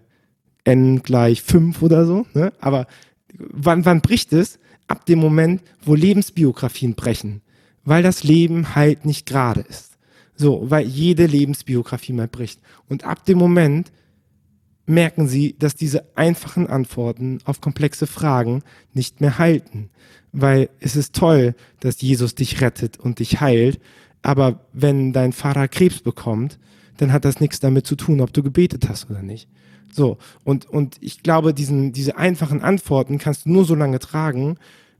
n 0.64 1.02
gleich 1.02 1.40
5 1.40 1.80
oder 1.80 2.04
so. 2.04 2.26
Ne? 2.34 2.52
Aber 2.60 2.86
wann, 3.32 3.86
wann 3.86 4.02
bricht 4.02 4.34
es? 4.34 4.58
Ab 4.88 5.06
dem 5.06 5.20
Moment, 5.20 5.62
wo 5.82 5.94
Lebensbiografien 5.94 6.96
brechen. 6.96 7.40
Weil 7.82 8.02
das 8.02 8.24
Leben 8.24 8.74
halt 8.74 9.06
nicht 9.06 9.24
gerade 9.24 9.62
ist. 9.62 9.96
So, 10.36 10.70
weil 10.70 10.86
jede 10.86 11.24
Lebensbiografie 11.24 12.12
mal 12.12 12.28
bricht. 12.28 12.60
Und 12.90 13.04
ab 13.04 13.24
dem 13.24 13.38
Moment 13.38 13.90
merken 14.86 15.28
sie, 15.28 15.56
dass 15.58 15.74
diese 15.74 16.04
einfachen 16.16 16.66
Antworten 16.66 17.38
auf 17.44 17.60
komplexe 17.60 18.06
Fragen 18.06 18.62
nicht 18.92 19.20
mehr 19.20 19.38
halten. 19.38 19.90
Weil 20.32 20.68
es 20.80 20.96
ist 20.96 21.14
toll, 21.14 21.54
dass 21.80 22.00
Jesus 22.00 22.34
dich 22.34 22.60
rettet 22.60 22.98
und 22.98 23.18
dich 23.18 23.40
heilt. 23.40 23.80
Aber 24.22 24.60
wenn 24.72 25.12
dein 25.12 25.32
Vater 25.32 25.68
Krebs 25.68 26.00
bekommt, 26.00 26.58
dann 26.96 27.12
hat 27.12 27.24
das 27.24 27.40
nichts 27.40 27.60
damit 27.60 27.86
zu 27.86 27.96
tun, 27.96 28.20
ob 28.20 28.32
du 28.32 28.42
gebetet 28.42 28.88
hast 28.88 29.10
oder 29.10 29.22
nicht. 29.22 29.48
So, 29.92 30.18
und, 30.42 30.66
und 30.66 30.96
ich 31.00 31.22
glaube, 31.22 31.54
diesen, 31.54 31.92
diese 31.92 32.16
einfachen 32.16 32.62
Antworten 32.62 33.18
kannst 33.18 33.46
du 33.46 33.50
nur 33.50 33.64
so 33.64 33.74
lange 33.74 34.00
tragen, 34.00 34.56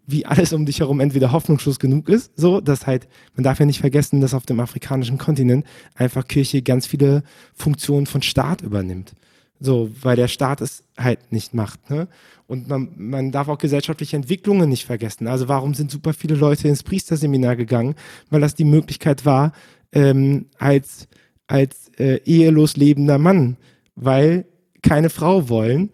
wie 0.07 0.27
alles 0.27 0.53
um 0.53 0.67
dich 0.67 0.81
herum 0.81 1.01
entweder 1.01 1.33
hoffnungslos 1.33 1.79
genug 1.79 2.09
ist, 2.09 2.33
so, 2.37 2.61
dass 2.61 2.87
halt, 2.87 3.09
man 3.35 3.45
darf 3.45 3.59
ja 3.59 3.67
nicht 3.67 3.81
vergessen, 3.81 4.21
dass 4.21 4.35
auf 4.35 4.47
dem 4.47 4.61
afrikanischen 4.61 5.19
Kontinent 5.19 5.67
einfach 5.95 6.29
Kirche 6.29 6.63
ganz 6.63 6.87
viele 6.87 7.23
Funktionen 7.55 8.07
von 8.07 8.23
Staat 8.23 8.61
übernimmt. 8.63 9.15
So, 9.61 9.91
weil 10.03 10.17
der 10.17 10.29
Staat 10.29 10.61
es 10.61 10.83
halt 10.99 11.33
nicht 11.33 11.55
macht, 11.55 11.91
ne? 11.91 12.09
Und 12.47 12.69
man, 12.69 12.91
man 12.97 13.33
darf 13.33 13.49
auch 13.49 13.57
gesellschaftliche 13.57 14.17
Entwicklungen 14.17 14.69
nicht 14.69 14.85
vergessen. 14.85 15.27
Also 15.29 15.49
warum 15.49 15.73
sind 15.73 15.91
super 15.91 16.13
viele 16.13 16.35
Leute 16.35 16.69
ins 16.69 16.83
Priesterseminar 16.83 17.57
gegangen? 17.57 17.95
Weil 18.29 18.43
das 18.43 18.55
die 18.55 18.65
Möglichkeit 18.65 19.25
war, 19.25 19.53
ähm, 19.93 20.47
als 20.59 21.09
als 21.47 21.91
äh, 21.99 22.21
ehelos 22.25 22.77
lebender 22.77 23.19
Mann, 23.19 23.57
weil 23.95 24.47
keine 24.83 25.11
Frau 25.11 25.49
wollen, 25.49 25.91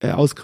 äh, 0.00 0.10
aus. 0.10 0.34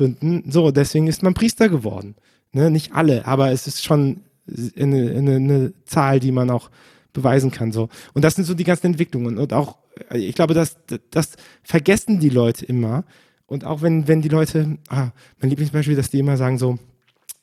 So, 0.46 0.70
deswegen 0.70 1.06
ist 1.06 1.22
man 1.22 1.34
Priester 1.34 1.68
geworden. 1.68 2.16
Ne? 2.52 2.70
Nicht 2.70 2.92
alle, 2.92 3.26
aber 3.26 3.52
es 3.52 3.66
ist 3.66 3.84
schon 3.84 4.22
eine, 4.46 5.10
eine, 5.10 5.36
eine 5.36 5.72
Zahl, 5.84 6.20
die 6.20 6.32
man 6.32 6.50
auch 6.50 6.70
beweisen 7.12 7.50
kann. 7.50 7.72
So. 7.72 7.88
Und 8.14 8.24
das 8.24 8.34
sind 8.34 8.44
so 8.44 8.54
die 8.54 8.64
ganzen 8.64 8.86
Entwicklungen. 8.86 9.38
Und 9.38 9.52
auch, 9.52 9.78
ich 10.12 10.34
glaube, 10.34 10.54
das, 10.54 10.76
das 11.10 11.36
vergessen 11.62 12.20
die 12.20 12.28
Leute 12.28 12.64
immer. 12.64 13.04
Und 13.46 13.64
auch 13.64 13.82
wenn, 13.82 14.06
wenn 14.06 14.22
die 14.22 14.28
Leute, 14.28 14.78
ah, 14.88 15.10
mein 15.40 15.50
Lieblingsbeispiel, 15.50 15.96
dass 15.96 16.10
die 16.10 16.20
immer 16.20 16.36
sagen 16.36 16.58
so, 16.58 16.78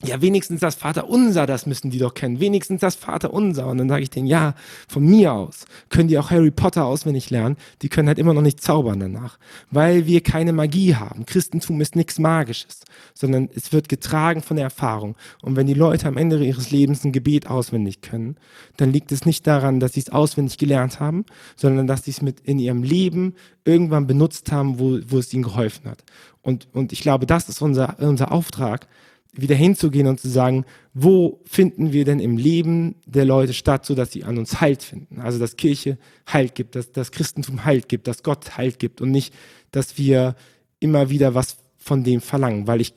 ja, 0.04 0.22
wenigstens 0.22 0.60
das 0.60 0.76
Vaterunser, 0.76 1.48
das 1.48 1.66
müssen 1.66 1.90
die 1.90 1.98
doch 1.98 2.14
kennen. 2.14 2.40
Wenigstens 2.40 2.82
das 2.82 2.94
Vaterunser. 2.94 3.66
Und 3.66 3.80
dann 3.80 3.90
sage 3.90 4.04
ich 4.04 4.12
denen, 4.12 4.28
ja, 4.28 4.54
von 4.88 5.04
mir 5.04 5.34
aus 5.34 5.66
können 5.90 6.08
die 6.08 6.20
auch 6.20 6.30
Harry 6.30 6.52
Potter 6.52 6.86
auswendig 6.86 7.32
lernen. 7.32 7.58
Die 7.82 7.90
können 7.90 8.08
halt 8.08 8.20
immer 8.20 8.36
noch 8.36 8.44
nicht 8.44 8.62
zaubern 8.62 9.00
danach. 9.00 9.40
Weil 9.72 10.06
wir 10.06 10.22
keine 10.22 10.54
Magie 10.54 10.94
haben. 10.94 11.26
Christentum 11.26 11.82
ist 11.82 11.96
nichts 11.96 12.20
Magisches, 12.20 12.82
sondern 13.16 13.50
es 13.56 13.74
wird 13.74 13.90
getragen 13.90 14.44
von 14.44 14.58
der 14.58 14.66
Erfahrung. 14.66 15.16
Und 15.42 15.56
wenn 15.56 15.66
die 15.66 15.74
Leute 15.74 16.08
am 16.08 16.18
Ende 16.18 16.46
ihres 16.46 16.70
Lebens 16.70 17.04
ein 17.04 17.12
Gebet 17.12 17.48
auswendig 17.48 18.02
können, 18.02 18.36
dann 18.78 18.94
liegt 18.94 19.12
es 19.12 19.26
nicht 19.26 19.48
daran, 19.48 19.80
dass 19.80 19.94
sie 19.94 20.02
es 20.02 20.12
auswendig 20.12 20.60
gelernt 20.60 21.00
haben, 21.00 21.26
sondern 21.56 21.88
dass 21.88 22.04
sie 22.04 22.12
es 22.12 22.22
mit 22.22 22.42
in 22.42 22.60
ihrem 22.60 22.84
Leben 22.84 23.34
irgendwann 23.66 24.06
benutzt 24.06 24.52
haben, 24.52 24.78
wo, 24.78 25.00
wo 25.08 25.18
es 25.18 25.34
ihnen 25.34 25.44
geholfen 25.44 25.90
hat. 25.90 26.04
Und, 26.44 26.68
und 26.72 26.94
ich 26.94 27.02
glaube, 27.02 27.26
das 27.26 27.50
ist 27.50 27.64
unser, 27.64 28.00
unser 28.00 28.32
Auftrag, 28.32 28.88
wieder 29.34 29.56
hinzugehen 29.56 30.08
und 30.08 30.20
zu 30.20 30.30
sagen, 30.30 30.66
wo 30.94 31.42
finden 31.46 31.94
wir 31.94 32.06
denn 32.06 32.20
im 32.20 32.38
Leben 32.38 32.96
der 33.06 33.26
Leute 33.26 33.54
statt, 33.54 33.86
sodass 33.86 34.12
sie 34.12 34.24
an 34.24 34.38
uns 34.38 34.62
Halt 34.62 34.84
finden? 34.84 35.22
Also, 35.22 35.40
dass 35.40 35.58
Kirche 35.58 35.98
Halt 36.26 36.56
gibt, 36.56 36.76
dass 36.76 36.92
das 36.92 37.12
Christentum 37.12 37.66
Halt 37.66 37.88
gibt, 37.90 38.08
dass 38.08 38.24
Gott 38.24 38.58
Halt 38.58 38.80
gibt 38.80 39.02
und 39.02 39.12
nicht, 39.12 39.34
dass 39.72 39.98
wir 39.98 40.36
immer 40.80 41.10
wieder 41.10 41.36
was 41.36 41.58
von 41.78 42.04
dem 42.04 42.22
verlangen. 42.22 42.68
Weil 42.68 42.82
ich, 42.82 42.94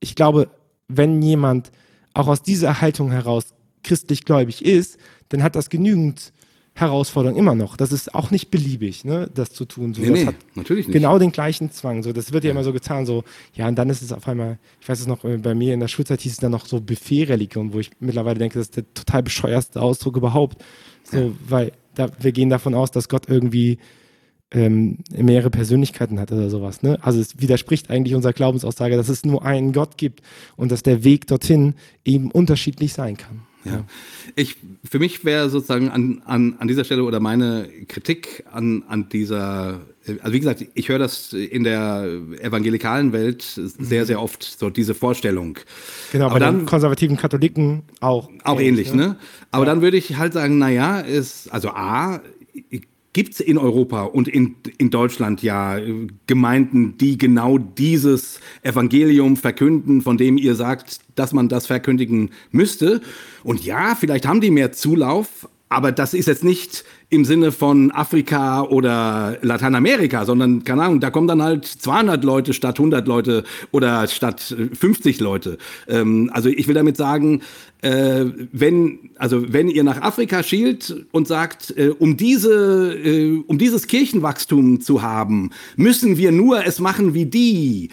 ich 0.00 0.14
glaube, 0.14 0.50
wenn 0.88 1.20
jemand 1.22 1.72
auch 2.14 2.28
aus 2.28 2.42
dieser 2.42 2.80
Haltung 2.80 3.10
heraus 3.10 3.54
christlich 3.82 4.24
gläubig 4.24 4.64
ist, 4.64 4.98
dann 5.30 5.42
hat 5.42 5.56
das 5.56 5.70
genügend 5.70 6.32
Herausforderung 6.74 7.36
immer 7.36 7.54
noch. 7.54 7.76
Das 7.76 7.92
ist 7.92 8.14
auch 8.14 8.30
nicht 8.30 8.50
beliebig, 8.50 9.04
ne, 9.04 9.30
das 9.34 9.50
zu 9.50 9.66
tun. 9.66 9.92
So, 9.92 10.00
nee, 10.00 10.08
das 10.08 10.18
nee, 10.18 10.26
hat 10.26 10.34
natürlich 10.54 10.86
nicht. 10.86 10.94
Genau 10.94 11.18
den 11.18 11.30
gleichen 11.30 11.70
Zwang. 11.70 12.02
So, 12.02 12.12
das 12.12 12.32
wird 12.32 12.44
ja, 12.44 12.50
immer 12.50 12.64
so 12.64 12.72
getan, 12.72 13.04
so, 13.04 13.24
ja, 13.54 13.68
und 13.68 13.76
dann 13.76 13.90
ist 13.90 14.00
es 14.00 14.10
auf 14.10 14.26
einmal, 14.26 14.58
ich 14.80 14.88
weiß 14.88 15.00
es 15.00 15.06
noch, 15.06 15.24
äh, 15.24 15.36
bei 15.36 15.54
mir 15.54 15.74
in 15.74 15.80
der 15.80 15.88
Schulzeit 15.88 16.22
hieß 16.22 16.32
es 16.32 16.38
dann 16.38 16.52
noch 16.52 16.64
so 16.64 16.80
Buffet-Religion, 16.80 17.74
wo 17.74 17.78
ich 17.78 17.90
mittlerweile 18.00 18.38
denke, 18.38 18.58
das 18.58 18.68
ist 18.68 18.76
der 18.76 18.94
total 18.94 19.22
bescheuerste 19.22 19.82
Ausdruck 19.82 20.16
überhaupt. 20.16 20.62
So, 21.04 21.18
ja. 21.18 21.30
weil 21.46 21.72
da, 21.94 22.08
wir 22.18 22.32
gehen 22.32 22.48
davon 22.48 22.74
aus, 22.74 22.90
dass 22.90 23.10
Gott 23.10 23.28
irgendwie 23.28 23.78
ähm, 24.50 24.98
mehrere 25.14 25.50
Persönlichkeiten 25.50 26.18
hat 26.20 26.32
oder 26.32 26.48
sowas. 26.48 26.82
Ne? 26.82 26.98
Also 27.02 27.20
es 27.20 27.40
widerspricht 27.40 27.90
eigentlich 27.90 28.14
unserer 28.14 28.32
Glaubensaussage, 28.32 28.96
dass 28.96 29.08
es 29.08 29.24
nur 29.24 29.44
einen 29.44 29.72
Gott 29.72 29.98
gibt 29.98 30.22
und 30.56 30.72
dass 30.72 30.82
der 30.82 31.04
Weg 31.04 31.26
dorthin 31.26 31.74
eben 32.04 32.30
unterschiedlich 32.30 32.92
sein 32.92 33.16
kann. 33.16 33.42
Ja. 33.64 33.84
Ich, 34.34 34.56
für 34.88 34.98
mich 34.98 35.24
wäre 35.24 35.48
sozusagen 35.50 35.88
an, 35.88 36.22
an, 36.24 36.56
an 36.58 36.68
dieser 36.68 36.84
Stelle 36.84 37.04
oder 37.04 37.20
meine 37.20 37.68
Kritik 37.88 38.44
an, 38.50 38.82
an 38.88 39.08
dieser, 39.08 39.80
also 40.20 40.32
wie 40.32 40.40
gesagt, 40.40 40.66
ich 40.74 40.88
höre 40.88 40.98
das 40.98 41.32
in 41.32 41.64
der 41.64 42.06
evangelikalen 42.40 43.12
Welt 43.12 43.42
sehr, 43.42 44.06
sehr 44.06 44.20
oft, 44.20 44.42
so 44.42 44.70
diese 44.70 44.94
Vorstellung. 44.94 45.58
Genau, 46.10 46.26
Aber 46.26 46.34
bei 46.34 46.40
dann, 46.40 46.58
den 46.60 46.66
konservativen 46.66 47.16
Katholiken 47.16 47.82
auch. 48.00 48.28
Auch 48.44 48.60
ähnlich, 48.60 48.88
ähnlich 48.88 48.94
ne? 48.94 49.08
ne? 49.08 49.16
Aber 49.50 49.64
ja. 49.64 49.70
dann 49.72 49.82
würde 49.82 49.96
ich 49.96 50.16
halt 50.16 50.32
sagen, 50.32 50.58
naja, 50.58 51.00
ist, 51.00 51.52
also 51.52 51.70
A, 51.70 52.20
gibt 53.12 53.34
es 53.34 53.40
in 53.40 53.58
Europa 53.58 54.04
und 54.04 54.28
in, 54.28 54.56
in 54.78 54.90
Deutschland 54.90 55.42
ja 55.42 55.78
Gemeinden, 56.26 56.96
die 56.96 57.18
genau 57.18 57.58
dieses 57.58 58.40
Evangelium 58.62 59.36
verkünden, 59.36 60.00
von 60.00 60.16
dem 60.16 60.38
ihr 60.38 60.54
sagt, 60.54 61.00
dass 61.14 61.32
man 61.32 61.48
das 61.48 61.66
verkündigen 61.66 62.30
müsste. 62.50 63.02
Und 63.44 63.64
ja, 63.64 63.94
vielleicht 63.94 64.26
haben 64.26 64.40
die 64.40 64.50
mehr 64.50 64.72
Zulauf, 64.72 65.48
aber 65.72 65.92
das 65.92 66.14
ist 66.14 66.26
jetzt 66.26 66.44
nicht 66.44 66.84
im 67.12 67.26
Sinne 67.26 67.52
von 67.52 67.90
Afrika 67.90 68.62
oder 68.62 69.36
Lateinamerika, 69.42 70.24
sondern, 70.24 70.64
keine 70.64 70.84
Ahnung, 70.84 71.00
da 71.00 71.10
kommen 71.10 71.28
dann 71.28 71.42
halt 71.42 71.66
200 71.66 72.24
Leute 72.24 72.54
statt 72.54 72.78
100 72.78 73.06
Leute 73.06 73.44
oder 73.70 74.06
statt 74.08 74.56
50 74.72 75.20
Leute. 75.20 75.58
Ähm, 75.88 76.30
also 76.32 76.48
ich 76.48 76.68
will 76.68 76.74
damit 76.74 76.96
sagen, 76.96 77.42
äh, 77.82 78.24
wenn, 78.52 79.10
also 79.16 79.52
wenn 79.52 79.68
ihr 79.68 79.84
nach 79.84 80.00
Afrika 80.00 80.42
schielt 80.42 81.04
und 81.12 81.28
sagt, 81.28 81.76
äh, 81.76 81.90
um 81.90 82.16
diese, 82.16 82.94
äh, 82.94 83.42
um 83.46 83.58
dieses 83.58 83.88
Kirchenwachstum 83.88 84.80
zu 84.80 85.02
haben, 85.02 85.50
müssen 85.76 86.16
wir 86.16 86.32
nur 86.32 86.64
es 86.64 86.78
machen 86.78 87.12
wie 87.12 87.26
die. 87.26 87.90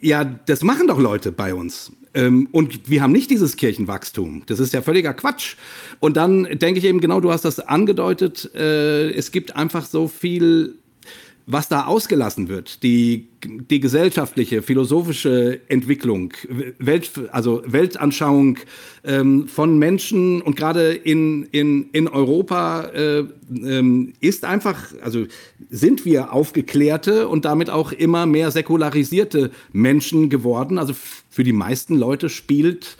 Ja, 0.00 0.24
das 0.24 0.64
machen 0.64 0.88
doch 0.88 0.98
Leute 0.98 1.30
bei 1.30 1.54
uns. 1.54 1.92
Ähm, 2.16 2.48
und 2.50 2.88
wir 2.88 3.02
haben 3.02 3.12
nicht 3.12 3.30
dieses 3.30 3.56
Kirchenwachstum. 3.56 4.42
Das 4.46 4.58
ist 4.58 4.72
ja 4.72 4.80
völliger 4.80 5.12
Quatsch. 5.12 5.56
Und 6.00 6.16
dann 6.16 6.44
denke 6.44 6.78
ich 6.78 6.84
eben 6.84 7.00
genau, 7.00 7.20
du 7.20 7.30
hast 7.30 7.44
das 7.44 7.60
angedeutet, 7.60 8.50
äh, 8.54 9.10
es 9.10 9.30
gibt 9.30 9.54
einfach 9.54 9.84
so 9.84 10.08
viel 10.08 10.78
was 11.48 11.68
da 11.68 11.86
ausgelassen 11.86 12.48
wird, 12.48 12.82
die, 12.82 13.28
die 13.44 13.78
gesellschaftliche, 13.78 14.62
philosophische 14.62 15.60
Entwicklung, 15.68 16.32
Welt, 16.78 17.12
also 17.30 17.62
Weltanschauung 17.64 18.58
ähm, 19.04 19.46
von 19.46 19.78
Menschen 19.78 20.42
und 20.42 20.56
gerade 20.56 20.92
in, 20.92 21.44
in, 21.52 21.88
in 21.92 22.08
Europa 22.08 22.86
äh, 22.86 23.24
ähm, 23.50 24.14
ist 24.20 24.44
einfach, 24.44 24.92
also 25.02 25.26
sind 25.70 26.04
wir 26.04 26.32
aufgeklärte 26.32 27.28
und 27.28 27.44
damit 27.44 27.70
auch 27.70 27.92
immer 27.92 28.26
mehr 28.26 28.50
säkularisierte 28.50 29.52
Menschen 29.72 30.28
geworden. 30.30 30.78
Also 30.78 30.94
für 31.30 31.44
die 31.44 31.52
meisten 31.52 31.94
Leute 31.96 32.28
spielt 32.28 32.96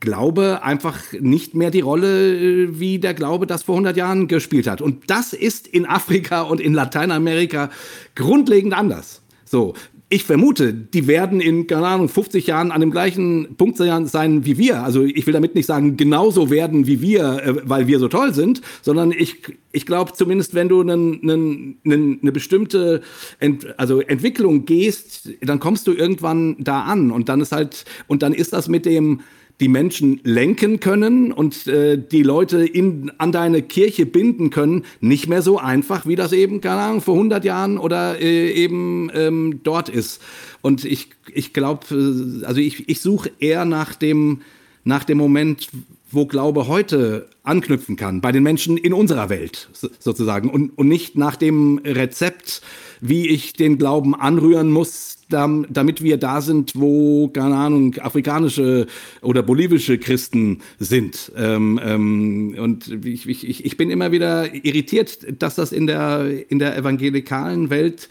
Glaube 0.00 0.62
einfach 0.62 0.98
nicht 1.18 1.54
mehr 1.54 1.70
die 1.70 1.80
Rolle, 1.80 2.36
äh, 2.36 2.80
wie 2.80 2.98
der 2.98 3.14
Glaube 3.14 3.46
das 3.46 3.64
vor 3.64 3.74
100 3.74 3.96
Jahren 3.96 4.28
gespielt 4.28 4.66
hat. 4.66 4.80
Und 4.80 5.10
das 5.10 5.32
ist 5.32 5.66
in 5.66 5.86
Afrika 5.86 6.42
und 6.42 6.60
in 6.60 6.74
Lateinamerika 6.74 7.70
grundlegend 8.14 8.74
anders. 8.74 9.22
So, 9.44 9.74
ich 10.10 10.24
vermute, 10.24 10.72
die 10.72 11.06
werden 11.06 11.40
in, 11.40 11.66
keine 11.66 11.86
Ahnung, 11.86 12.08
50 12.08 12.46
Jahren 12.46 12.72
an 12.72 12.80
dem 12.80 12.90
gleichen 12.90 13.56
Punkt 13.56 13.76
sein 13.76 14.44
wie 14.46 14.56
wir. 14.56 14.82
Also 14.82 15.04
ich 15.04 15.26
will 15.26 15.34
damit 15.34 15.54
nicht 15.54 15.66
sagen, 15.66 15.98
genauso 15.98 16.48
werden 16.48 16.86
wie 16.86 17.02
wir, 17.02 17.42
äh, 17.44 17.68
weil 17.68 17.86
wir 17.88 17.98
so 17.98 18.08
toll 18.08 18.32
sind, 18.32 18.62
sondern 18.80 19.12
ich, 19.12 19.42
ich 19.70 19.84
glaube 19.84 20.14
zumindest, 20.14 20.54
wenn 20.54 20.70
du 20.70 20.80
einen, 20.80 21.20
einen, 21.22 21.78
einen, 21.84 22.20
eine 22.22 22.32
bestimmte 22.32 23.02
Ent, 23.38 23.78
also 23.78 24.00
Entwicklung 24.00 24.64
gehst, 24.64 25.28
dann 25.42 25.60
kommst 25.60 25.86
du 25.86 25.92
irgendwann 25.92 26.56
da 26.58 26.82
an. 26.82 27.10
Und 27.10 27.28
dann 27.28 27.42
ist 27.42 27.52
halt, 27.52 27.84
und 28.06 28.22
dann 28.22 28.32
ist 28.32 28.54
das 28.54 28.68
mit 28.68 28.86
dem, 28.86 29.20
die 29.60 29.68
Menschen 29.68 30.20
lenken 30.22 30.78
können 30.78 31.32
und 31.32 31.66
äh, 31.66 31.98
die 31.98 32.22
Leute 32.22 32.64
in, 32.64 33.10
an 33.18 33.32
deine 33.32 33.62
Kirche 33.62 34.06
binden 34.06 34.50
können, 34.50 34.84
nicht 35.00 35.28
mehr 35.28 35.42
so 35.42 35.58
einfach, 35.58 36.06
wie 36.06 36.14
das 36.14 36.32
eben, 36.32 36.60
keine 36.60 36.80
Ahnung, 36.80 37.00
vor 37.00 37.14
100 37.14 37.44
Jahren 37.44 37.78
oder 37.78 38.20
äh, 38.20 38.50
eben 38.52 39.10
ähm, 39.14 39.60
dort 39.64 39.88
ist. 39.88 40.22
Und 40.60 40.84
ich, 40.84 41.10
ich 41.32 41.52
glaube, 41.52 41.86
äh, 41.90 42.44
also 42.44 42.60
ich, 42.60 42.88
ich 42.88 43.00
suche 43.00 43.32
eher 43.40 43.64
nach 43.64 43.94
dem, 43.94 44.42
nach 44.84 45.02
dem 45.02 45.18
Moment, 45.18 45.68
wo 46.10 46.26
Glaube 46.26 46.68
heute 46.68 47.28
anknüpfen 47.42 47.96
kann, 47.96 48.20
bei 48.20 48.32
den 48.32 48.42
Menschen 48.42 48.76
in 48.76 48.92
unserer 48.92 49.28
Welt 49.28 49.68
sozusagen 49.98 50.50
und, 50.50 50.76
und 50.78 50.88
nicht 50.88 51.16
nach 51.16 51.36
dem 51.36 51.78
Rezept, 51.84 52.62
wie 53.00 53.28
ich 53.28 53.52
den 53.52 53.78
Glauben 53.78 54.14
anrühren 54.14 54.70
muss, 54.70 55.18
damit 55.28 56.02
wir 56.02 56.16
da 56.16 56.40
sind, 56.40 56.72
wo, 56.74 57.28
keine 57.28 57.54
Ahnung, 57.56 57.94
afrikanische 57.98 58.86
oder 59.20 59.42
bolivische 59.42 59.98
Christen 59.98 60.60
sind. 60.78 61.32
Ähm, 61.36 61.78
ähm, 61.84 62.56
und 62.58 63.04
ich, 63.04 63.28
ich, 63.28 63.64
ich 63.64 63.76
bin 63.76 63.90
immer 63.90 64.10
wieder 64.10 64.54
irritiert, 64.54 65.26
dass 65.42 65.54
das 65.54 65.72
in 65.72 65.86
der, 65.86 66.50
in 66.50 66.58
der 66.58 66.76
evangelikalen 66.76 67.68
Welt 67.70 68.08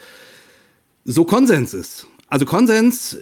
so 1.05 1.25
Konsens 1.25 1.73
ist. 1.73 2.07
Also 2.27 2.45
Konsens, 2.45 3.17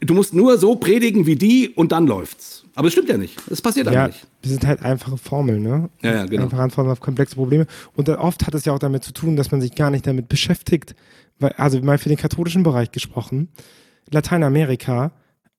du 0.00 0.14
musst 0.14 0.34
nur 0.34 0.58
so 0.58 0.76
predigen 0.76 1.26
wie 1.26 1.36
die 1.36 1.70
und 1.70 1.92
dann 1.92 2.06
läuft's. 2.06 2.64
Aber 2.78 2.86
es 2.86 2.92
stimmt 2.92 3.08
ja 3.08 3.18
nicht. 3.18 3.36
Es 3.50 3.60
passiert 3.60 3.90
ja, 3.90 4.06
nicht. 4.06 4.24
Das 4.42 4.52
sind 4.52 4.64
halt 4.64 4.84
einfache 4.84 5.16
Formeln, 5.16 5.64
ne? 5.64 5.90
Ja, 6.00 6.14
ja, 6.14 6.26
genau. 6.26 6.44
Einfache 6.44 6.62
Antworten 6.62 6.90
auf 6.90 7.00
komplexe 7.00 7.34
Probleme. 7.34 7.66
Und 7.96 8.08
oft 8.08 8.46
hat 8.46 8.54
es 8.54 8.66
ja 8.66 8.72
auch 8.72 8.78
damit 8.78 9.02
zu 9.02 9.12
tun, 9.12 9.34
dass 9.34 9.50
man 9.50 9.60
sich 9.60 9.74
gar 9.74 9.90
nicht 9.90 10.06
damit 10.06 10.28
beschäftigt, 10.28 10.94
also 11.40 11.80
mal 11.80 11.98
für 11.98 12.08
den 12.08 12.18
katholischen 12.18 12.62
Bereich 12.62 12.92
gesprochen, 12.92 13.48
Lateinamerika 14.12 15.10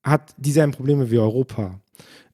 hat 0.02 0.34
dieselben 0.38 0.72
Probleme 0.72 1.12
wie 1.12 1.18
Europa. 1.18 1.82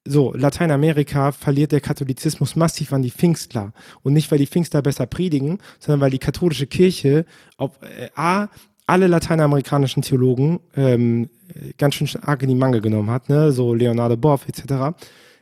So, 0.06 0.36
Lateinamerika 0.36 1.32
verliert 1.32 1.72
der 1.72 1.82
Katholizismus 1.82 2.56
massiv 2.56 2.94
an 2.94 3.02
die 3.02 3.10
Pfingstler. 3.10 3.74
Und 4.04 4.14
nicht, 4.14 4.30
weil 4.30 4.38
die 4.38 4.46
Pfingstler 4.46 4.84
besser 4.84 5.08
predigen, 5.08 5.58
sondern 5.80 6.02
weil 6.02 6.12
die 6.12 6.20
katholische 6.20 6.68
Kirche 6.68 7.26
auf, 7.58 7.80
äh, 7.82 8.10
A, 8.14 8.50
alle 8.88 9.08
lateinamerikanischen 9.08 10.04
Theologen 10.04 10.60
ähm, 10.76 11.30
ganz 11.78 11.96
schön 11.96 12.08
arg 12.22 12.44
in 12.44 12.50
die 12.50 12.56
Mangel 12.56 12.82
genommen 12.82 13.10
hat, 13.10 13.30
ne? 13.30 13.52
so 13.52 13.74
Leonardo 13.74 14.18
Boff 14.18 14.48
etc., 14.48 14.96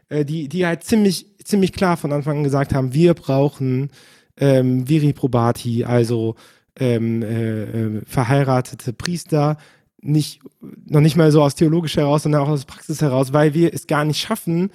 äh, 0.09 0.25
die, 0.25 0.47
die 0.47 0.65
halt 0.65 0.83
ziemlich, 0.83 1.25
ziemlich 1.43 1.73
klar 1.73 1.97
von 1.97 2.11
Anfang 2.11 2.37
an 2.37 2.43
gesagt 2.43 2.73
haben, 2.73 2.93
wir 2.93 3.13
brauchen 3.13 3.89
ähm, 4.37 4.87
Viri 4.87 5.13
Probati, 5.13 5.83
also 5.83 6.35
ähm, 6.79 7.21
äh, 7.21 7.63
äh, 7.63 8.01
verheiratete 8.05 8.93
Priester, 8.93 9.57
nicht, 10.01 10.41
noch 10.85 11.01
nicht 11.01 11.15
mal 11.15 11.31
so 11.31 11.41
aus 11.41 11.55
theologisch 11.55 11.95
heraus, 11.95 12.23
sondern 12.23 12.41
auch 12.41 12.49
aus 12.49 12.65
Praxis 12.65 13.01
heraus, 13.01 13.31
weil 13.31 13.53
wir 13.53 13.73
es 13.73 13.87
gar 13.87 14.03
nicht 14.03 14.19
schaffen, 14.19 14.71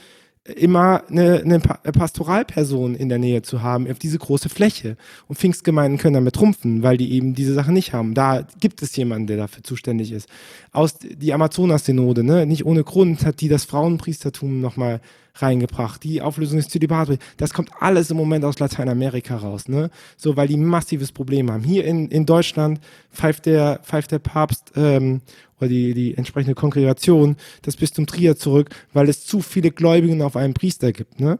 immer 0.57 1.03
eine, 1.09 1.43
eine 1.43 1.61
Pastoralperson 1.61 2.95
in 2.95 3.09
der 3.09 3.19
Nähe 3.19 3.43
zu 3.43 3.63
haben, 3.63 3.91
auf 3.91 3.99
diese 3.99 4.19
große 4.19 4.49
Fläche. 4.49 4.97
Und 5.27 5.39
Pfingstgemeinden 5.39 5.99
können 5.99 6.15
damit 6.15 6.35
trumpfen, 6.35 6.83
weil 6.83 6.97
die 6.97 7.13
eben 7.13 7.35
diese 7.35 7.55
Sache 7.55 7.73
nicht 7.73 7.93
haben. 7.93 8.15
Da 8.15 8.47
gibt 8.61 8.83
es 8.83 8.97
jemanden, 8.97 9.27
der 9.27 9.37
dafür 9.37 9.63
zuständig 9.63 10.13
ist. 10.13 10.29
Aus 10.73 10.99
die 10.99 11.33
Amazonas-Synode, 11.33 12.25
ne, 12.25 12.47
nicht 12.47 12.65
ohne 12.65 12.85
Grund 12.85 13.25
hat 13.27 13.41
die 13.41 13.49
das 13.49 13.65
Frauenpriestertum 13.65 14.61
nochmal 14.61 15.01
reingebracht, 15.43 16.03
die 16.03 16.21
Auflösung 16.21 16.57
des 16.57 16.69
Zölibats, 16.69 17.13
das 17.37 17.53
kommt 17.53 17.71
alles 17.79 18.11
im 18.11 18.17
Moment 18.17 18.45
aus 18.45 18.59
Lateinamerika 18.59 19.37
raus, 19.37 19.69
ne? 19.69 19.91
So, 20.17 20.37
weil 20.37 20.49
die 20.49 20.57
massives 20.57 21.13
Problem 21.13 21.51
haben. 21.51 21.63
Hier 21.63 21.85
in, 21.85 22.09
in 22.09 22.27
Deutschland 22.27 22.81
pfeift 23.13 23.47
der, 23.47 23.81
pfeift 23.85 24.11
der 24.11 24.19
Papst 24.19 24.73
ähm, 24.77 25.21
oder 25.59 25.69
die, 25.69 25.95
die 25.95 26.17
entsprechende 26.17 26.55
Kongregation 26.55 27.37
das 27.63 27.77
Bistum 27.77 28.07
Trier 28.07 28.37
zurück, 28.37 28.71
weil 28.93 29.09
es 29.09 29.25
zu 29.25 29.41
viele 29.41 29.71
Gläubigen 29.71 30.23
auf 30.23 30.37
einen 30.37 30.55
Priester 30.55 30.93
gibt, 30.93 31.21
ne? 31.21 31.39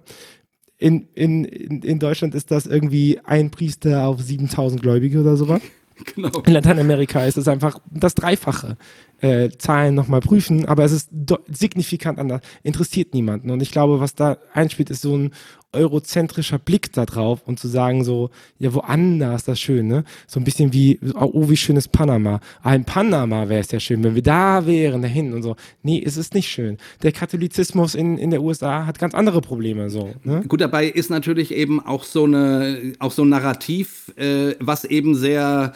In, 0.81 1.09
in, 1.15 1.45
in 1.45 1.99
Deutschland 1.99 2.37
ist 2.37 2.53
das 2.53 2.67
irgendwie 2.67 3.19
ein 3.25 3.51
Priester 3.51 4.07
auf 4.07 4.23
7000 4.23 4.81
Gläubige 4.81 5.21
oder 5.21 5.37
sowas. 5.37 5.61
Genau. 6.15 6.31
In 6.47 6.53
Lateinamerika 6.53 7.25
ist 7.25 7.37
es 7.37 7.49
einfach 7.49 7.81
das 7.91 8.15
Dreifache 8.15 8.77
äh, 9.21 9.51
Zahlen 9.59 9.95
nochmal 9.95 10.21
prüfen, 10.21 10.67
aber 10.67 10.85
es 10.85 10.93
ist 10.93 11.11
signifikant 11.49 12.19
anders, 12.19 12.41
interessiert 12.63 13.15
niemanden. 13.15 13.51
Und 13.51 13.63
ich 13.63 13.71
glaube, 13.71 14.01
was 14.01 14.15
da 14.15 14.39
einspielt, 14.53 14.91
ist 14.91 15.03
so 15.03 15.17
ein 15.17 15.33
eurozentrischer 15.73 16.59
Blick 16.59 16.93
da 16.93 17.05
drauf 17.05 17.43
und 17.45 17.59
zu 17.59 17.69
sagen 17.69 18.03
so, 18.03 18.31
ja, 18.59 18.73
woanders 18.73 19.45
das 19.45 19.61
schön, 19.61 19.87
ne? 19.87 20.05
So 20.27 20.41
ein 20.41 20.45
bisschen 20.45 20.73
wie, 20.73 20.99
oh, 21.15 21.51
wie 21.51 21.57
schön 21.59 21.77
ist 21.77 21.93
Panama. 21.93 22.41
Ah, 22.63 22.75
in 22.75 22.85
Panama 22.85 23.49
wäre 23.49 23.61
es 23.61 23.71
ja 23.71 23.79
schön, 23.79 24.03
wenn 24.03 24.15
wir 24.15 24.23
da 24.23 24.65
wären, 24.67 25.03
dahin 25.03 25.35
und 25.35 25.43
so. 25.43 25.57
Nee, 25.83 26.03
es 26.05 26.17
ist 26.17 26.33
nicht 26.33 26.49
schön. 26.49 26.79
Der 27.03 27.13
Katholizismus 27.13 27.95
in, 27.95 28.17
in 28.17 28.31
der 28.31 28.43
USA 28.43 28.87
hat 28.87 28.99
ganz 28.99 29.15
andere 29.15 29.43
Probleme, 29.43 29.91
so. 29.91 30.15
Ne? 30.25 30.43
Gut, 30.49 30.63
dabei 30.63 30.87
ist 30.87 31.11
natürlich 31.11 31.53
eben 31.53 31.85
auch 31.85 32.05
so 32.05 32.25
eine, 32.25 32.95
auch 32.99 33.13
so 33.13 33.23
ein 33.23 33.29
Narrativ, 33.29 34.13
äh, 34.17 34.55
was 34.61 34.85
eben 34.85 35.15
sehr, 35.15 35.75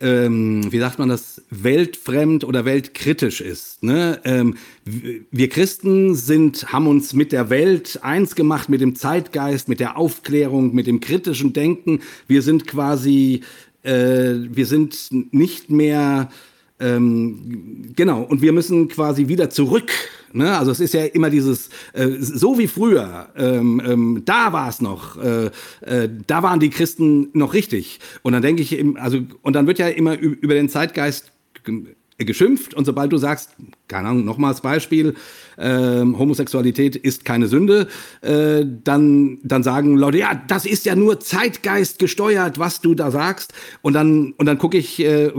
ähm, 0.00 0.72
wie 0.72 0.78
sagt 0.78 0.98
man 0.98 1.08
das, 1.08 1.42
weltfremd 1.50 2.44
oder 2.44 2.64
weltkritisch 2.64 3.40
ist. 3.40 3.82
Ne? 3.82 4.20
Ähm, 4.24 4.56
wir 4.84 5.48
Christen 5.48 6.14
sind, 6.14 6.72
haben 6.72 6.86
uns 6.86 7.12
mit 7.12 7.32
der 7.32 7.50
Welt 7.50 8.00
eins 8.02 8.34
gemacht, 8.34 8.68
mit 8.68 8.80
dem 8.80 8.96
Zeitgeist, 8.96 9.68
mit 9.68 9.80
der 9.80 9.98
Aufklärung, 9.98 10.74
mit 10.74 10.86
dem 10.86 11.00
kritischen 11.00 11.52
Denken. 11.52 12.00
Wir 12.26 12.42
sind 12.42 12.66
quasi, 12.66 13.42
äh, 13.82 13.90
wir 13.92 14.66
sind 14.66 15.08
nicht 15.32 15.70
mehr 15.70 16.30
ähm, 16.80 17.92
genau, 17.94 18.22
und 18.22 18.42
wir 18.42 18.52
müssen 18.52 18.88
quasi 18.88 19.28
wieder 19.28 19.50
zurück. 19.50 19.90
Ne? 20.32 20.56
Also 20.56 20.70
es 20.70 20.80
ist 20.80 20.94
ja 20.94 21.04
immer 21.04 21.28
dieses, 21.28 21.68
äh, 21.92 22.08
so 22.18 22.58
wie 22.58 22.68
früher, 22.68 23.28
ähm, 23.36 23.82
ähm, 23.84 24.22
da 24.24 24.52
war 24.52 24.68
es 24.68 24.80
noch, 24.80 25.16
äh, 25.22 25.50
äh, 25.80 26.08
da 26.26 26.42
waren 26.42 26.60
die 26.60 26.70
Christen 26.70 27.28
noch 27.32 27.52
richtig. 27.52 28.00
Und 28.22 28.32
dann 28.32 28.42
denke 28.42 28.62
ich, 28.62 28.84
also, 28.96 29.18
und 29.42 29.54
dann 29.54 29.66
wird 29.66 29.78
ja 29.78 29.88
immer 29.88 30.18
über 30.18 30.54
den 30.54 30.68
Zeitgeist 30.68 31.32
geschimpft 32.18 32.74
und 32.74 32.84
sobald 32.84 33.12
du 33.12 33.18
sagst, 33.18 33.50
keine 33.90 34.08
Ahnung, 34.08 34.24
nochmals 34.24 34.62
Beispiel, 34.62 35.14
äh, 35.58 36.00
Homosexualität 36.00 36.96
ist 36.96 37.24
keine 37.24 37.48
Sünde, 37.48 37.88
äh, 38.22 38.64
dann, 38.84 39.38
dann 39.42 39.62
sagen 39.62 39.96
Leute, 39.96 40.18
ja, 40.18 40.40
das 40.48 40.64
ist 40.64 40.86
ja 40.86 40.96
nur 40.96 41.20
Zeitgeist 41.20 41.98
gesteuert, 41.98 42.58
was 42.58 42.80
du 42.80 42.94
da 42.94 43.10
sagst. 43.10 43.52
Und 43.82 43.92
dann, 43.92 44.32
und 44.38 44.46
dann 44.46 44.56
gucke 44.56 44.78
ich 44.78 45.00
äh, 45.00 45.30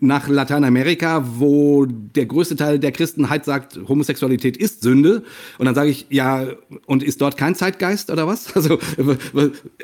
nach 0.00 0.28
Lateinamerika, 0.28 1.24
wo 1.36 1.86
der 1.86 2.26
größte 2.26 2.56
Teil 2.56 2.78
der 2.78 2.92
Christenheit 2.92 3.44
sagt, 3.44 3.78
Homosexualität 3.88 4.56
ist 4.56 4.82
Sünde. 4.82 5.24
Und 5.58 5.66
dann 5.66 5.74
sage 5.74 5.90
ich, 5.90 6.06
ja, 6.08 6.46
und 6.86 7.02
ist 7.02 7.20
dort 7.20 7.36
kein 7.36 7.54
Zeitgeist 7.54 8.10
oder 8.10 8.26
was? 8.26 8.48
Also, 8.58 8.76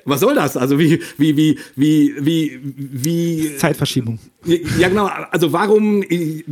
was 0.04 0.18
soll 0.18 0.34
das? 0.34 0.56
Also, 0.56 0.80
wie, 0.80 1.00
wie, 1.16 1.36
wie, 1.36 1.58
wie, 1.76 2.14
wie, 2.18 2.60
wie. 2.76 3.56
Zeitverschiebung. 3.56 4.18
Ja, 4.44 4.88
genau. 4.88 5.08
Also, 5.30 5.52
warum, 5.52 6.02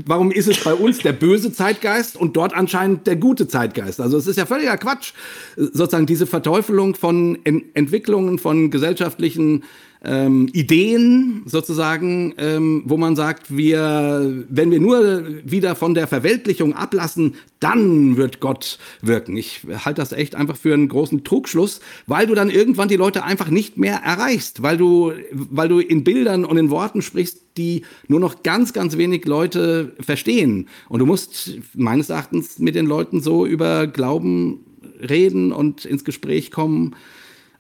warum 0.07 0.31
ist 0.31 0.49
es 0.49 0.63
bei 0.63 0.73
uns 0.73 0.99
der 0.99 1.13
böse 1.13 1.52
Zeitgeist 1.53 2.17
und 2.17 2.37
dort 2.37 2.55
anscheinend 2.55 3.07
der 3.07 3.17
gute 3.17 3.49
Zeitgeist. 3.49 4.01
Also 4.01 4.17
es 4.17 4.27
ist 4.27 4.37
ja 4.37 4.47
völliger 4.47 4.77
Quatsch, 4.77 5.13
sozusagen 5.57 6.07
diese 6.07 6.27
Verteufelung 6.27 6.95
von 6.95 7.39
en 7.45 7.75
Entwicklungen, 7.75 8.39
von 8.39 8.71
gesellschaftlichen 8.71 9.65
ähm, 10.05 10.49
Ideen 10.53 11.43
sozusagen, 11.47 12.35
ähm, 12.39 12.83
wo 12.87 12.97
man 12.97 13.15
sagt, 13.15 13.57
wir, 13.57 14.45
wenn 14.49 14.71
wir 14.71 14.81
nur 14.81 15.25
wieder 15.45 15.77
von 15.77 15.95
der 15.95 16.07
Verweltlichung 16.07 16.75
ablassen, 16.75 17.35
dann 17.61 18.17
wird 18.17 18.41
Gott 18.41 18.79
wirken. 19.01 19.37
Ich 19.37 19.61
halte 19.85 20.01
das 20.01 20.13
echt 20.13 20.35
einfach 20.35 20.57
für 20.57 20.75
einen 20.75 20.89
großen 20.89 21.23
Trugschluss, 21.23 21.81
weil 22.07 22.27
du 22.27 22.35
dann 22.35 22.51
irgendwann 22.51 22.89
die 22.89 22.97
Leute 22.97 23.23
einfach 23.23 23.49
nicht 23.49 23.79
mehr 23.79 23.97
erreichst, 24.05 24.63
weil 24.63 24.77
du, 24.77 25.13
weil 25.33 25.69
du 25.69 25.79
in 25.79 26.03
Bildern 26.03 26.45
und 26.45 26.57
in 26.57 26.71
Worten 26.71 27.03
sprichst, 27.03 27.41
die 27.57 27.83
nur 28.09 28.19
noch 28.19 28.43
ganz, 28.43 28.73
ganz 28.73 28.97
wenig 28.97 29.25
Leute 29.27 29.93
verstehen. 30.01 30.69
Und 30.89 30.99
du 30.99 31.07
musst 31.07 31.59
meines 31.75 32.11
Erachtens 32.11 32.59
mit 32.59 32.75
den 32.75 32.87
Leuten 32.87 33.21
so 33.21 33.47
über 33.47 33.87
Glauben 33.87 34.61
reden 35.01 35.53
und 35.53 35.85
ins 35.85 36.05
Gespräch 36.05 36.51
kommen, 36.51 36.97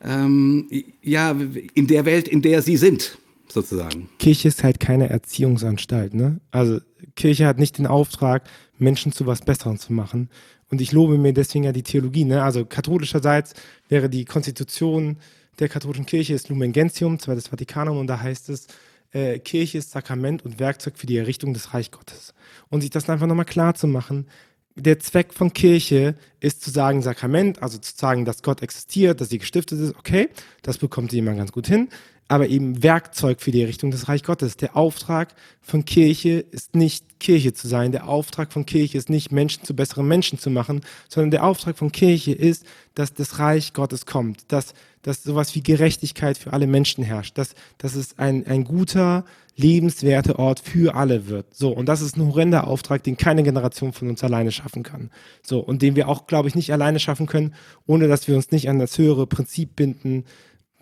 ähm, 0.04 0.68
ja, 1.02 1.36
in 1.74 1.86
der 1.86 2.04
Welt, 2.04 2.28
in 2.28 2.42
der 2.42 2.62
sie 2.62 2.76
sind, 2.76 3.18
sozusagen. 3.48 4.08
Kirche 4.18 4.48
ist 4.48 4.64
halt 4.64 4.80
keine 4.80 5.10
Erziehungsanstalt, 5.10 6.14
ne? 6.14 6.40
Also 6.50 6.80
Kirche 7.16 7.46
hat 7.46 7.58
nicht 7.58 7.78
den 7.78 7.86
Auftrag, 7.86 8.48
Menschen 8.78 9.12
zu 9.12 9.26
was 9.26 9.42
Besserem 9.42 9.78
zu 9.78 9.92
machen. 9.92 10.28
und 10.70 10.80
ich 10.80 10.92
lobe 10.92 11.18
mir 11.18 11.34
deswegen 11.34 11.64
ja 11.64 11.72
die 11.72 11.82
Theologie. 11.82 12.24
Ne? 12.24 12.42
Also 12.42 12.64
katholischerseits 12.64 13.52
wäre 13.88 14.08
die 14.08 14.24
Konstitution 14.24 15.18
der 15.58 15.68
katholischen 15.68 16.06
Kirche 16.06 16.34
ist 16.34 16.48
Lumen 16.48 16.72
Gentium, 16.72 17.18
zweites 17.18 17.48
Vatikanum, 17.48 17.98
und 17.98 18.06
da 18.06 18.20
heißt 18.20 18.48
es, 18.48 18.66
äh, 19.12 19.38
Kirche 19.38 19.78
ist 19.78 19.90
Sakrament 19.90 20.44
und 20.44 20.58
Werkzeug 20.58 20.96
für 20.96 21.06
die 21.06 21.18
Errichtung 21.18 21.52
des 21.52 21.74
Reich 21.74 21.90
Gottes. 21.90 22.34
Und 22.70 22.80
sich 22.80 22.90
das 22.90 23.08
einfach 23.10 23.26
nochmal 23.26 23.44
klar 23.44 23.74
zu 23.74 23.86
machen, 23.86 24.26
der 24.74 24.98
Zweck 24.98 25.34
von 25.34 25.52
Kirche 25.52 26.14
ist 26.40 26.62
zu 26.62 26.70
sagen 26.70 27.02
Sakrament, 27.02 27.62
also 27.62 27.78
zu 27.78 27.92
sagen, 27.96 28.24
dass 28.24 28.42
Gott 28.42 28.62
existiert, 28.62 29.20
dass 29.20 29.28
sie 29.28 29.38
gestiftet 29.38 29.80
ist, 29.80 29.96
okay, 29.96 30.28
das 30.62 30.78
bekommt 30.78 31.12
jemand 31.12 31.38
ganz 31.38 31.52
gut 31.52 31.66
hin 31.66 31.88
aber 32.32 32.48
eben 32.48 32.82
Werkzeug 32.82 33.42
für 33.42 33.50
die 33.50 33.60
Errichtung 33.60 33.90
des 33.90 34.08
Reich 34.08 34.22
Gottes. 34.22 34.56
Der 34.56 34.74
Auftrag 34.74 35.34
von 35.60 35.84
Kirche 35.84 36.38
ist 36.50 36.74
nicht 36.74 37.20
Kirche 37.20 37.52
zu 37.52 37.68
sein. 37.68 37.92
Der 37.92 38.08
Auftrag 38.08 38.54
von 38.54 38.64
Kirche 38.64 38.96
ist 38.96 39.10
nicht 39.10 39.32
Menschen 39.32 39.64
zu 39.64 39.76
besseren 39.76 40.08
Menschen 40.08 40.38
zu 40.38 40.48
machen, 40.48 40.80
sondern 41.10 41.30
der 41.30 41.44
Auftrag 41.44 41.76
von 41.76 41.92
Kirche 41.92 42.32
ist, 42.32 42.64
dass 42.94 43.12
das 43.12 43.38
Reich 43.38 43.74
Gottes 43.74 44.06
kommt, 44.06 44.50
dass, 44.50 44.72
dass 45.02 45.22
sowas 45.22 45.54
wie 45.54 45.62
Gerechtigkeit 45.62 46.38
für 46.38 46.52
alle 46.52 46.66
Menschen 46.66 47.04
herrscht, 47.04 47.36
dass, 47.36 47.54
dass 47.78 47.94
es 47.94 48.18
ein, 48.18 48.46
ein 48.46 48.64
guter, 48.64 49.24
lebenswerter 49.56 50.38
Ort 50.38 50.60
für 50.60 50.94
alle 50.94 51.28
wird. 51.28 51.54
So, 51.54 51.70
und 51.70 51.86
das 51.86 52.00
ist 52.00 52.16
ein 52.16 52.26
horrender 52.26 52.66
Auftrag, 52.66 53.02
den 53.02 53.16
keine 53.16 53.42
Generation 53.42 53.92
von 53.92 54.08
uns 54.08 54.24
alleine 54.24 54.50
schaffen 54.50 54.82
kann. 54.82 55.10
So, 55.42 55.60
und 55.60 55.82
den 55.82 55.96
wir 55.96 56.08
auch, 56.08 56.26
glaube 56.26 56.48
ich, 56.48 56.54
nicht 56.54 56.72
alleine 56.72 57.00
schaffen 57.00 57.26
können, 57.26 57.54
ohne 57.86 58.08
dass 58.08 58.26
wir 58.28 58.36
uns 58.36 58.50
nicht 58.50 58.70
an 58.70 58.78
das 58.78 58.96
höhere 58.96 59.26
Prinzip 59.26 59.76
binden, 59.76 60.24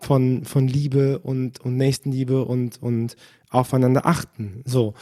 von, 0.01 0.45
von 0.45 0.67
Liebe 0.67 1.19
und, 1.19 1.61
und 1.61 1.77
Nächstenliebe 1.77 2.45
und, 2.45 2.83
und 2.83 3.17
aufeinander 3.51 4.07
achten. 4.07 4.63
So. 4.65 4.95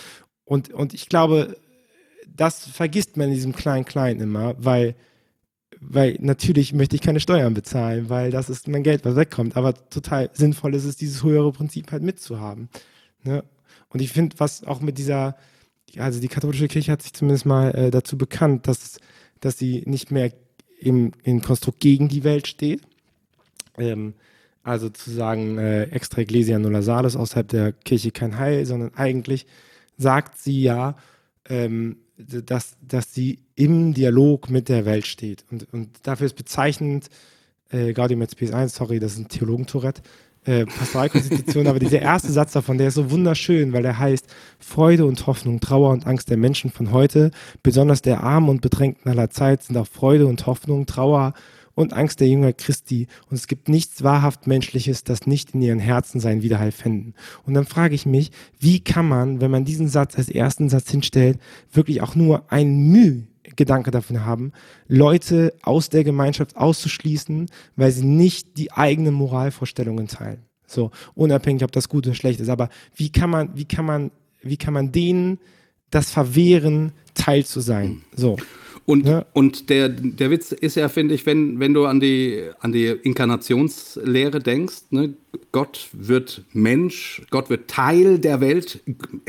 Und, 0.45 0.73
und 0.73 0.93
ich 0.93 1.09
glaube, 1.09 1.57
das 2.27 2.67
vergisst 2.69 3.17
man 3.17 3.29
in 3.29 3.35
diesem 3.35 3.55
Klein-Klein 3.55 4.21
immer, 4.21 4.55
weil, 4.59 4.97
weil 5.81 6.17
natürlich 6.21 6.73
möchte 6.73 6.97
ich 6.97 7.03
keine 7.03 7.21
Steuern 7.21 7.55
bezahlen, 7.55 8.09
weil 8.09 8.31
das 8.31 8.51
ist 8.51 8.69
mein 8.69 8.83
Geld, 8.83 9.05
was 9.05 9.17
wegkommt. 9.17 9.57
Aber 9.57 9.75
total 9.91 10.31
sinnvoll 10.33 10.75
ist 10.75 10.85
es, 10.85 10.97
dieses 10.97 11.23
höhere 11.23 11.53
Prinzip 11.53 11.93
halt 11.93 12.03
mitzuhaben. 12.03 12.69
Ne? 13.23 13.45
Und 13.89 14.01
ich 14.01 14.13
finde, 14.13 14.39
was 14.39 14.65
auch 14.65 14.81
mit 14.81 14.99
dieser, 14.99 15.37
also 15.97 16.21
die 16.21 16.29
katholische 16.29 16.69
Kirche 16.69 16.93
hat 16.93 17.03
sich 17.03 17.13
zumindest 17.13 17.47
mal 17.47 17.75
äh, 17.75 17.91
dazu 17.91 18.19
bekannt, 18.19 18.67
dass, 18.67 18.99
dass 19.41 19.59
sie 19.59 19.83
nicht 19.87 20.11
mehr 20.11 20.33
im, 20.81 21.13
im 21.23 21.43
Konstrukt 21.43 21.81
gegen 21.81 22.09
die 22.09 22.25
Welt 22.25 22.47
steht, 22.47 22.83
ähm, 23.79 24.15
also 24.63 24.91
zu 24.91 25.11
sagen, 25.11 25.59
äh, 25.59 25.85
extra 25.85 26.21
Ecclesia 26.23 26.59
nulla 26.59 26.83
salus, 26.83 27.17
außerhalb 27.17 27.49
der 27.49 27.73
Kirche 27.73 28.11
kein 28.11 28.39
Heil, 28.39 28.67
sondern 28.67 28.95
eigentlich 28.95 29.47
sagt 29.97 30.39
sie 30.39 30.61
ja, 30.63 30.97
ähm, 31.49 31.97
dass, 32.19 32.77
dass 32.87 33.15
sie 33.15 33.39
im 33.55 33.95
Dialog 33.95 34.51
mit 34.51 34.69
der 34.69 34.85
Welt 34.85 35.07
steht. 35.07 35.45
Und, 35.51 35.73
und 35.73 35.91
dafür 36.03 36.27
ist 36.27 36.37
bezeichnend, 36.37 37.09
äh, 37.71 37.93
Gaudium 37.93 38.23
et 38.23 38.33
Spes 38.33 38.53
1, 38.53 38.75
sorry, 38.75 38.99
das 38.99 39.13
ist 39.13 39.19
ein 39.19 39.29
Theologentourette, 39.29 40.03
äh, 40.45 40.65
Pastoralkonstitution, 40.65 41.67
aber 41.67 41.79
dieser 41.79 42.01
erste 42.01 42.33
Satz 42.33 42.53
davon, 42.53 42.79
der 42.79 42.89
ist 42.89 42.95
so 42.95 43.11
wunderschön, 43.11 43.73
weil 43.73 43.83
der 43.83 43.99
heißt, 43.99 44.27
Freude 44.59 45.05
und 45.05 45.27
Hoffnung, 45.27 45.61
Trauer 45.61 45.91
und 45.91 46.07
Angst 46.07 46.31
der 46.31 46.37
Menschen 46.37 46.71
von 46.71 46.91
heute, 46.91 47.31
besonders 47.63 48.03
der 48.03 48.23
Armen 48.23 48.49
und 48.49 48.63
Bedrängten 48.63 49.11
aller 49.11 49.31
Zeit, 49.31 49.63
sind 49.63 49.77
auch 49.77 49.87
Freude 49.87 50.27
und 50.27 50.47
Hoffnung, 50.47 50.87
Trauer 50.87 51.35
und 51.79 51.93
Angst 51.93 52.19
der 52.19 52.27
Jünger 52.27 52.53
Christi. 52.53 53.07
Und 53.31 53.37
es 53.37 53.47
gibt 53.47 53.69
nichts 53.69 54.03
wahrhaft 54.03 54.49
Menschliches, 54.49 55.05
das 55.05 55.29
nicht 55.29 55.55
in 55.55 55.63
ihren 55.63 55.79
Herzen 55.79 56.19
sein 56.19 56.43
Wiederhall 56.43 56.73
fänden. 56.73 57.15
Und 57.47 57.55
dann 57.55 57.67
frage 57.67 57.95
ich 57.95 58.05
mich, 58.05 58.33
wie 58.59 58.81
kann 58.81 59.07
man, 59.07 59.41
wenn 59.41 59.53
man 59.53 59.65
diesen 59.65 59.87
Satz 59.87 60.19
als 60.19 60.29
ersten 60.29 60.69
Satz 60.69 60.91
hinstellt, 60.91 61.39
wirklich 61.73 62.03
auch 62.03 62.17
nur 62.17 62.51
ein 62.51 62.89
Mühe 62.89 63.29
Gedanke 63.55 63.93
davon 63.93 64.25
haben, 64.25 64.51
Leute 64.89 65.55
aus 65.63 65.89
der 65.89 66.03
Gemeinschaft 66.03 66.57
auszuschließen, 66.57 67.47
weil 67.77 67.93
sie 67.93 68.05
nicht 68.05 68.59
die 68.59 68.73
eigenen 68.73 69.15
Moralvorstellungen 69.15 70.09
teilen. 70.09 70.43
So, 70.67 70.91
unabhängig, 71.15 71.63
ob 71.63 71.71
das 71.71 71.89
gut 71.89 72.09
oder 72.09 72.17
schlecht 72.17 72.41
ist. 72.41 72.49
Aber 72.49 72.71
wie 72.97 73.13
kann 73.13 73.31
man, 73.31 73.57
wie 73.57 73.67
kann 73.67 73.85
man, 73.85 74.11
wie 74.43 74.57
kann 74.57 74.75
man 74.75 74.91
denen 74.91 75.39
das 75.91 76.11
verwehren, 76.11 76.91
Teil 77.15 77.45
zu 77.45 77.61
sein? 77.61 78.03
So. 78.17 78.37
Und, 78.89 79.07
ja. 79.07 79.27
und 79.35 79.69
der, 79.69 79.91
der 79.91 80.31
Witz 80.31 80.51
ist 80.51 80.77
ja, 80.77 80.89
finde 80.89 81.15
ich, 81.15 81.27
wenn, 81.27 81.61
wenn 81.61 81.75
du 81.75 81.85
an 81.85 82.01
die, 82.01 82.49
an 82.61 82.73
die 82.73 82.87
Inkarnationslehre 82.87 84.41
denkst, 84.41 84.85
ne? 84.89 85.13
Gott 85.53 85.89
wird 85.93 86.45
Mensch, 86.55 87.21
Gott 87.29 87.51
wird 87.51 87.69
Teil 87.69 88.19
der 88.19 88.41
Welt, 88.41 88.81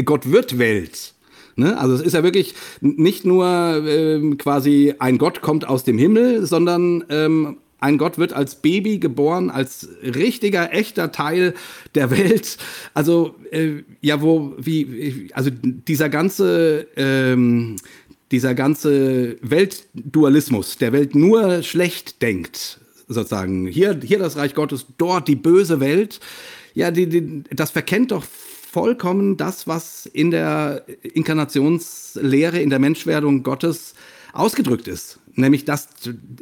Gott 0.05 0.31
wird 0.31 0.59
Welt. 0.59 1.13
Ne? 1.57 1.77
Also 1.77 1.95
es 1.95 2.01
ist 2.01 2.13
ja 2.13 2.23
wirklich 2.23 2.55
nicht 2.79 3.25
nur 3.25 3.83
ähm, 3.85 4.37
quasi 4.37 4.93
ein 4.97 5.17
Gott 5.17 5.41
kommt 5.41 5.67
aus 5.67 5.83
dem 5.83 5.97
Himmel, 5.97 6.45
sondern 6.45 7.03
ähm, 7.09 7.57
ein 7.81 7.97
Gott 7.97 8.17
wird 8.17 8.31
als 8.31 8.55
Baby 8.55 8.99
geboren, 8.99 9.49
als 9.49 9.89
richtiger, 10.01 10.73
echter 10.73 11.11
Teil 11.11 11.53
der 11.95 12.11
Welt. 12.11 12.57
Also, 12.93 13.35
äh, 13.51 13.83
ja, 13.99 14.21
wo, 14.21 14.53
wie, 14.57 15.31
also 15.33 15.49
dieser 15.51 16.07
ganze, 16.07 16.87
ähm, 16.95 17.75
dieser 18.31 18.53
ganze 18.53 19.37
Weltdualismus, 19.41 20.77
der 20.77 20.93
Welt 20.93 21.15
nur 21.15 21.63
schlecht 21.63 22.21
denkt, 22.21 22.79
sozusagen, 23.07 23.67
hier, 23.67 23.99
hier 24.03 24.19
das 24.19 24.37
Reich 24.37 24.53
Gottes, 24.53 24.85
dort 24.97 25.27
die 25.27 25.35
böse 25.35 25.79
Welt, 25.79 26.19
ja, 26.73 26.91
die, 26.91 27.07
die, 27.07 27.43
das 27.51 27.71
verkennt 27.71 28.11
doch 28.11 28.23
vollkommen 28.23 29.35
das, 29.35 29.67
was 29.67 30.05
in 30.05 30.29
der 30.29 30.85
Inkarnationslehre, 31.01 32.59
in 32.59 32.69
der 32.69 32.79
Menschwerdung 32.79 33.41
Gottes 33.41 33.95
ausgedrückt 34.33 34.87
ist 34.87 35.19
nämlich 35.35 35.65
dass, 35.65 35.87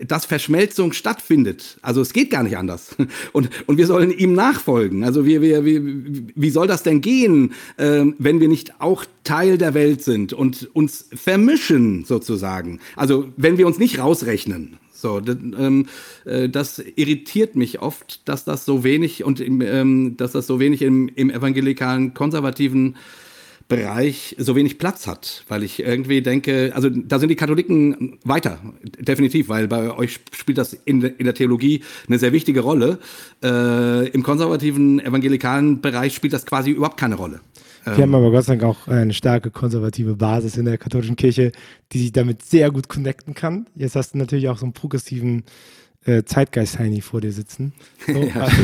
dass 0.06 0.26
Verschmelzung 0.26 0.94
stattfindet. 0.94 1.78
Also 1.82 2.02
es 2.02 2.14
geht 2.14 2.30
gar 2.30 2.44
nicht 2.44 2.58
anders. 2.58 2.96
Und, 3.34 3.50
und 3.68 3.78
wir 3.78 3.88
sollen 3.88 4.12
ihm 4.12 4.34
nachfolgen. 4.34 5.04
Also 5.04 5.26
wir, 5.26 5.42
wir, 5.42 5.66
wie, 5.66 6.26
wie 6.36 6.50
soll 6.50 6.68
das 6.68 6.84
denn 6.84 7.02
gehen, 7.02 7.54
äh, 7.78 8.06
wenn 8.18 8.40
wir 8.40 8.48
nicht 8.48 8.80
auch 8.80 9.06
Teil 9.24 9.58
der 9.58 9.74
Welt 9.74 10.04
sind 10.04 10.34
und 10.34 10.70
uns 10.74 11.06
vermischen 11.14 12.06
sozusagen? 12.06 12.80
Also 12.96 13.28
wenn 13.38 13.58
wir 13.58 13.68
uns 13.68 13.78
nicht 13.80 14.00
rausrechnen. 14.00 14.78
So, 14.92 15.20
das, 15.20 15.36
ähm, 15.36 15.86
äh, 16.26 16.50
das 16.50 16.80
irritiert 16.80 17.56
mich 17.56 17.80
oft, 17.80 18.28
dass 18.28 18.46
das 18.46 18.66
so 18.66 18.84
wenig 18.84 19.24
und 19.24 19.40
ähm, 19.40 20.18
dass 20.18 20.32
das 20.32 20.48
so 20.48 20.60
wenig 20.60 20.82
im, 20.82 21.08
im 21.14 21.30
evangelikalen 21.30 22.16
konservativen 22.16 22.96
Bereich 23.68 24.36
so 24.40 24.56
wenig 24.56 24.78
Platz 24.78 25.08
hat, 25.08 25.44
weil 25.50 25.62
ich 25.62 25.80
irgendwie 25.80 26.22
denke, 26.22 26.72
also 26.74 26.90
da 26.90 27.20
sind 27.20 27.30
die 27.30 27.36
Katholiken 27.36 28.18
weiter, 28.24 28.60
definitiv, 29.00 29.50
weil 29.50 29.68
bei 29.68 29.92
euch 29.92 30.20
spielt 30.32 30.58
das 30.58 30.74
in, 30.74 31.02
in 31.02 31.26
der 31.26 31.34
Theologie 31.34 31.84
eine 32.08 32.18
sehr 32.18 32.32
wichtige 32.32 32.62
Rolle. 32.62 33.00
Äh, 33.44 34.08
Im 34.10 34.24
konservativen 34.24 35.00
evangelikalen 35.00 35.82
Bereich 35.82 36.16
spielt 36.16 36.34
das 36.34 36.46
quasi 36.46 36.72
überhaupt 36.72 36.98
keine 36.98 37.16
Rolle. 37.16 37.42
Wir 37.96 38.04
haben 38.04 38.16
aber 38.16 38.32
Gott 38.32 38.44
sei 38.44 38.58
Dank 38.58 38.64
auch 38.64 38.88
eine 38.90 39.14
starke 39.14 39.50
konservative 39.50 40.16
Basis 40.16 40.58
in 40.58 40.66
der 40.66 40.78
katholischen 40.78 41.16
Kirche, 41.16 41.54
die 41.94 42.00
sich 42.00 42.12
damit 42.12 42.44
sehr 42.44 42.70
gut 42.70 42.90
connecten 42.90 43.34
kann. 43.34 43.68
Jetzt 43.76 43.96
hast 43.96 44.14
du 44.14 44.18
natürlich 44.18 44.50
auch 44.50 44.58
so 44.58 44.66
einen 44.66 44.74
progressiven 44.74 45.44
äh, 46.08 46.24
Zeitgeist-Heini 46.24 47.02
vor 47.02 47.22
dir 47.22 47.32
sitzen. 47.32 47.74
So, 48.08 48.24
ja. 48.24 48.42
also, 48.42 48.56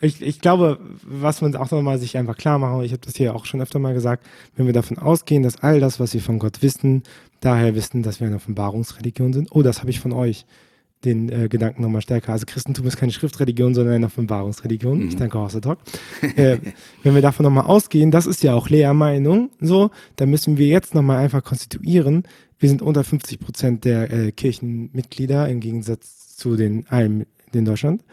ich, 0.00 0.20
ich 0.20 0.40
glaube, 0.40 0.80
was 1.02 1.40
man 1.40 1.54
auch 1.54 1.70
nochmal 1.70 1.98
sich 1.98 2.16
einfach 2.16 2.36
klar 2.36 2.58
machen, 2.58 2.82
ich 2.82 2.90
habe 2.90 3.02
das 3.04 3.14
hier 3.14 3.34
auch 3.34 3.46
schon 3.46 3.60
öfter 3.60 3.78
mal 3.78 3.94
gesagt, 3.94 4.26
wenn 4.56 4.66
wir 4.66 4.72
davon 4.72 4.98
ausgehen, 4.98 5.44
dass 5.44 5.62
all 5.62 5.78
das, 5.78 6.00
was 6.00 6.12
wir 6.14 6.20
von 6.20 6.40
Gott 6.40 6.62
wissen, 6.62 7.04
daher 7.40 7.76
wissen, 7.76 8.02
dass 8.02 8.18
wir 8.20 8.26
eine 8.26 8.36
Offenbarungsreligion 8.36 9.32
sind. 9.32 9.48
Oh, 9.52 9.62
das 9.62 9.80
habe 9.80 9.90
ich 9.90 10.00
von 10.00 10.12
euch 10.12 10.46
den 11.04 11.28
äh, 11.28 11.48
Gedanken 11.48 11.82
nochmal 11.82 12.02
stärker. 12.02 12.32
Also 12.32 12.44
Christentum 12.46 12.86
ist 12.86 12.96
keine 12.96 13.12
Schriftreligion, 13.12 13.74
sondern 13.74 13.94
eine 13.94 14.06
Offenbarungsreligion. 14.06 14.98
Mhm. 14.98 15.08
Ich 15.08 15.16
danke 15.16 15.38
auch, 15.38 15.52
Talk. 15.52 15.78
äh, 16.36 16.58
wenn 17.02 17.14
wir 17.14 17.22
davon 17.22 17.44
nochmal 17.44 17.66
ausgehen, 17.66 18.10
das 18.10 18.26
ist 18.26 18.42
ja 18.42 18.54
auch 18.54 18.68
Lehrmeinung, 18.68 19.50
so, 19.60 19.90
dann 20.16 20.30
müssen 20.30 20.58
wir 20.58 20.66
jetzt 20.66 20.94
nochmal 20.94 21.18
einfach 21.18 21.44
konstituieren. 21.44 22.24
Wir 22.58 22.68
sind 22.68 22.82
unter 22.82 23.04
50 23.04 23.38
Prozent 23.38 23.84
der 23.84 24.10
äh, 24.10 24.32
Kirchenmitglieder 24.32 25.48
im 25.48 25.60
Gegensatz 25.60 26.25
zu 26.36 26.56
den 26.56 26.86
Almen 26.88 27.26
in 27.52 27.64
Deutschland. 27.64 28.04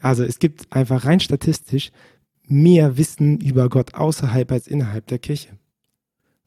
Also 0.00 0.24
es 0.24 0.38
gibt 0.38 0.72
einfach 0.72 1.04
rein 1.04 1.20
statistisch 1.20 1.90
mehr 2.46 2.96
Wissen 2.96 3.40
über 3.40 3.68
Gott 3.68 3.94
außerhalb 3.94 4.52
als 4.52 4.68
innerhalb 4.68 5.06
der 5.06 5.18
Kirche. 5.18 5.48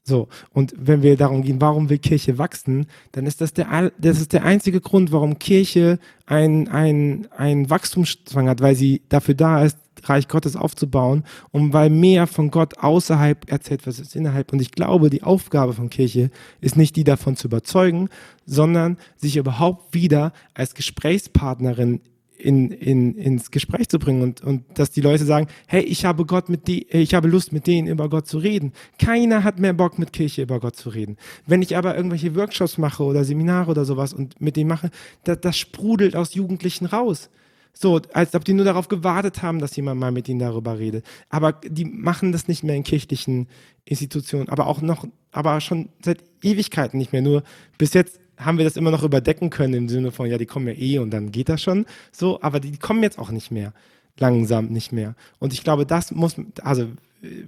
So, 0.03 0.30
und 0.53 0.73
wenn 0.77 1.01
wir 1.01 1.18
darum 1.18 1.41
gehen, 1.41 1.59
warum 1.59 1.89
will 1.89 1.97
Kirche 1.97 2.38
wachsen, 2.38 2.85
dann 3.11 3.26
ist 3.26 3.41
das 3.41 3.51
der, 3.51 3.91
das 3.97 4.22
ist 4.22 4.31
der 4.31 4.45
einzige 4.45 4.80
Grund, 4.80 5.11
warum 5.11 5.38
Kirche 5.38 5.99
ein, 6.26 6.69
ein, 6.69 7.27
ein 7.35 7.69
Wachstumszwang 7.69 8.47
hat, 8.47 8.61
weil 8.61 8.76
sie 8.76 9.01
dafür 9.09 9.34
da 9.34 9.65
ist, 9.65 9.77
Reich 10.03 10.28
Gottes 10.28 10.56
aufzubauen 10.56 11.24
und 11.52 11.74
weil 11.74 11.90
mehr 11.90 12.28
von 12.28 12.52
Gott 12.52 12.78
außerhalb 12.80 13.52
erzählt 13.52 13.86
was 13.88 13.99
ist 13.99 14.15
innerhalb. 14.15 14.52
Und 14.53 14.61
ich 14.61 14.72
glaube, 14.72 15.10
die 15.10 15.24
Aufgabe 15.24 15.74
von 15.74 15.90
Kirche 15.90 16.30
ist 16.61 16.78
nicht 16.78 16.95
die 16.95 17.03
davon 17.03 17.36
zu 17.36 17.48
überzeugen, 17.48 18.10
sondern 18.45 18.98
sich 19.15 19.38
überhaupt 19.38 19.94
wieder 19.94 20.34
als 20.53 20.76
Gesprächspartnerin 20.76 22.02
in, 22.38 22.72
in, 22.72 23.15
ins 23.15 23.52
Gespräch 23.52 23.90
zu 23.90 23.99
bringen 23.99 24.22
und, 24.22 24.41
und 24.41 24.64
dass 24.76 24.91
die 24.91 25.02
Leute 25.02 25.26
sagen, 25.26 25.48
hey, 25.68 25.82
ich 25.82 26.06
habe 26.06 26.26
Gott 26.26 26.49
mit 26.49 26.68
die, 26.68 26.88
ich 26.90 27.14
habe 27.14 27.28
Lust 27.28 27.52
mit 27.52 27.68
denen 27.68 27.88
über 27.88 28.10
Gott 28.10 28.28
zu 28.28 28.38
reden. 28.38 28.74
Keiner 28.99 29.44
hat 29.44 29.60
mehr 29.60 29.74
Bock 29.74 29.98
mit 29.98 30.14
Kirche 30.14 30.44
über 30.44 30.60
Gott 30.60 30.76
zu 30.76 30.90
reden. 30.90 31.18
Wenn 31.45 31.61
ich 31.61 31.76
aber 31.76 31.95
irgendwelche 31.95 32.36
Workshops 32.36 32.78
mache 32.78 33.03
oder 33.03 33.24
Seminare 33.24 33.72
oder 33.72 33.86
sowas 33.86 34.14
und 34.14 34.40
mit 34.40 34.56
denen 34.56 34.69
mache, 34.69 34.91
das, 35.24 35.41
das 35.41 35.57
sprudelt 35.57 36.15
aus 36.15 36.36
Jugendlichen 36.36 36.86
raus. 36.86 37.30
So, 37.79 38.01
als 38.13 38.33
ob 38.33 38.43
die 38.43 38.53
nur 38.53 38.65
darauf 38.65 38.87
gewartet 38.87 39.41
haben, 39.41 39.59
dass 39.59 39.75
jemand 39.75 39.99
mal 39.99 40.11
mit 40.11 40.27
ihnen 40.27 40.39
darüber 40.39 40.79
redet. 40.79 41.05
Aber 41.29 41.53
die 41.53 41.85
machen 41.85 42.31
das 42.31 42.47
nicht 42.47 42.63
mehr 42.63 42.75
in 42.75 42.83
kirchlichen 42.83 43.47
Institutionen, 43.85 44.49
aber 44.49 44.67
auch 44.67 44.81
noch, 44.81 45.07
aber 45.31 45.61
schon 45.61 45.89
seit 46.03 46.23
Ewigkeiten 46.41 46.97
nicht 46.97 47.13
mehr. 47.13 47.21
Nur 47.21 47.43
bis 47.77 47.93
jetzt 47.93 48.19
haben 48.37 48.57
wir 48.57 48.65
das 48.65 48.77
immer 48.77 48.91
noch 48.91 49.03
überdecken 49.03 49.49
können 49.49 49.73
im 49.73 49.89
Sinne 49.89 50.11
von, 50.11 50.29
ja, 50.29 50.37
die 50.37 50.45
kommen 50.45 50.67
ja 50.67 50.73
eh 50.73 50.99
und 50.99 51.11
dann 51.11 51.31
geht 51.31 51.49
das 51.49 51.61
schon. 51.61 51.85
So, 52.11 52.41
aber 52.41 52.59
die, 52.59 52.71
die 52.71 52.77
kommen 52.77 53.03
jetzt 53.03 53.19
auch 53.19 53.31
nicht 53.31 53.51
mehr. 53.51 53.73
Langsam 54.19 54.67
nicht 54.67 54.91
mehr. 54.91 55.15
Und 55.37 55.53
ich 55.53 55.63
glaube, 55.63 55.85
das 55.85 56.11
muss, 56.11 56.35
also 56.63 56.87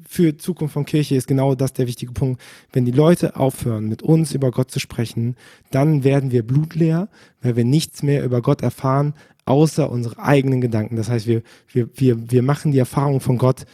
für 0.08 0.38
Zukunft 0.38 0.74
von 0.74 0.86
Kirche 0.86 1.16
ist 1.16 1.28
genau 1.28 1.56
das 1.56 1.74
der 1.74 1.88
wichtige 1.88 2.12
Punkt. 2.12 2.42
Wenn 2.72 2.86
die 2.86 2.92
Leute 2.92 3.36
aufhören, 3.36 3.88
mit 3.88 4.02
uns 4.02 4.34
über 4.34 4.52
Gott 4.52 4.72
zu 4.72 4.80
sprechen, 4.80 5.36
dann 5.72 6.04
werden 6.04 6.32
wir 6.32 6.46
blutleer, 6.46 7.08
weil 7.42 7.56
wir 7.56 7.66
nichts 7.66 8.04
mehr 8.04 8.24
über 8.24 8.42
Gott 8.42 8.62
erfahren, 8.62 9.14
außer 9.50 9.90
unsere 9.90 10.20
eigenen 10.20 10.62
Gedanken. 10.62 10.96
Das 10.96 11.10
heißt, 11.10 11.26
wir, 11.26 11.42
wir, 11.74 11.90
wir, 11.96 12.32
wir 12.32 12.44
machen 12.44 12.72
die 12.72 12.78
Erfahrung 12.78 13.20
von 13.20 13.40
Gott 13.40 13.66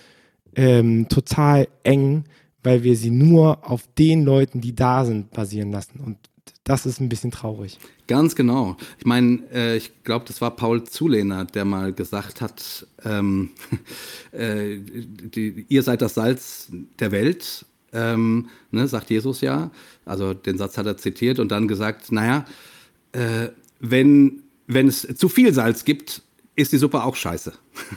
ähm, 0.55 1.09
total 1.09 1.67
eng, 1.83 2.23
weil 2.63 2.83
wir 2.83 2.95
sie 2.95 3.11
nur 3.11 3.69
auf 3.69 3.83
den 3.97 4.23
Leuten, 4.23 4.61
die 4.61 4.73
da 4.73 5.03
sind, 5.03 5.31
basieren 5.31 5.73
lassen. 5.73 5.99
Und 5.99 6.17
das 6.63 6.85
ist 6.85 7.01
ein 7.01 7.09
bisschen 7.09 7.31
traurig. 7.31 7.77
Ganz 8.07 8.35
genau. 8.35 8.77
Ich 8.97 9.05
meine, 9.05 9.41
äh, 9.53 9.75
ich 9.75 9.91
glaube, 10.05 10.23
das 10.25 10.39
war 10.39 10.55
Paul 10.55 10.85
Zulehner, 10.85 11.43
der 11.43 11.65
mal 11.65 11.91
gesagt 11.91 12.39
hat, 12.39 12.87
ähm, 13.03 13.49
äh, 14.31 14.77
die, 14.79 15.65
ihr 15.67 15.83
seid 15.83 16.01
das 16.01 16.13
Salz 16.13 16.69
der 16.99 17.11
Welt, 17.11 17.65
ähm, 17.91 18.47
ne, 18.71 18.87
sagt 18.87 19.09
Jesus 19.09 19.41
ja. 19.41 19.71
Also 20.05 20.33
den 20.33 20.57
Satz 20.57 20.77
hat 20.77 20.85
er 20.85 20.95
zitiert 20.95 21.39
und 21.39 21.51
dann 21.51 21.67
gesagt, 21.67 22.13
naja, 22.13 22.45
äh, 23.11 23.49
wenn, 23.81 24.44
wenn 24.67 24.87
es 24.87 25.07
zu 25.15 25.29
viel 25.29 25.53
Salz 25.53 25.85
gibt, 25.85 26.21
ist 26.57 26.71
die 26.71 26.77
Suppe 26.77 27.03
auch 27.03 27.15
scheiße. 27.15 27.51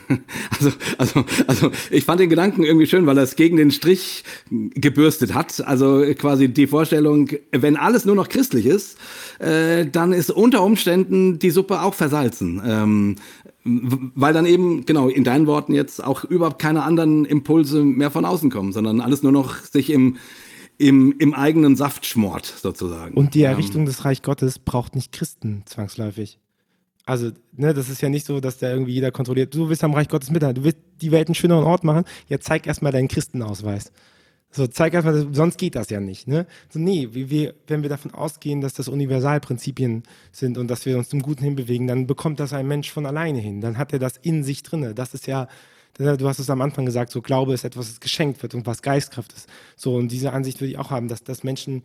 also, 0.59 0.71
also, 0.97 1.25
also 1.47 1.71
ich 1.91 2.03
fand 2.03 2.19
den 2.19 2.29
Gedanken 2.29 2.63
irgendwie 2.63 2.87
schön, 2.87 3.05
weil 3.05 3.17
er 3.17 3.23
es 3.23 3.37
gegen 3.37 3.55
den 3.55 3.71
Strich 3.71 4.23
gebürstet 4.49 5.33
hat. 5.33 5.65
Also 5.65 6.03
quasi 6.17 6.49
die 6.49 6.67
Vorstellung, 6.67 7.29
wenn 7.51 7.77
alles 7.77 8.03
nur 8.03 8.15
noch 8.15 8.27
christlich 8.27 8.65
ist, 8.65 8.97
äh, 9.39 9.85
dann 9.85 10.11
ist 10.11 10.29
unter 10.31 10.61
Umständen 10.63 11.39
die 11.39 11.51
Suppe 11.51 11.81
auch 11.81 11.93
versalzen. 11.93 12.61
Ähm, 12.65 13.15
weil 13.63 14.33
dann 14.33 14.45
eben, 14.45 14.85
genau, 14.85 15.07
in 15.07 15.23
deinen 15.23 15.47
Worten 15.47 15.73
jetzt 15.73 16.03
auch 16.03 16.25
überhaupt 16.25 16.59
keine 16.59 16.83
anderen 16.83 17.23
Impulse 17.25 17.83
mehr 17.83 18.11
von 18.11 18.25
außen 18.25 18.49
kommen, 18.49 18.73
sondern 18.73 18.99
alles 18.99 19.23
nur 19.23 19.31
noch 19.31 19.55
sich 19.63 19.89
im, 19.89 20.17
im, 20.77 21.15
im 21.17 21.33
eigenen 21.33 21.75
Saft 21.75 22.05
schmort, 22.05 22.45
sozusagen. 22.45 23.15
Und 23.15 23.35
die 23.35 23.43
Errichtung 23.43 23.81
ähm, 23.81 23.85
des 23.85 24.05
Reich 24.05 24.21
Gottes 24.21 24.59
braucht 24.59 24.95
nicht 24.95 25.11
Christen 25.11 25.63
zwangsläufig. 25.65 26.39
Also, 27.09 27.31
ne, 27.53 27.73
das 27.73 27.89
ist 27.89 28.01
ja 28.01 28.09
nicht 28.09 28.23
so, 28.23 28.39
dass 28.39 28.59
da 28.59 28.69
irgendwie 28.69 28.93
jeder 28.93 29.09
kontrolliert. 29.09 29.55
Du 29.55 29.67
willst 29.67 29.83
am 29.83 29.95
Reich 29.95 30.09
Gottes 30.09 30.29
mithalten, 30.29 30.61
du 30.61 30.65
willst 30.65 30.77
die 31.01 31.11
Welt 31.11 31.27
einen 31.27 31.33
schöneren 31.33 31.63
Ort 31.63 31.83
machen. 31.83 32.03
Ja, 32.27 32.39
zeig 32.39 32.67
erstmal 32.67 32.91
deinen 32.91 33.07
Christenausweis. 33.07 33.91
So, 34.51 34.67
zeig 34.67 34.93
erstmal, 34.93 35.33
sonst 35.33 35.57
geht 35.57 35.73
das 35.73 35.89
ja 35.89 35.99
nicht. 35.99 36.27
Ne? 36.27 36.45
So, 36.69 36.77
nee, 36.77 37.09
wie 37.11 37.31
wir, 37.31 37.55
wenn 37.65 37.81
wir 37.81 37.89
davon 37.89 38.13
ausgehen, 38.13 38.61
dass 38.61 38.75
das 38.75 38.87
Universalprinzipien 38.87 40.03
sind 40.31 40.59
und 40.59 40.67
dass 40.67 40.85
wir 40.85 40.99
uns 40.99 41.09
zum 41.09 41.23
Guten 41.23 41.43
hinbewegen, 41.43 41.87
dann 41.87 42.05
bekommt 42.05 42.39
das 42.39 42.53
ein 42.53 42.67
Mensch 42.67 42.91
von 42.91 43.07
alleine 43.07 43.39
hin. 43.39 43.59
Dann 43.59 43.79
hat 43.79 43.91
er 43.91 43.97
das 43.97 44.17
in 44.17 44.43
sich 44.43 44.61
drinne. 44.61 44.93
Das 44.93 45.15
ist 45.15 45.25
ja, 45.25 45.47
du 45.97 46.27
hast 46.27 46.37
es 46.37 46.51
am 46.51 46.61
Anfang 46.61 46.85
gesagt, 46.85 47.11
so 47.11 47.23
Glaube 47.23 47.55
ist 47.55 47.63
etwas, 47.63 47.89
das 47.89 47.99
geschenkt 48.01 48.43
wird 48.43 48.53
und 48.53 48.67
was 48.67 48.83
Geistkraft 48.83 49.33
ist. 49.33 49.49
So, 49.75 49.95
und 49.95 50.11
diese 50.11 50.31
Ansicht 50.31 50.61
würde 50.61 50.71
ich 50.71 50.77
auch 50.77 50.91
haben, 50.91 51.07
dass, 51.07 51.23
dass 51.23 51.43
Menschen 51.43 51.81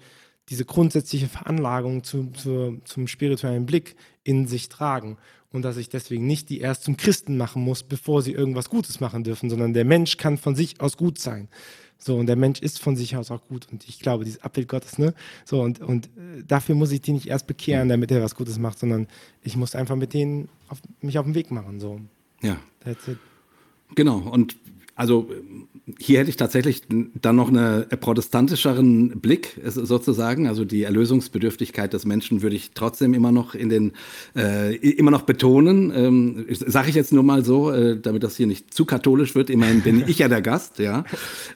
diese 0.49 0.65
grundsätzliche 0.65 1.29
Veranlagung 1.29 2.05
zu, 2.05 2.31
zu, 2.33 2.81
zum 2.85 3.07
spirituellen 3.07 3.67
Blick 3.67 3.97
in 4.25 4.47
sich 4.47 4.69
tragen 4.69 5.17
und 5.53 5.63
dass 5.63 5.77
ich 5.77 5.89
deswegen 5.89 6.27
nicht 6.27 6.49
die 6.49 6.61
erst 6.61 6.83
zum 6.83 6.97
Christen 6.97 7.37
machen 7.37 7.63
muss, 7.63 7.83
bevor 7.83 8.23
sie 8.23 8.33
irgendwas 8.33 8.69
Gutes 8.69 9.01
machen 9.01 9.25
dürfen, 9.25 9.49
sondern 9.49 9.73
der 9.73 9.85
Mensch 9.85 10.17
kann 10.17 10.37
von 10.37 10.55
sich 10.55 10.81
aus 10.81 10.97
gut 10.97 11.19
sein. 11.19 11.49
So, 11.97 12.17
und 12.17 12.27
der 12.27 12.37
Mensch 12.37 12.61
ist 12.61 12.81
von 12.81 12.97
sich 12.97 13.17
aus 13.17 13.31
auch 13.31 13.47
gut. 13.47 13.69
Und 13.71 13.89
ich 13.89 14.01
glaube, 14.01 14.25
dieses 14.25 14.43
Abbild 14.43 14.69
Gottes, 14.69 14.99
ne? 14.99 15.15
So, 15.45 15.63
und, 15.63 15.81
und 15.81 16.07
äh, 16.07 16.43
dafür 16.47 16.75
muss 16.75 16.93
ich 16.93 17.01
die 17.01 17.13
nicht 17.13 17.29
erst 17.29 17.47
bekehren, 17.47 17.89
damit 17.89 18.11
er 18.11 18.21
was 18.21 18.35
Gutes 18.35 18.59
macht, 18.59 18.79
sondern 18.79 19.07
ich 19.43 19.57
muss 19.57 19.75
einfach 19.75 19.97
mit 19.97 20.13
denen 20.13 20.49
auf, 20.69 20.83
mich 21.01 21.19
auf 21.19 21.25
den 21.25 21.35
Weg 21.35 21.51
machen. 21.51 21.81
So. 21.81 22.01
Ja. 22.43 22.59
Genau. 23.95 24.19
Und 24.19 24.57
also 24.97 25.29
hier 25.99 26.21
hätte 26.21 26.31
ich 26.31 26.37
tatsächlich 26.37 26.83
dann 26.89 27.37
noch 27.37 27.49
einen 27.49 27.87
protestantischeren 28.01 29.21
Blick 29.21 29.61
sozusagen. 29.65 30.47
Also 30.47 30.65
die 30.65 30.85
Erlösungsbedürftigkeit 30.85 31.93
des 31.93 32.07
Menschen 32.07 32.43
würde 32.43 32.57
ich 32.57 32.71
trotzdem 32.73 33.13
immer 33.13 33.33
noch 33.33 33.55
in 33.55 33.69
den 33.69 33.93
äh, 34.37 34.77
immer 34.77 35.11
noch 35.11 35.23
betonen. 35.23 35.93
Ähm, 35.95 36.47
Sage 36.49 36.89
ich 36.89 36.95
jetzt 36.95 37.13
nur 37.13 37.23
mal 37.23 37.45
so, 37.45 37.71
äh, 37.71 37.99
damit 38.01 38.23
das 38.23 38.37
hier 38.37 38.47
nicht 38.47 38.73
zu 38.73 38.85
katholisch 38.85 39.35
wird. 39.35 39.51
Immerhin 39.51 39.83
bin 39.83 40.05
ich 40.07 40.21
ja 40.21 40.29
der 40.29 40.43
Gast, 40.43 40.79
ja. 40.79 41.05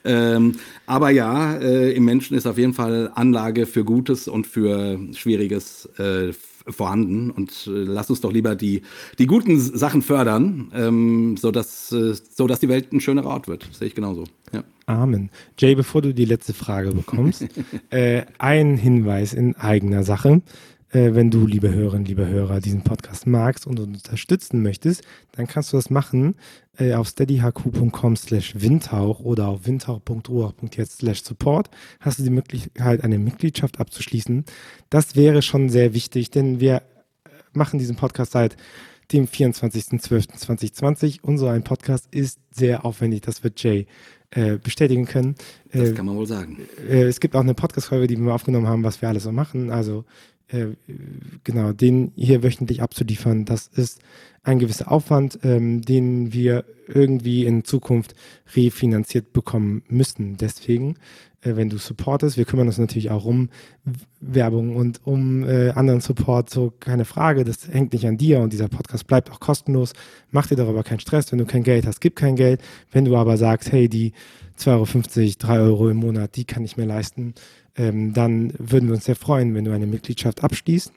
Ähm, 0.03 0.55
aber 0.85 1.09
ja, 1.09 1.55
äh, 1.55 1.93
im 1.93 2.05
Menschen 2.05 2.37
ist 2.37 2.45
auf 2.45 2.57
jeden 2.57 2.73
Fall 2.73 3.11
Anlage 3.15 3.65
für 3.65 3.83
Gutes 3.83 4.27
und 4.27 4.47
für 4.47 4.99
Schwieriges 5.13 5.85
äh, 5.97 6.33
vorhanden 6.71 7.31
und 7.31 7.67
äh, 7.67 7.71
lass 7.71 8.09
uns 8.09 8.21
doch 8.21 8.31
lieber 8.31 8.55
die, 8.55 8.81
die 9.17 9.25
guten 9.25 9.59
Sachen 9.59 10.01
fördern, 10.01 10.71
ähm, 10.73 11.37
sodass, 11.37 11.91
äh, 11.91 12.13
sodass 12.29 12.59
die 12.59 12.69
Welt 12.69 12.91
ein 12.91 13.01
schönerer 13.01 13.27
Ort 13.27 13.47
wird. 13.47 13.69
Sehe 13.71 13.87
ich 13.87 13.95
genauso. 13.95 14.25
Ja. 14.53 14.63
Amen. 14.85 15.29
Jay, 15.57 15.75
bevor 15.75 16.01
du 16.01 16.13
die 16.13 16.25
letzte 16.25 16.53
Frage 16.53 16.91
bekommst, 16.91 17.45
äh, 17.89 18.23
ein 18.37 18.77
Hinweis 18.77 19.33
in 19.33 19.55
eigener 19.55 20.03
Sache. 20.03 20.41
Äh, 20.91 21.13
wenn 21.13 21.29
du, 21.29 21.45
liebe 21.45 21.71
Hörerinnen, 21.71 22.05
liebe 22.05 22.27
Hörer, 22.27 22.61
diesen 22.61 22.83
Podcast 22.83 23.27
magst 23.27 23.67
und 23.67 23.79
unterstützen 23.79 24.63
möchtest, 24.63 25.03
dann 25.33 25.45
kannst 25.45 25.71
du 25.71 25.77
das 25.77 25.89
machen 25.89 26.35
äh, 26.79 26.93
auf 26.93 27.09
steadyhq.com 27.09 28.15
slash 28.15 28.53
windhauch 28.55 29.19
oder 29.19 29.47
auf 29.49 29.65
windhauch.org.jetzt 29.65 30.99
slash 30.99 31.23
support 31.23 31.69
hast 31.99 32.19
du 32.19 32.23
die 32.23 32.29
Möglichkeit, 32.29 33.03
eine 33.03 33.19
Mitgliedschaft 33.19 33.79
abzuschließen. 33.79 34.45
Das 34.89 35.15
wäre 35.15 35.41
schon 35.41 35.69
sehr 35.69 35.93
wichtig, 35.93 36.31
denn 36.31 36.59
wir 36.59 36.77
äh, 36.77 37.29
machen 37.53 37.79
diesen 37.79 37.95
Podcast 37.95 38.31
seit 38.31 38.55
dem 39.11 39.27
24.12.2020. 39.27 41.19
Unser 41.21 41.51
ein 41.51 41.63
Podcast 41.63 42.07
ist 42.11 42.39
sehr 42.51 42.85
aufwendig, 42.85 43.21
das 43.21 43.43
wird 43.43 43.61
Jay 43.61 43.85
äh, 44.31 44.57
bestätigen 44.57 45.05
können. 45.05 45.35
Das 45.71 45.89
äh, 45.89 45.93
kann 45.93 46.05
man 46.05 46.15
wohl 46.15 46.27
sagen. 46.27 46.59
Äh, 46.87 47.03
es 47.03 47.19
gibt 47.19 47.35
auch 47.35 47.41
eine 47.41 47.55
Podcast-Folge, 47.55 48.07
die 48.07 48.17
wir 48.17 48.33
aufgenommen 48.33 48.67
haben, 48.67 48.83
was 48.83 49.01
wir 49.01 49.09
alles 49.09 49.23
so 49.23 49.31
machen. 49.31 49.71
Also 49.71 50.05
äh, 50.47 50.67
genau, 51.43 51.73
den 51.73 52.11
hier 52.15 52.43
wöchentlich 52.43 52.81
abzuliefern, 52.81 53.45
das 53.45 53.67
ist 53.67 53.99
ein 54.43 54.59
gewisser 54.59 54.91
Aufwand, 54.91 55.39
ähm, 55.43 55.81
den 55.81 56.33
wir 56.33 56.65
irgendwie 56.87 57.45
in 57.45 57.63
Zukunft 57.63 58.15
refinanziert 58.55 59.33
bekommen 59.33 59.83
müssen. 59.89 60.37
Deswegen, 60.37 60.95
äh, 61.41 61.55
wenn 61.55 61.69
du 61.69 61.77
supportest, 61.77 62.37
wir 62.37 62.45
kümmern 62.45 62.67
uns 62.67 62.77
natürlich 62.77 63.11
auch 63.11 63.25
um 63.25 63.49
Werbung 64.19 64.75
und 64.75 65.01
um 65.05 65.43
äh, 65.43 65.69
anderen 65.69 66.01
Support, 66.01 66.49
so 66.49 66.73
keine 66.79 67.05
Frage, 67.05 67.43
das 67.43 67.67
hängt 67.71 67.93
nicht 67.93 68.07
an 68.07 68.17
dir 68.17 68.39
und 68.39 68.53
dieser 68.53 68.67
Podcast 68.67 69.07
bleibt 69.07 69.31
auch 69.31 69.39
kostenlos. 69.39 69.93
Mach 70.31 70.47
dir 70.47 70.55
darüber 70.55 70.83
keinen 70.83 70.99
Stress, 70.99 71.31
wenn 71.31 71.39
du 71.39 71.45
kein 71.45 71.63
Geld 71.63 71.85
hast, 71.85 72.01
gib 72.01 72.15
kein 72.15 72.35
Geld. 72.35 72.61
Wenn 72.91 73.05
du 73.05 73.15
aber 73.15 73.37
sagst, 73.37 73.71
hey, 73.71 73.87
die 73.87 74.13
2,50 74.57 74.67
Euro, 74.71 75.33
3 75.39 75.59
Euro 75.59 75.89
im 75.89 75.97
Monat, 75.97 76.35
die 76.35 76.45
kann 76.45 76.65
ich 76.65 76.75
mir 76.75 76.85
leisten, 76.85 77.33
ähm, 77.77 78.13
dann 78.13 78.53
würden 78.57 78.89
wir 78.89 78.95
uns 78.95 79.05
sehr 79.05 79.15
freuen, 79.15 79.53
wenn 79.55 79.65
du 79.65 79.71
eine 79.71 79.87
Mitgliedschaft 79.87 80.43
abschließt. 80.43 80.91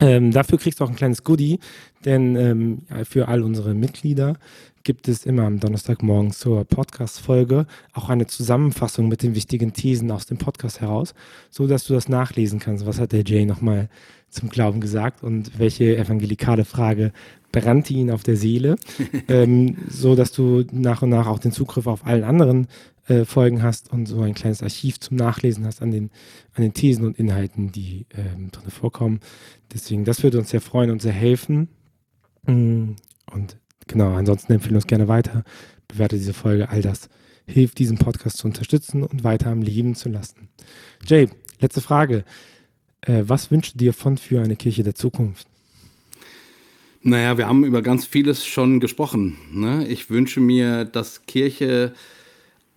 Ähm, 0.00 0.30
dafür 0.32 0.58
kriegst 0.58 0.80
du 0.80 0.84
auch 0.84 0.90
ein 0.90 0.96
kleines 0.96 1.24
Goodie, 1.24 1.58
denn 2.04 2.36
ähm, 2.36 2.82
für 3.04 3.28
all 3.28 3.42
unsere 3.42 3.74
Mitglieder 3.74 4.36
gibt 4.84 5.08
es 5.08 5.26
immer 5.26 5.42
am 5.42 5.60
Donnerstagmorgen 5.60 6.32
zur 6.32 6.64
Podcast-Folge 6.64 7.66
auch 7.92 8.08
eine 8.08 8.26
Zusammenfassung 8.26 9.08
mit 9.08 9.22
den 9.22 9.34
wichtigen 9.34 9.72
Thesen 9.72 10.10
aus 10.10 10.26
dem 10.26 10.38
Podcast 10.38 10.80
heraus, 10.80 11.14
so 11.50 11.66
dass 11.66 11.84
du 11.84 11.92
das 11.92 12.08
nachlesen 12.08 12.58
kannst. 12.58 12.86
Was 12.86 12.98
hat 12.98 13.12
der 13.12 13.22
Jay 13.22 13.44
nochmal 13.44 13.90
zum 14.30 14.48
Glauben 14.48 14.80
gesagt 14.80 15.22
und 15.22 15.58
welche 15.58 15.96
evangelikale 15.96 16.64
Frage 16.64 17.12
brannte 17.52 17.94
ihn 17.94 18.10
auf 18.10 18.22
der 18.22 18.36
Seele, 18.36 18.76
ähm, 19.28 19.76
so 19.88 20.14
dass 20.14 20.32
du 20.32 20.64
nach 20.72 21.02
und 21.02 21.10
nach 21.10 21.26
auch 21.26 21.38
den 21.38 21.52
Zugriff 21.52 21.86
auf 21.86 22.06
allen 22.06 22.24
anderen 22.24 22.66
äh, 23.08 23.24
Folgen 23.24 23.62
hast 23.62 23.92
und 23.92 24.06
so 24.06 24.20
ein 24.20 24.34
kleines 24.34 24.62
Archiv 24.62 25.00
zum 25.00 25.16
Nachlesen 25.16 25.64
hast 25.64 25.82
an 25.82 25.90
den, 25.90 26.10
an 26.54 26.62
den 26.62 26.74
Thesen 26.74 27.04
und 27.06 27.18
Inhalten, 27.18 27.72
die 27.72 28.06
ähm, 28.14 28.50
drin 28.50 28.70
vorkommen. 28.70 29.20
Deswegen, 29.72 30.04
das 30.04 30.22
würde 30.22 30.38
uns 30.38 30.50
sehr 30.50 30.60
freuen 30.60 30.90
und 30.90 31.02
sehr 31.02 31.12
helfen. 31.12 31.68
Mm, 32.46 32.92
und 33.32 33.56
genau, 33.86 34.14
ansonsten 34.14 34.52
empfehlen 34.52 34.74
wir 34.74 34.78
uns 34.78 34.86
gerne 34.86 35.08
weiter. 35.08 35.44
Bewerte 35.88 36.16
diese 36.16 36.34
Folge. 36.34 36.68
All 36.68 36.82
das 36.82 37.08
hilft, 37.46 37.78
diesen 37.78 37.98
Podcast 37.98 38.36
zu 38.36 38.46
unterstützen 38.46 39.02
und 39.02 39.24
weiter 39.24 39.50
am 39.50 39.62
Leben 39.62 39.94
zu 39.94 40.08
lassen. 40.08 40.48
Jay, 41.06 41.28
letzte 41.60 41.80
Frage. 41.80 42.24
Äh, 43.00 43.24
was 43.26 43.50
wünschst 43.50 43.74
du 43.74 43.78
dir 43.78 43.92
von 43.94 44.18
für 44.18 44.42
eine 44.42 44.56
Kirche 44.56 44.82
der 44.82 44.94
Zukunft? 44.94 45.46
Naja, 47.00 47.38
wir 47.38 47.46
haben 47.46 47.64
über 47.64 47.80
ganz 47.80 48.04
vieles 48.04 48.44
schon 48.44 48.80
gesprochen. 48.80 49.38
Ne? 49.52 49.86
Ich 49.86 50.10
wünsche 50.10 50.40
mir, 50.40 50.84
dass 50.84 51.26
Kirche 51.26 51.94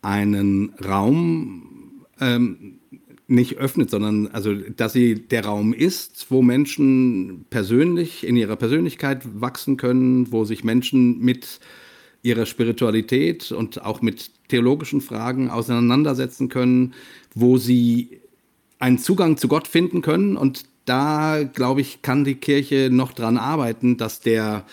einen 0.02 0.74
Raum 0.84 2.06
ähm, 2.20 2.80
nicht 3.28 3.58
öffnet, 3.58 3.90
sondern 3.90 4.28
also, 4.28 4.54
dass 4.54 4.94
sie 4.94 5.16
der 5.16 5.46
Raum 5.46 5.74
ist, 5.74 6.28
wo 6.30 6.42
Menschen 6.42 7.46
persönlich 7.50 8.28
in 8.28 8.36
ihrer 8.36 8.58
Persönlichkeit 8.58 9.22
wachsen 9.40 9.78
können, 9.78 10.32
wo 10.32 10.44
sich 10.44 10.64
Menschen 10.64 11.20
mit 11.20 11.60
ihrer 12.24 12.46
Spiritualität 12.46 13.52
und 13.52 13.84
auch 13.84 14.02
mit 14.02 14.32
theologischen 14.50 15.02
Fragen 15.02 15.50
auseinandersetzen 15.50 16.50
können, 16.50 16.94
wo 17.34 17.58
sie 17.58 18.20
einen 18.80 18.98
Zugang 18.98 19.38
zu 19.38 19.48
Gott 19.48 19.68
finden 19.68 20.02
können. 20.02 20.36
Und 20.36 20.66
da, 20.86 21.44
glaube 21.44 21.82
ich, 21.82 22.02
kann 22.02 22.26
die 22.26 22.36
Kirche 22.36 22.90
noch 22.92 23.14
dran 23.14 23.38
arbeiten, 23.38 23.98
dass 23.98 24.20
der 24.20 24.66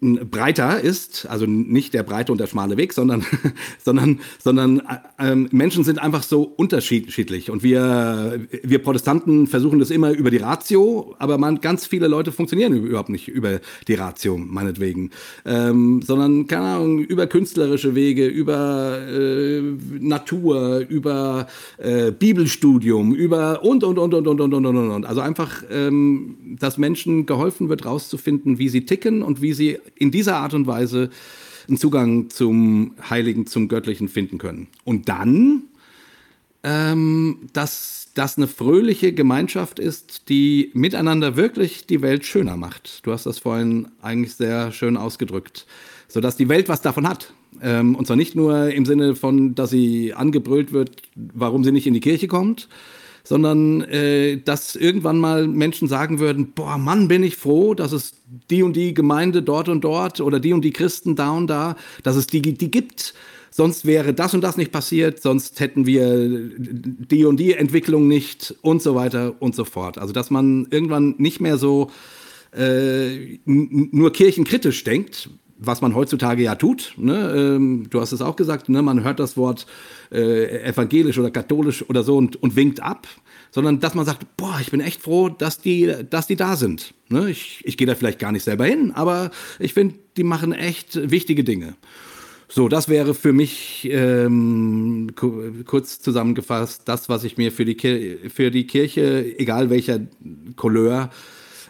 breiter 0.00 0.80
ist, 0.80 1.26
also 1.26 1.44
nicht 1.46 1.92
der 1.92 2.04
breite 2.04 2.30
und 2.30 2.38
der 2.38 2.46
schmale 2.46 2.76
Weg, 2.76 2.92
sondern, 2.92 3.24
sondern, 3.84 4.20
sondern 4.38 4.82
äh, 5.18 5.34
Menschen 5.34 5.82
sind 5.82 5.98
einfach 5.98 6.22
so 6.22 6.42
unterschiedlich. 6.42 7.50
Und 7.50 7.64
wir, 7.64 8.40
wir 8.62 8.78
Protestanten 8.78 9.48
versuchen 9.48 9.80
das 9.80 9.90
immer 9.90 10.10
über 10.12 10.30
die 10.30 10.36
Ratio, 10.36 11.16
aber 11.18 11.36
man, 11.38 11.60
ganz 11.60 11.86
viele 11.86 12.06
Leute 12.06 12.30
funktionieren 12.30 12.74
überhaupt 12.74 13.08
nicht 13.08 13.26
über 13.26 13.60
die 13.88 13.94
Ratio, 13.94 14.38
meinetwegen, 14.38 15.10
ähm, 15.44 16.00
sondern, 16.02 16.46
keine 16.46 16.66
Ahnung, 16.66 17.00
über 17.00 17.26
künstlerische 17.26 17.96
Wege, 17.96 18.26
über 18.26 18.98
äh, 19.08 19.60
Natur, 19.98 20.84
über 20.88 21.48
äh, 21.78 22.12
Bibelstudium, 22.12 23.14
über 23.14 23.64
und, 23.64 23.82
und, 23.82 23.98
und, 23.98 24.14
und, 24.14 24.28
und, 24.28 24.40
und, 24.40 24.54
und, 24.54 24.66
und, 24.66 24.90
und. 24.90 25.06
Also 25.06 25.22
einfach, 25.22 25.64
ähm, 25.72 26.36
dass 26.58 26.78
Menschen 26.78 27.26
geholfen 27.26 27.68
wird, 27.68 27.84
rauszufinden, 27.84 28.58
wie 28.58 28.68
sie 28.68 28.86
ticken 28.86 29.22
und 29.22 29.42
wie 29.42 29.52
sie 29.52 29.78
in 29.94 30.10
dieser 30.10 30.36
Art 30.36 30.54
und 30.54 30.66
Weise 30.66 31.10
einen 31.68 31.76
Zugang 31.76 32.30
zum 32.30 32.94
Heiligen, 33.08 33.46
zum 33.46 33.68
Göttlichen 33.68 34.08
finden 34.08 34.38
können. 34.38 34.68
Und 34.84 35.08
dann, 35.08 35.64
ähm, 36.62 37.48
dass 37.52 38.08
das 38.14 38.36
eine 38.36 38.48
fröhliche 38.48 39.12
Gemeinschaft 39.12 39.78
ist, 39.78 40.28
die 40.28 40.70
miteinander 40.74 41.36
wirklich 41.36 41.86
die 41.86 42.02
Welt 42.02 42.24
schöner 42.24 42.56
macht. 42.56 43.06
Du 43.06 43.12
hast 43.12 43.26
das 43.26 43.38
vorhin 43.38 43.88
eigentlich 44.02 44.34
sehr 44.34 44.72
schön 44.72 44.96
ausgedrückt, 44.96 45.66
sodass 46.08 46.36
die 46.36 46.48
Welt 46.48 46.68
was 46.68 46.82
davon 46.82 47.06
hat. 47.06 47.32
Ähm, 47.62 47.94
und 47.94 48.06
zwar 48.06 48.16
nicht 48.16 48.34
nur 48.34 48.70
im 48.70 48.86
Sinne 48.86 49.14
von, 49.14 49.54
dass 49.54 49.70
sie 49.70 50.14
angebrüllt 50.14 50.72
wird, 50.72 51.02
warum 51.14 51.64
sie 51.64 51.72
nicht 51.72 51.86
in 51.86 51.94
die 51.94 52.00
Kirche 52.00 52.28
kommt, 52.28 52.68
sondern 53.24 53.82
äh, 53.82 54.38
dass 54.38 54.76
irgendwann 54.76 55.18
mal 55.18 55.46
Menschen 55.46 55.88
sagen 55.88 56.18
würden, 56.18 56.52
boah, 56.54 56.78
Mann, 56.78 57.08
bin 57.08 57.22
ich 57.22 57.36
froh, 57.36 57.74
dass 57.74 57.92
es 57.92 58.14
die 58.50 58.62
und 58.62 58.74
die 58.74 58.94
Gemeinde 58.94 59.42
dort 59.42 59.68
und 59.68 59.82
dort 59.82 60.20
oder 60.20 60.40
die 60.40 60.52
und 60.52 60.62
die 60.62 60.72
Christen 60.72 61.16
da 61.16 61.30
und 61.30 61.48
da, 61.48 61.76
dass 62.02 62.16
es 62.16 62.26
die, 62.26 62.42
die 62.42 62.70
gibt. 62.70 63.14
Sonst 63.50 63.86
wäre 63.86 64.14
das 64.14 64.34
und 64.34 64.42
das 64.42 64.56
nicht 64.56 64.72
passiert, 64.72 65.20
sonst 65.22 65.58
hätten 65.60 65.86
wir 65.86 66.50
die 66.58 67.24
und 67.24 67.38
die 67.38 67.54
Entwicklung 67.54 68.06
nicht 68.06 68.54
und 68.62 68.82
so 68.82 68.94
weiter 68.94 69.34
und 69.40 69.54
so 69.54 69.64
fort. 69.64 69.98
Also 69.98 70.12
dass 70.12 70.30
man 70.30 70.66
irgendwann 70.70 71.14
nicht 71.18 71.40
mehr 71.40 71.56
so 71.56 71.90
äh, 72.52 73.38
nur 73.44 74.12
kirchenkritisch 74.12 74.84
denkt, 74.84 75.30
was 75.58 75.80
man 75.80 75.94
heutzutage 75.94 76.42
ja 76.42 76.54
tut. 76.54 76.94
Ne? 76.96 77.34
Ähm, 77.36 77.86
du 77.90 78.00
hast 78.00 78.12
es 78.12 78.22
auch 78.22 78.36
gesagt, 78.36 78.68
ne? 78.68 78.80
man 78.82 79.04
hört 79.04 79.20
das 79.20 79.36
Wort 79.36 79.66
äh, 80.10 80.62
evangelisch 80.62 81.18
oder 81.18 81.30
katholisch 81.30 81.88
oder 81.88 82.02
so 82.02 82.16
und, 82.16 82.40
und 82.42 82.56
winkt 82.56 82.80
ab, 82.80 83.06
sondern 83.50 83.80
dass 83.80 83.94
man 83.94 84.06
sagt, 84.06 84.36
boah, 84.36 84.58
ich 84.60 84.70
bin 84.70 84.80
echt 84.80 85.02
froh, 85.02 85.28
dass 85.28 85.58
die, 85.58 85.92
dass 86.08 86.26
die 86.26 86.36
da 86.36 86.56
sind. 86.56 86.94
Ne? 87.08 87.30
Ich, 87.30 87.62
ich 87.64 87.76
gehe 87.76 87.86
da 87.86 87.94
vielleicht 87.94 88.18
gar 88.18 88.32
nicht 88.32 88.44
selber 88.44 88.66
hin, 88.66 88.92
aber 88.94 89.30
ich 89.58 89.74
finde, 89.74 89.96
die 90.16 90.24
machen 90.24 90.52
echt 90.52 91.10
wichtige 91.10 91.44
Dinge. 91.44 91.74
So, 92.50 92.68
das 92.68 92.88
wäre 92.88 93.12
für 93.12 93.34
mich 93.34 93.86
ähm, 93.90 95.10
kurz 95.66 96.00
zusammengefasst 96.00 96.82
das, 96.86 97.10
was 97.10 97.24
ich 97.24 97.36
mir 97.36 97.52
für 97.52 97.66
die, 97.66 98.30
für 98.30 98.50
die 98.50 98.66
Kirche, 98.66 99.38
egal 99.38 99.68
welcher 99.68 100.00
Couleur, 100.56 101.10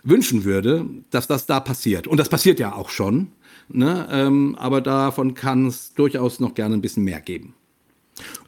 wünschen 0.04 0.44
würde, 0.44 0.86
dass 1.10 1.26
das 1.26 1.46
da 1.46 1.58
passiert. 1.58 2.06
Und 2.06 2.18
das 2.18 2.28
passiert 2.28 2.60
ja 2.60 2.74
auch 2.74 2.90
schon. 2.90 3.32
Ne? 3.68 4.08
Ähm, 4.10 4.56
aber 4.58 4.80
davon 4.80 5.34
kann 5.34 5.66
es 5.66 5.92
durchaus 5.94 6.40
noch 6.40 6.54
gerne 6.54 6.74
ein 6.74 6.80
bisschen 6.80 7.04
mehr 7.04 7.20
geben. 7.20 7.54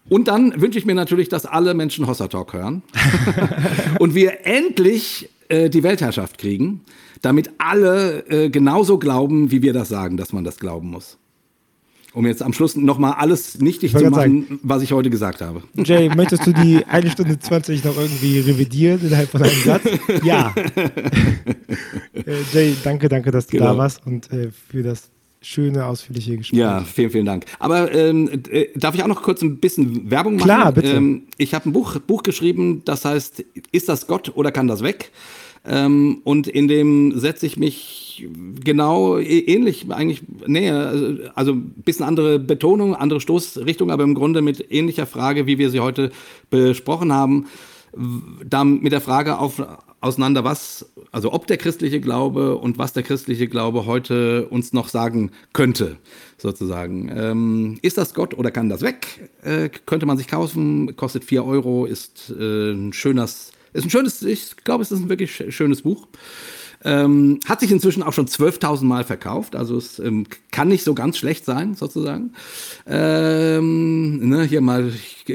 Und 0.09 0.29
dann 0.29 0.61
wünsche 0.61 0.79
ich 0.79 0.87
mir 0.87 0.95
natürlich, 0.95 1.29
dass 1.29 1.47
alle 1.47 1.75
Menschen 1.75 2.07
Hossa 2.07 2.27
Talk 2.29 2.53
hören 2.53 2.83
und 4.01 4.15
wir 4.15 4.45
endlich 4.47 5.31
äh, 5.49 5.71
die 5.71 5.83
Weltherrschaft 5.83 6.39
kriegen, 6.39 6.81
damit 7.23 7.51
alle 7.59 8.27
äh, 8.29 8.51
genauso 8.51 8.99
glauben, 8.99 9.51
wie 9.51 9.63
wir 9.63 9.73
das 9.73 9.89
sagen, 9.89 10.17
dass 10.17 10.33
man 10.33 10.43
das 10.43 10.59
glauben 10.59 10.91
muss. 10.91 11.19
Um 12.13 12.27
jetzt 12.27 12.43
am 12.43 12.53
Schluss 12.53 12.77
nochmal 12.77 13.13
alles 13.13 13.61
nichtig 13.61 13.93
zu 13.93 14.03
machen, 14.03 14.15
sagen, 14.15 14.61
was 14.63 14.83
ich 14.83 14.93
heute 14.93 15.11
gesagt 15.11 15.41
habe. 15.41 15.63
Jay, 15.77 16.09
möchtest 16.09 16.45
du 16.45 16.53
die 16.53 16.85
eine 16.85 17.09
Stunde 17.09 17.39
20 17.39 17.85
noch 17.85 17.97
irgendwie 17.97 18.41
revidieren 18.41 19.01
innerhalb 19.01 19.31
von 19.31 19.43
einem 19.43 19.63
Satz? 19.63 19.83
Ja. 20.25 20.53
äh, 22.15 22.35
Jay, 22.53 22.75
danke, 22.83 23.09
danke, 23.09 23.31
dass 23.31 23.47
du 23.47 23.59
genau. 23.59 23.73
da 23.73 23.79
warst 23.79 24.05
und 24.07 24.31
äh, 24.33 24.51
für 24.51 24.83
das 24.83 25.11
schöne, 25.41 25.87
ausführliche 25.87 26.37
Gespräch. 26.37 26.59
Ja, 26.59 26.81
vielen, 26.81 27.11
vielen 27.11 27.27
Dank. 27.27 27.47
Aber 27.59 27.93
ähm, 27.95 28.29
äh, 28.51 28.67
darf 28.75 28.95
ich 28.95 29.03
auch 29.03 29.09
noch 29.09 29.23
kurz 29.23 29.43
ein 29.43 29.59
bisschen 29.59 30.11
Werbung 30.11 30.35
machen? 30.35 30.45
Klar, 30.45 30.73
bitte. 30.73 30.93
Ähm, 30.93 31.23
ich 31.39 31.55
habe 31.55 31.69
ein 31.69 31.73
Buch, 31.73 31.99
Buch 32.01 32.23
geschrieben, 32.23 32.83
das 32.85 33.05
heißt, 33.05 33.45
ist 33.73 33.89
das 33.89 34.07
Gott 34.07 34.33
oder 34.35 34.53
kann 34.53 34.67
das 34.67 34.83
weg? 34.83 35.11
Ähm, 35.65 36.21
und 36.25 36.47
in 36.47 36.69
dem 36.69 37.19
setze 37.19 37.47
ich 37.47 37.57
mich 37.57 38.29
genau 38.65 39.19
ähnlich, 39.19 39.87
eigentlich 39.91 40.23
näher, 40.47 41.33
also, 41.35 41.53
ein 41.53 41.75
bisschen 41.85 42.07
andere 42.07 42.39
Betonung, 42.39 42.95
andere 42.95 43.21
Stoßrichtung, 43.21 43.91
aber 43.91 44.05
im 44.05 44.15
Grunde 44.15 44.43
mit 44.43 44.73
ähnlicher 44.73 45.07
Frage, 45.07 45.47
wie 45.47 45.59
wir 45.59 45.71
sie 45.71 45.81
heute 45.81 46.11
besprochen 46.51 47.13
haben, 47.13 47.47
da 48.45 48.65
mit 48.65 48.93
der 48.93 49.01
Frage 49.01 49.39
auf, 49.39 49.63
auseinander, 50.01 50.45
was, 50.45 50.87
also 51.13 51.33
ob 51.33 51.47
der 51.47 51.59
christliche 51.59 52.01
Glaube 52.01 52.57
und 52.57 52.79
was 52.79 52.93
der 52.93 53.03
christliche 53.03 53.49
Glaube 53.49 53.87
heute 53.87 54.47
uns 54.49 54.73
noch 54.73 54.89
sagen 54.89 55.31
könnte, 55.53 55.97
sozusagen. 56.39 57.11
Ähm, 57.15 57.79
ist 57.83 57.99
das 57.99 58.15
Gott 58.15 58.35
oder 58.35 58.51
kann 58.51 58.69
das 58.69 58.83
weg? 58.83 59.31
Äh, 59.43 59.69
könnte 59.87 60.07
man 60.07 60.17
sich 60.17 60.29
kaufen, 60.29 60.97
kostet 60.97 61.25
4 61.25 61.45
Euro, 61.45 61.85
ist 61.85 62.33
äh, 62.39 62.73
ein 62.73 62.93
schönes, 62.93 63.53
ist 63.73 63.85
ein 63.85 63.91
schönes, 63.91 64.23
ich 64.23 64.57
glaube, 64.65 64.83
es 64.83 64.91
ist 64.91 65.01
ein 65.01 65.09
wirklich 65.09 65.45
schönes 65.55 65.83
Buch. 65.83 66.07
Ähm, 66.83 67.41
hat 67.45 67.61
sich 67.61 67.71
inzwischen 67.71 68.03
auch 68.03 68.15
schon 68.15 68.27
12.000 68.27 68.85
Mal 68.85 69.05
verkauft, 69.05 69.55
also 69.55 69.77
es 69.77 69.99
ähm, 69.99 70.25
kann 70.51 70.69
nicht 70.69 70.83
so 70.83 70.95
ganz 70.95 71.19
schlecht 71.19 71.45
sein, 71.45 71.75
sozusagen. 71.75 72.33
Ähm, 72.87 74.27
ne, 74.27 74.45
hier 74.45 74.63
mal 74.63 74.91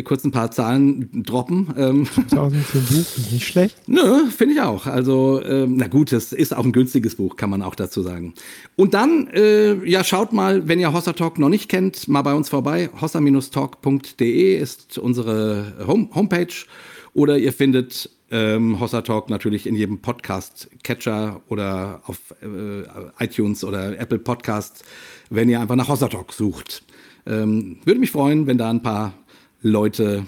kurz 0.06 0.24
ein 0.24 0.32
paar 0.32 0.50
Zahlen 0.50 1.24
droppen. 1.24 1.72
Ähm, 1.78 2.08
12.000 2.32 2.52
für 2.62 2.78
ein 2.80 2.86
Buch 2.86 3.32
nicht 3.32 3.48
schlecht. 3.48 3.78
Nö, 3.86 4.26
finde 4.36 4.56
ich 4.56 4.62
auch. 4.62 4.88
Also, 4.88 5.40
ähm, 5.44 5.76
na 5.78 5.88
gut, 5.88 6.14
es 6.14 6.34
ist 6.34 6.56
auch 6.56 6.66
ein 6.66 6.72
günstiges 6.72 7.14
Buch, 7.16 7.36
kann 7.36 7.52
man 7.52 7.62
auch 7.62 7.76
dazu 7.76 8.02
sagen. 8.02 8.34
Und 8.76 8.96
dann, 8.96 9.28
äh, 9.28 9.88
ja, 9.88 10.04
schaut 10.04 10.34
mal, 10.34 10.68
wenn 10.68 10.80
ihr 10.80 10.94
Hossa 10.94 11.14
Talk 11.14 11.38
noch 11.38 11.50
nicht 11.50 11.70
kennt, 11.70 12.08
mal 12.08 12.24
bei 12.24 12.34
uns 12.34 12.50
vorbei. 12.50 12.90
hossa-talk.de 13.00 14.58
ist 14.58 14.98
unsere 14.98 15.74
Home 15.86 16.10
Homepage. 16.16 16.66
Oder 17.14 17.38
ihr 17.38 17.54
findet 17.54 18.10
ähm, 18.32 18.80
Hossa 18.80 19.02
Talk 19.02 19.30
natürlich 19.30 19.68
in 19.68 19.76
jedem 19.76 20.00
Podcast-Catcher 20.00 21.42
oder 21.48 22.02
auf 22.06 22.34
äh, 22.42 23.24
iTunes 23.24 23.64
oder 23.64 23.98
Apple 24.00 24.20
Podcasts, 24.20 24.84
wenn 25.30 25.50
ihr 25.50 25.60
einfach 25.60 25.76
nach 25.76 25.88
Hossa 25.88 26.08
Talk 26.08 26.34
sucht. 26.34 26.84
Ähm, 27.26 27.78
würde 27.86 28.00
mich 28.00 28.12
freuen, 28.12 28.48
wenn 28.48 28.58
da 28.58 28.70
ein 28.70 28.82
paar 28.82 29.14
Leute 29.62 30.26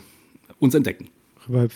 uns 0.60 0.74
entdecken. 0.74 1.10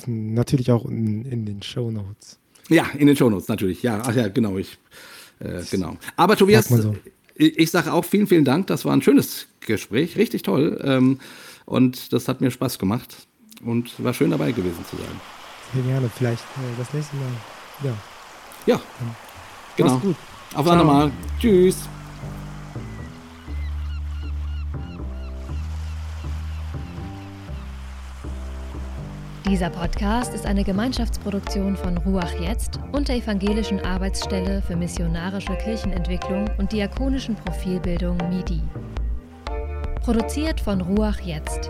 Natürlich 0.08 0.72
auch 0.72 0.86
in, 0.86 1.26
in 1.26 1.46
den 1.46 1.62
Show 1.62 1.92
Notes. 1.92 2.40
Ja, 2.70 2.86
in 2.98 3.08
den 3.08 3.16
Show 3.16 3.30
Notes 3.30 3.48
natürlich. 3.48 3.84
Ja, 3.84 4.02
ach 4.06 4.16
ja, 4.16 4.28
genau. 4.28 4.58
Ich, 4.58 4.78
äh, 5.40 5.62
genau. 5.70 5.98
Aber 6.18 6.36
Tobias, 6.36 6.68
so. 6.68 6.96
ich, 7.36 7.58
ich 7.58 7.72
sage 7.72 7.94
auch 7.94 8.06
vielen, 8.06 8.28
vielen 8.28 8.46
Dank. 8.46 8.68
Das 8.68 8.86
war 8.86 8.94
ein 8.94 9.02
schönes 9.02 9.48
Gespräch, 9.62 10.18
richtig 10.18 10.44
toll. 10.44 10.80
Ähm, 10.84 11.20
und 11.66 12.14
das 12.14 12.28
hat 12.28 12.42
mir 12.42 12.52
Spaß 12.52 12.80
gemacht 12.80 13.28
und 13.64 14.04
war 14.04 14.14
schön 14.14 14.32
dabei 14.32 14.52
gewesen 14.52 14.84
zu 14.90 14.98
sein. 14.98 15.41
Gerne. 15.74 16.10
Vielleicht 16.14 16.44
äh, 16.44 16.78
das 16.78 16.94
nächste 16.94 17.16
Mal. 17.16 17.26
Ja. 17.84 17.94
Ja. 18.66 18.82
Dann 19.00 19.16
genau. 19.78 19.98
Gut. 20.00 20.16
Auf 20.54 20.66
ein 20.66 20.72
andermal. 20.72 21.12
Tschüss. 21.40 21.78
Dieser 29.52 29.70
Podcast 29.70 30.34
ist 30.34 30.46
eine 30.46 30.64
Gemeinschaftsproduktion 30.64 31.76
von 31.76 31.98
Ruach 31.98 32.32
Jetzt 32.40 32.80
und 32.94 33.10
der 33.10 33.18
Evangelischen 33.18 33.80
Arbeitsstelle 33.82 34.62
für 34.62 34.76
missionarische 34.76 35.54
Kirchenentwicklung 35.58 36.50
und 36.58 36.72
diakonischen 36.72 37.36
Profilbildung 37.36 38.18
MIDI. 38.30 38.62
Produziert 40.04 40.62
von 40.62 40.80
Ruach 40.80 41.20
Jetzt. 41.20 41.70